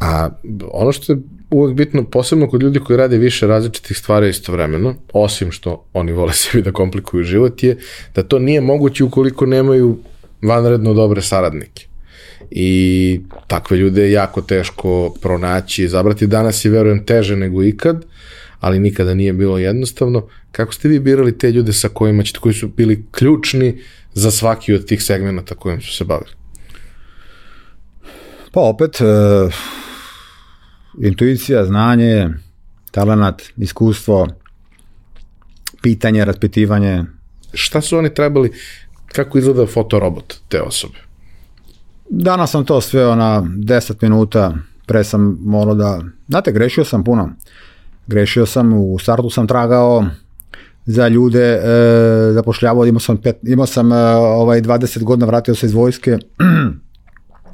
A 0.00 0.28
ono 0.72 0.92
što 0.92 1.12
je 1.12 1.18
uvek 1.50 1.76
bitno, 1.76 2.04
posebno 2.04 2.48
kod 2.48 2.62
ljudi 2.62 2.80
koji 2.80 2.96
rade 2.96 3.18
više 3.18 3.46
različitih 3.46 3.96
stvari 3.98 4.28
istovremeno, 4.28 4.94
osim 5.12 5.52
što 5.52 5.84
oni 5.92 6.12
vole 6.12 6.32
sebi 6.42 6.62
da 6.62 6.72
komplikuju 6.72 7.24
život, 7.24 7.62
je 7.62 7.76
da 8.14 8.22
to 8.22 8.38
nije 8.38 8.60
moguće 8.60 9.04
ukoliko 9.04 9.46
nemaju 9.46 9.98
vanredno 10.42 10.94
dobre 10.94 11.22
saradnike 11.22 11.86
i 12.50 13.20
takve 13.46 13.76
ljude 13.76 14.02
je 14.02 14.12
jako 14.12 14.40
teško 14.40 15.14
pronaći 15.22 15.84
i 15.84 15.88
zabrati. 15.88 16.26
Danas 16.26 16.64
je, 16.64 16.70
verujem, 16.70 17.04
teže 17.04 17.36
nego 17.36 17.64
ikad, 17.64 18.04
ali 18.60 18.78
nikada 18.78 19.14
nije 19.14 19.32
bilo 19.32 19.58
jednostavno. 19.58 20.28
Kako 20.52 20.72
ste 20.72 20.88
vi 20.88 20.98
birali 20.98 21.38
te 21.38 21.50
ljude 21.50 21.72
sa 21.72 21.88
kojima 21.88 22.22
ćete, 22.22 22.38
koji 22.38 22.54
su 22.54 22.68
bili 22.68 23.04
ključni 23.10 23.82
za 24.14 24.30
svaki 24.30 24.74
od 24.74 24.86
tih 24.86 25.02
segmenta 25.02 25.54
kojim 25.54 25.80
su 25.80 25.96
se 25.96 26.04
bavili? 26.04 26.30
Pa 28.52 28.60
opet, 28.60 29.00
uh, 29.00 29.54
intuicija, 31.02 31.64
znanje, 31.64 32.28
talenat, 32.90 33.42
iskustvo, 33.56 34.28
pitanje, 35.82 36.24
raspitivanje. 36.24 37.04
Šta 37.52 37.80
su 37.80 37.98
oni 37.98 38.14
trebali, 38.14 38.52
kako 39.06 39.38
izgleda 39.38 39.66
fotorobot 39.66 40.34
te 40.48 40.62
osobe? 40.62 40.98
Danas 42.10 42.50
sam 42.50 42.64
to 42.64 42.80
sveo 42.80 43.14
na 43.14 43.42
10 43.42 44.02
minuta, 44.02 44.54
pre 44.86 45.04
sam 45.04 45.38
morao 45.40 45.74
da, 45.74 46.00
znate, 46.28 46.52
grešio 46.52 46.84
sam 46.84 47.04
puno. 47.04 47.30
Grešio 48.06 48.46
sam, 48.46 48.72
u 48.72 48.98
startu 48.98 49.30
sam 49.30 49.46
tragao 49.46 50.04
za 50.86 51.08
ljude, 51.08 51.42
e, 51.42 52.32
zapošljavao, 52.32 52.86
imao 52.86 53.00
sam, 53.00 53.16
pet, 53.16 53.36
imao 53.42 53.66
sam 53.66 53.92
e, 53.92 53.96
ovaj 54.14 54.62
20 54.62 55.02
godina, 55.02 55.26
vratio 55.26 55.54
se 55.54 55.66
iz 55.66 55.72
vojske, 55.72 56.18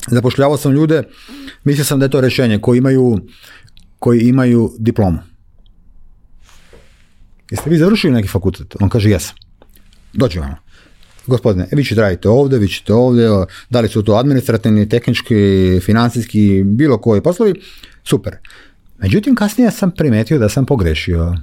zapošljavao 0.09 0.57
sam 0.57 0.73
ljude, 0.73 1.03
mislio 1.65 1.85
sam 1.85 1.99
da 1.99 2.05
je 2.05 2.11
to 2.11 2.21
rješenje, 2.21 2.59
koji 2.59 2.79
imaju, 2.79 3.21
koji 3.99 4.21
imaju 4.21 4.73
diplomu. 4.79 5.19
Jeste 7.51 7.71
vi 7.71 7.79
završili 7.79 8.13
neki 8.13 8.29
fakultet? 8.29 8.77
On 8.81 8.89
kaže 8.89 9.11
jesam. 9.11 9.37
Dođi 10.13 10.39
vam 10.39 10.55
gospodine, 11.27 11.69
vi 11.73 11.85
ćete 11.85 12.01
raditi 12.01 12.29
ovdje, 12.29 12.59
vi 12.59 12.69
ćete 12.69 12.93
ovdje, 12.93 13.29
da 13.71 13.81
li 13.81 13.89
su 13.89 14.03
to 14.03 14.13
administrativni, 14.13 14.89
tehnički, 14.89 15.81
financijski, 15.81 16.63
bilo 16.65 16.99
koji 16.99 17.21
poslovi, 17.21 17.55
super. 18.05 18.37
Međutim, 18.99 19.35
kasnije 19.35 19.71
sam 19.71 19.91
primetio 19.91 20.39
da 20.39 20.49
sam 20.49 20.67
pogrešio. 20.67 21.37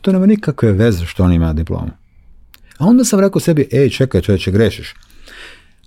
To 0.00 0.12
nema 0.12 0.26
nikakve 0.26 0.72
veze 0.72 1.06
što 1.06 1.24
on 1.24 1.32
ima 1.32 1.52
diplomu. 1.52 1.90
A 2.78 2.86
onda 2.86 3.04
sam 3.04 3.20
rekao 3.20 3.40
sebi, 3.40 3.68
ej, 3.72 3.90
čekaj, 3.90 4.20
čovječe, 4.20 4.50
grešiš. 4.50 4.94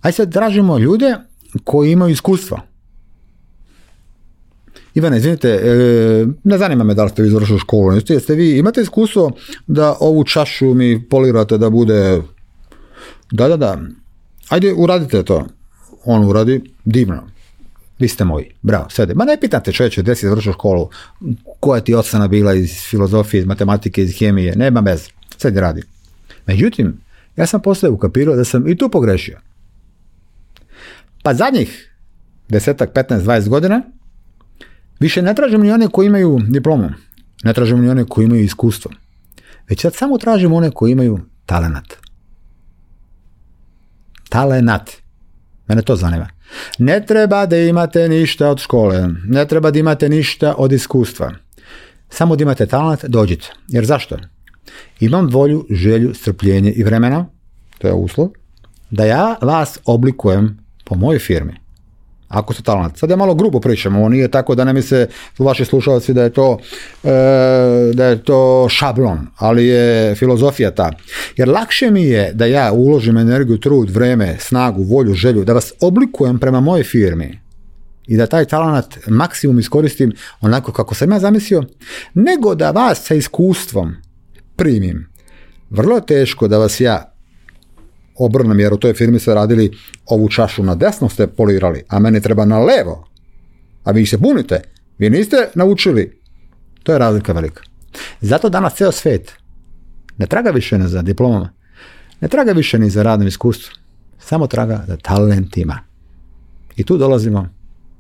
Aj 0.02 0.12
sad 0.12 0.34
tražimo 0.34 0.78
ljude 0.78 1.16
koji 1.64 1.92
imaju 1.92 2.12
iskustva. 2.12 2.62
Ivane, 4.94 5.18
izvinite, 5.18 5.50
e, 5.50 6.26
ne 6.44 6.58
zanima 6.58 6.84
me 6.84 6.94
da 6.94 7.04
li 7.04 7.10
ste 7.10 7.24
vi 7.24 7.30
završili 7.30 7.60
školu, 7.60 7.94
jeste 8.10 8.36
vi 8.36 8.58
imate 8.58 8.82
iskustvo 8.82 9.32
da 9.68 9.96
ovu 10.00 10.24
čašu 10.24 10.74
mi 10.74 11.04
polirate 11.10 11.58
da 11.58 11.70
bude 11.70 12.22
da, 13.32 13.48
da, 13.48 13.58
da. 13.58 13.78
Ajde, 14.50 14.74
uradite 14.74 15.24
to. 15.24 15.46
On 16.06 16.24
uradi, 16.24 16.62
divno. 16.86 17.28
Vi 18.00 18.08
ste 18.08 18.26
moji. 18.26 18.52
Bravo, 18.62 18.90
sede. 18.90 19.14
Ma 19.14 19.26
ne 19.26 19.38
pitate 19.42 19.72
čovječe, 19.72 20.02
gdje 20.02 20.16
si 20.16 20.28
završio 20.28 20.54
školu, 20.54 20.90
koja 21.60 21.82
ti 21.82 21.96
ocena 21.96 22.28
bila 22.28 22.54
iz 22.54 22.72
filozofije, 22.90 23.42
iz 23.42 23.46
matematike, 23.46 24.04
iz 24.04 24.18
hemije, 24.20 24.56
nema 24.56 24.82
bez. 24.82 25.10
Sedi 25.38 25.60
radi. 25.60 25.82
Međutim, 26.46 27.02
ja 27.36 27.46
sam 27.46 27.62
poslije 27.62 27.90
ukapirao 27.92 28.36
da 28.36 28.44
sam 28.44 28.68
i 28.68 28.78
tu 28.78 28.90
pogrešio. 28.90 29.40
Pa 31.28 31.34
zadnjih 31.34 31.96
desetak, 32.50 32.94
15, 32.94 33.20
20 33.20 33.50
godina 33.50 33.82
više 35.00 35.22
ne 35.22 35.36
tražim 35.36 35.62
ni 35.62 35.72
one 35.72 35.88
koji 35.88 36.08
imaju 36.08 36.40
diplomu. 36.50 36.90
Ne 37.44 37.54
tražim 37.54 37.82
ni 37.82 37.90
one 37.90 38.06
koji 38.10 38.26
imaju 38.26 38.44
iskustvo. 38.44 38.92
Već 39.70 39.82
sad 39.82 39.96
samo 39.96 40.18
tražim 40.18 40.54
one 40.54 40.72
koji 40.72 40.92
imaju 40.92 41.20
talenat 41.46 42.08
talenat. 44.30 44.92
Mene 45.68 45.82
to 45.82 45.96
zanima. 45.96 46.28
Ne 46.80 47.06
treba 47.06 47.46
da 47.46 47.58
imate 47.58 48.10
ništa 48.10 48.50
od 48.50 48.60
škole, 48.60 49.10
ne 49.26 49.48
treba 49.48 49.72
da 49.72 49.80
imate 49.80 50.10
ništa 50.10 50.56
od 50.58 50.72
iskustva. 50.72 51.32
Samo 52.10 52.36
da 52.36 52.44
imate 52.44 52.66
talent, 52.66 53.06
dođite. 53.06 53.54
Jer 53.68 53.86
zašto? 53.86 54.18
Imam 55.00 55.28
volju, 55.28 55.66
želju, 55.70 56.14
strpljenje 56.14 56.72
i 56.72 56.84
vremena, 56.84 57.26
to 57.78 57.88
je 57.88 57.94
uslov, 57.94 58.30
da 58.90 59.06
ja 59.06 59.36
vas 59.42 59.80
oblikujem 59.86 60.67
po 60.88 60.96
mojoj 60.96 61.20
firmi. 61.20 61.54
Ako 62.28 62.54
su 62.54 62.64
talent. 62.64 62.98
Sad 62.98 63.10
ja 63.10 63.16
malo 63.16 63.36
grubo 63.36 63.60
pričam, 63.60 63.96
ovo 63.96 64.10
nije 64.10 64.28
tako 64.28 64.56
da 64.56 64.64
ne 64.64 64.74
mi 64.74 64.82
se 64.82 65.08
vaši 65.38 65.66
slušalci 65.66 66.14
da 66.14 66.24
je 66.24 66.30
to 66.30 66.58
e, 67.04 67.10
da 67.94 68.06
je 68.06 68.24
to 68.24 68.68
šablon, 68.70 69.28
ali 69.38 69.68
je 69.68 70.16
filozofija 70.16 70.72
ta. 70.72 70.92
Jer 71.38 71.50
lakše 71.50 71.92
mi 71.92 72.04
je 72.04 72.34
da 72.34 72.46
ja 72.46 72.72
uložim 72.72 73.18
energiju, 73.18 73.58
trud, 73.58 73.90
vreme, 73.90 74.36
snagu, 74.40 74.84
volju, 74.84 75.14
želju, 75.14 75.44
da 75.44 75.54
vas 75.54 75.74
oblikujem 75.82 76.40
prema 76.40 76.60
mojoj 76.60 76.84
firmi 76.84 77.40
i 78.08 78.18
da 78.18 78.26
taj 78.28 78.46
talent 78.46 78.98
maksimum 79.08 79.60
iskoristim 79.60 80.12
onako 80.42 80.72
kako 80.72 80.96
sam 80.96 81.12
ja 81.12 81.20
zamislio, 81.20 81.64
nego 82.14 82.56
da 82.56 82.72
vas 82.72 83.04
sa 83.04 83.16
iskustvom 83.16 83.96
primim. 84.56 85.10
Vrlo 85.70 86.00
teško 86.00 86.48
da 86.48 86.58
vas 86.58 86.80
ja 86.80 87.17
obrnem, 88.18 88.60
jer 88.60 88.74
u 88.74 88.78
toj 88.78 88.94
firmi 88.94 89.20
ste 89.20 89.34
radili 89.34 89.72
ovu 90.06 90.30
čašu 90.30 90.64
na 90.64 90.76
desno 90.76 91.10
ste 91.10 91.28
polirali, 91.28 91.84
a 91.88 92.00
meni 92.00 92.22
treba 92.22 92.46
na 92.46 92.60
levo. 92.60 93.08
A 93.84 93.92
vi 93.92 94.06
se 94.06 94.18
bunite. 94.18 94.62
Vi 94.98 95.10
niste 95.10 95.50
naučili. 95.56 96.20
To 96.84 96.94
je 96.94 97.00
razlika 97.00 97.34
velika. 97.34 97.62
Zato 98.22 98.50
danas 98.50 98.76
ceo 98.76 98.92
svet 98.92 99.34
ne 100.18 100.28
traga 100.28 100.52
više 100.52 100.78
ni 100.78 100.88
za 100.88 101.02
diplomama, 101.02 101.54
ne 102.22 102.28
traga 102.28 102.52
više 102.52 102.80
ni 102.80 102.90
za 102.90 103.04
radnom 103.04 103.28
iskustvu, 103.28 103.76
samo 104.20 104.48
traga 104.48 104.84
za 104.88 104.98
talentima. 104.98 105.80
I 106.76 106.84
tu 106.84 106.98
dolazimo 106.98 107.50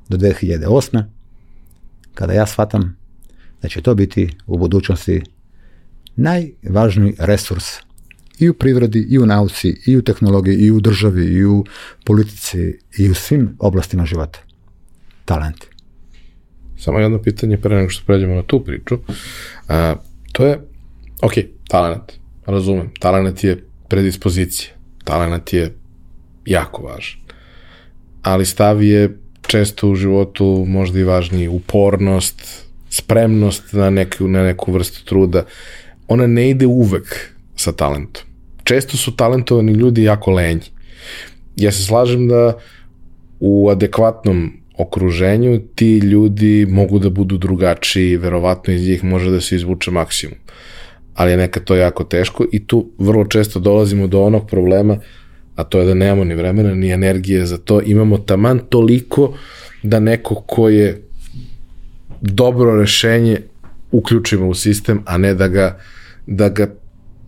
do 0.09 0.17
2008. 0.17 1.03
kada 2.13 2.33
ja 2.33 2.45
shvatam 2.45 2.97
da 3.61 3.67
će 3.67 3.81
to 3.81 3.95
biti 3.95 4.37
u 4.47 4.57
budućnosti 4.57 5.23
najvažniji 6.15 7.15
resurs 7.19 7.86
i 8.39 8.49
u 8.49 8.53
privredi, 8.53 9.05
i 9.09 9.19
u 9.19 9.25
nauci, 9.25 9.81
i 9.85 9.97
u 9.97 10.01
tehnologiji, 10.01 10.55
i 10.55 10.71
u 10.71 10.79
državi, 10.79 11.25
i 11.25 11.45
u 11.45 11.65
politici, 12.05 12.79
i 12.97 13.09
u 13.09 13.13
svim 13.13 13.55
oblastima 13.59 14.05
života. 14.05 14.39
Talenti. 15.25 15.67
Samo 16.77 16.99
jedno 16.99 17.21
pitanje 17.21 17.57
pre 17.57 17.75
nego 17.75 17.89
što 17.89 18.05
pređemo 18.05 18.35
na 18.35 18.43
tu 18.43 18.63
priču. 18.63 18.97
A, 19.67 19.95
to 20.31 20.45
je, 20.45 20.59
ok, 21.21 21.33
talent, 21.69 22.13
razumem, 22.45 22.89
talent 22.99 23.43
je 23.43 23.63
predispozicija, 23.87 24.69
talent 25.03 25.53
je 25.53 25.73
jako 26.45 26.81
važan, 26.81 27.19
ali 28.21 28.45
stav 28.45 28.83
je 28.83 29.17
često 29.41 29.89
u 29.89 29.95
životu 29.95 30.65
možda 30.67 30.99
i 30.99 31.03
važniji 31.03 31.47
upornost, 31.47 32.67
spremnost 32.89 33.73
na 33.73 33.89
neku, 33.89 34.27
na 34.27 34.43
neku 34.43 34.71
vrstu 34.71 35.05
truda. 35.05 35.45
Ona 36.07 36.27
ne 36.27 36.49
ide 36.49 36.65
uvek 36.65 37.36
sa 37.57 37.71
talentom. 37.71 38.23
Često 38.63 38.97
su 38.97 39.15
talentovani 39.15 39.71
ljudi 39.71 40.03
jako 40.03 40.31
lenji. 40.31 40.71
Ja 41.55 41.71
se 41.71 41.83
slažem 41.83 42.27
da 42.27 42.57
u 43.39 43.69
adekvatnom 43.69 44.51
okruženju 44.77 45.61
ti 45.75 45.97
ljudi 45.97 46.65
mogu 46.69 46.99
da 46.99 47.09
budu 47.09 47.37
drugačiji, 47.37 48.17
verovatno 48.17 48.73
iz 48.73 48.87
njih 48.87 49.03
može 49.03 49.31
da 49.31 49.41
se 49.41 49.55
izvuče 49.55 49.91
maksimum. 49.91 50.37
Ali 51.15 51.31
je 51.31 51.37
nekad 51.37 51.63
to 51.63 51.75
jako 51.75 52.03
teško 52.03 52.45
i 52.51 52.65
tu 52.67 52.89
vrlo 52.97 53.25
često 53.25 53.59
dolazimo 53.59 54.07
do 54.07 54.21
onog 54.21 54.47
problema, 54.49 54.97
a 55.55 55.63
to 55.63 55.79
je 55.79 55.85
da 55.85 55.93
nemamo 55.93 56.23
ni 56.23 56.35
vremena, 56.35 56.75
ni 56.75 56.91
energije 56.91 57.45
za 57.45 57.57
to. 57.57 57.81
Imamo 57.81 58.17
taman 58.17 58.59
toliko 58.69 59.33
da 59.83 59.99
neko 59.99 60.35
ko 60.35 60.69
je 60.69 61.01
dobro 62.21 62.79
rešenje 62.79 63.41
uključimo 63.91 64.47
u 64.47 64.53
sistem, 64.53 65.01
a 65.05 65.17
ne 65.17 65.33
da 65.33 65.47
ga, 65.47 65.79
da 66.27 66.49
ga 66.49 66.67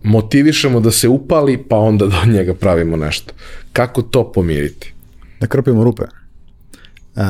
motivišemo 0.02 0.80
da 0.80 0.90
se 0.90 1.08
upali, 1.08 1.64
pa 1.68 1.76
onda 1.76 2.06
da 2.06 2.20
od 2.22 2.28
njega 2.28 2.54
pravimo 2.54 2.96
nešto. 2.96 3.34
Kako 3.72 4.02
to 4.02 4.32
pomiriti? 4.32 4.94
Da 5.40 5.46
krpimo 5.46 5.84
rupe. 5.84 6.02
E, 7.16 7.20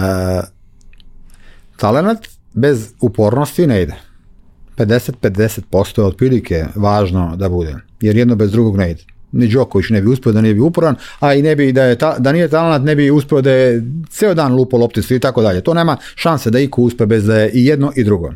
talenat 1.76 2.28
bez 2.52 2.92
upornosti 3.00 3.66
ne 3.66 3.82
ide. 3.82 3.94
50-50% 4.76 6.00
je 6.00 6.04
otprilike 6.04 6.64
važno 6.74 7.36
da 7.36 7.48
bude, 7.48 7.74
jer 8.00 8.16
jedno 8.16 8.36
bez 8.36 8.50
drugog 8.52 8.76
ne 8.76 8.90
ide. 8.90 9.02
Ni 9.32 9.48
Đoković 9.48 9.90
ne 9.90 10.02
bi 10.02 10.08
uspio 10.08 10.32
da 10.32 10.40
nije 10.40 10.54
bi 10.54 10.60
uporan, 10.60 10.94
a 11.20 11.34
i 11.34 11.42
ne 11.42 11.56
bi 11.56 11.72
da 11.72 11.84
je 11.84 11.98
ta, 11.98 12.18
da 12.18 12.32
nije 12.32 12.48
talent 12.48 12.84
ne 12.84 12.96
bi 12.96 13.10
uspio 13.10 13.40
da 13.40 13.50
je 13.50 13.82
ceo 14.10 14.34
dan 14.34 14.54
lupo 14.54 14.76
lopticu 14.76 15.14
i 15.14 15.20
tako 15.20 15.42
dalje. 15.42 15.60
To 15.60 15.74
nema 15.74 15.96
šanse 16.14 16.50
da 16.50 16.58
iko 16.58 16.82
uspe 16.82 17.06
bez 17.06 17.24
da 17.24 17.38
je 17.38 17.50
i 17.50 17.66
jedno 17.66 17.92
i 17.96 18.04
drugo. 18.04 18.32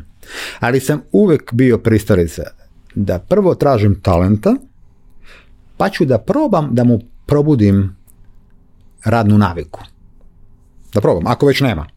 Ali 0.59 0.79
sam 0.79 1.01
uvek 1.11 1.53
bio 1.53 1.77
pristalica 1.77 2.43
da 2.95 3.19
prvo 3.19 3.55
tražim 3.55 3.99
talenta, 4.01 4.55
pa 5.77 5.89
ću 5.89 6.05
da 6.05 6.17
probam 6.17 6.69
da 6.71 6.83
mu 6.83 6.99
probudim 7.25 7.95
radnu 9.03 9.37
naviku. 9.37 9.79
Da 10.93 11.01
probam, 11.01 11.27
ako 11.27 11.45
već 11.45 11.61
nema. 11.61 11.87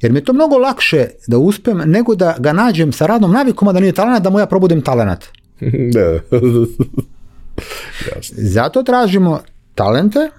Jer 0.00 0.12
mi 0.12 0.18
je 0.18 0.24
to 0.24 0.32
mnogo 0.32 0.58
lakše 0.58 1.06
da 1.26 1.38
uspem 1.38 1.78
nego 1.78 2.14
da 2.14 2.36
ga 2.38 2.52
nađem 2.52 2.92
sa 2.92 3.06
radnom 3.06 3.32
navikom, 3.32 3.68
a 3.68 3.72
da 3.72 3.80
nije 3.80 3.92
talent, 3.92 4.24
da 4.24 4.30
mu 4.30 4.38
ja 4.38 4.46
probudim 4.46 4.82
talent. 4.82 5.24
da. 5.94 6.18
Zato 8.54 8.82
tražimo 8.82 9.40
talente 9.74 10.30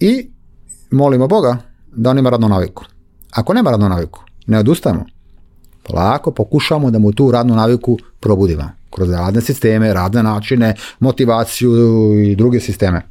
i 0.00 0.30
molimo 0.90 1.28
Boga 1.28 1.58
da 1.92 2.10
on 2.10 2.18
ima 2.18 2.30
radnu 2.30 2.48
naviku. 2.48 2.84
Ako 3.30 3.54
nema 3.54 3.70
radnu 3.70 3.88
naviku, 3.88 4.20
ne 4.46 4.58
odustajemo. 4.58 5.04
Polako 5.82 6.30
pokušamo 6.30 6.90
da 6.90 6.98
mu 6.98 7.12
tu 7.12 7.30
radnu 7.30 7.54
naviku 7.54 7.98
probudimo. 8.20 8.77
Kroz 8.90 9.10
radne 9.10 9.40
sisteme, 9.40 9.94
radne 9.94 10.22
načine, 10.22 10.74
motivaciju 11.00 11.70
i 12.20 12.36
druge 12.36 12.60
sisteme. 12.60 13.02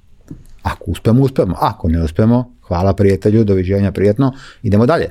Ako 0.63 0.91
uspemo, 0.91 1.21
uspemo. 1.21 1.55
Ako 1.59 1.89
ne 1.89 2.03
uspemo, 2.03 2.53
hvala 2.67 2.93
prijatelju, 2.93 3.43
doviđenja, 3.43 3.91
prijetno, 3.91 4.33
idemo 4.63 4.85
dalje. 4.85 5.09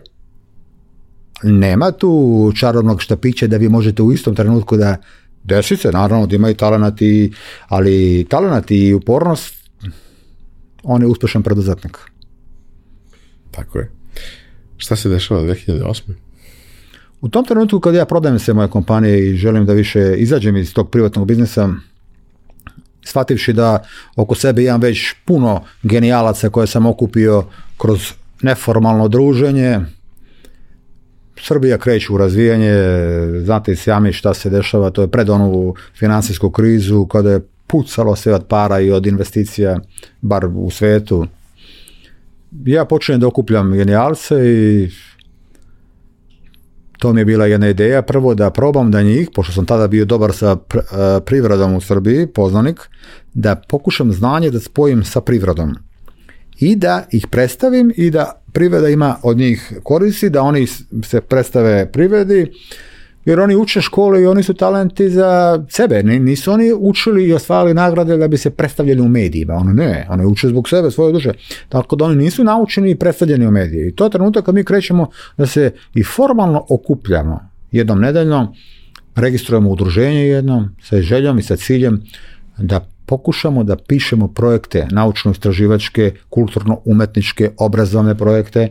Nema 1.43 1.91
tu 1.91 2.53
čarobnog 2.57 3.03
štapića 3.03 3.47
da 3.47 3.57
vi 3.57 3.69
možete 3.69 4.03
u 4.03 4.13
istom 4.13 4.35
trenutku 4.35 4.77
da 4.77 4.97
Desi 5.47 5.77
se, 5.77 5.91
naravno, 5.93 6.27
da 6.27 6.37
imaju 6.37 6.55
talenat 6.55 7.03
i, 7.03 7.33
ali 7.69 8.27
talenat 8.31 8.71
i 8.71 8.95
upornost, 8.95 9.55
on 10.83 11.03
je 11.03 11.09
uspešan 11.09 11.43
preduzetnik. 11.43 11.99
Tako 13.51 13.79
je. 13.79 13.91
Šta 14.77 14.97
se 14.97 15.09
dešava 15.09 15.43
2008. 15.43 16.26
U 17.27 17.29
tom 17.29 17.45
trenutku 17.45 17.81
kad 17.81 17.95
ja 17.95 18.05
prodajem 18.05 18.39
se 18.39 18.55
moje 18.55 18.69
kompanije 18.69 19.31
i 19.31 19.37
želim 19.37 19.67
da 19.67 19.73
više 19.73 20.15
izađem 20.17 20.57
iz 20.57 20.75
tog 20.75 20.91
privatnog 20.91 21.27
biznisa, 21.27 21.69
shvativši 23.05 23.53
da 23.53 23.83
oko 24.17 24.35
sebe 24.35 24.65
imam 24.65 24.81
već 24.81 25.15
puno 25.25 25.65
genijalaca 25.83 26.51
koje 26.51 26.67
sam 26.67 26.87
okupio 26.87 27.45
kroz 27.79 28.13
neformalno 28.43 29.09
druženje, 29.09 29.81
Srbija 31.41 31.79
kreće 31.79 32.13
u 32.13 32.19
razvijanje, 32.19 32.73
znate 33.45 33.73
i 33.73 33.77
sami 33.77 34.13
šta 34.13 34.35
se 34.35 34.51
dešava, 34.51 34.91
to 34.91 35.03
je 35.03 35.09
pred 35.09 35.31
onu 35.31 35.75
financijsku 35.99 36.51
krizu 36.51 37.07
kada 37.07 37.31
je 37.31 37.41
pucalo 37.67 38.17
sve 38.17 38.35
od 38.35 38.47
para 38.47 38.81
i 38.81 38.91
od 38.91 39.07
investicija, 39.07 39.79
bar 40.21 40.47
u 40.55 40.71
svetu. 40.71 41.27
Ja 42.65 42.85
počinjem 42.85 43.21
da 43.21 43.27
okupljam 43.27 43.73
genijalce 43.73 44.35
i 44.47 44.91
to 46.99 47.13
mi 47.13 47.21
je 47.21 47.25
bila 47.25 47.47
jedna 47.47 47.69
ideja, 47.69 48.03
prvo 48.03 48.35
da 48.35 48.51
probam 48.51 48.91
da 48.91 49.03
njih, 49.03 49.29
pošto 49.35 49.53
sam 49.53 49.67
tada 49.67 49.89
bio 49.89 50.05
dobar 50.05 50.33
sa 50.33 50.57
privredom 51.25 51.75
u 51.75 51.81
Srbiji, 51.81 52.27
poznanik, 52.27 52.81
da 53.35 53.57
pokušam 53.69 54.13
znanje 54.13 54.51
da 54.51 54.61
spojim 54.61 55.05
sa 55.05 55.21
privredom. 55.21 55.75
I 56.59 56.77
da 56.77 57.05
ih 57.13 57.27
predstavim 57.31 57.93
i 57.97 58.11
da 58.11 58.43
privreda 58.53 58.89
ima 58.89 59.17
od 59.23 59.37
njih 59.37 59.73
koristi, 59.83 60.31
da 60.31 60.43
oni 60.43 60.67
se 61.05 61.21
predstave 61.21 61.93
privredi, 61.93 62.53
jer 63.27 63.41
oni 63.41 63.57
uče 63.57 63.81
škole 63.81 64.23
i 64.23 64.27
oni 64.27 64.43
su 64.43 64.55
talenti 64.55 65.11
za 65.11 65.63
sebe. 65.69 66.03
Nisu 66.03 66.53
oni 66.53 66.73
učili 66.79 67.25
i 67.25 67.33
osvajali 67.33 67.75
nagrade 67.75 68.17
da 68.17 68.29
bi 68.29 68.37
se 68.37 68.51
predstavljali 68.51 69.01
u 69.01 69.09
medijima. 69.09 69.55
Ono 69.55 69.73
ne, 69.73 70.07
oni 70.11 70.27
uče 70.27 70.49
zbog 70.49 70.69
sebe, 70.69 70.91
svoje 70.91 71.13
duše. 71.13 71.33
Tako 71.69 71.97
da 71.97 72.05
oni 72.05 72.17
nisu 72.17 72.45
naučeni 72.45 72.91
i 72.91 72.97
predstavljeni 72.97 73.47
u 73.47 73.51
mediji. 73.51 73.89
I 73.89 73.95
to 73.95 74.05
je 74.05 74.11
trenutak 74.11 74.45
kad 74.45 74.55
mi 74.55 74.65
krećemo 74.65 75.11
da 75.37 75.47
se 75.47 75.73
i 75.95 76.05
formalno 76.05 76.67
okupljamo 76.69 77.41
jednom 77.73 78.01
nedeljno, 78.01 78.55
registrujemo 79.17 79.71
udruženje 79.71 80.27
jednom 80.27 80.69
sa 80.83 81.01
željom 81.01 81.39
i 81.39 81.43
sa 81.43 81.57
ciljem 81.57 82.03
da 82.59 82.81
pokušamo 83.07 83.65
da 83.65 83.77
pišemo 83.77 84.29
projekte 84.29 84.87
naučno-istraživačke, 84.91 86.11
kulturno-umetničke, 86.29 87.51
obrazovne 87.59 88.15
projekte, 88.15 88.69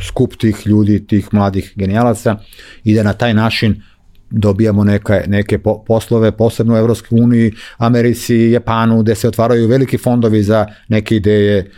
skup 0.00 0.36
tih 0.36 0.66
ljudi, 0.66 1.06
tih 1.06 1.28
mladih 1.32 1.72
genijalaca 1.76 2.36
i 2.84 2.94
da 2.94 3.02
na 3.02 3.12
taj 3.12 3.34
način 3.34 3.82
dobijamo 4.30 4.84
neka, 4.84 5.20
neke 5.26 5.58
poslove, 5.86 6.32
posebno 6.32 6.74
u 6.74 6.76
Evropskoj 6.76 7.20
uniji, 7.20 7.52
Americi, 7.76 8.36
Japanu, 8.36 9.02
gde 9.02 9.14
se 9.14 9.28
otvaraju 9.28 9.68
veliki 9.68 9.98
fondovi 9.98 10.42
za 10.42 10.66
neke 10.88 11.16
ideje. 11.16 11.70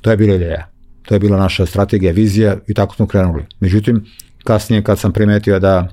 To 0.00 0.10
je 0.10 0.16
bila 0.16 0.34
ideja. 0.34 0.66
To 1.02 1.14
je 1.14 1.18
bila 1.18 1.38
naša 1.38 1.66
strategija, 1.66 2.12
vizija 2.12 2.56
i 2.66 2.74
tako 2.74 2.94
smo 2.94 3.06
krenuli. 3.06 3.44
Međutim, 3.60 4.04
kasnije 4.44 4.82
kad 4.82 4.98
sam 4.98 5.12
primetio 5.12 5.58
da 5.58 5.88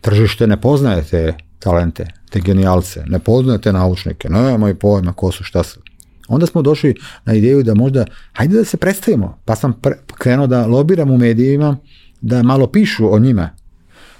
tržište 0.00 0.46
ne 0.46 0.60
poznaje 0.60 1.02
te 1.02 1.34
talente, 1.58 2.06
te 2.30 2.40
genijalce, 2.40 3.02
ne 3.06 3.18
poznaje 3.18 3.60
te 3.60 3.72
naučnike, 3.72 4.28
nemaju 4.28 4.78
pojma 4.78 5.12
ko 5.12 5.32
su, 5.32 5.44
šta 5.44 5.62
su. 5.62 5.80
Onda 6.28 6.46
smo 6.46 6.62
došli 6.62 6.94
na 7.24 7.34
ideju 7.34 7.62
da 7.62 7.74
možda, 7.74 8.04
hajde 8.32 8.56
da 8.56 8.64
se 8.64 8.76
predstavimo, 8.76 9.38
pa 9.44 9.56
sam 9.56 9.72
pre, 9.72 9.94
krenuo 10.18 10.46
da 10.46 10.66
lobiram 10.66 11.10
u 11.10 11.18
medijima, 11.18 11.76
da 12.20 12.42
malo 12.42 12.66
pišu 12.66 13.14
o 13.14 13.18
njima. 13.18 13.50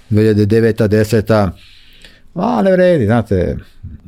2009. 0.09 0.87
10. 0.87 1.51
A 2.35 2.61
ne 2.61 2.71
vredi, 2.71 3.05
znate, 3.05 3.57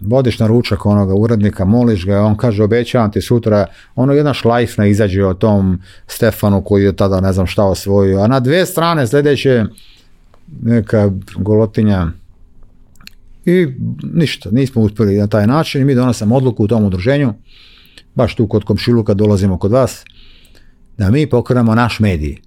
vodiš 0.01 0.39
na 0.39 0.47
ručak 0.47 0.85
onoga 0.85 1.13
urednika, 1.13 1.65
moliš 1.65 2.05
ga, 2.05 2.21
on 2.21 2.37
kaže 2.37 2.63
obećavam 2.63 3.11
ti 3.11 3.21
sutra, 3.21 3.65
ono 3.95 4.13
jedna 4.13 4.33
šlajfna 4.33 4.85
izađe 4.85 5.25
o 5.25 5.33
tom 5.33 5.81
Stefanu 6.07 6.63
koji 6.63 6.83
je 6.83 6.95
tada 6.95 7.21
ne 7.21 7.33
znam 7.33 7.47
šta 7.47 7.63
osvojio, 7.63 8.19
a 8.19 8.27
na 8.27 8.39
dve 8.39 8.65
strane 8.65 9.07
sljedeće 9.07 9.65
neka 10.61 11.11
golotinja 11.35 12.07
i 13.45 13.67
ništa, 14.13 14.49
nismo 14.51 14.81
uspjeli 14.81 15.17
na 15.17 15.27
taj 15.27 15.47
način 15.47 15.81
i 15.81 15.85
mi 15.85 15.95
donosimo 15.95 16.35
odluku 16.35 16.63
u 16.63 16.67
tom 16.67 16.83
udruženju, 16.83 17.33
baš 18.15 18.35
tu 18.35 18.47
kod 18.47 18.63
komšiluka 18.63 19.13
dolazimo 19.13 19.57
kod 19.57 19.71
vas, 19.71 20.03
da 20.97 21.11
mi 21.11 21.29
pokrenemo 21.29 21.75
naš 21.75 21.99
medij. 21.99 22.37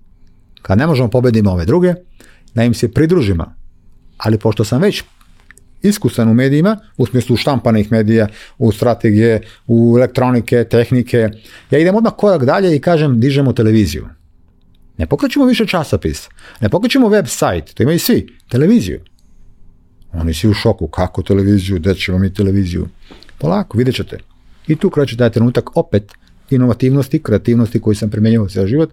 Kad 0.63 0.79
ne 0.79 0.87
možemo 0.87 1.11
pobedimo 1.11 1.51
ove 1.51 1.65
druge, 1.65 1.95
da 2.55 2.65
im 2.65 2.75
se 2.75 2.93
pridružimo. 2.93 3.55
Ali 4.19 4.39
pošto 4.39 4.65
sam 4.65 4.83
već 4.83 5.03
iskusan 5.83 6.29
u 6.29 6.35
medijima, 6.35 6.77
u 6.97 7.07
smislu 7.07 7.37
štampanih 7.37 7.93
medija, 7.93 8.29
u 8.59 8.73
strategije, 8.73 9.41
u 9.67 9.95
elektronike, 9.99 10.65
tehnike, 10.65 11.29
ja 11.71 11.79
idem 11.79 11.95
odmah 11.95 12.13
korak 12.17 12.45
dalje 12.45 12.77
i 12.77 12.81
kažem 12.81 13.21
dižemo 13.21 13.53
televiziju. 13.53 14.09
Ne 14.99 15.07
pokrećemo 15.07 15.45
više 15.47 15.67
časopis, 15.67 16.29
ne 16.61 16.69
pokrećemo 16.69 17.09
web 17.09 17.27
sajt, 17.27 17.75
to 17.75 17.83
imaju 17.83 17.99
svi, 17.99 18.27
televiziju. 18.49 19.01
Oni 20.13 20.35
si 20.35 20.49
u 20.49 20.55
šoku, 20.55 20.89
kako 20.89 21.23
televiziju, 21.23 21.77
gde 21.79 21.95
ćemo 21.95 22.19
mi 22.19 22.35
televiziju. 22.35 22.89
Polako, 23.39 23.79
vidjet 23.79 23.97
ćete. 23.97 24.19
I 24.67 24.77
tu 24.77 24.91
kreće 24.91 25.17
taj 25.17 25.31
trenutak 25.31 25.77
opet 25.77 26.13
inovativnosti, 26.53 27.23
kreativnosti 27.23 27.81
koji 27.81 27.97
sam 27.97 28.11
primjenjivao 28.11 28.49
cijel 28.49 28.67
život. 28.67 28.91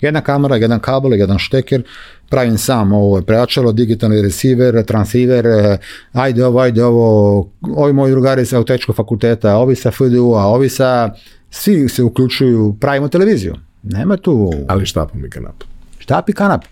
Jedna 0.00 0.20
kamera, 0.20 0.56
jedan 0.56 0.80
kabel, 0.80 1.14
jedan 1.14 1.38
šteker, 1.38 1.82
pravim 2.30 2.58
sam 2.58 2.92
ovo 2.92 3.22
prejačalo, 3.22 3.72
digitalni 3.72 4.22
receiver, 4.22 4.84
transceiver, 4.84 5.46
eh, 5.46 5.78
ajde 6.12 6.46
ovo, 6.46 6.60
ajde 6.60 6.84
ovo, 6.84 7.48
ovi 7.76 7.92
moji 7.92 8.10
drugari 8.10 8.46
sa 8.46 8.56
autečkog 8.56 8.96
fakulteta, 8.96 9.56
ovi 9.56 9.76
sa 9.76 9.90
FDU-a, 9.90 10.46
ovi 10.46 10.68
sa, 10.68 11.14
svi 11.50 11.88
se 11.88 12.02
uključuju, 12.02 12.76
pravimo 12.80 13.08
televiziju. 13.08 13.54
Nema 13.82 14.16
tu... 14.16 14.52
Ali 14.68 14.86
štapom 14.86 15.24
i 15.24 15.30
kanap. 15.30 15.64
Štap 15.98 16.28
i 16.28 16.32
kanap. 16.32 16.64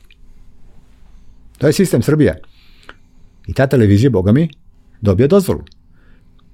To 1.59 1.67
je 1.67 1.73
sistem 1.73 2.03
Srbije. 2.03 2.41
I 3.47 3.55
ta 3.55 3.67
televizija, 3.67 4.11
boga 4.11 4.33
mi, 4.33 4.49
dobija 5.01 5.29
dozvolu. 5.29 5.65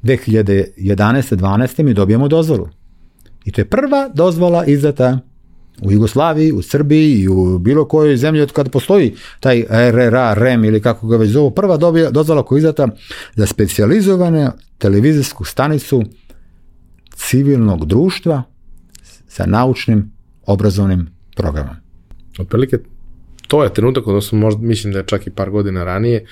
2011. 0.02 1.36
12. 1.36 1.82
mi 1.82 1.94
dobijemo 1.94 2.28
dozvolu. 2.28 2.68
I 3.48 3.52
to 3.52 3.60
je 3.60 3.64
prva 3.64 4.10
dozvola 4.14 4.64
izdata 4.64 5.18
u 5.82 5.92
Jugoslaviji, 5.92 6.52
u 6.52 6.62
Srbiji 6.62 7.20
i 7.20 7.28
u 7.28 7.58
bilo 7.58 7.84
kojoj 7.88 8.16
zemlji 8.16 8.42
od 8.42 8.52
kada 8.52 8.70
postoji 8.70 9.14
taj 9.40 9.64
RRA, 9.70 10.34
REM 10.34 10.64
ili 10.64 10.80
kako 10.82 11.06
ga 11.06 11.16
već 11.16 11.30
zovu, 11.30 11.50
prva 11.50 11.76
dobija, 11.76 12.10
dozvola 12.10 12.42
koja 12.42 12.58
izdata 12.58 12.88
za 13.34 13.46
specijalizovane 13.46 14.50
televizijsku 14.78 15.44
stanicu 15.44 16.02
civilnog 17.14 17.86
društva 17.86 18.42
sa 19.28 19.46
naučnim 19.46 20.12
obrazovnim 20.46 21.08
programom. 21.36 21.76
Otprilike, 22.38 22.78
to 23.46 23.64
je 23.64 23.74
trenutak, 23.74 24.06
odnosno 24.06 24.38
možda 24.38 24.62
mislim 24.62 24.92
da 24.92 24.98
je 24.98 25.06
čak 25.06 25.26
i 25.26 25.30
par 25.30 25.50
godina 25.50 25.84
ranije, 25.84 26.26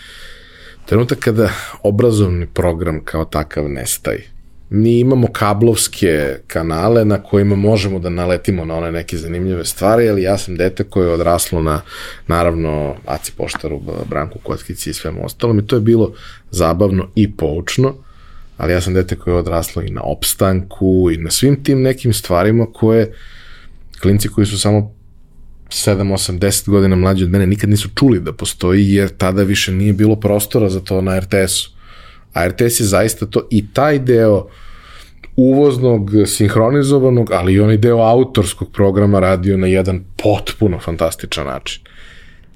trenutak 0.87 1.19
kada 1.19 1.51
obrazovni 1.83 2.47
program 2.47 3.05
kao 3.05 3.25
takav 3.25 3.69
nestaje 3.69 4.36
mi 4.71 4.99
imamo 4.99 5.27
kablovske 5.33 6.39
kanale 6.47 7.05
na 7.05 7.23
kojima 7.23 7.57
možemo 7.57 7.99
da 7.99 8.11
naletimo 8.11 8.65
na 8.65 8.75
one 8.75 8.93
neke 8.93 9.17
zanimljive 9.17 9.65
stvari, 9.65 10.09
ali 10.09 10.23
ja 10.23 10.39
sam 10.39 10.57
dete 10.57 10.85
koje 10.85 11.07
je 11.07 11.13
odraslo 11.13 11.63
na, 11.63 11.81
naravno, 12.27 12.95
Aci 13.07 13.33
Poštaru, 13.37 13.81
Branku 14.09 14.39
Kockici 14.39 14.91
i 14.91 14.95
svemu 14.95 15.25
ostalom 15.25 15.59
i 15.59 15.67
to 15.67 15.77
je 15.77 15.81
bilo 15.81 16.13
zabavno 16.51 17.09
i 17.15 17.33
poučno, 17.37 17.95
ali 18.57 18.73
ja 18.73 18.81
sam 18.81 18.95
dete 18.95 19.17
koje 19.17 19.35
je 19.35 19.39
odraslo 19.39 19.83
i 19.83 19.91
na 19.91 20.03
opstanku 20.03 21.11
i 21.13 21.17
na 21.17 21.31
svim 21.31 21.65
tim 21.65 21.83
nekim 21.83 22.13
stvarima 22.13 22.67
koje 22.73 23.13
klinci 24.01 24.29
koji 24.29 24.47
su 24.47 24.59
samo 24.59 24.97
7, 25.69 26.13
8, 26.13 26.39
10 26.39 26.71
godina 26.71 26.97
mlađi 26.97 27.25
od 27.25 27.31
mene 27.31 27.47
nikad 27.47 27.71
nisu 27.71 27.89
čuli 27.95 28.21
da 28.21 28.33
postoji, 28.33 28.93
jer 28.93 29.09
tada 29.09 29.43
više 29.43 29.73
nije 29.73 29.93
bilo 29.93 30.17
prostora 30.17 30.69
za 30.69 30.81
to 30.81 31.01
na 31.01 31.21
RTS-u. 31.21 31.76
A 32.37 32.49
RTS 32.49 32.81
je 32.81 32.87
zaista 32.87 33.27
to 33.27 33.49
i 33.51 33.65
taj 33.73 33.99
deo 33.99 34.47
uvoznog, 35.37 36.11
sinhronizovanog, 36.27 37.31
ali 37.33 37.53
i 37.53 37.61
onaj 37.61 37.77
deo 37.77 37.99
autorskog 37.99 38.73
programa 38.73 39.21
radio 39.21 39.57
na 39.57 39.67
jedan 39.67 40.05
potpuno 40.23 40.79
fantastičan 40.79 41.47
način. 41.47 41.83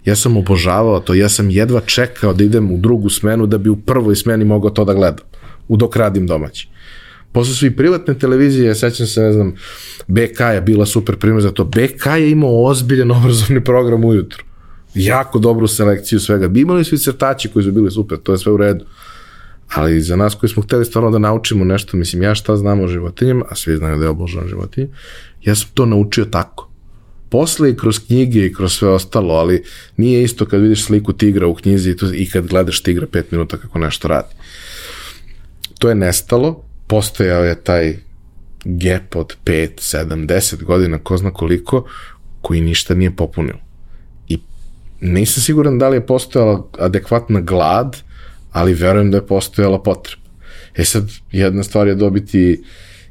Ja 0.05 0.17
sam 0.17 0.37
obožavao 0.37 1.01
to, 1.01 1.15
ja 1.15 1.29
sam 1.29 1.51
jedva 1.51 1.81
čekao 1.81 2.33
da 2.33 2.45
idem 2.45 2.71
u 2.73 2.77
drugu 2.77 3.09
smenu 3.09 3.47
da 3.47 3.59
bi 3.59 3.69
u 3.69 3.77
prvoj 3.77 4.17
smeni 4.17 4.45
mogao 4.45 4.71
to 4.71 4.85
da 4.85 4.95
gledam, 4.95 5.25
u 5.69 5.77
dok 5.77 5.97
radim 5.97 6.27
domaći. 6.27 6.69
Posle 7.33 7.55
su 7.55 7.67
i 7.67 7.77
privatne 7.77 8.15
televizije, 8.19 8.67
ja 8.67 8.75
sećam 8.75 9.07
se, 9.07 9.21
ne 9.21 9.33
znam, 9.33 9.55
BK 10.07 10.41
je 10.55 10.61
bila 10.61 10.87
super 10.87 11.17
primjer 11.17 11.43
za 11.43 11.51
to. 11.51 11.65
BK 11.65 12.07
je 12.07 12.31
imao 12.31 12.65
ozbiljan 12.65 13.11
obrazovni 13.11 13.65
program 13.65 14.05
ujutru. 14.05 14.45
Jako 14.95 15.39
dobru 15.39 15.69
selekciju 15.69 16.21
svega. 16.21 16.51
Imali 16.55 16.85
su 16.85 16.95
i 16.95 16.99
crtači 16.99 17.49
koji 17.49 17.65
su 17.65 17.73
bili 17.73 17.91
super, 17.91 18.19
to 18.19 18.33
je 18.33 18.39
sve 18.39 18.53
u 18.53 18.57
redu 18.57 18.85
ali 19.75 20.01
za 20.01 20.17
nas 20.17 20.35
koji 20.35 20.51
smo 20.51 20.63
hteli 20.63 20.85
stvarno 20.85 21.11
da 21.11 21.19
naučimo 21.19 21.65
nešto, 21.65 21.97
mislim, 21.97 22.23
ja 22.23 22.35
šta 22.35 22.57
znam 22.57 22.81
o 22.81 22.89
životinjama, 22.89 23.45
a 23.49 23.55
svi 23.55 23.77
znaju 23.77 23.99
da 23.99 24.05
je 24.05 24.09
obožavam 24.09 24.49
životinje, 24.49 24.89
ja 25.43 25.55
sam 25.55 25.69
to 25.75 25.87
naučio 25.87 26.25
tako. 26.25 26.71
Posle 27.29 27.71
i 27.71 27.77
kroz 27.77 27.99
knjige 27.99 28.47
i 28.47 28.55
kroz 28.55 28.73
sve 28.73 28.89
ostalo, 28.89 29.35
ali 29.35 29.65
nije 29.97 30.23
isto 30.23 30.47
kad 30.47 30.61
vidiš 30.61 30.85
sliku 30.85 31.13
tigra 31.13 31.47
u 31.47 31.55
knjizi 31.55 31.91
i, 31.91 31.97
to, 31.97 32.15
i 32.15 32.27
kad 32.31 32.47
gledaš 32.47 32.83
tigra 32.83 33.07
pet 33.07 33.33
minuta 33.33 33.57
kako 33.57 33.79
nešto 33.79 34.09
radi. 34.09 34.35
To 35.79 35.89
je 35.89 35.95
nestalo, 35.95 36.65
postojao 36.87 37.45
je 37.45 37.55
taj 37.55 37.97
gap 38.65 39.17
od 39.17 39.37
5, 39.45 39.69
7, 39.79 40.27
10 40.27 40.63
godina, 40.65 40.99
ko 40.99 41.17
zna 41.17 41.31
koliko, 41.31 41.85
koji 42.41 42.61
ništa 42.61 42.95
nije 42.95 43.17
popunio. 43.17 43.57
I 44.29 44.39
nisam 45.01 45.43
siguran 45.43 45.79
da 45.79 45.89
li 45.89 45.97
je 45.97 46.07
postojala 46.07 46.69
adekvatna 46.79 47.41
glad, 47.41 47.97
ali 48.53 48.75
verujem 48.75 49.11
da 49.11 49.17
je 49.17 49.27
postojala 49.27 49.83
potreba. 49.83 50.23
E 50.77 50.85
sad, 50.85 51.11
jedna 51.33 51.63
stvar 51.63 51.89
je 51.89 51.95
dobiti 51.95 52.63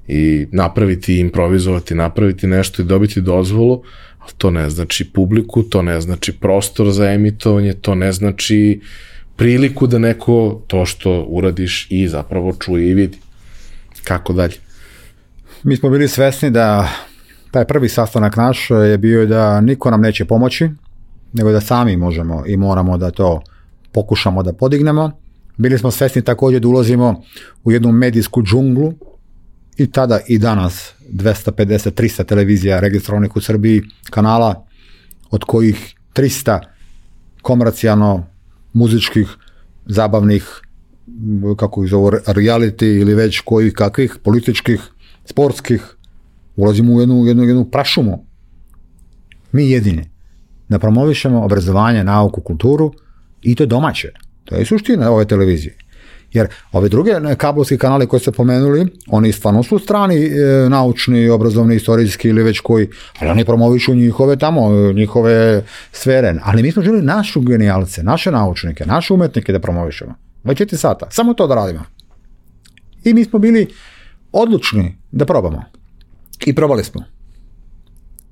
i 0.07 0.47
napraviti, 0.51 1.19
improvizovati, 1.19 1.95
napraviti 1.95 2.47
nešto 2.47 2.81
i 2.81 2.85
dobiti 2.85 3.21
dozvolu, 3.21 3.83
ali 4.19 4.31
to 4.37 4.51
ne 4.51 4.69
znači 4.69 5.11
publiku, 5.13 5.63
to 5.63 5.81
ne 5.81 6.01
znači 6.01 6.33
prostor 6.39 6.91
za 6.91 7.11
emitovanje, 7.11 7.73
to 7.73 7.95
ne 7.95 8.11
znači 8.11 8.81
priliku 9.35 9.87
da 9.87 9.97
neko 9.99 10.61
to 10.67 10.85
što 10.85 11.25
uradiš 11.27 11.87
i 11.89 12.07
zapravo 12.07 12.53
čuje 12.59 12.89
i 12.89 12.93
vidi. 12.93 13.17
Kako 14.03 14.33
dalje? 14.33 14.55
Mi 15.63 15.75
smo 15.75 15.89
bili 15.89 16.07
svesni 16.07 16.51
da 16.51 16.89
taj 17.51 17.65
prvi 17.65 17.89
sastanak 17.89 18.37
naš 18.37 18.69
je 18.69 18.97
bio 18.97 19.25
da 19.25 19.61
niko 19.61 19.91
nam 19.91 20.01
neće 20.01 20.25
pomoći, 20.25 20.69
nego 21.33 21.51
da 21.51 21.61
sami 21.61 21.97
možemo 21.97 22.43
i 22.47 22.57
moramo 22.57 22.97
da 22.97 23.11
to 23.11 23.41
pokušamo 23.91 24.43
da 24.43 24.53
podignemo 24.53 25.11
Bili 25.59 25.77
smo 25.77 25.91
svesni 25.91 26.21
također 26.21 26.61
da 26.61 26.67
ulazimo 26.67 27.23
u 27.63 27.71
jednu 27.71 27.91
medijsku 27.91 28.43
džunglu 28.43 28.93
i 29.77 29.91
tada 29.91 30.19
i 30.27 30.37
danas 30.37 30.93
250-300 31.11 32.25
televizija 32.25 32.79
registrovanih 32.79 33.35
u 33.35 33.41
Srbiji 33.41 33.81
kanala, 34.09 34.65
od 35.31 35.43
kojih 35.43 35.95
300 36.15 36.59
komercijalno 37.41 38.25
muzičkih, 38.73 39.27
zabavnih, 39.85 40.61
kako 41.57 41.83
ih 41.83 41.89
zovu, 41.89 42.11
reality 42.11 43.01
ili 43.01 43.15
već 43.15 43.39
kojih 43.39 43.73
kakvih, 43.73 44.17
političkih, 44.23 44.81
sportskih, 45.25 45.95
ulazimo 46.55 46.93
u 46.93 46.99
jednu, 46.99 47.25
jednu, 47.25 47.43
jednu 47.43 47.65
prašumu. 47.65 48.25
Mi 49.51 49.69
jedini. 49.69 50.09
Da 50.69 50.79
promovišemo 50.79 51.43
obrazovanje, 51.45 52.03
nauku, 52.03 52.41
kulturu 52.41 52.93
i 53.41 53.55
to 53.55 53.65
domaće. 53.65 54.28
To 54.45 54.55
je 54.55 54.65
suština 54.65 55.11
ove 55.11 55.25
televizije. 55.25 55.75
Jer 56.33 56.47
ove 56.71 56.89
druge 56.89 57.11
kablovske 57.37 57.77
kanale 57.77 58.05
koje 58.05 58.19
ste 58.19 58.31
pomenuli, 58.31 58.87
oni 59.07 59.31
stvarno 59.31 59.63
su 59.63 59.79
strani 59.79 60.15
e, 60.15 60.69
naučni, 60.69 61.29
obrazovni, 61.29 61.75
istorijski 61.75 62.29
ili 62.29 62.43
već 62.43 62.59
koji, 62.59 62.89
ali 63.19 63.29
oni 63.31 63.45
promovišu 63.45 63.95
njihove 63.95 64.35
tamo, 64.35 64.91
njihove 64.93 65.63
sfere. 65.91 66.35
Ali 66.43 66.63
mi 66.63 66.71
smo 66.71 66.83
želi 66.83 67.01
našu 67.01 67.41
genijalce, 67.41 68.03
naše 68.03 68.31
naučnike, 68.31 68.85
naše 68.85 69.13
umetnike 69.13 69.51
da 69.51 69.59
promovišemo. 69.59 70.15
24 70.43 70.75
sata, 70.75 71.07
samo 71.11 71.33
to 71.33 71.47
da 71.47 71.55
radimo. 71.55 71.83
I 73.03 73.13
mi 73.13 73.25
smo 73.25 73.39
bili 73.39 73.67
odlučni 74.31 74.97
da 75.11 75.25
probamo. 75.25 75.63
I 76.45 76.55
probali 76.55 76.83
smo. 76.83 77.03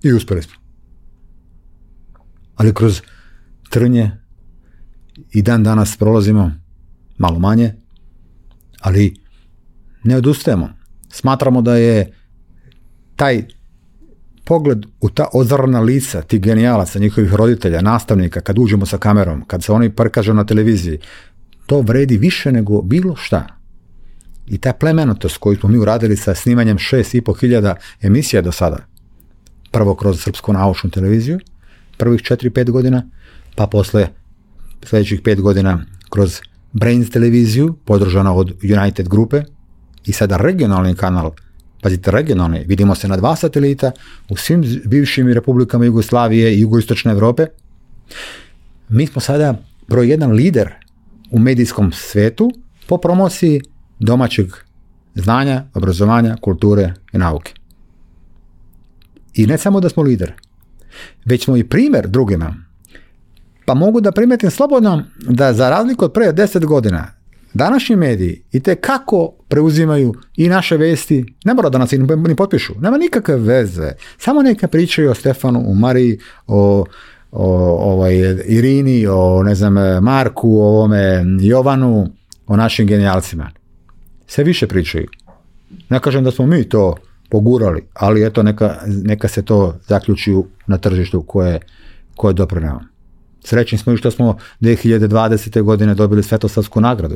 I 0.03 0.13
uspeli 0.13 0.41
smo. 0.41 0.53
Ali 2.55 2.73
kroz 2.73 3.01
trnje, 3.69 4.11
i 5.31 5.41
dan 5.41 5.63
danas 5.63 5.97
prolazimo 5.97 6.51
malo 7.17 7.39
manje, 7.39 7.73
ali 8.81 9.15
ne 10.03 10.17
odustajemo. 10.17 10.69
Smatramo 11.09 11.61
da 11.61 11.75
je 11.75 12.13
taj 13.15 13.43
pogled 14.43 14.85
u 15.01 15.09
ta 15.09 15.27
ozrna 15.33 15.79
lica 15.79 16.21
tih 16.21 16.41
genijalaca, 16.41 16.99
njihovih 16.99 17.33
roditelja, 17.33 17.81
nastavnika, 17.81 18.41
kad 18.41 18.59
uđemo 18.59 18.85
sa 18.85 18.97
kamerom, 18.97 19.43
kad 19.47 19.63
se 19.63 19.71
oni 19.71 19.89
prkažu 19.89 20.33
na 20.33 20.45
televiziji, 20.45 20.99
to 21.65 21.81
vredi 21.81 22.17
više 22.17 22.51
nego 22.51 22.81
bilo 22.81 23.15
šta. 23.15 23.47
I 24.47 24.57
ta 24.57 24.73
plemenitost 24.73 25.37
koju 25.37 25.57
smo 25.59 25.69
mi 25.69 25.77
uradili 25.77 26.17
sa 26.17 26.35
snimanjem 26.35 26.77
hiljada 27.39 27.75
emisija 28.01 28.41
do 28.41 28.51
sada, 28.51 28.77
prvo 29.71 29.95
kroz 29.95 30.21
Srpsku 30.21 30.53
naučnu 30.53 30.89
televiziju, 30.89 31.39
prvih 31.97 32.21
4-5 32.21 32.71
godina, 32.71 33.03
pa 33.55 33.67
posle 33.67 34.07
sljedećih 34.83 35.21
pet 35.21 35.41
godina 35.41 35.85
kroz 36.09 36.39
Brains 36.73 37.09
televiziju, 37.09 37.75
podržana 37.85 38.33
od 38.33 38.53
United 38.63 39.09
grupe 39.09 39.41
i 40.05 40.13
sada 40.13 40.37
regionalni 40.37 40.95
kanal, 40.95 41.31
pazite 41.81 42.11
regionalni, 42.11 42.65
vidimo 42.67 42.95
se 42.95 43.07
na 43.07 43.17
dva 43.17 43.35
satelita 43.35 43.91
u 44.29 44.35
svim 44.35 44.81
bivšim 44.85 45.27
republikama 45.33 45.85
Jugoslavije 45.85 46.55
i 46.55 46.61
jugoistočne 46.61 47.11
Europe. 47.11 47.45
Mi 48.89 49.07
smo 49.07 49.21
sada 49.21 49.61
broj 49.87 50.09
jedan 50.09 50.31
lider 50.31 50.73
u 51.31 51.39
medijskom 51.39 51.91
svetu 51.91 52.51
po 52.87 52.97
promociji 52.97 53.61
domaćeg 53.99 54.47
znanja, 55.15 55.63
obrazovanja, 55.73 56.37
kulture 56.41 56.93
i 57.13 57.17
nauke. 57.17 57.53
I 59.33 59.47
ne 59.47 59.57
samo 59.57 59.79
da 59.79 59.89
smo 59.89 60.03
lider, 60.03 60.33
već 61.25 61.43
smo 61.43 61.57
i 61.57 61.63
primjer 61.63 62.07
drugima 62.07 62.66
Pa 63.67 63.73
mogu 63.73 64.01
da 64.01 64.11
primetim 64.11 64.51
slobodno 64.51 65.03
da 65.29 65.53
za 65.53 65.69
razliku 65.69 66.05
od 66.05 66.13
prije 66.13 66.33
deset 66.33 66.65
godina 66.65 67.07
današnji 67.53 67.95
mediji 67.95 68.43
i 68.51 68.59
te 68.59 68.75
kako 68.75 69.31
preuzimaju 69.47 70.13
i 70.35 70.49
naše 70.49 70.77
vesti, 70.77 71.25
ne 71.45 71.53
mora 71.53 71.69
da 71.69 71.77
nas 71.77 71.91
ni 72.27 72.35
potpišu, 72.35 72.73
nema 72.79 72.97
nikakve 72.97 73.35
veze, 73.35 73.91
samo 74.17 74.41
neka 74.41 74.67
pričaju 74.67 75.11
o 75.11 75.13
Stefanu, 75.13 75.71
o 75.71 75.73
Mariji, 75.73 76.19
o, 76.47 76.85
o 77.31 77.47
ovaj, 77.91 78.15
Irini, 78.45 79.07
o 79.07 79.43
ne 79.43 79.55
znam, 79.55 80.03
Marku, 80.03 80.57
o 80.59 80.67
ovome 80.67 81.23
Jovanu, 81.41 82.07
o 82.47 82.55
našim 82.55 82.87
genijalcima. 82.87 83.51
Sve 84.27 84.43
više 84.43 84.67
pričaju. 84.67 85.07
Ne 85.89 85.99
kažem 85.99 86.23
da 86.23 86.31
smo 86.31 86.45
mi 86.45 86.69
to 86.69 86.95
pogurali, 87.29 87.83
ali 87.93 88.25
eto 88.25 88.43
neka, 88.43 88.75
neka 88.87 89.27
se 89.27 89.45
to 89.45 89.75
zaključi 89.87 90.35
na 90.67 90.77
tržištu 90.77 91.21
koje, 91.21 91.59
koje 92.15 92.33
doprinao. 92.33 92.79
Srećni 93.47 93.77
smo 93.77 93.93
i 93.93 93.97
što 93.97 94.11
smo 94.11 94.37
2020. 94.61 95.61
godine 95.61 95.95
dobili 95.95 96.23
Svetosavsku 96.23 96.81
nagradu 96.81 97.15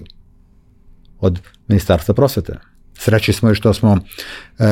od 1.20 1.40
Ministarstva 1.68 2.14
prosvete. 2.14 2.54
Srećni 2.94 3.34
smo 3.34 3.52
i 3.52 3.56
što 3.56 3.74
smo 3.74 3.98
e, 3.98 4.64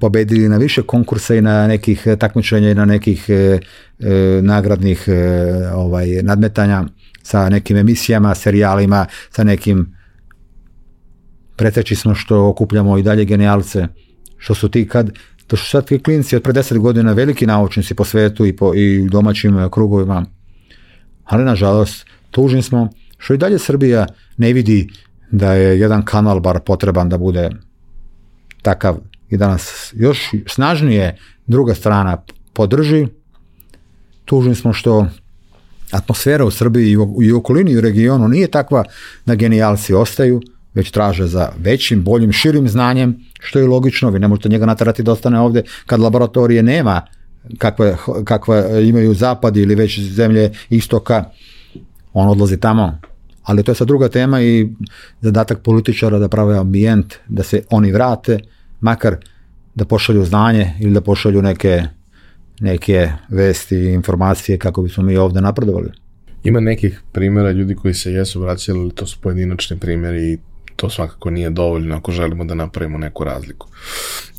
pobedili 0.00 0.48
na 0.48 0.56
više 0.56 0.82
konkursa 0.82 1.34
i 1.34 1.40
na 1.40 1.66
nekih 1.66 2.06
takmičenja 2.18 2.70
i 2.70 2.74
na 2.74 2.84
nekih 2.84 3.24
e, 3.28 3.34
e, 3.34 4.40
nagradnih 4.42 5.04
e, 5.08 5.12
ovaj 5.74 6.22
nadmetanja 6.22 6.84
sa 7.22 7.48
nekim 7.48 7.76
emisijama, 7.76 8.34
serijalima, 8.34 9.06
sa 9.30 9.44
nekim 9.44 9.94
preteći 11.56 11.96
smo 11.96 12.14
što 12.14 12.48
okupljamo 12.48 12.98
i 12.98 13.02
dalje 13.02 13.24
genijalce, 13.24 13.86
što 14.36 14.54
su 14.54 14.68
ti 14.68 14.88
kad 14.88 15.10
to 15.46 15.56
su 15.56 15.70
sad 15.70 15.86
ti 15.86 16.02
klinci 16.02 16.36
od 16.36 16.42
pre 16.42 16.52
deset 16.52 16.78
godina 16.78 17.12
veliki 17.12 17.46
naučnici 17.46 17.94
po 17.94 18.04
svetu 18.04 18.46
i, 18.46 18.56
po, 18.56 18.74
i 18.74 19.08
domaćim 19.08 19.68
krugovima, 19.70 20.26
ali 21.28 21.44
nažalost 21.44 22.06
tužni 22.30 22.62
smo 22.62 22.88
što 23.18 23.34
i 23.34 23.38
dalje 23.38 23.58
Srbija 23.58 24.06
ne 24.36 24.52
vidi 24.52 24.88
da 25.30 25.52
je 25.52 25.80
jedan 25.80 26.04
kanal 26.04 26.40
bar 26.40 26.60
potreban 26.60 27.08
da 27.08 27.18
bude 27.18 27.50
takav 28.62 28.96
i 29.30 29.36
da 29.36 29.48
nas 29.48 29.92
još 29.96 30.30
snažnije 30.46 31.16
druga 31.46 31.74
strana 31.74 32.22
podrži. 32.52 33.06
Tužni 34.24 34.54
smo 34.54 34.72
što 34.72 35.06
atmosfera 35.90 36.44
u 36.44 36.50
Srbiji 36.50 36.90
i 37.20 37.32
u 37.32 37.38
okolini 37.38 37.70
i 37.70 37.76
u 37.76 37.80
regionu 37.80 38.28
nije 38.28 38.48
takva 38.48 38.84
da 39.26 39.34
genijalci 39.34 39.94
ostaju, 39.94 40.40
već 40.74 40.90
traže 40.90 41.26
za 41.26 41.48
većim, 41.58 42.02
boljim, 42.04 42.32
širim 42.32 42.68
znanjem, 42.68 43.16
što 43.40 43.58
je 43.58 43.66
logično, 43.66 44.10
vi 44.10 44.18
ne 44.18 44.28
možete 44.28 44.48
njega 44.48 44.66
natarati 44.66 45.02
da 45.02 45.12
ostane 45.12 45.40
ovde 45.40 45.62
kad 45.86 46.00
laboratorije 46.00 46.62
nema 46.62 47.02
kakve, 47.58 47.96
kakve 48.24 48.88
imaju 48.88 49.14
zapadi 49.14 49.62
ili 49.62 49.74
već 49.74 50.00
zemlje 50.00 50.50
istoka, 50.70 51.24
on 52.12 52.28
odlazi 52.28 52.60
tamo. 52.60 53.00
Ali 53.42 53.62
to 53.62 53.70
je 53.70 53.76
sad 53.76 53.86
druga 53.86 54.08
tema 54.08 54.42
i 54.42 54.68
zadatak 55.20 55.62
političara 55.62 56.18
da 56.18 56.28
prave 56.28 56.58
ambijent, 56.58 57.14
da 57.28 57.42
se 57.42 57.62
oni 57.70 57.92
vrate, 57.92 58.38
makar 58.80 59.16
da 59.74 59.84
pošalju 59.84 60.24
znanje 60.24 60.74
ili 60.80 60.92
da 60.92 61.00
pošalju 61.00 61.42
neke, 61.42 61.82
neke 62.60 63.08
vesti 63.28 63.76
i 63.76 63.92
informacije 63.92 64.58
kako 64.58 64.82
bismo 64.82 65.02
mi 65.02 65.16
ovde 65.16 65.40
napredovali. 65.40 65.90
Ima 66.44 66.60
nekih 66.60 67.02
primjera 67.12 67.50
ljudi 67.50 67.74
koji 67.74 67.94
se 67.94 68.12
jesu 68.12 68.40
vraćali, 68.40 68.80
ali 68.80 68.94
to 68.94 69.06
su 69.06 69.18
pojedinačni 69.20 69.78
primjeri 69.78 70.32
i 70.32 70.38
to 70.76 70.90
svakako 70.90 71.30
nije 71.30 71.50
dovoljno 71.50 71.96
ako 71.96 72.12
želimo 72.12 72.44
da 72.44 72.54
napravimo 72.54 72.98
neku 72.98 73.24
razliku. 73.24 73.68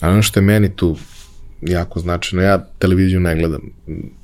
A 0.02 0.10
ono 0.10 0.22
što 0.22 0.40
je 0.40 0.44
meni 0.44 0.76
tu 0.76 0.98
jako 1.62 2.00
značajno, 2.00 2.44
ja 2.44 2.66
televiziju 2.80 3.20
ne 3.20 3.36
gledam, 3.36 3.62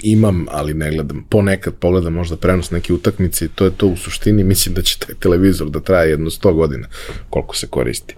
imam, 0.03 0.45
ali 0.49 0.73
ne 0.73 0.91
gledam, 0.91 1.25
ponekad 1.29 1.73
pogledam 1.73 2.13
možda 2.13 2.37
prenos 2.37 2.71
neke 2.71 2.93
utakmice 2.93 3.45
i 3.45 3.49
to 3.55 3.65
je 3.65 3.71
to 3.71 3.87
u 3.87 3.97
suštini, 3.97 4.43
mislim 4.43 4.75
da 4.75 4.81
će 4.81 4.99
taj 4.99 5.15
televizor 5.15 5.69
da 5.69 5.79
traje 5.79 6.09
jedno 6.09 6.29
100 6.29 6.53
godina 6.53 6.87
koliko 7.29 7.55
se 7.55 7.67
koristi. 7.67 8.15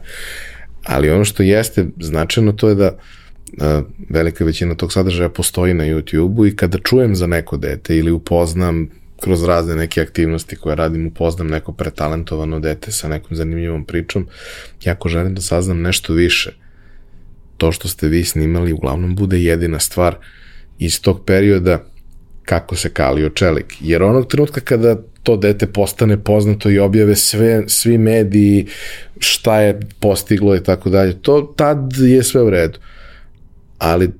Ali 0.83 1.09
ono 1.09 1.25
što 1.25 1.43
jeste 1.43 1.85
značajno 1.99 2.51
to 2.51 2.69
je 2.69 2.75
da 2.75 2.97
velika 4.09 4.45
većina 4.45 4.75
tog 4.75 4.93
sadržaja 4.93 5.29
postoji 5.29 5.73
na 5.73 5.83
YouTube-u 5.83 6.45
i 6.45 6.55
kada 6.55 6.77
čujem 6.77 7.15
za 7.15 7.27
neko 7.27 7.57
dete 7.57 7.97
ili 7.97 8.11
upoznam 8.11 8.89
kroz 9.21 9.43
razne 9.43 9.75
neke 9.75 10.01
aktivnosti 10.01 10.55
koje 10.55 10.75
radim, 10.75 11.07
upoznam 11.07 11.47
neko 11.47 11.71
pretalentovano 11.71 12.59
dete 12.59 12.91
sa 12.91 13.07
nekom 13.07 13.37
zanimljivom 13.37 13.85
pričom, 13.85 14.27
jako 14.83 15.09
želim 15.09 15.35
da 15.35 15.41
saznam 15.41 15.81
nešto 15.81 16.13
više. 16.13 16.66
To 17.57 17.71
što 17.71 17.87
ste 17.87 18.07
vi 18.07 18.23
snimali 18.23 18.73
uglavnom 18.73 19.15
bude 19.15 19.41
jedina 19.43 19.79
stvar 19.79 20.15
iz 20.79 21.01
tog 21.01 21.25
perioda 21.25 21.83
kako 22.45 22.75
se 22.75 22.89
kalio 22.89 23.29
čelik. 23.29 23.73
Jer 23.79 24.03
onog 24.03 24.27
trenutka 24.27 24.61
kada 24.61 24.97
to 25.23 25.37
dete 25.37 25.67
postane 25.67 26.23
poznato 26.23 26.69
i 26.69 26.79
objave 26.79 27.15
sve, 27.15 27.63
svi 27.67 27.97
mediji, 27.97 28.67
šta 29.19 29.61
je 29.61 29.79
postiglo 29.99 30.55
i 30.55 30.63
tako 30.63 30.89
dalje, 30.89 31.21
to 31.21 31.53
tad 31.57 31.93
je 31.97 32.23
sve 32.23 32.41
u 32.41 32.49
redu. 32.49 32.79
Ali 33.77 34.11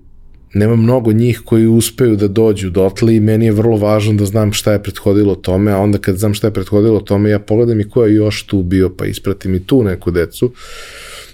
nema 0.53 0.75
mnogo 0.75 1.11
njih 1.11 1.41
koji 1.45 1.67
uspeju 1.67 2.15
da 2.15 2.27
dođu 2.27 2.69
dotle 2.69 3.15
i 3.15 3.19
meni 3.19 3.45
je 3.45 3.51
vrlo 3.51 3.77
važno 3.77 4.13
da 4.13 4.25
znam 4.25 4.53
šta 4.53 4.71
je 4.71 4.83
prethodilo 4.83 5.35
tome, 5.35 5.71
a 5.71 5.77
onda 5.77 5.97
kad 5.97 6.17
znam 6.17 6.33
šta 6.33 6.47
je 6.47 6.53
prethodilo 6.53 6.99
tome, 6.99 7.29
ja 7.29 7.39
pogledam 7.39 7.79
i 7.79 7.89
ko 7.89 8.05
je 8.05 8.15
još 8.15 8.43
tu 8.45 8.63
bio, 8.63 8.89
pa 8.89 9.05
ispratim 9.05 9.55
i 9.55 9.63
tu 9.65 9.83
neku 9.83 10.11
decu. 10.11 10.51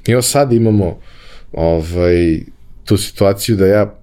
I 0.08 0.12
evo 0.12 0.22
sad 0.22 0.54
imamo 0.54 1.00
ovaj, 1.54 2.40
tu 2.86 2.98
situaciju 2.98 3.56
da 3.56 3.68
ja 3.68 4.00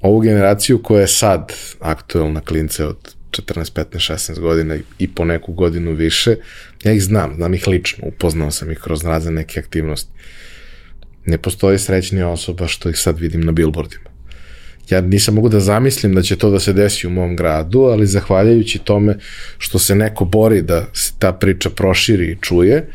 ovu 0.00 0.20
generaciju 0.20 0.82
koja 0.82 1.00
je 1.00 1.08
sad 1.08 1.52
aktuelna 1.80 2.40
klince 2.40 2.86
od 2.86 3.14
14, 3.30 3.72
15, 3.72 4.12
16 4.12 4.40
godina 4.40 4.78
i 4.98 5.08
po 5.08 5.24
neku 5.24 5.52
godinu 5.52 5.92
više, 5.92 6.36
ja 6.84 6.92
ih 6.92 7.02
znam, 7.02 7.34
znam 7.34 7.54
ih 7.54 7.68
lično, 7.68 8.08
upoznao 8.08 8.50
sam 8.50 8.70
ih 8.70 8.78
kroz 8.78 9.04
razne 9.04 9.30
neke 9.30 9.60
aktivnosti. 9.60 10.10
Ne 11.26 11.38
postoji 11.38 11.78
srećnija 11.78 12.28
osoba 12.28 12.68
što 12.68 12.88
ih 12.88 12.98
sad 12.98 13.18
vidim 13.18 13.40
na 13.40 13.52
billboardima 13.52 14.12
ja 14.90 15.00
nisam 15.00 15.34
mogu 15.34 15.48
da 15.48 15.60
zamislim 15.60 16.14
da 16.14 16.22
će 16.22 16.36
to 16.36 16.50
da 16.50 16.60
se 16.60 16.72
desi 16.72 17.06
u 17.06 17.10
mom 17.10 17.36
gradu, 17.36 17.80
ali 17.80 18.06
zahvaljujući 18.06 18.78
tome 18.78 19.16
što 19.58 19.78
se 19.78 19.94
neko 19.94 20.24
bori 20.24 20.62
da 20.62 20.86
se 20.92 21.12
ta 21.18 21.32
priča 21.32 21.70
proširi 21.70 22.32
i 22.32 22.36
čuje, 22.40 22.88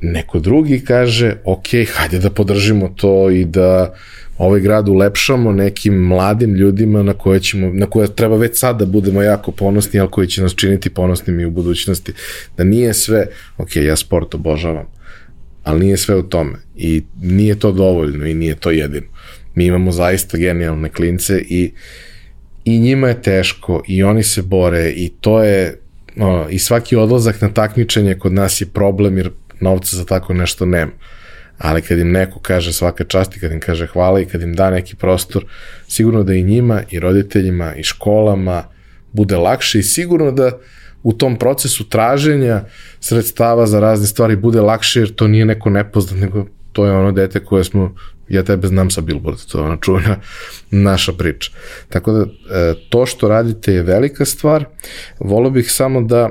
neko 0.00 0.38
drugi 0.38 0.84
kaže, 0.84 1.36
ok, 1.44 1.66
hajde 1.94 2.18
da 2.18 2.30
podržimo 2.30 2.88
to 2.96 3.30
i 3.30 3.44
da 3.44 3.94
ovaj 4.38 4.60
grad 4.60 4.88
ulepšamo 4.88 5.52
nekim 5.52 5.94
mladim 5.94 6.54
ljudima 6.54 7.02
na 7.02 7.12
koje, 7.12 7.40
ćemo, 7.40 7.70
na 7.72 7.86
koje 7.86 8.14
treba 8.14 8.36
već 8.36 8.58
sad 8.58 8.78
da 8.78 8.86
budemo 8.86 9.22
jako 9.22 9.52
ponosni, 9.52 10.00
ali 10.00 10.10
koji 10.10 10.26
će 10.28 10.42
nas 10.42 10.54
činiti 10.54 10.90
ponosnim 10.90 11.40
i 11.40 11.44
u 11.44 11.50
budućnosti. 11.50 12.12
Da 12.56 12.64
nije 12.64 12.94
sve, 12.94 13.26
ok, 13.58 13.76
ja 13.76 13.96
sport 13.96 14.34
obožavam, 14.34 14.86
ali 15.64 15.84
nije 15.84 15.96
sve 15.96 16.16
u 16.16 16.22
tome 16.22 16.56
i 16.76 17.02
nije 17.22 17.58
to 17.58 17.72
dovoljno 17.72 18.26
i 18.26 18.34
nije 18.34 18.54
to 18.54 18.70
jedino. 18.70 19.06
Mi 19.54 19.64
imamo 19.64 19.92
zaista 19.92 20.38
genijalne 20.38 20.88
klince 20.88 21.42
i, 21.48 21.72
i 22.64 22.78
njima 22.78 23.08
je 23.08 23.22
teško 23.22 23.82
i 23.88 24.02
oni 24.02 24.22
se 24.22 24.42
bore 24.42 24.90
i 24.90 25.08
to 25.20 25.42
je 25.42 25.80
no, 26.16 26.46
i 26.50 26.58
svaki 26.58 26.96
odlazak 26.96 27.40
na 27.40 27.48
takmičenje 27.48 28.14
kod 28.14 28.32
nas 28.32 28.60
je 28.60 28.66
problem 28.66 29.16
jer 29.16 29.30
novca 29.60 29.96
za 29.96 30.04
tako 30.04 30.34
nešto 30.34 30.66
nema. 30.66 30.92
Ali 31.58 31.82
kad 31.82 31.98
im 31.98 32.12
neko 32.12 32.40
kaže 32.40 32.72
svaka 32.72 33.04
čast 33.04 33.36
i 33.36 33.40
kad 33.40 33.52
im 33.52 33.60
kaže 33.60 33.86
hvala 33.86 34.20
i 34.20 34.26
kad 34.26 34.42
im 34.42 34.54
da 34.54 34.70
neki 34.70 34.96
prostor, 34.96 35.44
sigurno 35.88 36.22
da 36.22 36.34
i 36.34 36.42
njima 36.42 36.82
i 36.90 37.00
roditeljima 37.00 37.74
i 37.74 37.82
školama 37.82 38.64
bude 39.12 39.36
lakše 39.36 39.78
i 39.78 39.82
sigurno 39.82 40.32
da 40.32 40.50
u 41.02 41.12
tom 41.12 41.36
procesu 41.36 41.88
traženja 41.88 42.64
sredstava 43.00 43.66
za 43.66 43.80
razne 43.80 44.06
stvari 44.06 44.36
bude 44.36 44.60
lakše 44.60 45.00
jer 45.00 45.14
to 45.14 45.28
nije 45.28 45.44
neko 45.44 45.70
nepoznat, 45.70 46.20
nego 46.20 46.46
to 46.72 46.86
je 46.86 46.92
ono 46.92 47.12
dete 47.12 47.44
koje 47.44 47.64
smo 47.64 47.94
ja 48.28 48.42
tebe 48.42 48.68
znam 48.68 48.90
sa 48.90 49.00
billboarda, 49.00 49.42
to 49.52 49.58
je 49.58 49.64
ona 49.64 49.76
čuvena 49.80 50.16
naša 50.70 51.12
priča. 51.12 51.52
Tako 51.88 52.12
da, 52.12 52.22
e, 52.22 52.74
to 52.88 53.06
što 53.06 53.28
radite 53.28 53.72
je 53.72 53.82
velika 53.82 54.24
stvar. 54.24 54.64
Volio 55.20 55.50
bih 55.50 55.72
samo 55.72 56.02
da 56.02 56.30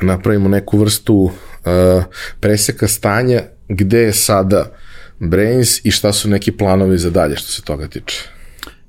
napravimo 0.00 0.48
neku 0.48 0.78
vrstu 0.78 1.30
e, 1.66 2.02
preseka 2.40 2.88
stanja 2.88 3.42
gde 3.68 3.98
je 3.98 4.12
sada 4.12 4.70
Brains 5.18 5.84
i 5.84 5.90
šta 5.90 6.12
su 6.12 6.28
neki 6.28 6.52
planovi 6.52 6.98
za 6.98 7.10
dalje 7.10 7.36
što 7.36 7.52
se 7.52 7.62
toga 7.62 7.88
tiče. 7.88 8.28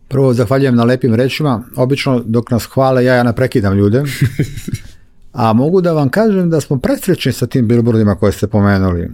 Prvo, 0.07 0.33
zahvaljujem 0.33 0.75
na 0.75 0.83
lepim 0.83 1.15
rečima. 1.15 1.63
Obično, 1.75 2.23
dok 2.25 2.51
nas 2.51 2.65
hvale, 2.65 3.05
ja 3.05 3.15
ja 3.15 3.23
naprekidam 3.23 3.73
ljude. 3.73 4.03
A 5.33 5.53
mogu 5.53 5.81
da 5.81 5.93
vam 5.93 6.09
kažem 6.09 6.49
da 6.49 6.61
smo 6.61 6.79
presrećni 6.79 7.33
sa 7.33 7.47
tim 7.47 7.67
billboardima 7.67 8.15
koje 8.15 8.31
ste 8.31 8.47
pomenuli. 8.47 9.09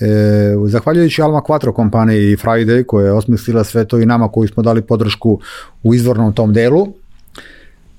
E, 0.00 0.54
zahvaljujući 0.66 1.22
Alma 1.22 1.40
Quattro 1.40 1.72
kompaniji 1.72 2.32
i 2.32 2.36
Friday 2.36 2.86
koja 2.86 3.06
je 3.06 3.12
osmislila 3.12 3.64
sve 3.64 3.84
to 3.84 3.98
i 3.98 4.06
nama 4.06 4.28
koji 4.28 4.48
smo 4.48 4.62
dali 4.62 4.82
podršku 4.82 5.40
u 5.82 5.94
izvornom 5.94 6.32
tom 6.32 6.52
delu, 6.52 6.88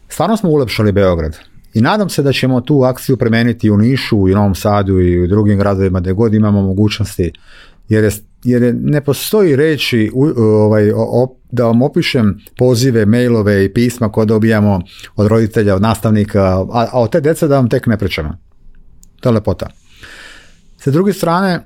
stvarno 0.10 0.38
smo 0.38 0.50
ulepšali 0.50 0.92
Beograd. 0.92 1.38
I 1.78 1.82
nadam 1.82 2.10
se 2.10 2.24
da 2.24 2.34
ćemo 2.34 2.62
tu 2.62 2.84
akciju 2.84 3.18
premeniti 3.18 3.70
u 3.70 3.78
Nišu, 3.78 4.28
i 4.28 4.34
Novom 4.34 4.56
Sadu 4.56 5.00
i 5.00 5.24
u 5.24 5.28
drugim 5.28 5.60
gradovima 5.60 6.00
gde 6.00 6.14
god 6.14 6.34
imamo 6.34 6.62
mogućnosti, 6.62 7.32
jer 7.90 8.04
je 8.04 8.12
jer 8.44 8.76
ne 8.82 9.02
postoji 9.02 9.56
reći 9.56 10.12
ovaj, 10.38 10.92
da 11.52 11.66
vam 11.66 11.82
opišem 11.82 12.40
pozive, 12.58 13.06
mailove 13.06 13.66
i 13.66 13.74
pisma 13.74 14.12
koje 14.12 14.26
dobijamo 14.26 14.82
od 15.16 15.28
roditelja, 15.28 15.76
od 15.76 15.82
nastavnika, 15.82 16.66
a, 16.72 16.88
a 16.92 17.02
od 17.02 17.12
te 17.12 17.22
djece 17.22 17.48
da 17.48 17.56
vam 17.56 17.70
tek 17.70 17.88
ne 17.88 17.98
pričamo. 17.98 18.38
To 19.20 19.30
je 19.30 19.34
lepota. 19.34 19.70
Sa 20.78 20.92
druge 20.92 21.14
strane, 21.14 21.60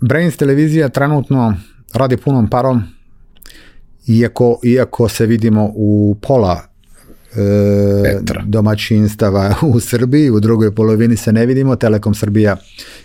Brains 0.00 0.36
televizija 0.36 0.88
trenutno 0.88 1.54
radi 1.94 2.16
punom 2.16 2.50
parom, 2.50 2.82
iako, 4.08 4.60
iako 4.64 5.08
se 5.08 5.26
vidimo 5.26 5.70
u 5.74 6.16
pola 6.22 6.69
e, 7.36 8.20
domaćinstava 8.44 9.54
u 9.62 9.80
Srbiji, 9.80 10.30
u 10.30 10.40
drugoj 10.40 10.74
polovini 10.74 11.16
se 11.16 11.32
ne 11.32 11.46
vidimo, 11.46 11.76
Telekom 11.76 12.14
Srbija 12.14 12.56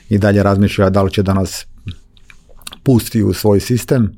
i 0.10 0.18
dalje 0.18 0.44
razmišlja 0.44 0.90
da 0.90 1.04
li 1.04 1.12
će 1.12 1.24
da 1.24 1.34
nas 1.34 1.66
pusti 2.84 3.24
u 3.24 3.34
svoj 3.34 3.60
sistem. 3.60 4.18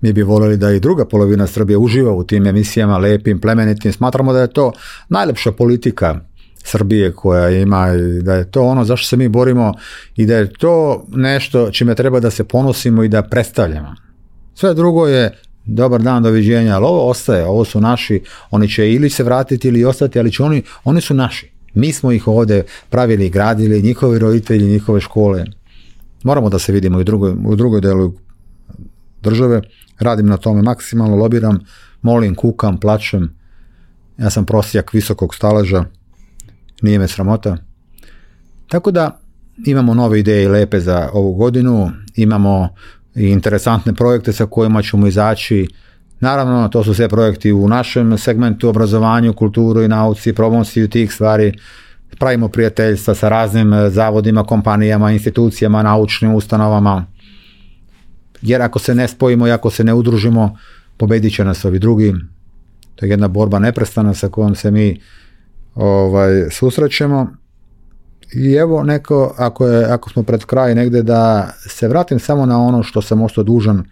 Mi 0.00 0.12
bi 0.12 0.22
voljeli 0.22 0.56
da 0.56 0.72
i 0.72 0.80
druga 0.80 1.04
polovina 1.04 1.46
Srbije 1.46 1.76
uživa 1.76 2.12
u 2.12 2.24
tim 2.24 2.46
emisijama, 2.46 2.98
lepim, 2.98 3.40
plemenitim. 3.40 3.92
Smatramo 3.92 4.32
da 4.32 4.40
je 4.40 4.52
to 4.52 4.72
najlepša 5.08 5.52
politika 5.52 6.20
Srbije 6.64 7.12
koja 7.12 7.50
ima, 7.50 7.86
da 8.22 8.34
je 8.34 8.50
to 8.50 8.62
ono 8.62 8.84
zašto 8.84 9.06
se 9.06 9.16
mi 9.16 9.28
borimo 9.28 9.74
i 10.16 10.26
da 10.26 10.36
je 10.36 10.52
to 10.52 11.04
nešto 11.08 11.70
čime 11.70 11.94
treba 11.94 12.20
da 12.20 12.30
se 12.30 12.44
ponosimo 12.44 13.04
i 13.04 13.08
da 13.08 13.22
predstavljamo. 13.22 13.94
Sve 14.54 14.74
drugo 14.74 15.06
je 15.06 15.38
dobar 15.66 16.02
dan, 16.02 16.22
doviđenja, 16.22 16.76
ali 16.76 16.84
ovo 16.84 17.10
ostaje, 17.10 17.44
ovo 17.44 17.64
su 17.64 17.80
naši, 17.80 18.22
oni 18.50 18.68
će 18.68 18.92
ili 18.92 19.10
se 19.10 19.24
vratiti 19.24 19.68
ili 19.68 19.84
ostati, 19.84 20.18
ali 20.18 20.32
će 20.32 20.42
oni, 20.42 20.62
oni 20.84 21.00
su 21.00 21.14
naši. 21.14 21.50
Mi 21.74 21.92
smo 21.92 22.12
ih 22.12 22.28
ovdje 22.28 22.64
pravili, 22.90 23.30
gradili, 23.30 23.82
njihovi 23.82 24.18
roditelji, 24.18 24.70
njihove 24.72 25.00
škole. 25.00 25.44
Moramo 26.22 26.48
da 26.50 26.58
se 26.58 26.72
vidimo 26.72 26.98
u 26.98 27.04
drugoj, 27.04 27.34
u 27.46 27.56
drugoj 27.56 27.80
delu 27.80 28.14
države. 29.22 29.62
Radim 29.98 30.26
na 30.26 30.36
tome 30.36 30.62
maksimalno, 30.62 31.16
lobiram, 31.16 31.58
molim, 32.02 32.34
kukam, 32.34 32.80
plačem. 32.80 33.34
Ja 34.18 34.30
sam 34.30 34.46
prosjak 34.46 34.92
visokog 34.92 35.34
staleža, 35.34 35.84
nije 36.82 36.98
me 36.98 37.08
sramota. 37.08 37.56
Tako 38.68 38.90
da 38.90 39.20
imamo 39.66 39.94
nove 39.94 40.20
ideje 40.20 40.44
i 40.44 40.48
lepe 40.48 40.80
za 40.80 41.10
ovu 41.12 41.34
godinu, 41.34 41.90
imamo 42.14 42.68
i 43.16 43.28
interesantne 43.28 43.94
projekte 43.94 44.32
sa 44.32 44.46
kojima 44.46 44.82
ćemo 44.82 45.06
izaći. 45.06 45.68
Naravno, 46.20 46.68
to 46.68 46.84
su 46.84 46.94
sve 46.94 47.08
projekti 47.08 47.52
u 47.52 47.68
našem 47.68 48.18
segmentu 48.18 48.68
obrazovanju, 48.68 49.32
kulturu 49.32 49.82
i 49.82 49.88
nauci, 49.88 50.32
promociju 50.32 50.88
tih 50.88 51.12
stvari. 51.12 51.52
Pravimo 52.18 52.48
prijateljstva 52.48 53.14
sa 53.14 53.28
raznim 53.28 53.72
e, 53.72 53.90
zavodima, 53.90 54.44
kompanijama, 54.44 55.12
institucijama, 55.12 55.82
naučnim 55.82 56.34
ustanovama. 56.34 57.06
Jer 58.42 58.62
ako 58.62 58.78
se 58.78 58.94
ne 58.94 59.08
spojimo 59.08 59.46
i 59.46 59.52
ako 59.52 59.70
se 59.70 59.84
ne 59.84 59.94
udružimo, 59.94 60.56
pobedit 60.96 61.34
će 61.34 61.44
nas 61.44 61.64
ovi 61.64 61.78
drugi. 61.78 62.14
To 62.94 63.06
je 63.06 63.10
jedna 63.10 63.28
borba 63.28 63.58
neprestana 63.58 64.14
sa 64.14 64.28
kojom 64.28 64.54
se 64.54 64.70
mi 64.70 65.00
ovaj, 65.74 66.50
susrećemo 66.50 67.36
i 68.34 68.52
evo 68.52 68.82
neko, 68.82 69.34
ako, 69.36 69.66
je, 69.66 69.84
ako 69.84 70.10
smo 70.10 70.22
pred 70.22 70.44
kraj 70.44 70.74
negdje 70.74 71.02
da 71.02 71.50
se 71.58 71.88
vratim 71.88 72.18
samo 72.18 72.46
na 72.46 72.58
ono 72.58 72.82
što 72.82 73.02
sam 73.02 73.22
ostao 73.22 73.44
dužan, 73.44 73.84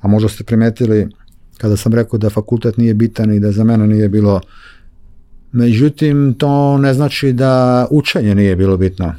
a 0.00 0.08
možda 0.08 0.28
ste 0.28 0.44
primetili 0.44 1.08
kada 1.58 1.76
sam 1.76 1.94
rekao 1.94 2.18
da 2.18 2.30
fakultet 2.30 2.76
nije 2.76 2.94
bitan 2.94 3.34
i 3.34 3.40
da 3.40 3.52
za 3.52 3.64
mene 3.64 3.86
nije 3.86 4.08
bilo 4.08 4.40
Međutim, 5.56 6.34
to 6.38 6.78
ne 6.78 6.94
znači 6.94 7.32
da 7.32 7.86
učenje 7.90 8.34
nije 8.34 8.56
bilo 8.56 8.76
bitno. 8.76 9.14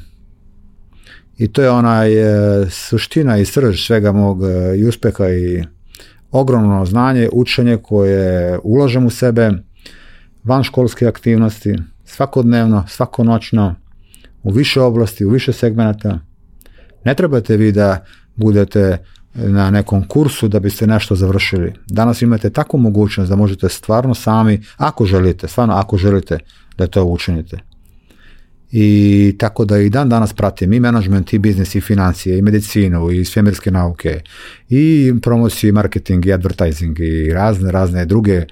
I 1.38 1.48
to 1.48 1.62
je 1.62 1.70
onaj 1.70 2.14
e, 2.14 2.66
suština 2.70 3.38
i 3.38 3.46
srž 3.46 3.86
svega 3.86 4.12
mog 4.12 4.44
e, 4.44 4.78
i 4.78 4.88
uspjeha 4.88 5.30
i 5.30 5.64
ogromno 6.32 6.86
znanje, 6.86 7.30
učenje 7.34 7.78
koje 7.78 8.60
ulažem 8.64 9.06
u 9.06 9.10
sebe, 9.10 9.52
van 10.44 10.64
školske 10.64 11.08
aktivnosti, 11.08 11.76
svakodnevno, 12.06 12.84
svakonoćno, 12.88 13.76
u 14.46 14.52
više 14.52 14.82
oblasti, 14.82 15.26
u 15.26 15.30
više 15.30 15.54
segmenata. 15.54 16.20
Ne 17.06 17.14
trebate 17.14 17.58
vi 17.58 17.72
da 17.72 18.06
budete 18.36 18.98
na 19.34 19.72
nekom 19.72 20.08
kursu 20.08 20.48
da 20.48 20.60
biste 20.60 20.88
nešto 20.88 21.16
završili. 21.16 21.74
Danas 21.88 22.22
imate 22.22 22.50
takvu 22.50 22.80
mogućnost 22.80 23.30
da 23.30 23.36
možete 23.36 23.70
stvarno 23.70 24.16
sami, 24.16 24.62
ako 24.78 25.06
želite, 25.06 25.48
stvarno 25.48 25.74
ako 25.74 25.98
želite 25.98 26.40
da 26.78 26.88
to 26.88 27.04
učinite. 27.04 27.58
I 28.72 29.36
tako 29.40 29.66
da 29.66 29.80
i 29.80 29.90
dan 29.90 30.10
danas 30.10 30.34
pratim 30.34 30.74
i 30.74 30.80
management, 30.80 31.34
i 31.34 31.40
biznis, 31.40 31.76
i 31.76 31.82
financije, 31.82 32.38
i 32.38 32.42
medicinu, 32.42 33.12
i 33.12 33.26
svemirske 33.26 33.72
nauke, 33.72 34.22
i 34.70 35.14
promociju, 35.22 35.70
i 35.70 35.72
marketing, 35.72 36.26
i 36.26 36.34
advertising, 36.34 37.00
i 37.00 37.34
razne, 37.34 37.72
razne 37.72 38.06
druge, 38.06 38.46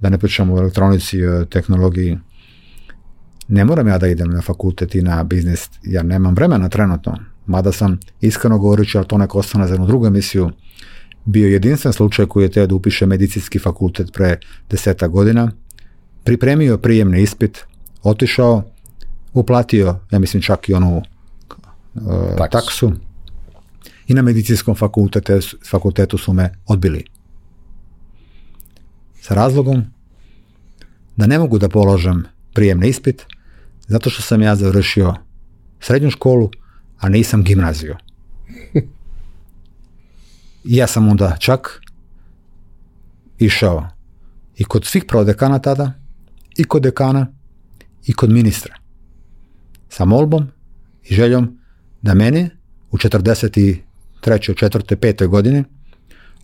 da 0.00 0.08
ne 0.08 0.18
pričamo 0.18 0.54
o 0.54 0.58
elektronici, 0.58 1.26
o 1.26 1.44
tehnologiji. 1.44 2.18
Ne 3.48 3.64
moram 3.64 3.88
ja 3.88 3.98
da 3.98 4.08
idem 4.08 4.30
na 4.30 4.42
fakultet 4.42 4.94
i 4.94 5.02
na 5.02 5.24
biznis, 5.24 5.68
ja 5.82 6.02
nemam 6.02 6.34
vremena 6.34 6.68
trenutno. 6.68 7.18
Mada 7.46 7.72
sam, 7.72 7.98
iskreno 8.20 8.58
govoreći, 8.58 8.98
ali 8.98 9.06
to 9.06 9.18
neko 9.18 9.38
ostane 9.38 9.66
za 9.66 9.74
jednu 9.74 9.86
drugu 9.86 10.06
emisiju, 10.06 10.50
bio 11.24 11.48
jedinstven 11.48 11.92
slučaj 11.92 12.26
koji 12.26 12.44
je 12.44 12.50
teo 12.50 12.66
da 12.66 12.74
upiše 12.74 13.06
medicinski 13.06 13.58
fakultet 13.58 14.12
pre 14.12 14.38
deseta 14.70 15.08
godina, 15.08 15.50
pripremio 16.24 16.78
prijemni 16.78 17.22
ispit, 17.22 17.64
otišao, 18.02 18.62
uplatio, 19.32 19.98
ja 20.10 20.18
mislim 20.18 20.42
čak 20.42 20.68
i 20.68 20.74
onu 20.74 21.02
uh, 21.94 22.48
taksu 22.50 22.92
i 24.08 24.14
na 24.14 24.22
medicinskom 24.22 24.74
fakultetu, 24.74 25.32
fakultetu 25.70 26.18
su 26.18 26.32
me 26.32 26.50
odbili. 26.66 27.04
Sa 29.20 29.34
razlogom 29.34 29.84
da 31.16 31.26
ne 31.26 31.38
mogu 31.38 31.58
da 31.58 31.68
položem 31.68 32.24
prijemni 32.56 32.88
ispit, 32.88 33.26
zato 33.86 34.10
što 34.10 34.22
sam 34.22 34.42
ja 34.42 34.56
završio 34.56 35.14
srednju 35.80 36.10
školu, 36.10 36.50
a 36.98 37.08
nisam 37.08 37.42
gimnaziju. 37.42 37.96
ja 40.64 40.86
sam 40.86 41.08
onda 41.08 41.36
čak 41.38 41.80
išao 43.38 43.88
i 44.56 44.64
kod 44.64 44.84
svih 44.84 45.04
prodekana 45.08 45.58
tada, 45.58 45.92
i 46.56 46.64
kod 46.64 46.82
dekana, 46.82 47.26
i 48.06 48.12
kod 48.12 48.30
ministra. 48.30 48.74
Sa 49.88 50.04
molbom 50.04 50.48
i 51.04 51.14
željom 51.14 51.58
da 52.02 52.14
meni 52.14 52.48
u 52.90 52.96
43. 52.96 53.80
4. 54.22 54.96
5. 54.96 55.26
godini 55.26 55.64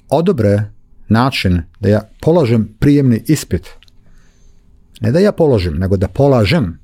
odobre 0.08 0.70
način 1.08 1.62
da 1.80 1.88
ja 1.88 2.08
polažem 2.20 2.76
prijemni 2.78 3.22
ispit. 3.26 3.68
Ne 5.02 5.12
da 5.12 5.18
ja 5.18 5.32
položim, 5.32 5.74
nego 5.78 5.96
da 5.96 6.08
polažem. 6.08 6.78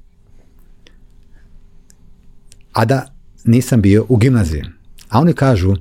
A 2.73 2.85
da 2.85 3.15
nisam 3.45 3.81
bio 3.81 4.07
u 4.09 4.17
gimnaziji. 4.17 4.65
A 5.09 5.21
oni 5.21 5.33
kažu, 5.33 5.77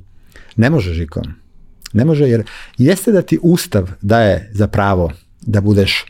ne 0.56 0.70
može 0.70 0.94
Žiko, 0.94 1.22
ne 1.94 2.06
može 2.06 2.30
jer 2.30 2.44
jeste 2.78 3.12
da 3.12 3.22
ti 3.22 3.40
ustav 3.42 3.90
daje 4.02 4.50
za 4.54 4.68
pravo 4.68 5.12
da 5.42 5.62
budeš 5.62 6.06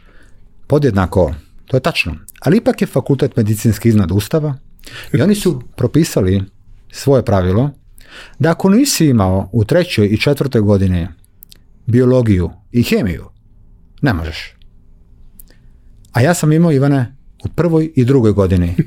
podjednako, 0.67 1.35
to 1.65 1.77
je 1.77 1.81
tačno, 1.81 2.15
ali 2.39 2.57
ipak 2.57 2.81
je 2.81 2.87
fakultet 2.87 3.35
medicinski 3.35 3.89
iznad 3.89 4.11
ustava 4.11 4.55
i 5.13 5.21
oni 5.21 5.35
su 5.35 5.61
propisali 5.75 6.43
svoje 6.91 7.25
pravilo 7.25 7.71
da 8.39 8.51
ako 8.51 8.69
nisi 8.69 9.05
imao 9.05 9.49
u 9.51 9.65
trećoj 9.65 10.07
i 10.07 10.17
četvrtoj 10.17 10.61
godini 10.61 11.07
biologiju 11.85 12.49
i 12.71 12.83
hemiju, 12.83 13.25
ne 14.01 14.13
možeš. 14.13 14.56
A 16.17 16.21
ja 16.21 16.33
sam 16.33 16.51
imao, 16.51 16.71
Ivane, 16.71 17.15
u 17.45 17.47
prvoj 17.55 17.91
i 17.95 18.05
drugoj 18.05 18.31
godini 18.31 18.75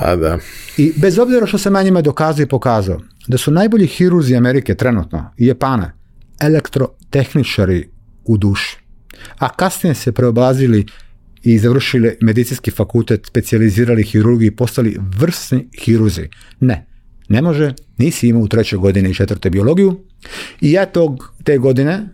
Da, 0.00 0.16
da. 0.16 0.38
I 0.76 0.92
bez 0.96 1.18
obzira 1.18 1.46
što 1.46 1.58
sam 1.58 1.74
ja 1.74 1.82
njima 1.82 2.02
dokazao 2.02 2.42
i 2.42 2.48
pokazao 2.48 3.00
da 3.28 3.38
su 3.38 3.50
najbolji 3.50 3.86
hirurzi 3.86 4.36
Amerike 4.36 4.74
trenutno 4.74 5.32
i 5.38 5.46
Japana 5.46 5.92
elektrotehničari 6.40 7.88
u 8.24 8.36
duši. 8.36 8.78
A 9.38 9.48
kasnije 9.48 9.94
se 9.94 10.12
preobrazili 10.12 10.86
i 11.42 11.58
završili 11.58 12.16
medicinski 12.20 12.70
fakultet, 12.70 13.26
specijalizirali 13.26 14.02
hirurgi 14.02 14.46
i 14.46 14.56
postali 14.56 14.96
vrsni 15.18 15.68
hiruzi. 15.84 16.28
Ne, 16.60 16.86
ne 17.28 17.42
može, 17.42 17.74
nisi 17.98 18.28
imao 18.28 18.42
u 18.42 18.48
trećoj 18.48 18.78
godini 18.78 19.10
i 19.10 19.14
četvrte 19.14 19.50
biologiju. 19.50 20.00
I 20.60 20.72
ja 20.72 20.86
tog, 20.86 21.34
te 21.44 21.58
godine 21.58 22.08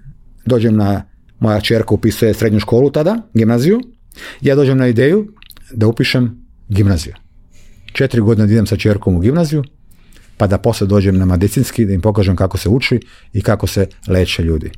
dođem 0.44 0.76
na, 0.76 1.15
moja 1.40 1.60
čerka 1.60 1.94
upisuje 1.94 2.34
srednju 2.34 2.60
školu 2.60 2.90
tada, 2.90 3.16
gimnaziju, 3.34 3.80
ja 4.40 4.54
dođem 4.54 4.78
na 4.78 4.86
ideju 4.86 5.32
da 5.72 5.86
upišem 5.86 6.46
gimnaziju 6.68 7.14
četiri 7.96 8.20
godine 8.20 8.46
da 8.46 8.52
idem 8.52 8.66
sa 8.66 8.76
čerkom 8.76 9.16
u 9.16 9.20
gimnaziju, 9.20 9.64
pa 10.36 10.46
da 10.46 10.58
poslije 10.58 10.88
dođem 10.88 11.18
na 11.18 11.24
medicinski, 11.24 11.86
da 11.86 11.92
im 11.92 12.00
pokažem 12.00 12.36
kako 12.36 12.58
se 12.58 12.68
uči 12.68 13.00
i 13.32 13.42
kako 13.42 13.66
se 13.66 13.86
leče 14.08 14.42
ljudi. 14.42 14.70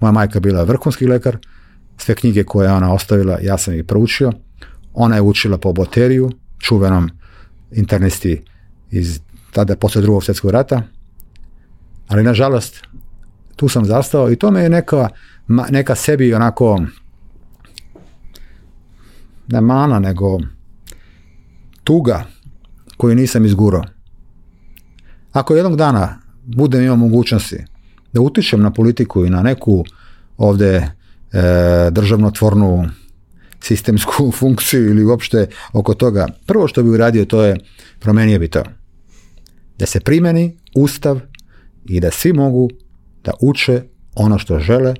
Moja 0.00 0.12
majka 0.12 0.40
bila 0.40 0.62
vrhunski 0.62 1.06
lekar, 1.06 1.38
sve 1.96 2.14
knjige 2.14 2.44
koje 2.44 2.66
je 2.66 2.72
ona 2.72 2.92
ostavila, 2.92 3.38
ja 3.42 3.58
sam 3.58 3.74
ih 3.74 3.84
proučio. 3.84 4.32
Ona 4.94 5.14
je 5.14 5.22
učila 5.22 5.58
po 5.58 5.72
boteriju, 5.72 6.30
čuvenom 6.58 7.10
internisti 7.72 8.42
iz 8.90 9.20
tada 9.52 9.76
poslije 9.76 10.02
drugog 10.02 10.24
svjetskog 10.24 10.50
rata, 10.50 10.82
ali 12.08 12.22
nažalost 12.22 12.82
tu 13.56 13.68
sam 13.68 13.84
zastao 13.84 14.30
i 14.32 14.36
to 14.36 14.50
me 14.50 14.62
je 14.62 14.68
neka, 14.68 15.08
neka 15.48 15.94
sebi 15.94 16.34
onako 16.34 16.80
ne 19.48 19.60
mana, 19.60 19.98
nego 19.98 20.38
tuga 21.84 22.24
koju 22.96 23.14
nisam 23.14 23.44
izgurao. 23.44 23.84
Ako 25.32 25.54
jednog 25.54 25.76
dana 25.76 26.18
budem 26.44 26.82
imao 26.82 26.96
mogućnosti 26.96 27.64
da 28.12 28.20
utičem 28.20 28.62
na 28.62 28.70
politiku 28.70 29.24
i 29.24 29.30
na 29.30 29.42
neku 29.42 29.84
ovdje 30.36 30.76
e, 30.76 30.90
državnotvornu 31.90 32.88
sistemsku 33.60 34.30
funkciju 34.38 34.90
ili 34.90 35.04
uopšte 35.04 35.46
oko 35.72 35.94
toga, 35.94 36.26
prvo 36.46 36.68
što 36.68 36.82
bi 36.82 36.90
uradio 36.90 37.24
to 37.24 37.42
je 37.42 37.56
promenio 38.00 38.38
bi 38.38 38.48
to. 38.48 38.62
Da 39.78 39.86
se 39.86 40.00
primeni 40.00 40.58
ustav 40.76 41.20
i 41.84 42.00
da 42.00 42.10
svi 42.10 42.32
mogu 42.32 42.70
da 43.24 43.32
uče 43.40 43.82
ono 44.14 44.38
što 44.38 44.58
žele 44.58 44.94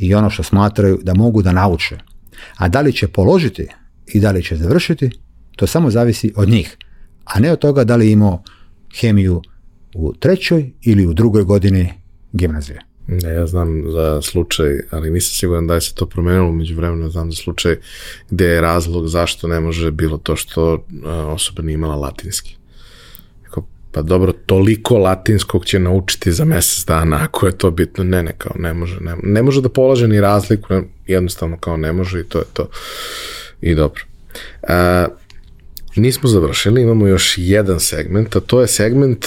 i 0.00 0.14
ono 0.14 0.30
što 0.30 0.42
smatraju 0.42 0.98
da 1.02 1.14
mogu 1.14 1.42
da 1.42 1.52
nauče. 1.52 1.98
A 2.56 2.68
da 2.68 2.80
li 2.80 2.92
će 2.92 3.08
položiti 3.08 3.66
i 4.06 4.20
da 4.20 4.30
li 4.30 4.42
će 4.42 4.56
završiti, 4.56 5.10
to 5.56 5.66
samo 5.66 5.90
zavisi 5.90 6.32
od 6.36 6.48
njih, 6.48 6.76
a 7.24 7.40
ne 7.40 7.52
od 7.52 7.58
toga 7.58 7.84
da 7.84 7.96
li 7.96 8.12
imao 8.12 8.42
hemiju 9.00 9.42
u 9.94 10.14
trećoj 10.14 10.72
ili 10.82 11.06
u 11.06 11.12
drugoj 11.12 11.44
godini 11.44 11.92
gimnazije. 12.32 12.80
Ne, 13.06 13.30
ja 13.30 13.46
znam 13.46 13.82
za 13.92 14.22
slučaj, 14.22 14.80
ali 14.90 15.10
nisam 15.10 15.34
siguran 15.34 15.66
da 15.66 15.74
je 15.74 15.80
se 15.80 15.94
to 15.94 16.06
promenilo 16.06 16.52
među 16.52 16.76
vremenu, 16.76 17.10
znam 17.10 17.32
za 17.32 17.36
slučaj 17.36 17.76
gdje 18.30 18.44
je 18.44 18.60
razlog 18.60 19.08
zašto 19.08 19.48
ne 19.48 19.60
može 19.60 19.90
bilo 19.90 20.18
to 20.18 20.36
što 20.36 20.86
osoba 21.26 21.62
nije 21.62 21.74
imala 21.74 21.96
latinski. 21.96 22.59
Pa 23.92 24.02
dobro, 24.02 24.32
toliko 24.32 24.98
latinskog 24.98 25.64
će 25.64 25.78
naučiti 25.78 26.32
za 26.32 26.44
mjesec 26.44 26.84
dana, 26.84 27.18
ako 27.22 27.46
je 27.46 27.58
to 27.58 27.70
bitno. 27.70 28.04
Ne, 28.04 28.22
ne, 28.22 28.32
kao 28.38 28.52
ne 28.58 28.74
može. 28.74 29.00
Ne, 29.00 29.16
ne 29.22 29.42
može 29.42 29.62
da 29.62 29.68
polaže 29.68 30.08
ni 30.08 30.20
razliku, 30.20 30.74
jednostavno 31.06 31.58
kao 31.58 31.76
ne 31.76 31.92
može 31.92 32.20
i 32.20 32.24
to 32.24 32.38
je 32.38 32.44
to. 32.52 32.68
I 33.60 33.74
dobro. 33.74 34.04
A, 34.62 35.06
nismo 35.96 36.28
završili, 36.28 36.82
imamo 36.82 37.06
još 37.06 37.34
jedan 37.38 37.80
segment, 37.80 38.36
a 38.36 38.40
to 38.40 38.60
je 38.60 38.68
segment 38.68 39.26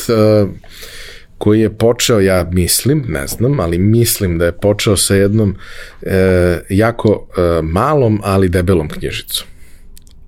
koji 1.43 1.61
je 1.61 1.77
počeo, 1.77 2.19
ja 2.19 2.49
mislim, 2.51 3.05
ne 3.07 3.27
znam, 3.27 3.59
ali 3.59 3.77
mislim 3.77 4.37
da 4.37 4.45
je 4.45 4.51
počeo 4.51 4.97
sa 4.97 5.15
jednom 5.15 5.55
e, 6.01 6.59
jako 6.69 7.27
e, 7.37 7.61
malom, 7.61 8.19
ali 8.23 8.49
debelom 8.49 8.89
knjižicom. 8.89 9.47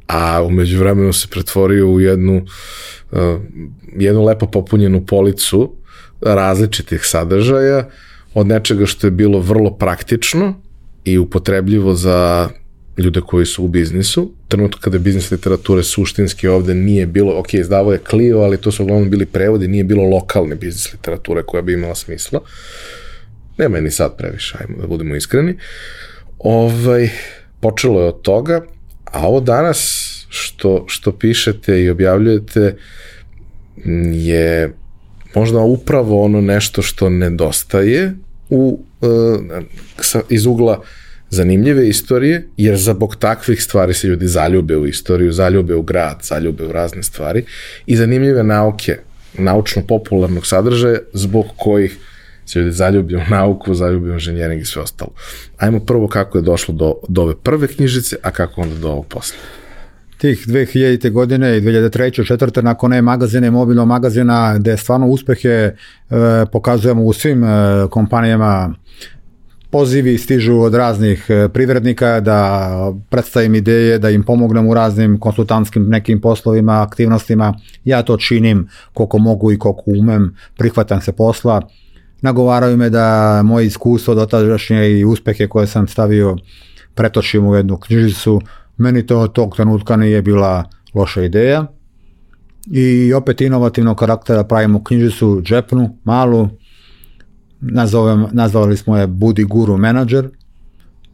A 0.07 0.44
umeđu 0.44 0.80
vremenu 0.80 1.14
se 1.14 1.27
pretvorio 1.27 1.88
u 1.88 1.99
jednu, 1.99 2.45
e, 3.11 3.38
jednu 3.98 4.23
lepo 4.23 4.45
popunjenu 4.45 5.06
policu 5.06 5.76
različitih 6.22 7.06
sadržaja 7.06 7.90
od 8.34 8.48
nečega 8.48 8.86
što 8.86 9.07
je 9.07 9.11
bilo 9.11 9.40
vrlo 9.40 9.77
praktično 9.77 10.61
i 11.06 11.18
upotrebljivo 11.18 11.94
za 11.94 12.49
ljude 12.98 13.22
koji 13.22 13.45
su 13.45 13.64
u 13.64 13.68
biznisu. 13.68 14.32
Trenutno 14.48 14.77
kada 14.82 14.98
biznis 14.98 15.32
literature 15.32 15.84
suštinski 15.84 16.48
ovde 16.48 16.76
nije 16.76 17.06
bilo, 17.06 17.40
ok, 17.40 17.53
izdavo 17.53 17.94
je 17.94 17.99
Clio, 18.10 18.40
ali 18.40 18.57
to 18.57 18.72
su 18.72 18.84
uglavnom 18.84 19.10
bili 19.10 19.26
prevodi, 19.26 19.68
nije 19.68 19.84
bilo 19.84 20.03
lokalne 20.03 20.56
biznis 20.56 20.94
literature 20.94 21.44
koja 21.44 21.61
bi 21.61 21.73
imala 21.73 21.95
smisla. 21.95 22.40
Nema 23.57 23.77
je 23.77 23.82
ni 23.82 23.91
sad 23.91 24.18
previše, 24.18 24.57
ajmo 24.60 24.82
da 24.82 24.88
budemo 24.88 25.15
iskreni. 25.15 25.57
Ovaj, 26.40 27.10
počelo 27.60 28.02
je 28.02 28.07
od 28.07 28.22
toga, 28.22 28.61
a 29.16 29.28
ovo 29.28 29.40
danas 29.40 29.80
što, 30.30 30.86
što 30.88 31.12
pišete 31.12 31.84
i 31.84 31.90
objavljujete 31.90 32.76
je 34.14 34.74
možda 35.36 35.60
upravo 35.60 36.24
ono 36.24 36.42
nešto 36.42 36.82
što 36.82 37.10
nedostaje 37.10 38.14
u, 38.50 38.80
sa, 40.00 40.22
iz 40.30 40.46
ugla 40.46 40.82
zanimljive 41.30 41.90
istorije, 41.90 42.48
jer 42.58 42.78
za 42.78 42.94
bog 42.94 43.16
takvih 43.16 43.64
stvari 43.64 43.94
se 43.94 44.08
ljudi 44.08 44.28
zaljube 44.28 44.78
u 44.78 44.88
istoriju, 44.88 45.32
zaljube 45.32 45.76
u 45.76 45.82
grad, 45.82 46.20
zaljube 46.24 46.66
u 46.66 46.72
razne 46.72 47.04
stvari 47.04 47.44
i 47.86 47.96
zanimljive 47.96 48.44
nauke, 48.44 48.98
naučno-popularnog 49.38 50.46
sadržaja, 50.48 51.00
zbog 51.14 51.46
kojih 51.58 51.98
se 52.45 52.59
ljudi 52.59 52.72
zaljubi 52.72 53.15
u 53.15 53.22
nauku, 53.30 53.73
zaljubi 53.73 54.09
u 54.09 54.13
inženjering 54.13 54.61
i 54.61 54.65
sve 54.65 54.81
ostalo. 54.81 55.11
Ajmo 55.57 55.80
prvo 55.80 56.07
kako 56.07 56.38
je 56.38 56.41
došlo 56.41 56.73
do, 56.73 56.93
do 57.07 57.22
ove 57.22 57.35
prve 57.35 57.67
knjižice, 57.67 58.15
a 58.22 58.31
kako 58.31 58.61
onda 58.61 58.76
do 58.76 58.89
ovog 58.89 59.05
posle 59.07 59.38
tih 60.17 60.47
2000. 60.47 61.11
godine 61.11 61.57
i 61.57 61.61
2003. 61.61 62.27
četvrte 62.27 62.61
nakon 62.61 62.93
e 62.93 63.01
magazine 63.01 63.51
mobilnog 63.51 63.88
magazina 63.88 64.57
gdje 64.57 64.77
stvarno 64.77 65.07
uspjehe 65.07 65.49
e, 65.49 65.73
pokazujemo 66.51 67.03
u 67.03 67.13
svim 67.13 67.43
e, 67.43 67.47
kompanijama 67.89 68.73
pozivi 69.69 70.17
stižu 70.17 70.59
od 70.59 70.73
raznih 70.73 71.26
e, 71.30 71.49
privrednika 71.49 72.19
da 72.19 72.69
predstavim 73.09 73.55
ideje, 73.55 73.99
da 73.99 74.09
im 74.09 74.23
pomognem 74.23 74.67
u 74.67 74.73
raznim 74.73 75.19
konsultantskim 75.19 75.89
nekim 75.89 76.22
poslovima, 76.22 76.81
aktivnostima. 76.81 77.53
Ja 77.84 78.03
to 78.03 78.17
činim 78.17 78.67
koliko 78.93 79.17
mogu 79.17 79.51
i 79.51 79.59
koliko 79.59 79.84
umem, 79.85 80.35
prihvatam 80.57 81.01
se 81.01 81.11
posla. 81.11 81.61
Nagovaraju 82.22 82.78
me 82.78 82.90
da 82.90 83.42
moje 83.44 83.66
iskustvo 83.66 84.16
dotadašnje 84.16 85.00
i 85.00 85.06
uspjehe 85.06 85.48
koje 85.48 85.68
sam 85.68 85.88
stavio 85.88 86.38
pretočim 86.96 87.48
u 87.48 87.56
jednu 87.56 87.78
knjižicu. 87.78 88.42
Meni 88.78 89.06
to 89.08 89.28
tog 89.28 89.56
trenutka 89.56 89.96
nije 89.96 90.22
bila 90.22 90.64
loša 90.94 91.24
ideja. 91.24 91.66
I 92.72 93.14
opet 93.14 93.42
inovativnog 93.42 93.98
karaktera 93.98 94.44
pravimo 94.44 94.84
knjižicu 94.84 95.42
džepnu, 95.44 95.98
malu, 96.04 96.50
nazovem, 97.60 98.26
nazvali 98.32 98.78
smo 98.78 98.98
je 98.98 99.08
Budi 99.08 99.44
Guru 99.44 99.78
Manager 99.78 100.30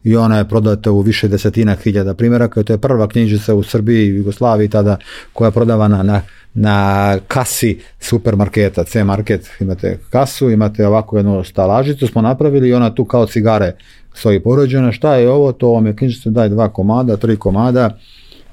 i 0.04 0.16
ona 0.16 0.38
je 0.38 0.48
prodata 0.48 0.90
u 0.90 1.00
više 1.00 1.28
desetina 1.28 1.74
hiljada 1.74 2.14
primjeraka. 2.14 2.62
To 2.62 2.72
je 2.72 2.78
prva 2.78 3.08
knjižica 3.08 3.54
u 3.54 3.62
Srbiji 3.62 4.06
i 4.06 4.16
Jugoslaviji 4.16 4.68
tada 4.68 4.96
koja 5.32 5.48
je 5.48 5.52
prodavana 5.52 6.02
na, 6.02 6.20
na 6.54 7.18
kasi 7.28 7.78
supermarketa, 8.00 8.84
C 8.84 9.04
market, 9.04 9.50
imate 9.60 9.98
kasu, 10.10 10.50
imate 10.50 10.86
ovako 10.86 11.16
jednu 11.16 11.44
stalažicu 11.44 12.06
smo 12.06 12.22
napravili 12.22 12.68
i 12.68 12.74
ona 12.74 12.94
tu 12.94 13.04
kao 13.04 13.26
cigare 13.26 13.72
stoji 14.14 14.42
poređena. 14.42 14.92
Šta 14.92 15.14
je 15.14 15.30
ovo? 15.30 15.52
To 15.52 15.68
vam 15.68 15.86
je 15.86 15.96
knjižica, 15.96 16.30
daj 16.30 16.48
dva 16.48 16.68
komada, 16.68 17.16
tri 17.16 17.36
komada 17.36 17.98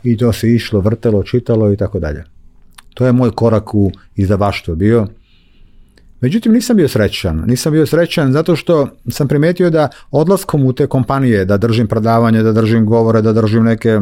i 0.04 0.18
to 0.18 0.34
se 0.34 0.54
išlo, 0.54 0.80
vrtelo, 0.80 1.24
čitalo 1.24 1.72
i 1.72 1.78
tako 1.78 2.00
dalje. 2.00 2.24
To 2.94 3.06
je 3.06 3.12
moj 3.12 3.32
korak 3.32 3.76
u 3.76 3.92
izdavaštvo 4.16 4.76
bio 4.76 5.08
Međutim, 6.22 6.54
nisam 6.54 6.78
bio 6.78 6.88
srećan. 6.88 7.44
Nisam 7.48 7.72
bio 7.74 7.86
srećan 7.86 8.32
zato 8.32 8.56
što 8.56 8.88
sam 9.10 9.28
primetio 9.28 9.70
da 9.70 9.90
odlaskom 10.12 10.66
u 10.66 10.74
te 10.74 10.88
kompanije, 10.88 11.46
da 11.46 11.58
držim 11.58 11.88
predavanje, 11.88 12.44
da 12.44 12.52
držim 12.52 12.86
govore, 12.86 13.22
da 13.22 13.34
držim 13.34 13.64
neke 13.64 14.00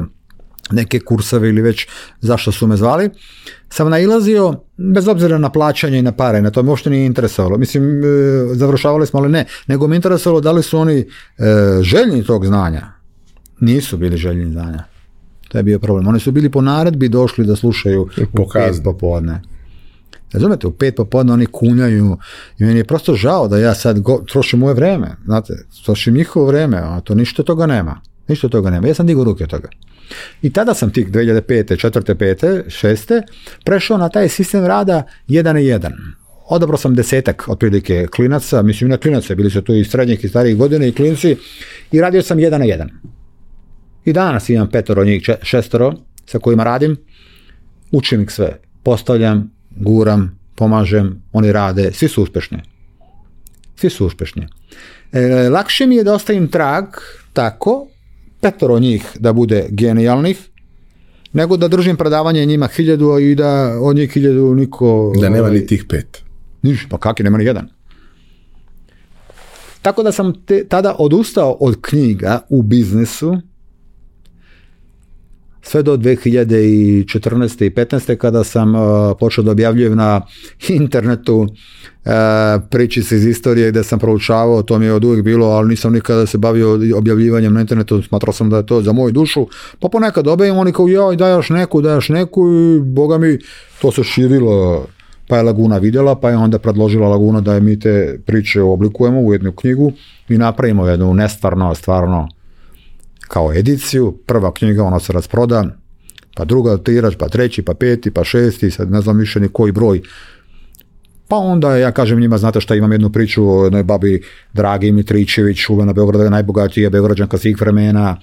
neke 0.72 1.00
kurseve 1.00 1.50
ili 1.50 1.62
već 1.62 1.88
zašto 2.22 2.52
su 2.52 2.68
me 2.68 2.78
zvali, 2.78 3.10
sam 3.70 3.90
nailazio, 3.90 4.54
bez 4.78 5.08
obzira 5.08 5.38
na 5.38 5.50
plaćanje 5.50 6.00
i 6.00 6.02
na 6.02 6.12
pare, 6.12 6.42
na 6.42 6.52
to 6.52 6.64
me 6.64 6.70
uopšte 6.70 6.90
nije 6.90 7.06
interesovalo. 7.06 7.58
Mislim, 7.58 8.04
e, 8.04 8.04
završavali 8.54 9.08
smo, 9.08 9.20
ali 9.20 9.30
ne, 9.30 9.46
nego 9.68 9.88
me 9.88 9.96
interesovalo 9.96 10.42
da 10.42 10.52
li 10.52 10.64
su 10.64 10.80
oni 10.80 11.00
e, 11.00 11.06
željni 11.82 12.24
tog 12.24 12.46
znanja. 12.46 12.88
Nisu 13.60 13.98
bili 13.98 14.18
željni 14.18 14.52
znanja. 14.52 14.84
To 15.48 15.58
je 15.58 15.64
bio 15.64 15.80
problem. 15.80 16.08
Oni 16.08 16.20
su 16.20 16.32
bili 16.32 16.52
po 16.52 16.62
naredbi 16.62 17.10
došli 17.10 17.46
da 17.46 17.56
slušaju 17.56 18.10
u 18.34 18.46
popodne. 18.84 19.42
Razumete, 20.34 20.68
u 20.68 20.72
pet 20.72 20.96
popodne 20.96 21.34
oni 21.34 21.46
kunjaju 21.46 22.18
i 22.60 22.64
meni 22.64 22.80
je 22.80 22.84
prosto 22.84 23.16
žao 23.16 23.48
da 23.48 23.58
ja 23.58 23.76
sad 23.76 24.00
go, 24.00 24.24
trošim 24.32 24.60
moje 24.60 24.74
vreme, 24.74 25.16
znate, 25.26 25.54
trošim 25.86 26.14
njihovo 26.14 26.46
vreme, 26.46 26.78
a 26.78 27.02
to 27.02 27.16
ništa 27.16 27.44
toga 27.44 27.66
nema. 27.66 28.02
Ništa 28.28 28.50
toga 28.50 28.70
nema. 28.70 28.88
Ja 28.88 28.94
sam 28.94 29.08
digao 29.08 29.24
ruke 29.24 29.44
od 29.44 29.50
toga. 29.50 29.70
I 30.42 30.54
tada 30.54 30.74
sam 30.74 30.92
tih 30.94 31.12
2005. 31.12 31.90
4. 31.90 32.16
5. 32.16 32.64
6. 32.68 33.22
prešao 33.66 33.98
na 33.98 34.10
taj 34.10 34.30
sistem 34.30 34.66
rada 34.66 35.04
jedan 35.28 35.56
na 35.56 35.62
jedan. 35.62 35.94
Odabrao 36.50 36.78
sam 36.78 36.96
desetak 36.96 37.44
otprilike 37.48 38.08
klinaca, 38.16 38.62
mislim 38.62 38.90
na 38.90 38.98
klinaca, 38.98 39.36
bili 39.36 39.50
su 39.50 39.62
tu 39.62 39.74
i 39.74 39.86
srednjih 39.86 40.24
i 40.24 40.30
starijih 40.30 40.58
godina 40.58 40.86
i 40.86 40.92
klinci 40.92 41.38
i 41.92 42.02
radio 42.02 42.22
sam 42.22 42.40
jedan 42.40 42.60
na 42.60 42.66
jedan. 42.66 42.90
I 44.06 44.14
danas 44.14 44.50
imam 44.50 44.70
petoro 44.70 45.06
njih, 45.06 45.30
šestoro 45.42 45.94
sa 46.26 46.40
kojima 46.40 46.64
radim, 46.64 46.98
učim 47.92 48.22
ih 48.22 48.32
sve, 48.32 48.60
postavljam, 48.84 49.57
guram, 49.80 50.40
pomažem, 50.56 51.22
oni 51.34 51.52
rade, 51.52 51.92
svi 51.94 52.08
su 52.08 52.24
uspešni. 52.24 52.58
Svi 53.76 53.90
su 53.90 54.06
uspešni. 54.06 54.48
E, 55.12 55.50
lakše 55.50 55.88
mi 55.88 55.96
je 55.96 56.04
da 56.04 56.14
ostavim 56.14 56.48
trag 56.48 56.86
tako, 57.34 57.88
petoro 58.42 58.80
njih 58.80 59.06
da 59.20 59.34
bude 59.34 59.66
genijalnih, 59.70 60.38
nego 61.34 61.58
da 61.58 61.68
držim 61.68 61.98
predavanje 61.98 62.46
njima 62.46 62.68
hiljadu 62.68 63.20
i 63.20 63.36
da 63.36 63.78
od 63.82 63.96
njih 63.96 64.12
hiljadu 64.12 64.56
niko... 64.56 65.14
Da 65.22 65.30
nema 65.30 65.50
ni 65.50 65.66
tih 65.66 65.86
pet. 65.90 66.24
Niš, 66.62 66.88
pa 66.90 66.98
kak 66.98 67.20
nema 67.20 67.38
ni 67.38 67.46
jedan. 67.46 67.70
Tako 69.82 70.04
da 70.04 70.12
sam 70.12 70.34
tada 70.70 70.96
odustao 71.00 71.58
od 71.60 71.82
knjiga 71.82 72.40
u 72.50 72.62
biznisu 72.62 73.38
sve 75.62 75.84
do 75.84 75.98
2014. 75.98 77.66
i 77.66 77.70
15. 77.70 78.18
kada 78.18 78.44
sam 78.44 78.76
uh, 78.76 78.82
počeo 79.20 79.44
da 79.44 79.52
objavljujem 79.52 79.96
na 79.96 80.22
internetu 80.70 81.38
uh, 81.38 82.12
pričice 82.70 83.16
iz 83.16 83.26
istorije 83.26 83.72
gde 83.72 83.84
sam 83.84 84.00
proučavao, 84.00 84.64
to 84.64 84.80
mi 84.80 84.86
je 84.86 84.94
od 84.94 85.04
uvijek 85.04 85.24
bilo, 85.24 85.48
ali 85.48 85.70
nisam 85.70 85.94
nikada 85.94 86.26
se 86.26 86.38
bavio 86.38 86.80
objavljivanjem 86.96 87.54
na 87.54 87.62
internetu, 87.62 88.02
smatrao 88.02 88.34
sam 88.34 88.50
da 88.50 88.58
je 88.58 88.66
to 88.66 88.82
za 88.82 88.92
moju 88.92 89.12
dušu, 89.12 89.48
pa 89.80 89.90
ponekad 89.90 90.28
objavim 90.28 90.58
oni 90.58 90.72
kao 90.72 90.88
joj 90.88 91.16
daj 91.16 91.32
još 91.32 91.50
neku, 91.50 91.82
daj 91.82 91.94
još 91.94 92.10
neku 92.10 92.48
i 92.50 92.80
boga 92.80 93.18
mi 93.18 93.38
to 93.82 93.92
se 93.92 94.04
širilo 94.04 94.88
pa 95.28 95.38
je 95.38 95.44
Laguna 95.44 95.78
vidjela, 95.78 96.16
pa 96.16 96.30
je 96.30 96.38
onda 96.38 96.60
predložila 96.60 97.10
Laguna 97.10 97.42
da 97.42 97.60
mi 97.60 97.80
te 97.80 98.20
priče 98.26 98.62
oblikujemo 98.62 99.22
u 99.22 99.34
jednu 99.34 99.52
knjigu 99.52 99.92
i 100.30 100.38
napravimo 100.38 100.88
jednu 100.88 101.14
nestvarno, 101.14 101.76
stvarno 101.76 102.28
kao 103.28 103.54
ediciju, 103.54 104.18
prva 104.26 104.54
knjiga 104.54 104.84
ona 104.84 105.00
se 105.00 105.14
rasproda, 105.14 105.66
pa 106.36 106.46
druga 106.46 106.78
tirač, 106.78 107.16
pa 107.20 107.30
treći, 107.30 107.62
pa 107.62 107.74
peti, 107.74 108.12
pa 108.12 108.24
šesti, 108.24 108.72
sad 108.72 108.92
ne 108.92 109.02
znam 109.02 109.18
više 109.18 109.40
ni 109.40 109.50
koji 109.50 109.72
broj. 109.72 110.02
Pa 111.28 111.36
onda 111.36 111.78
ja 111.78 111.92
kažem 111.92 112.20
njima, 112.20 112.38
znate 112.38 112.62
šta, 112.62 112.76
imam 112.76 112.92
jednu 112.92 113.10
priču 113.10 113.50
o 113.50 113.64
jednoj 113.64 113.84
babi 113.84 114.22
Dragi 114.54 114.92
Mitričević, 114.92 115.58
čuvena 115.58 115.94
Beograda, 115.94 116.30
najbogatija 116.30 116.90
Beograđanka 116.90 117.38
svih 117.38 117.62
vremena, 117.62 118.18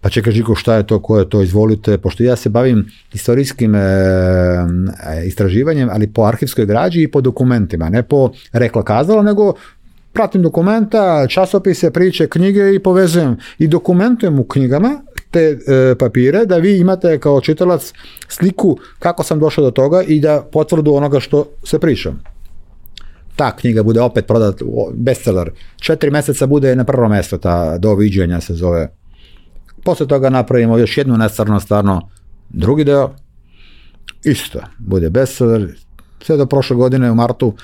pa 0.00 0.10
čekaj 0.10 0.32
Žiko 0.32 0.54
šta 0.54 0.76
je 0.76 0.86
to, 0.86 0.98
ko 1.02 1.18
je 1.18 1.28
to, 1.28 1.42
izvolite, 1.42 1.98
pošto 1.98 2.22
ja 2.22 2.36
se 2.36 2.50
bavim 2.50 2.86
istorijskim 3.12 3.74
e, 3.74 3.78
e 3.78 5.26
istraživanjem, 5.26 5.88
ali 5.92 6.12
po 6.12 6.22
arhivskoj 6.22 6.66
građi 6.66 7.02
i 7.02 7.10
po 7.10 7.20
dokumentima, 7.20 7.88
ne 7.88 8.02
po 8.02 8.30
rekla 8.52 8.82
kazala, 8.82 9.22
nego 9.22 9.54
pratim 10.12 10.42
dokumenta, 10.42 11.26
časopise, 11.28 11.90
priče, 11.90 12.26
knjige 12.26 12.74
i 12.74 12.78
povezujem 12.78 13.36
i 13.58 13.68
dokumentujem 13.68 14.38
u 14.38 14.44
knjigama 14.44 15.00
te 15.30 15.40
e, 15.40 15.94
papire 15.98 16.46
da 16.46 16.56
vi 16.56 16.78
imate 16.78 17.18
kao 17.18 17.40
čitalac 17.40 17.92
sliku 18.28 18.78
kako 18.98 19.22
sam 19.22 19.38
došao 19.38 19.64
do 19.64 19.70
toga 19.70 20.02
i 20.02 20.20
da 20.20 20.42
potvrdu 20.52 20.94
onoga 20.94 21.20
što 21.20 21.46
se 21.64 21.78
priča. 21.78 22.12
Ta 23.36 23.56
knjiga 23.56 23.82
bude 23.82 24.00
opet 24.00 24.26
prodat 24.26 24.62
bestseller. 24.94 25.50
Četiri 25.80 26.10
meseca 26.10 26.46
bude 26.46 26.76
na 26.76 26.84
prvo 26.84 27.08
mesto, 27.08 27.38
ta 27.38 27.78
doviđenja 27.78 28.40
se 28.40 28.54
zove. 28.54 28.88
Posle 29.84 30.06
toga 30.06 30.30
napravimo 30.30 30.78
još 30.78 30.98
jednu 30.98 31.16
nestvarno 31.16 31.60
stvarno 31.60 32.08
drugi 32.48 32.84
deo. 32.84 33.10
Isto, 34.24 34.60
bude 34.78 35.10
bestseller. 35.10 35.76
Sve 36.20 36.36
do 36.36 36.46
prošle 36.46 36.76
godine 36.76 37.10
u 37.10 37.14
martu 37.14 37.54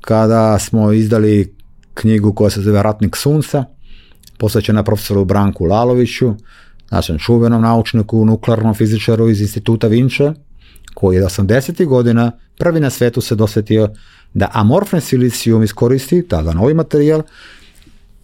kada 0.00 0.58
smo 0.58 0.92
izdali 0.92 1.57
knjigu 2.00 2.32
koja 2.32 2.50
se 2.50 2.60
zove 2.60 2.82
Ratnik 2.82 3.16
sunca, 3.16 3.64
posvećena 4.38 4.82
profesoru 4.82 5.24
Branku 5.24 5.64
Laloviću, 5.64 6.34
našem 6.90 7.18
čuvenom 7.18 7.62
naučniku, 7.62 8.24
nuklearnom 8.24 8.74
fizičaru 8.74 9.28
iz 9.28 9.40
instituta 9.40 9.86
Vinče, 9.86 10.32
koji 10.94 11.16
je 11.16 11.24
80. 11.24 11.86
godina 11.86 12.32
prvi 12.58 12.80
na 12.80 12.90
svetu 12.90 13.20
se 13.20 13.34
dosvetio 13.34 13.88
da 14.34 14.50
amorfni 14.52 15.00
silicijum 15.00 15.62
iskoristi, 15.62 16.22
tada 16.28 16.52
novi 16.52 16.74
materijal, 16.74 17.22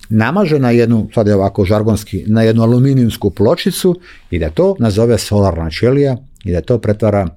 namaže 0.09 0.59
na 0.59 0.71
jednu, 0.71 1.09
sad 1.15 1.27
je 1.27 1.35
ovako 1.35 1.65
žargonski, 1.65 2.25
na 2.27 2.43
jednu 2.43 2.63
aluminijumsku 2.63 3.31
pločicu 3.31 3.95
i 4.31 4.39
da 4.39 4.51
to 4.51 4.77
nazove 4.79 5.19
solarna 5.19 5.71
ćelija 5.71 6.17
i 6.45 6.53
da 6.53 6.61
to 6.61 6.79
pretvara 6.79 7.29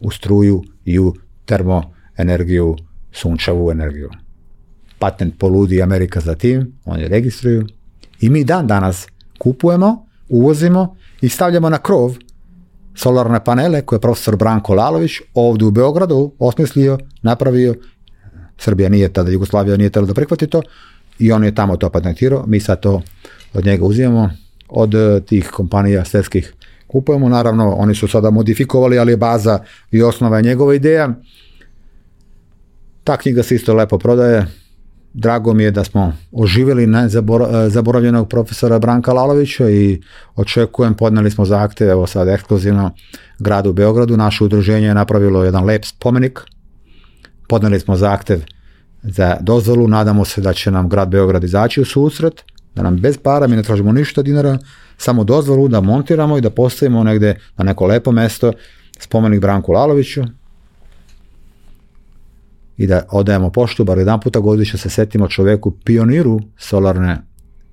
u 0.00 0.10
struju 0.10 0.62
i 0.84 0.98
u 0.98 1.14
termoenergiju, 1.44 2.76
sunčevu 3.12 3.70
energiju 3.70 4.10
patent 5.00 5.38
poludi 5.38 5.82
Amerika 5.82 6.20
za 6.20 6.34
tim, 6.34 6.72
oni 6.84 7.08
registruju 7.08 7.66
i 8.20 8.30
mi 8.30 8.44
dan 8.44 8.66
danas 8.66 9.06
kupujemo, 9.38 10.06
uvozimo 10.28 10.96
i 11.20 11.28
stavljamo 11.28 11.70
na 11.70 11.78
krov 11.78 12.16
solarne 12.94 13.44
panele 13.44 13.82
koje 13.82 13.96
je 13.96 14.00
profesor 14.00 14.36
Branko 14.36 14.74
Lalović 14.74 15.12
ovdje 15.34 15.66
u 15.66 15.70
Beogradu 15.70 16.32
osmislio, 16.38 16.98
napravio, 17.22 17.74
Srbija 18.58 18.88
nije 18.88 19.12
tada, 19.12 19.30
Jugoslavija 19.30 19.76
nije 19.76 19.90
tada 19.90 20.06
da 20.06 20.14
prihvati 20.14 20.46
to 20.46 20.62
i 21.18 21.32
on 21.32 21.44
je 21.44 21.54
tamo 21.54 21.76
to 21.76 21.90
patentirao, 21.90 22.44
mi 22.46 22.60
sad 22.60 22.80
to 22.80 23.02
od 23.54 23.64
njega 23.64 23.84
uzimamo, 23.84 24.30
od 24.68 24.94
eh, 24.94 25.20
tih 25.20 25.50
kompanija 25.50 26.04
svjetskih 26.04 26.54
kupujemo, 26.86 27.28
naravno 27.28 27.74
oni 27.74 27.94
su 27.94 28.08
sada 28.08 28.30
modifikovali, 28.30 28.98
ali 28.98 29.12
je 29.12 29.16
baza 29.16 29.58
i 29.90 30.02
osnova 30.02 30.36
je 30.36 30.42
njegova 30.42 30.74
ideja. 30.74 31.08
Ta 33.04 33.16
knjiga 33.16 33.42
se 33.42 33.54
isto 33.54 33.74
lepo 33.74 33.98
prodaje, 33.98 34.46
Drago 35.12 35.54
mi 35.54 35.62
je 35.62 35.70
da 35.70 35.84
smo 35.84 36.12
oživjeli 36.32 36.88
zaboravljenog 37.68 38.28
profesora 38.28 38.78
Branka 38.78 39.12
Lalovića 39.12 39.70
i 39.70 40.00
očekujem, 40.36 40.94
podneli 40.94 41.30
smo 41.30 41.44
zahtjev, 41.44 41.90
evo 41.90 42.06
sad 42.06 42.28
ekskluzivno 42.28 42.90
gradu 43.38 43.72
Beogradu, 43.72 44.16
naše 44.16 44.44
udruženje 44.44 44.86
je 44.86 44.94
napravilo 44.94 45.44
jedan 45.44 45.64
lep 45.64 45.84
spomenik, 45.84 46.40
podneli 47.48 47.80
smo 47.80 47.96
zahtjev 47.96 48.40
za 49.02 49.36
dozvolu, 49.40 49.88
nadamo 49.88 50.24
se 50.24 50.40
da 50.40 50.52
će 50.52 50.70
nam 50.70 50.88
grad 50.88 51.08
Beograd 51.08 51.44
izaći 51.44 51.80
u 51.80 51.84
susret, 51.84 52.42
da 52.74 52.82
nam 52.82 52.96
bez 52.96 53.18
para, 53.18 53.46
mi 53.46 53.56
ne 53.56 53.62
tražimo 53.62 53.92
ništa 53.92 54.22
dinara, 54.22 54.58
samo 54.96 55.24
dozvolu 55.24 55.68
da 55.68 55.80
montiramo 55.80 56.38
i 56.38 56.40
da 56.40 56.50
postavimo 56.50 57.04
negdje 57.04 57.40
na 57.56 57.64
neko 57.64 57.86
lepo 57.86 58.12
mesto 58.12 58.52
spomenik 58.98 59.40
Branku 59.40 59.72
Laloviću, 59.72 60.22
i 62.80 62.86
da 62.86 63.02
odajemo 63.10 63.50
poštu, 63.50 63.84
bar 63.84 63.98
jedan 63.98 64.20
puta 64.20 64.40
godišnje 64.40 64.78
se 64.78 64.90
setimo 64.90 65.28
čoveku 65.28 65.70
pioniru 65.70 66.40
solarne 66.56 67.18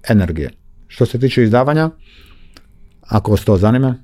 energije. 0.09 0.49
Što 0.87 1.05
se 1.05 1.19
tiče 1.19 1.43
izdavanja, 1.43 1.89
ako 3.01 3.31
vas 3.31 3.45
to 3.45 3.57
zanima, 3.57 3.95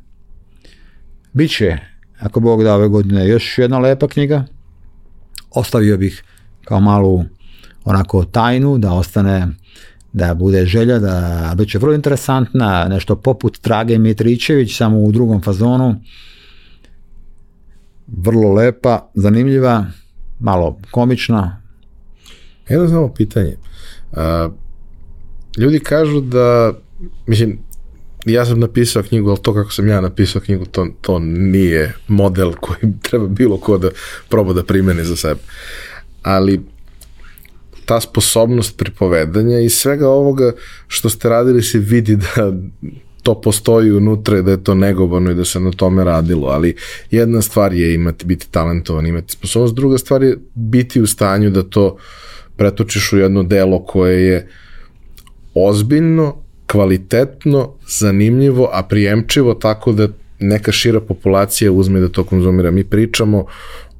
bit 1.33 1.51
će, 1.51 1.77
ako 2.19 2.39
Bog 2.39 2.63
da 2.63 2.75
ove 2.75 2.87
godine, 2.87 3.27
još 3.27 3.57
jedna 3.57 3.79
lepa 3.79 4.07
knjiga. 4.07 4.45
Ostavio 5.51 5.97
bih 5.97 6.23
kao 6.65 6.79
malu 6.79 7.23
onako 7.83 8.25
tajnu, 8.25 8.77
da 8.77 8.93
ostane 8.93 9.47
da 10.13 10.33
bude 10.33 10.65
želja, 10.65 10.99
da 10.99 11.53
bit 11.57 11.69
će 11.69 11.77
vrlo 11.77 11.93
interesantna, 11.93 12.87
nešto 12.89 13.15
poput 13.15 13.59
Trage 13.61 13.97
Mitričević, 13.97 14.77
samo 14.77 14.99
u 14.99 15.11
drugom 15.11 15.41
fazonu. 15.41 15.95
Vrlo 18.07 18.53
lepa, 18.53 19.09
zanimljiva, 19.13 19.85
malo 20.39 20.77
komična. 20.91 21.61
Jedno 22.69 22.87
samo 22.87 23.13
pitanje. 23.13 23.57
A, 24.11 24.49
ljudi 25.57 25.79
kažu 25.79 26.21
da, 26.21 26.73
mislim, 27.27 27.59
ja 28.25 28.45
sam 28.45 28.59
napisao 28.59 29.03
knjigu, 29.03 29.29
ali 29.29 29.41
to 29.41 29.53
kako 29.53 29.71
sam 29.71 29.87
ja 29.87 30.01
napisao 30.01 30.41
knjigu, 30.41 30.65
to, 30.65 30.87
to 31.01 31.19
nije 31.19 31.93
model 32.07 32.53
koji 32.53 32.79
treba 33.09 33.27
bilo 33.27 33.57
ko 33.57 33.77
da 33.77 33.89
proba 34.29 34.53
da 34.53 34.63
primeni 34.63 35.03
za 35.03 35.15
sebe. 35.15 35.39
Ali 36.21 36.61
ta 37.85 38.01
sposobnost 38.01 38.77
pripovedanja 38.77 39.59
i 39.59 39.69
svega 39.69 40.09
ovoga 40.09 40.51
što 40.87 41.09
ste 41.09 41.29
radili 41.29 41.61
se 41.61 41.79
vidi 41.79 42.15
da 42.15 42.53
to 43.23 43.41
postoji 43.41 43.91
unutra 43.91 44.41
da 44.41 44.51
je 44.51 44.63
to 44.63 44.75
negovano 44.75 45.31
i 45.31 45.35
da 45.35 45.45
se 45.45 45.59
na 45.59 45.71
tome 45.71 46.03
radilo, 46.03 46.47
ali 46.47 46.75
jedna 47.11 47.41
stvar 47.41 47.73
je 47.73 47.93
imati, 47.93 48.25
biti 48.25 48.51
talentovan, 48.51 49.07
imati 49.07 49.31
sposobnost, 49.31 49.75
druga 49.75 49.97
stvar 49.97 50.23
je 50.23 50.37
biti 50.55 51.01
u 51.01 51.07
stanju 51.07 51.49
da 51.49 51.63
to 51.63 51.97
pretočiš 52.57 53.13
u 53.13 53.17
jedno 53.17 53.43
delo 53.43 53.85
koje 53.85 54.27
je 54.27 54.47
ozbiljno, 55.53 56.35
kvalitetno, 56.67 57.73
zanimljivo, 57.87 58.69
a 58.73 58.83
prijemčivo 58.83 59.53
tako 59.53 59.91
da 59.91 60.07
neka 60.39 60.71
šira 60.71 61.01
populacija 61.01 61.71
uzme 61.71 61.99
da 61.99 62.09
to 62.09 62.23
konzumira. 62.23 62.71
Mi 62.71 62.83
pričamo 62.83 63.45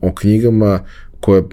o 0.02 0.14
knjigama 0.14 0.80
koje 1.24 1.42
uh, 1.42 1.50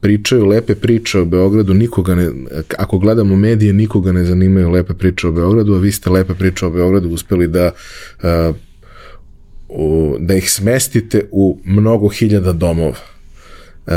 pričaju 0.00 0.46
lepe 0.46 0.74
priče 0.74 1.18
o 1.18 1.24
Beogradu, 1.24 1.74
nikoga 1.74 2.14
ne, 2.14 2.30
ako 2.78 2.98
gledamo 2.98 3.36
medije, 3.36 3.72
nikoga 3.72 4.12
ne 4.12 4.24
zanimaju 4.24 4.70
lepe 4.70 4.94
priče 4.94 5.28
o 5.28 5.32
Beogradu, 5.32 5.74
a 5.74 5.78
vi 5.78 5.92
ste 5.92 6.10
lepe 6.10 6.34
priče 6.34 6.66
o 6.66 6.70
Beogradu 6.70 7.08
uspeli 7.08 7.48
da 7.48 7.72
u, 9.68 10.16
da 10.18 10.34
ih 10.34 10.50
smestite 10.50 11.28
u 11.30 11.58
mnogo 11.64 12.08
hiljada 12.08 12.52
domova. 12.52 12.96
Uh, 13.86 13.92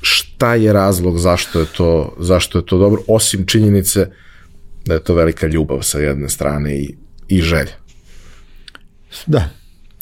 šta 0.00 0.54
je 0.54 0.72
razlog 0.72 1.18
zašto 1.18 1.60
je 1.60 1.66
to 1.76 2.16
zašto 2.20 2.58
je 2.58 2.66
to 2.66 2.78
dobro 2.78 3.02
osim 3.08 3.46
činjenice 3.46 4.08
da 4.84 4.94
je 4.94 5.00
to 5.00 5.14
velika 5.14 5.46
ljubav 5.46 5.82
sa 5.82 5.98
jedne 5.98 6.28
strane 6.28 6.76
i, 6.78 6.94
i 7.28 7.40
želja. 7.40 7.76
Da, 9.26 9.48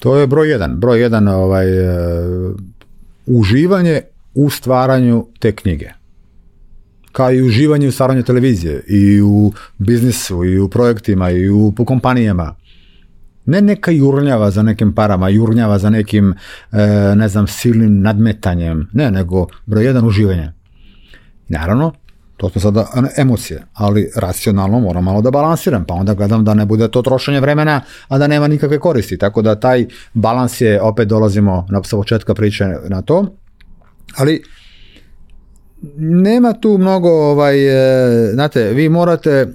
to 0.00 0.16
je 0.16 0.26
broj 0.26 0.50
jedan. 0.50 0.80
Broj 0.80 1.00
jedan 1.00 1.28
ovaj, 1.28 1.66
uh, 1.78 2.56
uživanje 3.26 4.02
u 4.34 4.50
stvaranju 4.50 5.26
te 5.38 5.52
knjige. 5.52 5.90
Kao 7.12 7.32
i 7.32 7.42
uživanje 7.42 7.88
u 7.88 7.92
stvaranju 7.92 8.22
televizije 8.22 8.84
i 8.88 9.22
u 9.22 9.52
biznisu 9.78 10.44
i 10.44 10.58
u 10.58 10.68
projektima 10.68 11.30
i 11.30 11.48
u, 11.48 11.72
u 11.78 11.84
kompanijama. 11.84 12.54
Ne 13.46 13.60
neka 13.60 13.90
jurnjava 13.90 14.50
za 14.50 14.62
nekim 14.62 14.94
parama, 14.94 15.28
jurnjava 15.28 15.78
za 15.78 15.90
nekim, 15.90 16.34
e, 16.72 17.14
ne 17.16 17.28
znam, 17.28 17.46
silnim 17.46 18.00
nadmetanjem. 18.00 18.88
Ne, 18.92 19.10
nego 19.10 19.46
broj 19.66 19.84
jedan 19.84 20.06
uživanje. 20.06 20.52
Naravno, 21.48 21.92
To 22.42 22.48
su 22.50 22.60
sada 22.60 22.86
emocije, 23.16 23.62
ali 23.74 24.10
racionalno 24.16 24.80
moram 24.80 25.04
malo 25.04 25.20
da 25.22 25.30
balansiram, 25.30 25.84
pa 25.84 25.94
onda 25.94 26.14
gledam 26.14 26.44
da 26.44 26.54
ne 26.54 26.66
bude 26.66 26.88
to 26.88 27.02
trošenje 27.02 27.40
vremena, 27.40 27.80
a 28.08 28.18
da 28.18 28.26
nema 28.26 28.48
nikakve 28.48 28.78
koristi. 28.78 29.18
Tako 29.18 29.42
da 29.42 29.60
taj 29.60 29.86
balans 30.14 30.60
je, 30.60 30.82
opet 30.82 31.08
dolazimo 31.08 31.66
na 31.70 31.80
početka 31.90 32.34
priče 32.34 32.64
na 32.88 33.02
to, 33.02 33.26
ali 34.16 34.42
nema 35.96 36.52
tu 36.52 36.78
mnogo, 36.78 37.10
ovaj, 37.10 37.66
e, 38.28 38.32
znate, 38.32 38.64
vi 38.64 38.88
morate 38.88 39.46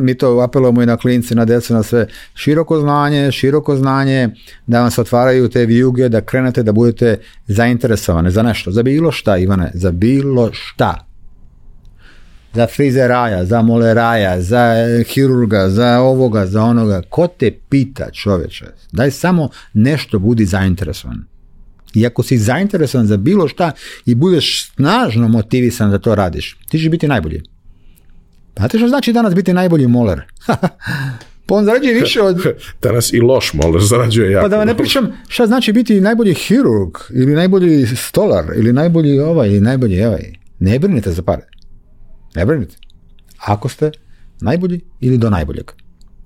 mi 0.00 0.14
to 0.14 0.40
apelujemo 0.40 0.82
i 0.82 0.86
na 0.86 0.96
klinci, 0.96 1.34
na 1.34 1.44
djecu, 1.44 1.74
na 1.74 1.82
sve, 1.82 2.06
široko 2.34 2.80
znanje, 2.80 3.32
široko 3.32 3.76
znanje, 3.76 4.28
da 4.66 4.80
vam 4.80 4.90
se 4.90 5.00
otvaraju 5.00 5.48
te 5.48 5.66
vijuge, 5.66 6.08
da 6.08 6.20
krenete, 6.20 6.62
da 6.62 6.72
budete 6.72 7.18
zainteresovani 7.46 8.30
za 8.30 8.42
nešto, 8.42 8.70
za 8.70 8.82
bilo 8.82 9.12
šta, 9.12 9.36
Ivane, 9.36 9.70
za 9.74 9.90
bilo 9.90 10.50
šta. 10.52 11.06
Za 12.52 12.66
frizeraja, 12.66 13.44
za 13.44 13.62
moleraja, 13.62 14.40
za 14.40 14.74
hirurga, 15.06 15.68
za 15.68 16.00
ovoga, 16.00 16.46
za 16.46 16.62
onoga. 16.62 17.02
Ko 17.08 17.26
te 17.26 17.50
pita 17.68 18.10
čoveče? 18.10 18.66
Daj 18.92 19.10
samo 19.10 19.48
nešto 19.72 20.18
budi 20.18 20.44
zainteresovan. 20.44 21.33
I 21.94 22.06
ako 22.06 22.22
si 22.22 22.38
zainteresovan 22.38 23.06
za 23.06 23.16
bilo 23.16 23.48
šta 23.48 23.72
i 24.06 24.14
budeš 24.14 24.70
snažno 24.74 25.28
motivisan 25.28 25.90
da 25.90 25.98
to 25.98 26.14
radiš, 26.14 26.58
ti 26.68 26.78
ćeš 26.78 26.88
biti 26.88 27.08
najbolji. 27.08 27.42
Znate 28.56 28.78
što 28.78 28.88
znači 28.88 29.12
danas 29.12 29.34
biti 29.34 29.52
najbolji 29.52 29.86
moler? 29.86 30.22
pa 31.46 31.54
on 31.54 31.64
zarađuje 31.64 32.00
više 32.00 32.22
od... 32.22 32.36
danas 32.82 33.12
i 33.12 33.20
loš 33.20 33.52
moler 33.54 33.82
zarađuje 33.82 34.30
jako. 34.32 34.44
Pa 34.44 34.48
da 34.48 34.56
vam 34.56 34.66
ne 34.66 34.76
pričam 34.76 35.12
šta 35.28 35.46
znači 35.46 35.72
biti 35.72 36.00
najbolji 36.00 36.34
hirurg 36.34 36.90
ili 37.10 37.34
najbolji 37.34 37.86
stolar 37.86 38.44
ili 38.56 38.72
najbolji 38.72 39.20
ovaj 39.20 39.48
ili 39.48 39.60
najbolji 39.60 40.04
ovaj. 40.04 40.32
Ne 40.58 40.78
brinite 40.78 41.12
za 41.12 41.22
pare. 41.22 41.42
Ne 42.34 42.46
brinite. 42.46 42.76
Ako 43.38 43.68
ste 43.68 43.90
najbolji 44.40 44.80
ili 45.00 45.18
do 45.18 45.30
najboljeg. 45.30 45.70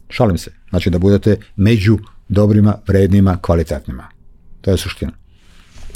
Šalim 0.09 0.39
se. 0.39 0.51
Znači 0.70 0.90
da 0.90 0.99
budete 0.99 1.36
među 1.57 1.99
dobrima, 2.28 2.78
vrednima, 2.86 3.39
kvalitetnima. 3.43 4.09
To 4.61 4.70
je 4.70 4.77
suština. 4.77 5.12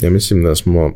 Ja 0.01 0.09
mislim 0.09 0.43
da 0.43 0.55
smo 0.55 0.93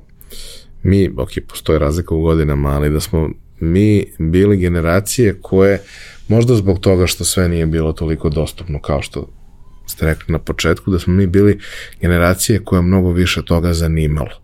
mi, 0.83 1.09
ok, 1.17 1.29
postoji 1.47 1.79
razlika 1.79 2.15
u 2.15 2.21
godinama, 2.21 2.69
ali 2.69 2.89
da 2.89 2.99
smo 2.99 3.29
mi 3.59 4.05
bili 4.19 4.57
generacije 4.57 5.39
koje, 5.41 5.81
možda 6.27 6.55
zbog 6.55 6.79
toga 6.79 7.07
što 7.07 7.25
sve 7.25 7.49
nije 7.49 7.65
bilo 7.65 7.93
toliko 7.93 8.29
dostupno 8.29 8.81
kao 8.81 9.01
što 9.01 9.29
ste 9.87 10.05
rekli 10.05 10.31
na 10.31 10.39
početku, 10.39 10.91
da 10.91 10.99
smo 10.99 11.13
mi 11.13 11.27
bili 11.27 11.59
generacije 12.01 12.63
koja 12.63 12.81
mnogo 12.81 13.11
više 13.11 13.45
toga 13.45 13.73
zanimalo. 13.73 14.41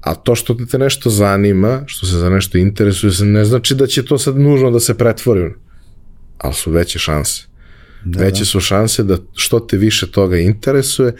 A 0.00 0.14
to 0.14 0.34
što 0.34 0.54
te 0.54 0.78
nešto 0.78 1.10
zanima, 1.10 1.82
što 1.86 2.06
se 2.06 2.16
za 2.16 2.30
nešto 2.30 2.58
interesuje, 2.58 3.12
ne 3.20 3.44
znači 3.44 3.74
da 3.74 3.86
će 3.86 4.04
to 4.04 4.18
sad 4.18 4.36
nužno 4.36 4.70
da 4.70 4.80
se 4.80 4.98
pretvori. 4.98 5.54
Ali 6.38 6.54
su 6.54 6.70
veće 6.70 6.98
šanse. 6.98 7.42
Da, 8.04 8.24
veće 8.24 8.38
da. 8.38 8.44
su 8.44 8.60
šanse 8.60 9.02
da 9.02 9.18
što 9.34 9.60
te 9.60 9.76
više 9.76 10.10
toga 10.10 10.38
interesuje, 10.38 11.12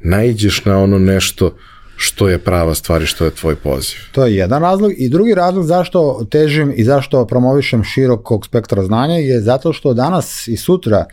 naiđeš 0.00 0.64
na 0.64 0.78
ono 0.78 0.98
nešto 0.98 1.56
što 2.00 2.28
je 2.28 2.38
prava 2.38 2.74
stvar 2.74 3.02
i 3.02 3.06
što 3.06 3.24
je 3.24 3.30
tvoj 3.30 3.56
poziv. 3.56 3.98
To 4.12 4.26
je 4.26 4.36
jedan 4.36 4.62
razlog 4.62 4.92
i 4.96 5.08
drugi 5.08 5.34
razlog 5.34 5.66
zašto 5.66 6.26
težim 6.30 6.72
i 6.76 6.84
zašto 6.84 7.26
promovišem 7.26 7.84
širokog 7.84 8.46
spektra 8.46 8.84
znanja 8.84 9.14
je 9.14 9.40
zato 9.40 9.72
što 9.72 9.94
danas 9.94 10.48
i 10.48 10.56
sutra 10.56 11.04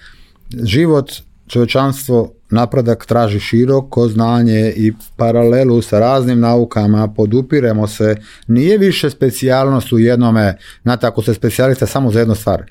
život, 0.64 1.12
čovečanstvo, 1.48 2.32
napredak 2.50 3.06
traži 3.06 3.40
široko 3.40 4.08
znanje 4.08 4.74
i 4.76 4.94
paralelu 5.18 5.82
sa 5.82 6.00
raznim 6.00 6.40
naukama, 6.40 7.08
podupiremo 7.08 7.88
se, 7.88 8.16
nije 8.48 8.78
više 8.78 9.10
specijalnost 9.10 9.94
u 9.94 10.00
jednome, 10.00 10.58
znate, 10.84 11.08
ako 11.08 11.22
ste 11.22 11.34
specijalista 11.34 11.86
samo 11.86 12.12
za 12.12 12.20
jednu 12.20 12.36
stvar, 12.36 12.64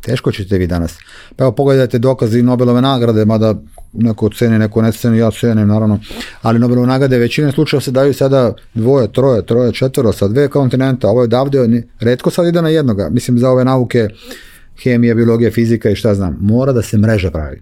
Teško 0.00 0.32
ćete 0.32 0.58
vi 0.58 0.66
danas. 0.66 0.98
Pa 1.36 1.44
evo 1.44 1.52
pogledajte 1.52 1.98
dokazi 1.98 2.42
Nobelove 2.42 2.80
nagrade, 2.80 3.24
mada 3.24 3.54
neko 3.92 4.28
ceni, 4.28 4.58
neko 4.58 4.82
ne 4.82 4.92
ceni, 4.92 5.18
ja 5.18 5.30
cenim 5.30 5.68
naravno, 5.68 6.00
ali 6.42 6.58
Nobelove 6.58 6.86
nagrade 6.86 7.18
većine 7.18 7.52
slučajeva 7.52 7.80
se 7.80 7.90
daju 7.90 8.14
sada 8.14 8.54
dvoje, 8.74 9.12
troje, 9.12 9.46
troje, 9.46 9.72
četvero, 9.72 10.12
sa 10.12 10.28
dve 10.28 10.48
kontinenta, 10.48 11.08
ovo 11.08 11.22
je 11.22 11.28
davde, 11.28 11.82
redko 12.00 12.30
sad 12.30 12.46
ide 12.46 12.62
na 12.62 12.68
jednoga, 12.68 13.08
mislim 13.10 13.38
za 13.38 13.50
ove 13.50 13.64
nauke, 13.64 14.08
hemija, 14.82 15.14
biologija, 15.14 15.50
fizika 15.50 15.90
i 15.90 15.96
šta 15.96 16.14
znam, 16.14 16.38
mora 16.40 16.72
da 16.72 16.82
se 16.82 16.98
mreža 16.98 17.30
pravi. 17.30 17.60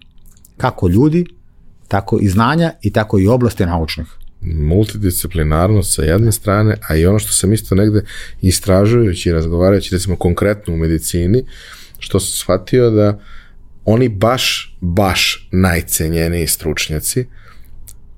Kako 0.56 0.89
ljudi, 0.89 1.27
tako 1.89 2.19
i 2.20 2.28
znanja 2.28 2.73
i 2.82 2.93
tako 2.93 3.19
i 3.19 3.27
oblasti 3.27 3.66
naučnih. 3.66 4.06
Multidisciplinarnost 4.40 5.94
sa 5.94 6.02
jedne 6.02 6.32
strane, 6.32 6.77
a 6.89 6.97
i 6.97 7.06
ono 7.06 7.19
što 7.19 7.32
sam 7.32 7.52
isto 7.52 7.74
negde 7.74 8.02
istražujući 8.43 9.28
i 9.28 9.32
razgovarajući 9.32 9.94
recimo 9.94 10.16
konkretno 10.16 10.74
u 10.74 10.77
medicini, 10.77 11.44
što 11.98 12.20
sam 12.20 12.32
shvatio 12.32 12.90
da 12.90 13.20
oni 13.84 14.08
baš, 14.08 14.76
baš 14.80 15.48
najcenjeniji 15.52 16.46
stručnjaci, 16.46 17.26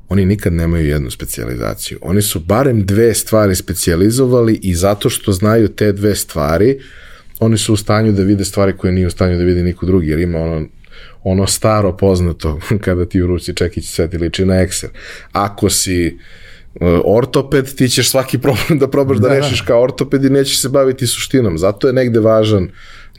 oni 0.08 0.26
nikad 0.26 0.52
nemaju 0.52 0.86
jednu 0.86 1.10
specijalizaciju. 1.10 1.98
Oni 2.02 2.22
su 2.22 2.40
barem 2.40 2.86
dve 2.86 3.14
stvari 3.14 3.54
specijalizovali 3.54 4.60
i 4.62 4.74
zato 4.74 5.10
što 5.10 5.32
znaju 5.32 5.68
te 5.68 5.92
dve 5.92 6.14
stvari, 6.14 6.78
oni 7.40 7.58
su 7.58 7.72
u 7.72 7.76
stanju 7.76 8.12
da 8.12 8.22
vide 8.22 8.44
stvari 8.44 8.76
koje 8.76 8.92
nije 8.92 9.06
u 9.06 9.10
stanju 9.10 9.38
da 9.38 9.44
vide 9.44 9.62
niko 9.62 9.86
drugi, 9.86 10.08
jer 10.08 10.18
ima 10.18 10.38
ono, 10.38 10.66
ono 11.22 11.46
staro 11.46 11.96
poznato 11.96 12.60
kada 12.84 13.06
ti 13.06 13.22
u 13.22 13.26
ruci 13.26 13.54
čekić 13.54 13.86
sveti 13.86 14.18
liči 14.18 14.44
na 14.44 14.54
Excel. 14.54 14.88
Ako 15.32 15.70
si 15.70 16.18
uh, 16.74 16.80
ortoped, 17.04 17.74
ti 17.76 17.88
ćeš 17.88 18.10
svaki 18.10 18.38
problem 18.38 18.78
da 18.82 18.90
probaš 18.90 19.18
da, 19.18 19.28
da, 19.28 19.34
da 19.34 19.40
rešiš 19.40 19.60
kao 19.60 19.82
ortoped 19.82 20.24
i 20.24 20.30
nećeš 20.30 20.62
se 20.62 20.68
baviti 20.68 21.06
suštinom. 21.06 21.58
Zato 21.58 21.86
je 21.86 21.92
negde 21.92 22.20
važan 22.20 22.68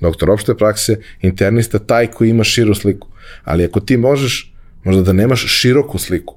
doktor 0.02 0.30
opšte 0.30 0.56
prakse, 0.58 0.98
internista, 1.22 1.80
taj 1.80 2.08
koji 2.08 2.30
ima 2.30 2.44
širu 2.44 2.76
sliku. 2.76 3.08
Ali 3.44 3.66
ako 3.66 3.80
ti 3.80 3.98
možeš, 3.98 4.54
možda 4.84 5.02
da 5.02 5.14
nemaš 5.14 5.46
široku 5.48 5.98
sliku, 5.98 6.36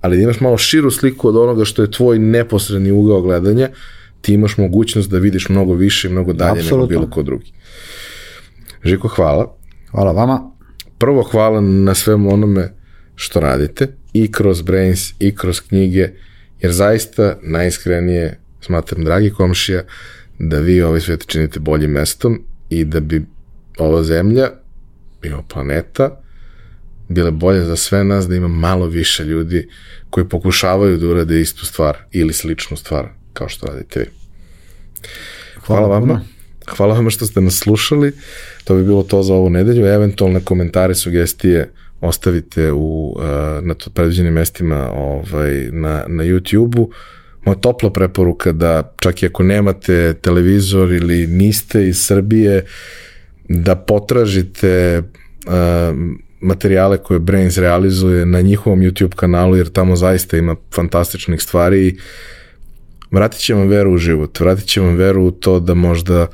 ali 0.00 0.16
da 0.16 0.22
imaš 0.22 0.40
malo 0.40 0.58
širu 0.58 0.90
sliku 0.90 1.28
od 1.28 1.36
onoga 1.36 1.64
što 1.64 1.82
je 1.82 1.90
tvoj 1.90 2.18
neposredni 2.18 2.90
ugao 2.90 3.20
gledanja, 3.20 3.68
ti 4.20 4.34
imaš 4.34 4.56
mogućnost 4.56 5.10
da 5.10 5.18
vidiš 5.18 5.48
mnogo 5.48 5.74
više 5.74 6.08
i 6.08 6.10
mnogo 6.10 6.32
dalje 6.32 6.60
Absolutno. 6.60 6.76
nego 6.76 6.86
bilo 6.86 7.10
ko 7.10 7.22
drugi. 7.22 7.52
Žiko, 8.84 9.08
hvala. 9.08 9.56
Hvala 9.90 10.12
vama. 10.12 10.50
Prvo 10.98 11.22
hvala 11.22 11.60
na 11.60 11.94
svemu 11.94 12.32
onome 12.32 12.72
što 13.14 13.40
radite 13.40 13.88
i 14.12 14.32
kroz 14.32 14.62
Brains 14.62 15.12
i 15.18 15.36
kroz 15.36 15.60
knjige, 15.60 16.08
jer 16.60 16.72
zaista 16.72 17.38
najiskrenije 17.42 18.40
smatram, 18.60 19.04
dragi 19.04 19.30
komšija, 19.30 19.82
da 20.38 20.58
vi 20.58 20.82
ovaj 20.82 21.00
svet 21.00 21.26
činite 21.26 21.60
boljim 21.60 21.90
mestom 21.90 22.42
i 22.70 22.84
da 22.84 23.00
bi 23.00 23.26
ova 23.78 24.02
zemlja 24.02 24.50
i 25.22 25.32
ova 25.32 25.42
planeta 25.42 26.20
bile 27.08 27.30
bolje 27.30 27.64
za 27.64 27.76
sve 27.76 28.04
nas, 28.04 28.28
da 28.28 28.34
ima 28.34 28.48
malo 28.48 28.86
više 28.86 29.24
ljudi 29.24 29.68
koji 30.10 30.28
pokušavaju 30.28 30.96
da 30.96 31.06
urade 31.06 31.40
istu 31.40 31.66
stvar 31.66 31.96
ili 32.12 32.32
sličnu 32.32 32.76
stvar 32.76 33.08
kao 33.32 33.48
što 33.48 33.66
radite 33.66 34.00
vi. 34.00 34.06
Hvala, 35.66 35.86
Hvala 35.86 35.98
vama. 35.98 36.20
Hvala 36.76 36.94
vam 36.94 37.10
što 37.10 37.26
ste 37.26 37.40
nas 37.40 37.58
slušali. 37.58 38.12
To 38.64 38.74
bi 38.74 38.84
bilo 38.84 39.02
to 39.02 39.22
za 39.22 39.34
ovu 39.34 39.50
nedelju. 39.50 39.86
Eventualne 39.86 40.40
komentare, 40.40 40.94
sugestije 40.94 41.70
ostavite 42.00 42.72
u, 42.72 43.16
eh, 43.20 43.60
na 43.62 43.74
to 43.74 43.90
predviđenim 43.90 44.34
mestima 44.34 44.90
ovaj, 44.94 45.68
na, 45.72 46.04
na 46.08 46.24
YouTube-u 46.24 46.90
moja 47.46 47.56
topla 47.56 47.90
preporuka 47.90 48.52
da 48.52 48.94
čak 48.98 49.22
i 49.22 49.26
ako 49.26 49.42
nemate 49.42 50.14
televizor 50.14 50.92
ili 50.92 51.26
niste 51.26 51.88
iz 51.88 52.06
Srbije, 52.06 52.64
da 53.48 53.76
potražite 53.76 55.02
uh, 55.46 55.52
materijale 56.40 56.98
koje 56.98 57.20
Brains 57.20 57.58
realizuje 57.58 58.26
na 58.26 58.40
njihovom 58.40 58.80
YouTube 58.80 59.14
kanalu, 59.14 59.56
jer 59.56 59.68
tamo 59.68 59.96
zaista 59.96 60.36
ima 60.36 60.56
fantastičnih 60.74 61.42
stvari 61.42 61.86
i 61.86 61.98
vratit 63.10 63.40
će 63.40 63.54
vam 63.54 63.68
veru 63.68 63.94
u 63.94 63.98
život, 63.98 64.40
vratit 64.40 64.66
će 64.66 64.80
vam 64.80 64.94
veru 64.94 65.24
u 65.24 65.30
to 65.30 65.60
da 65.60 65.74
možda 65.74 66.26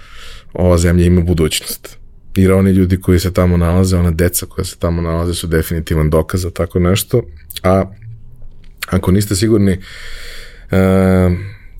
ova 0.52 0.78
zemlja 0.78 1.06
ima 1.06 1.20
budućnost. 1.20 1.98
Jer 2.36 2.52
oni 2.52 2.70
ljudi 2.70 3.00
koji 3.00 3.18
se 3.18 3.32
tamo 3.32 3.56
nalaze, 3.56 3.96
ona 3.96 4.10
deca 4.10 4.46
koja 4.46 4.64
se 4.64 4.76
tamo 4.78 5.02
nalaze 5.02 5.34
su 5.34 5.46
definitivan 5.46 6.10
dokaz 6.10 6.42
za 6.42 6.50
tako 6.50 6.78
nešto, 6.78 7.22
a 7.62 7.84
ako 8.86 9.10
niste 9.10 9.36
sigurni 9.36 9.72
e, 9.72 9.78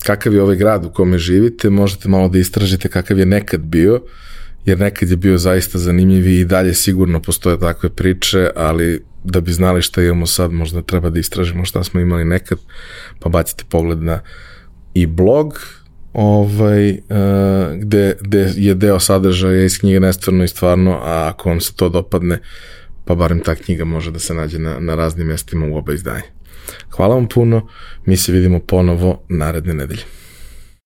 kakav 0.03 0.33
je 0.33 0.41
ovaj 0.41 0.55
grad 0.55 0.85
u 0.85 0.89
kome 0.89 1.17
živite, 1.17 1.69
možete 1.69 2.09
malo 2.09 2.27
da 2.27 2.39
istražite 2.39 2.89
kakav 2.89 3.19
je 3.19 3.25
nekad 3.25 3.61
bio, 3.61 4.01
jer 4.65 4.79
nekad 4.79 5.09
je 5.09 5.17
bio 5.17 5.37
zaista 5.37 5.77
zanimljiv 5.77 6.27
i 6.27 6.45
dalje 6.45 6.73
sigurno 6.73 7.21
postoje 7.21 7.59
takve 7.59 7.89
priče, 7.89 8.49
ali 8.55 9.03
da 9.23 9.41
bi 9.41 9.51
znali 9.51 9.81
šta 9.81 10.03
imamo 10.03 10.25
sad, 10.25 10.51
možda 10.51 10.81
treba 10.81 11.09
da 11.09 11.19
istražimo 11.19 11.65
šta 11.65 11.83
smo 11.83 11.99
imali 11.99 12.25
nekad, 12.25 12.57
pa 13.19 13.29
bacite 13.29 13.63
pogled 13.69 14.01
na 14.01 14.21
i 14.93 15.05
blog, 15.05 15.59
ovaj, 16.13 16.89
uh, 16.91 16.97
gde, 17.79 18.15
gde 18.21 18.51
je 18.55 18.75
deo 18.75 18.99
sadržaja 18.99 19.63
iz 19.63 19.79
knjige 19.79 19.99
Nestvarno 19.99 20.43
i 20.43 20.47
stvarno, 20.47 20.91
a 20.91 21.31
ako 21.33 21.49
vam 21.49 21.61
se 21.61 21.75
to 21.75 21.89
dopadne, 21.89 22.39
pa 23.05 23.15
barem 23.15 23.39
ta 23.39 23.55
knjiga 23.55 23.85
može 23.85 24.11
da 24.11 24.19
se 24.19 24.33
nađe 24.33 24.59
na, 24.59 24.79
na 24.79 24.95
raznim 24.95 25.27
mestima 25.27 25.65
u 25.65 25.77
oba 25.77 25.93
izdanja. 25.93 26.23
Hvala 26.89 27.15
vam 27.15 27.27
puno, 27.27 27.67
mi 28.05 28.17
se 28.17 28.31
vidimo 28.31 28.59
ponovo 28.59 29.23
naredne 29.29 29.73
nedelje. 29.73 30.22